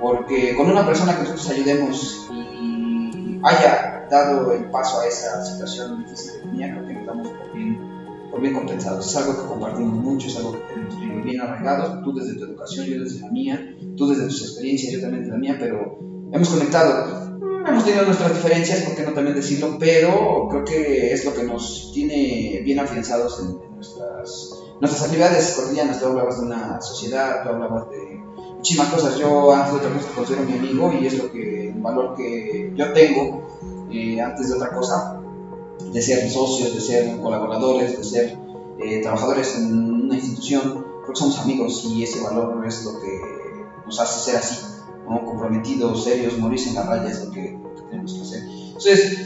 porque 0.00 0.54
con 0.56 0.70
una 0.70 0.86
persona 0.86 1.14
que 1.14 1.22
nosotros 1.22 1.50
ayudemos 1.50 2.30
y 2.32 3.40
haya 3.42 4.06
dado 4.10 4.52
el 4.52 4.64
paso 4.70 5.00
a 5.00 5.06
esa 5.06 5.44
situación 5.44 6.04
difícil 6.04 6.32
que 6.32 6.38
tenía, 6.48 6.70
creo 6.70 6.86
que 6.86 6.94
nos 6.94 7.06
damos 7.06 7.28
por 7.28 7.52
bien 7.52 7.98
bien 8.40 8.54
compensados. 8.54 9.06
Es 9.06 9.16
algo 9.16 9.40
que 9.40 9.48
compartimos 9.48 9.94
mucho, 9.94 10.28
es 10.28 10.36
algo 10.36 10.52
que 10.52 10.58
tenemos 10.58 10.97
bien 11.28 11.40
arraigados, 11.40 12.02
tú 12.02 12.14
desde 12.14 12.34
tu 12.34 12.44
educación, 12.44 12.86
yo 12.86 13.02
desde 13.02 13.20
la 13.20 13.30
mía, 13.30 13.76
tú 13.96 14.08
desde 14.08 14.24
tus 14.24 14.42
experiencias, 14.42 14.92
yo 14.92 15.00
también 15.00 15.22
desde 15.22 15.32
la 15.32 15.38
mía, 15.38 15.56
pero 15.58 15.98
hemos 16.32 16.48
conectado. 16.48 17.28
Hemos 17.66 17.84
tenido 17.84 18.04
nuestras 18.04 18.34
diferencias, 18.34 18.82
por 18.82 18.96
qué 18.96 19.02
no 19.02 19.12
también 19.12 19.36
decirlo, 19.36 19.76
pero 19.78 20.48
creo 20.48 20.64
que 20.64 21.12
es 21.12 21.24
lo 21.24 21.34
que 21.34 21.42
nos 21.42 21.90
tiene 21.92 22.62
bien 22.64 22.78
afianzados 22.78 23.40
en, 23.40 23.74
nuestras, 23.74 24.54
nuestras 24.80 25.04
actividades 25.04 25.52
cotidianas. 25.52 26.00
Tú 26.00 26.06
hablabas 26.06 26.40
de 26.40 26.46
una 26.46 26.80
sociedad, 26.80 27.42
tú 27.42 27.50
hablabas 27.50 27.90
de 27.90 28.20
muchísimas 28.56 28.88
cosas. 28.88 29.18
Yo 29.18 29.52
antes 29.52 29.72
de 29.72 29.78
otra 29.78 29.92
cosa 29.92 30.08
considero 30.14 30.44
mi 30.44 30.54
amigo 30.54 30.92
y 30.98 31.06
es 31.06 31.18
lo 31.18 31.30
que, 31.30 31.68
el 31.68 31.80
valor 31.80 32.16
que 32.16 32.72
yo 32.74 32.92
tengo 32.92 33.46
eh, 33.92 34.20
antes 34.20 34.48
de 34.48 34.54
otra 34.54 34.70
cosa 34.72 35.20
de 35.92 36.02
ser 36.02 36.30
socios, 36.30 36.74
de 36.74 36.80
ser 36.80 37.20
colaboradores, 37.20 37.98
de 37.98 38.04
ser 38.04 38.38
eh, 38.80 39.00
trabajadores 39.02 39.56
en 39.58 40.04
una 40.04 40.14
institución, 40.14 40.86
creo 41.08 41.14
que 41.14 41.20
somos 41.20 41.38
amigos 41.38 41.84
y 41.86 42.02
ese 42.02 42.22
valor 42.22 42.62
es 42.66 42.84
lo 42.84 43.00
que 43.00 43.20
nos 43.86 43.98
hace 43.98 44.30
ser 44.30 44.36
así, 44.36 44.58
¿no? 45.08 45.24
comprometidos, 45.24 46.04
serios, 46.04 46.36
morirse 46.38 46.68
en 46.68 46.74
la 46.74 46.82
raya 46.82 47.08
es 47.08 47.24
lo 47.24 47.30
que, 47.30 47.58
tenemos 47.88 48.12
que 48.12 48.20
hacer. 48.20 48.42
Entonces, 48.42 49.18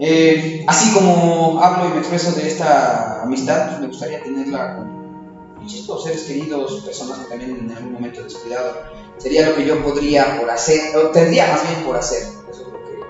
eh, 0.00 0.64
así 0.66 0.92
como 0.92 1.62
hablo 1.62 1.90
y 1.90 1.92
me 1.92 1.98
expreso 1.98 2.32
de 2.32 2.48
esta 2.48 3.22
amistad, 3.22 3.68
pues 3.68 3.80
me 3.80 3.86
gustaría 3.86 4.22
tenerla 4.22 4.76
con, 4.76 5.62
insisto, 5.62 5.96
seres 6.00 6.24
queridos, 6.24 6.82
personas 6.84 7.20
que 7.20 7.26
también 7.26 7.56
en 7.56 7.70
algún 7.70 7.92
momento 7.92 8.24
descuidado. 8.24 8.72
Sería 9.18 9.48
lo 9.48 9.54
que 9.54 9.64
yo 9.64 9.82
podría 9.84 10.40
por 10.40 10.50
hacer, 10.50 10.96
o 10.96 11.10
tendría 11.10 11.46
más 11.52 11.62
bien 11.68 11.84
por 11.84 11.96
hacer. 11.96 12.24
Eso 12.50 12.62
es 12.62 12.68
lo 12.68 12.84
que 12.84 13.00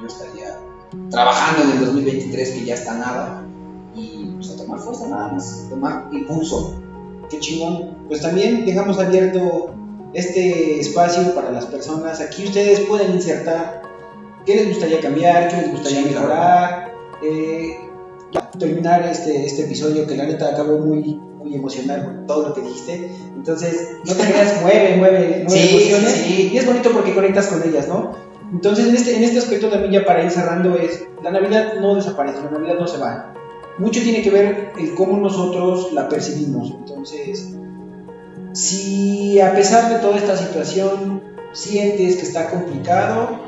yo 0.00 0.06
estaría 0.06 0.60
trabajando 1.10 1.62
en 1.62 1.70
el 1.78 1.86
2023 1.86 2.50
que 2.50 2.64
ya 2.66 2.74
está 2.74 2.94
nada 2.94 3.42
y 3.94 4.26
pues 4.34 4.50
a 4.50 4.56
tomar 4.56 4.78
fuerza 4.78 5.08
nada 5.08 5.32
más, 5.32 5.66
tomar 5.70 6.08
impulso, 6.12 6.78
qué 7.30 7.38
chingón. 7.40 8.06
Pues 8.08 8.20
también 8.22 8.64
dejamos 8.64 8.98
abierto 8.98 9.74
este 10.14 10.80
espacio 10.80 11.34
para 11.34 11.50
las 11.50 11.66
personas. 11.66 12.20
Aquí 12.20 12.44
ustedes 12.46 12.80
pueden 12.80 13.12
insertar 13.12 13.82
qué 14.44 14.54
les 14.56 14.68
gustaría 14.68 15.00
cambiar, 15.00 15.48
qué 15.48 15.56
les 15.56 15.70
gustaría 15.72 16.02
Sí, 16.02 16.08
mejorar. 16.08 16.92
Eh, 17.22 17.76
ya, 18.32 18.50
terminar 18.50 19.02
este, 19.06 19.44
este 19.46 19.64
episodio 19.64 20.06
que 20.06 20.16
la 20.16 20.24
neta 20.24 20.48
acabó 20.50 20.78
muy, 20.78 21.20
muy 21.38 21.54
emocional 21.54 22.04
con 22.04 22.26
todo 22.26 22.48
lo 22.48 22.54
que 22.54 22.60
dijiste. 22.62 23.10
Entonces, 23.34 23.98
no 24.04 24.14
te 24.14 24.24
creas, 24.24 24.60
mueve, 24.62 24.96
mueve, 24.96 25.44
mueve 25.46 25.50
Sí, 25.50 25.76
emociones. 25.76 26.12
sí. 26.12 26.50
Y 26.52 26.56
es 26.58 26.66
bonito 26.66 26.90
porque 26.92 27.14
conectas 27.14 27.48
con 27.48 27.62
ellas, 27.68 27.88
¿no? 27.88 28.12
Entonces, 28.52 28.86
en 28.88 28.94
este, 28.96 29.16
en 29.16 29.24
este 29.24 29.38
aspecto 29.38 29.68
también 29.68 29.92
ya 29.92 30.04
para 30.04 30.22
ir 30.22 30.30
cerrando 30.30 30.76
es, 30.76 31.04
la 31.22 31.30
Navidad 31.32 31.74
no 31.80 31.96
desaparece, 31.96 32.38
la 32.44 32.50
Navidad 32.52 32.76
no 32.78 32.86
se 32.86 32.98
va. 32.98 33.34
Mucho 33.78 34.00
tiene 34.00 34.22
que 34.22 34.30
ver 34.30 34.72
el 34.78 34.94
cómo 34.94 35.18
nosotros 35.18 35.92
la 35.92 36.08
percibimos. 36.08 36.70
Entonces, 36.70 37.52
si 38.52 39.38
a 39.40 39.54
pesar 39.54 39.92
de 39.92 39.98
toda 39.98 40.16
esta 40.16 40.36
situación 40.36 41.22
sientes 41.52 42.16
que 42.16 42.22
está 42.22 42.48
complicado, 42.50 43.38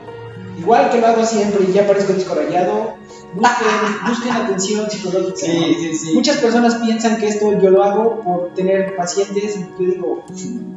igual 0.58 0.90
que 0.90 0.98
lo 1.00 1.06
hago 1.06 1.24
siempre 1.24 1.64
y 1.68 1.72
ya 1.72 1.86
parezco 1.86 2.12
disco 2.12 2.34
rayado, 2.34 2.94
busquen, 3.34 3.68
busquen 4.06 4.32
atención 4.32 4.90
psicológica. 4.90 5.46
¿no? 5.46 5.64
sí, 5.80 5.94
sí. 5.94 6.14
Muchas 6.14 6.36
personas 6.38 6.74
piensan 6.76 7.16
que 7.18 7.28
esto 7.28 7.58
yo 7.58 7.70
lo 7.70 7.82
hago 7.82 8.20
por 8.20 8.54
tener 8.54 8.96
pacientes 8.96 9.56
y 9.56 9.82
yo 9.82 9.90
digo, 9.90 10.24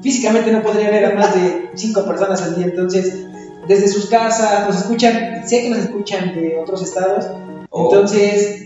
físicamente 0.01 0.51
no 0.51 0.61
podría 0.63 0.89
ver 0.91 1.05
a 1.05 1.15
más 1.15 1.35
de 1.35 1.71
cinco 1.75 2.05
personas 2.05 2.41
al 2.41 2.55
día, 2.55 2.65
entonces 2.67 3.25
desde 3.67 3.87
sus 3.89 4.05
casas 4.07 4.67
nos 4.67 4.77
escuchan, 4.77 5.47
sé 5.47 5.61
que 5.61 5.69
nos 5.69 5.79
escuchan 5.79 6.33
de 6.33 6.57
otros 6.57 6.81
estados, 6.83 7.25
Oh. 7.73 7.85
entonces 7.85 8.65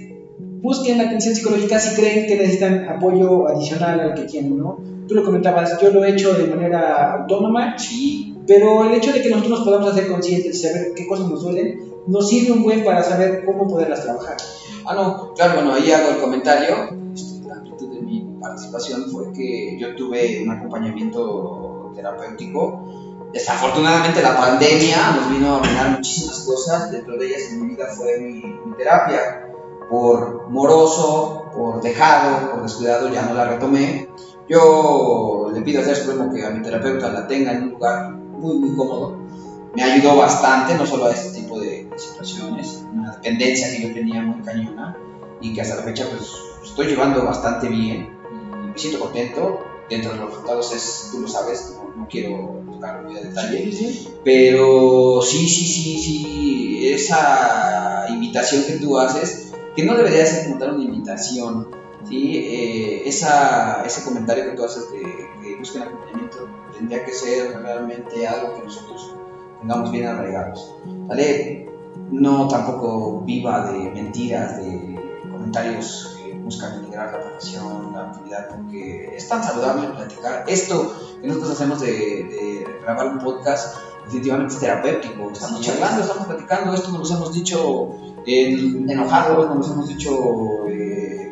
busquen 0.65 0.99
atención 0.99 1.35
psicológica 1.35 1.79
si 1.79 1.95
creen 1.95 2.25
que 2.25 2.37
necesitan 2.37 2.89
apoyo 2.89 3.47
adicional 3.47 3.99
al 3.99 4.13
que 4.15 4.23
tienen, 4.23 4.57
¿no? 4.57 4.79
Tú 5.07 5.13
lo 5.13 5.23
comentabas, 5.23 5.79
yo 5.79 5.91
lo 5.91 6.03
he 6.03 6.09
hecho 6.09 6.33
de 6.33 6.47
manera 6.47 7.13
autónoma, 7.13 7.77
Sí, 7.77 8.35
pero 8.47 8.83
el 8.83 8.93
hecho 8.95 9.13
de 9.13 9.21
que 9.21 9.29
nosotros 9.29 9.59
nos 9.59 9.67
podamos 9.67 9.91
hacer 9.91 10.07
conscientes 10.07 10.55
y 10.55 10.67
saber 10.67 10.93
qué 10.95 11.07
cosas 11.07 11.29
nos 11.29 11.43
duelen, 11.43 11.93
nos 12.07 12.27
sirve 12.27 12.53
un 12.53 12.63
buen 12.63 12.83
para 12.83 13.03
saber 13.03 13.45
cómo 13.45 13.67
poderlas 13.67 14.03
trabajar. 14.03 14.37
Ah, 14.85 14.95
no, 14.95 15.33
claro, 15.35 15.55
bueno, 15.55 15.73
ahí 15.73 15.91
hago 15.91 16.09
el 16.09 16.17
comentario. 16.17 16.75
Este, 17.13 17.47
la 17.47 17.55
amplitud 17.55 17.93
de 17.93 18.01
mi 18.01 18.37
participación 18.41 19.05
fue 19.11 19.31
que 19.33 19.77
yo 19.79 19.95
tuve 19.95 20.41
un 20.43 20.49
acompañamiento 20.49 21.91
terapéutico. 21.95 23.29
Desafortunadamente 23.31 24.23
la 24.23 24.35
pandemia 24.35 25.11
nos 25.15 25.29
vino 25.29 25.55
a 25.55 25.59
arruinar 25.59 25.91
muchísimas 25.91 26.39
cosas, 26.39 26.91
dentro 26.91 27.17
de 27.17 27.27
ellas 27.27 27.51
en 27.51 27.61
mi 27.61 27.75
vida 27.75 27.85
fue 27.87 28.17
mi, 28.19 28.41
mi 28.65 28.75
terapia. 28.77 29.44
Por 29.89 30.49
moroso, 30.49 31.51
por 31.55 31.81
dejado, 31.81 32.51
por 32.51 32.63
descuidado, 32.63 33.09
ya 33.09 33.23
no 33.23 33.33
la 33.33 33.45
retomé. 33.45 34.09
Yo 34.47 35.51
le 35.53 35.61
pido 35.61 35.81
a 35.81 35.85
Dios 35.85 35.99
Supremo 35.99 36.31
que 36.31 36.45
a 36.45 36.49
mi 36.51 36.61
terapeuta 36.61 37.11
la 37.11 37.27
tenga 37.27 37.53
en 37.53 37.63
un 37.63 37.69
lugar 37.71 38.11
muy, 38.11 38.55
muy 38.57 38.75
cómodo. 38.75 39.17
Me 39.75 39.83
ayudó 39.83 40.15
bastante, 40.17 40.75
no 40.75 40.85
solo 40.85 41.05
a 41.05 41.11
este 41.11 41.41
tipo 41.41 41.59
de 41.59 41.89
situaciones, 41.97 42.83
una 42.93 43.11
dependencia 43.13 43.69
que 43.69 43.87
yo 43.87 43.93
tenía 43.93 44.21
muy 44.21 44.41
cañona 44.41 44.97
y 45.41 45.53
que 45.53 45.61
hasta 45.61 45.75
la 45.75 45.83
fecha 45.83 46.05
pues 46.09 46.31
estoy 46.63 46.87
llevando 46.87 47.23
bastante 47.25 47.67
bien 47.67 48.09
y 48.63 48.67
me 48.67 48.77
siento 48.77 48.99
contento. 48.99 49.59
Dentro 49.89 50.13
de 50.13 50.17
los 50.17 50.29
resultados 50.29 50.73
es, 50.73 51.09
tú 51.11 51.19
lo 51.19 51.27
sabes, 51.27 51.75
no, 51.75 51.95
no 51.95 52.07
quiero 52.07 52.63
tocar 52.71 53.03
muy 53.03 53.17
a 53.17 53.21
detalle, 53.21 53.71
pero 54.23 55.21
sí, 55.21 55.47
sí, 55.47 55.67
sí, 55.67 55.99
sí, 55.99 56.91
esa 56.91 58.07
invitación 58.09 58.63
que 58.63 58.73
tú 58.79 58.97
haces, 58.97 59.53
que 59.75 59.83
no 59.83 59.95
debería 59.95 60.25
ser 60.25 60.45
como 60.45 60.59
tal 60.59 60.75
una 60.75 60.83
invitación, 60.83 61.67
¿sí? 62.07 62.37
Eh, 62.37 63.07
esa, 63.07 63.83
ese 63.85 64.03
comentario 64.03 64.45
que 64.45 64.51
tú 64.51 64.63
haces 64.63 64.91
de 64.91 65.01
que 65.41 65.55
busquen 65.57 65.83
acompañamiento 65.83 66.47
tendría 66.77 67.03
que 67.03 67.11
ser 67.11 67.61
realmente 67.61 68.27
algo 68.27 68.55
que 68.55 68.63
nosotros 68.63 69.13
tengamos 69.59 69.91
bien 69.91 70.07
arraigados, 70.07 70.75
¿vale? 71.07 71.69
No 72.11 72.47
tampoco 72.47 73.21
viva 73.21 73.71
de 73.71 73.89
mentiras, 73.91 74.57
de 74.57 75.21
comentarios 75.31 76.17
que 76.17 76.33
buscan 76.33 76.81
denigrar 76.81 77.11
la 77.11 77.21
profesión, 77.21 77.91
la 77.93 78.09
actividad, 78.09 78.49
porque 78.49 79.15
es 79.15 79.27
tan 79.27 79.43
saludable 79.43 79.89
platicar. 79.89 80.45
Esto 80.47 80.95
que 81.21 81.27
nosotros 81.27 81.53
hacemos 81.53 81.81
de, 81.81 81.87
de 81.89 82.67
grabar 82.81 83.07
un 83.07 83.19
podcast 83.19 83.77
definitivamente 84.05 84.53
es 84.53 84.59
terapéutico. 84.59 85.31
Estamos 85.31 85.61
es. 85.61 85.65
charlando, 85.67 86.01
estamos 86.01 86.27
platicando, 86.27 86.73
esto 86.73 86.91
nos 86.91 87.09
lo 87.09 87.15
hemos 87.17 87.33
dicho 87.33 87.97
en- 88.25 88.89
enojados, 88.89 89.55
nos 89.55 89.69
hemos 89.71 89.87
dicho 89.87 90.67
eh, 90.69 91.31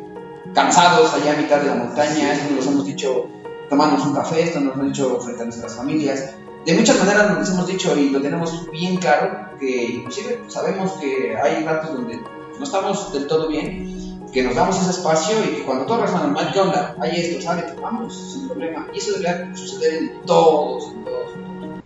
cansados 0.54 1.12
allá 1.14 1.34
a 1.34 1.36
mitad 1.36 1.60
de 1.60 1.66
la 1.66 1.74
montaña, 1.76 2.32
esto 2.32 2.54
nos 2.54 2.66
hemos 2.66 2.86
dicho 2.86 3.26
tomándonos 3.68 4.06
un 4.06 4.14
café, 4.14 4.42
esto 4.42 4.60
nos 4.60 4.74
hemos 4.74 4.86
dicho 4.88 5.20
frente 5.20 5.42
a 5.42 5.44
nuestras 5.46 5.74
familias. 5.74 6.34
De 6.64 6.74
muchas 6.74 6.98
maneras 6.98 7.36
nos 7.38 7.48
hemos 7.50 7.66
dicho 7.66 7.94
y 7.98 8.10
lo 8.10 8.20
tenemos 8.22 8.70
bien 8.70 8.96
claro, 8.96 9.50
que 9.58 9.84
inclusive 9.84 10.40
sabemos 10.48 10.92
que 10.92 11.36
hay 11.36 11.62
ratos 11.64 11.92
donde 11.94 12.18
no 12.58 12.64
estamos 12.64 13.12
del 13.12 13.26
todo 13.26 13.48
bien, 13.48 14.28
que 14.32 14.42
nos 14.42 14.54
damos 14.54 14.80
ese 14.80 14.90
espacio 14.90 15.36
y 15.44 15.56
que 15.56 15.62
cuando 15.64 15.84
todo 15.86 15.98
regresa 15.98 16.20
normal, 16.22 16.50
¿qué 16.52 16.60
onda? 16.60 16.96
Hay 17.00 17.16
esto, 17.20 17.40
¿sale? 17.42 17.64
Vamos, 17.80 18.32
sin 18.32 18.48
problema. 18.48 18.86
Y 18.94 18.98
eso 18.98 19.12
debería 19.12 19.54
suceder 19.54 19.94
en 19.94 20.20
todos, 20.26 20.88
en 20.92 21.04
todos, 21.04 21.32
en 21.34 21.60
todos. 21.60 21.84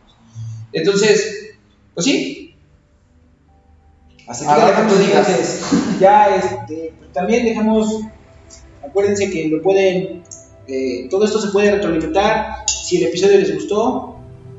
Entonces, 0.72 1.50
pues 1.94 2.06
sí, 2.06 2.47
Hasta 4.28 4.50
A 4.50 4.52
aquí 4.52 4.60
la 4.60 4.66
ver, 4.66 4.76
dejamos 4.76 5.00
entonces. 5.00 5.60
Ya 6.00 6.36
este, 6.36 6.92
también 7.12 7.44
dejamos, 7.44 8.00
acuérdense 8.86 9.30
que 9.30 9.48
lo 9.48 9.62
pueden, 9.62 10.22
eh, 10.68 11.08
todo 11.10 11.24
esto 11.24 11.40
se 11.40 11.48
puede 11.48 11.72
retroalimentar. 11.72 12.64
Si 12.66 12.98
el 12.98 13.08
episodio 13.08 13.38
les 13.38 13.54
gustó, 13.54 14.16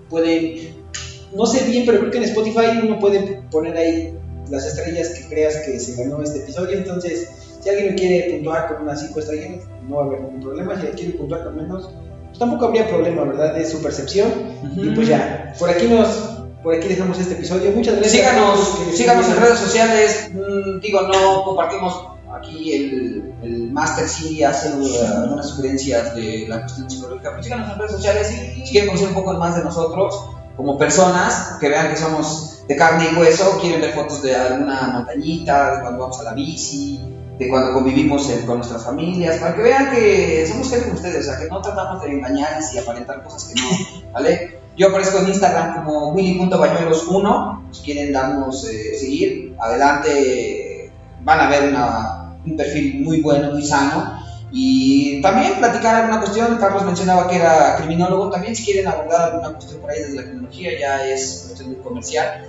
pueden, 0.10 0.76
no 1.36 1.46
sé 1.46 1.64
bien, 1.70 1.86
pero 1.86 2.00
creo 2.00 2.12
que 2.12 2.18
en 2.18 2.24
Spotify 2.26 2.80
uno 2.84 3.00
puede 3.00 3.42
poner 3.52 3.78
ahí 3.78 4.14
las 4.50 4.66
estrellas 4.66 5.10
que 5.10 5.30
creas 5.30 5.58
que 5.58 5.80
se 5.80 5.96
ganó 6.02 6.22
este 6.22 6.40
episodio. 6.40 6.78
Entonces, 6.78 7.30
si 7.62 7.70
alguien 7.70 7.92
lo 7.92 7.96
quiere 7.96 8.32
puntuar 8.32 8.68
con 8.74 8.84
unas 8.84 9.02
5 9.02 9.20
estrellas, 9.20 9.64
no 9.88 9.98
va 9.98 10.04
a 10.04 10.06
haber 10.08 10.22
ningún 10.22 10.42
problema. 10.42 10.82
Si 10.82 10.88
quiere 10.88 11.14
puntuar 11.14 11.44
con 11.44 11.58
menos, 11.58 11.90
pues 12.28 12.40
tampoco 12.40 12.66
habría 12.66 12.88
problema, 12.88 13.24
¿verdad? 13.24 13.60
Es 13.60 13.70
su 13.70 13.82
percepción. 13.82 14.32
Y 14.76 14.90
pues 14.92 15.08
ya, 15.08 15.54
por 15.60 15.70
aquí 15.70 15.88
nos, 15.88 16.39
por 16.64 16.76
aquí 16.76 16.88
dejamos 16.88 17.20
este 17.20 17.36
episodio. 17.36 17.72
Muchas 17.72 17.96
gracias. 17.96 18.14
síganos, 18.14 18.80
síganos 18.94 19.28
en 19.28 19.36
redes 19.38 19.60
sociales. 19.60 20.30
Mm, 20.34 20.80
digo, 20.80 21.02
no 21.02 21.44
compartimos 21.44 22.06
aquí 22.38 22.74
el, 22.74 23.34
el 23.42 23.72
máster, 23.72 24.08
sí 24.08 24.44
hace 24.44 24.70
algunas 24.70 25.50
sugerencias 25.50 26.16
de 26.16 26.46
la 26.48 26.62
cuestión 26.62 26.90
psicológica, 26.90 27.32
pero 27.32 27.44
síganos 27.44 27.72
en 27.72 27.80
redes 27.80 27.92
sociales 27.94 28.28
si 28.28 28.62
quieren 28.72 28.90
conocer 28.90 29.10
un 29.10 29.16
poco 29.16 29.34
más 29.34 29.56
de 29.56 29.64
nosotros 29.64 30.26
como 30.56 30.78
personas, 30.78 31.58
que 31.60 31.70
vean 31.70 31.90
que 31.90 31.96
somos 31.96 32.66
de 32.68 32.76
carne 32.76 33.08
y 33.12 33.16
hueso, 33.16 33.58
quieren 33.62 33.80
ver 33.80 33.94
fotos 33.94 34.22
de 34.22 34.36
alguna 34.36 34.90
montañita, 34.90 35.78
de 35.78 35.82
cuando 35.82 36.02
vamos 36.02 36.20
a 36.20 36.24
la 36.24 36.34
bici, 36.34 37.00
de 37.38 37.48
cuando 37.48 37.72
convivimos 37.72 38.30
eh, 38.30 38.44
con 38.46 38.58
nuestras 38.58 38.84
familias, 38.84 39.38
para 39.38 39.56
que 39.56 39.62
vean 39.62 39.90
que 39.90 40.46
somos 40.48 40.70
gente 40.70 40.86
como 40.86 40.98
ustedes, 40.98 41.26
o 41.26 41.32
sea, 41.32 41.40
que 41.40 41.48
no 41.48 41.62
tratamos 41.62 42.04
de 42.04 42.12
engañarles 42.12 42.74
y 42.74 42.78
aparentar 42.78 43.24
cosas 43.24 43.46
que 43.46 43.56
no, 43.56 44.12
¿vale? 44.12 44.60
Yo 44.78 44.88
aparezco 44.90 45.20
en 45.20 45.28
Instagram 45.28 45.84
como 45.84 46.14
willy.bañuelos1, 46.14 47.74
si 47.74 47.84
quieren 47.84 48.14
darnos 48.14 48.66
eh, 48.66 48.96
seguir, 48.98 49.56
adelante 49.60 50.92
van 51.22 51.40
a 51.42 51.50
ver 51.50 51.74
un 52.46 52.58
perfil 52.58 53.04
muy 53.04 53.22
bueno, 53.22 53.52
muy 53.52 53.64
sano. 53.64 54.20
Y 54.52 55.22
también 55.22 55.60
platicar 55.60 55.96
alguna 55.96 56.20
cuestión, 56.20 56.58
Carlos 56.58 56.84
mencionaba 56.84 57.28
que 57.28 57.36
era 57.36 57.76
criminólogo, 57.78 58.30
también 58.30 58.56
si 58.56 58.66
quieren 58.66 58.88
abordar 58.88 59.34
alguna 59.34 59.54
cuestión 59.54 59.80
por 59.80 59.92
ahí 59.92 60.00
desde 60.00 60.16
la 60.16 60.24
criminología 60.24 60.72
ya 60.80 61.06
es 61.06 61.46
cuestión 61.48 61.76
comercial. 61.76 62.46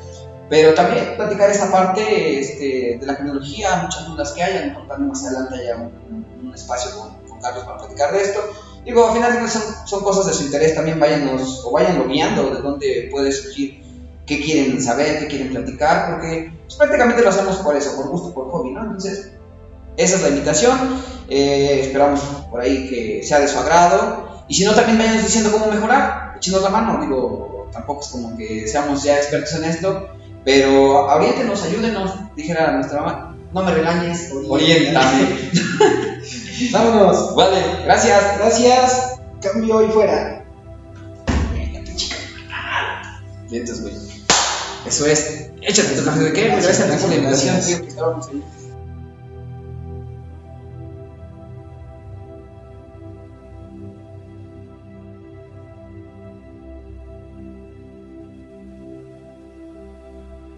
Pero 0.49 0.75
también 0.75 1.17
platicar 1.17 1.51
esa 1.51 1.71
parte 1.71 2.41
este, 2.41 2.99
de 2.99 3.07
la 3.07 3.15
criminología, 3.17 3.83
muchas 3.83 4.07
dudas 4.07 4.33
que 4.33 4.43
hay, 4.43 4.57
a 4.57 4.99
más 4.99 5.25
adelante 5.27 5.57
haya 5.57 5.77
un 5.77 6.53
espacio 6.55 6.91
con, 6.97 7.29
con 7.29 7.41
Carlos 7.41 7.65
para 7.65 7.79
platicar 7.79 8.13
de 8.13 8.23
esto. 8.23 8.41
Digo, 8.85 9.09
al 9.09 9.15
final 9.15 9.49
son, 9.49 9.63
son 9.87 10.03
cosas 10.03 10.27
de 10.27 10.33
su 10.33 10.45
interés, 10.45 10.75
también 10.75 10.99
váyanos 10.99 11.65
o 11.65 11.73
vayan 11.73 12.09
guiando 12.09 12.51
de 12.51 12.61
dónde 12.63 13.09
puede 13.11 13.31
surgir 13.31 13.83
qué 14.27 14.41
quieren 14.41 14.81
saber, 14.83 15.19
qué 15.19 15.27
quieren 15.27 15.51
platicar, 15.51 16.13
porque 16.13 16.53
pues, 16.65 16.77
prácticamente 16.77 17.23
lo 17.23 17.29
hacemos 17.29 17.57
por 17.57 17.77
eso, 17.77 17.97
por 17.97 18.09
gusto, 18.09 18.33
por 18.33 18.51
hobby, 18.51 18.71
¿no? 18.71 18.85
Entonces, 18.85 19.33
esa 19.97 20.17
es 20.17 20.23
la 20.23 20.29
invitación, 20.29 20.79
eh, 21.29 21.81
esperamos 21.83 22.21
por 22.51 22.61
ahí 22.61 22.89
que 22.89 23.23
sea 23.25 23.41
de 23.41 23.49
su 23.49 23.59
agrado, 23.59 24.45
y 24.49 24.55
si 24.55 24.65
no, 24.65 24.75
también 24.75 24.99
vayan 24.99 25.23
diciendo 25.23 25.51
cómo 25.53 25.67
mejorar, 25.67 26.35
échenos 26.37 26.63
la 26.63 26.71
mano, 26.71 27.01
digo, 27.03 27.69
tampoco 27.73 28.03
es 28.03 28.09
como 28.09 28.37
que 28.37 28.67
seamos 28.67 29.03
ya 29.03 29.17
expertos 29.17 29.55
en 29.55 29.65
esto, 29.65 30.09
pero 30.45 31.07
oriéntenos, 31.07 31.65
ayúdenos, 31.65 32.35
dijera 32.35 32.73
nuestra 32.73 33.01
mamá, 33.03 33.37
no 33.53 33.63
me 33.63 33.75
regañes, 33.75 34.33
oriéntame. 34.49 35.51
Vámonos. 36.73 37.35
vale, 37.35 37.63
gracias. 37.85 38.39
Gracias. 38.39 39.21
Cambio 39.41 39.83
y 39.83 39.91
fuera. 39.91 40.45
Vientos, 43.51 43.81
güey. 43.81 43.95
Eso 44.87 45.07
es. 45.07 45.51
Échate 45.63 45.95
tu 45.95 46.05
café 46.05 46.21
de 46.21 46.33
qué? 46.33 46.49
Gracias 46.49 47.01
por 47.01 47.09
la 47.11 47.17
invitación, 47.17 47.61
tío, 47.61 47.83
que 47.83 47.89
estábamos 47.89 48.29
ahí. 48.29 48.45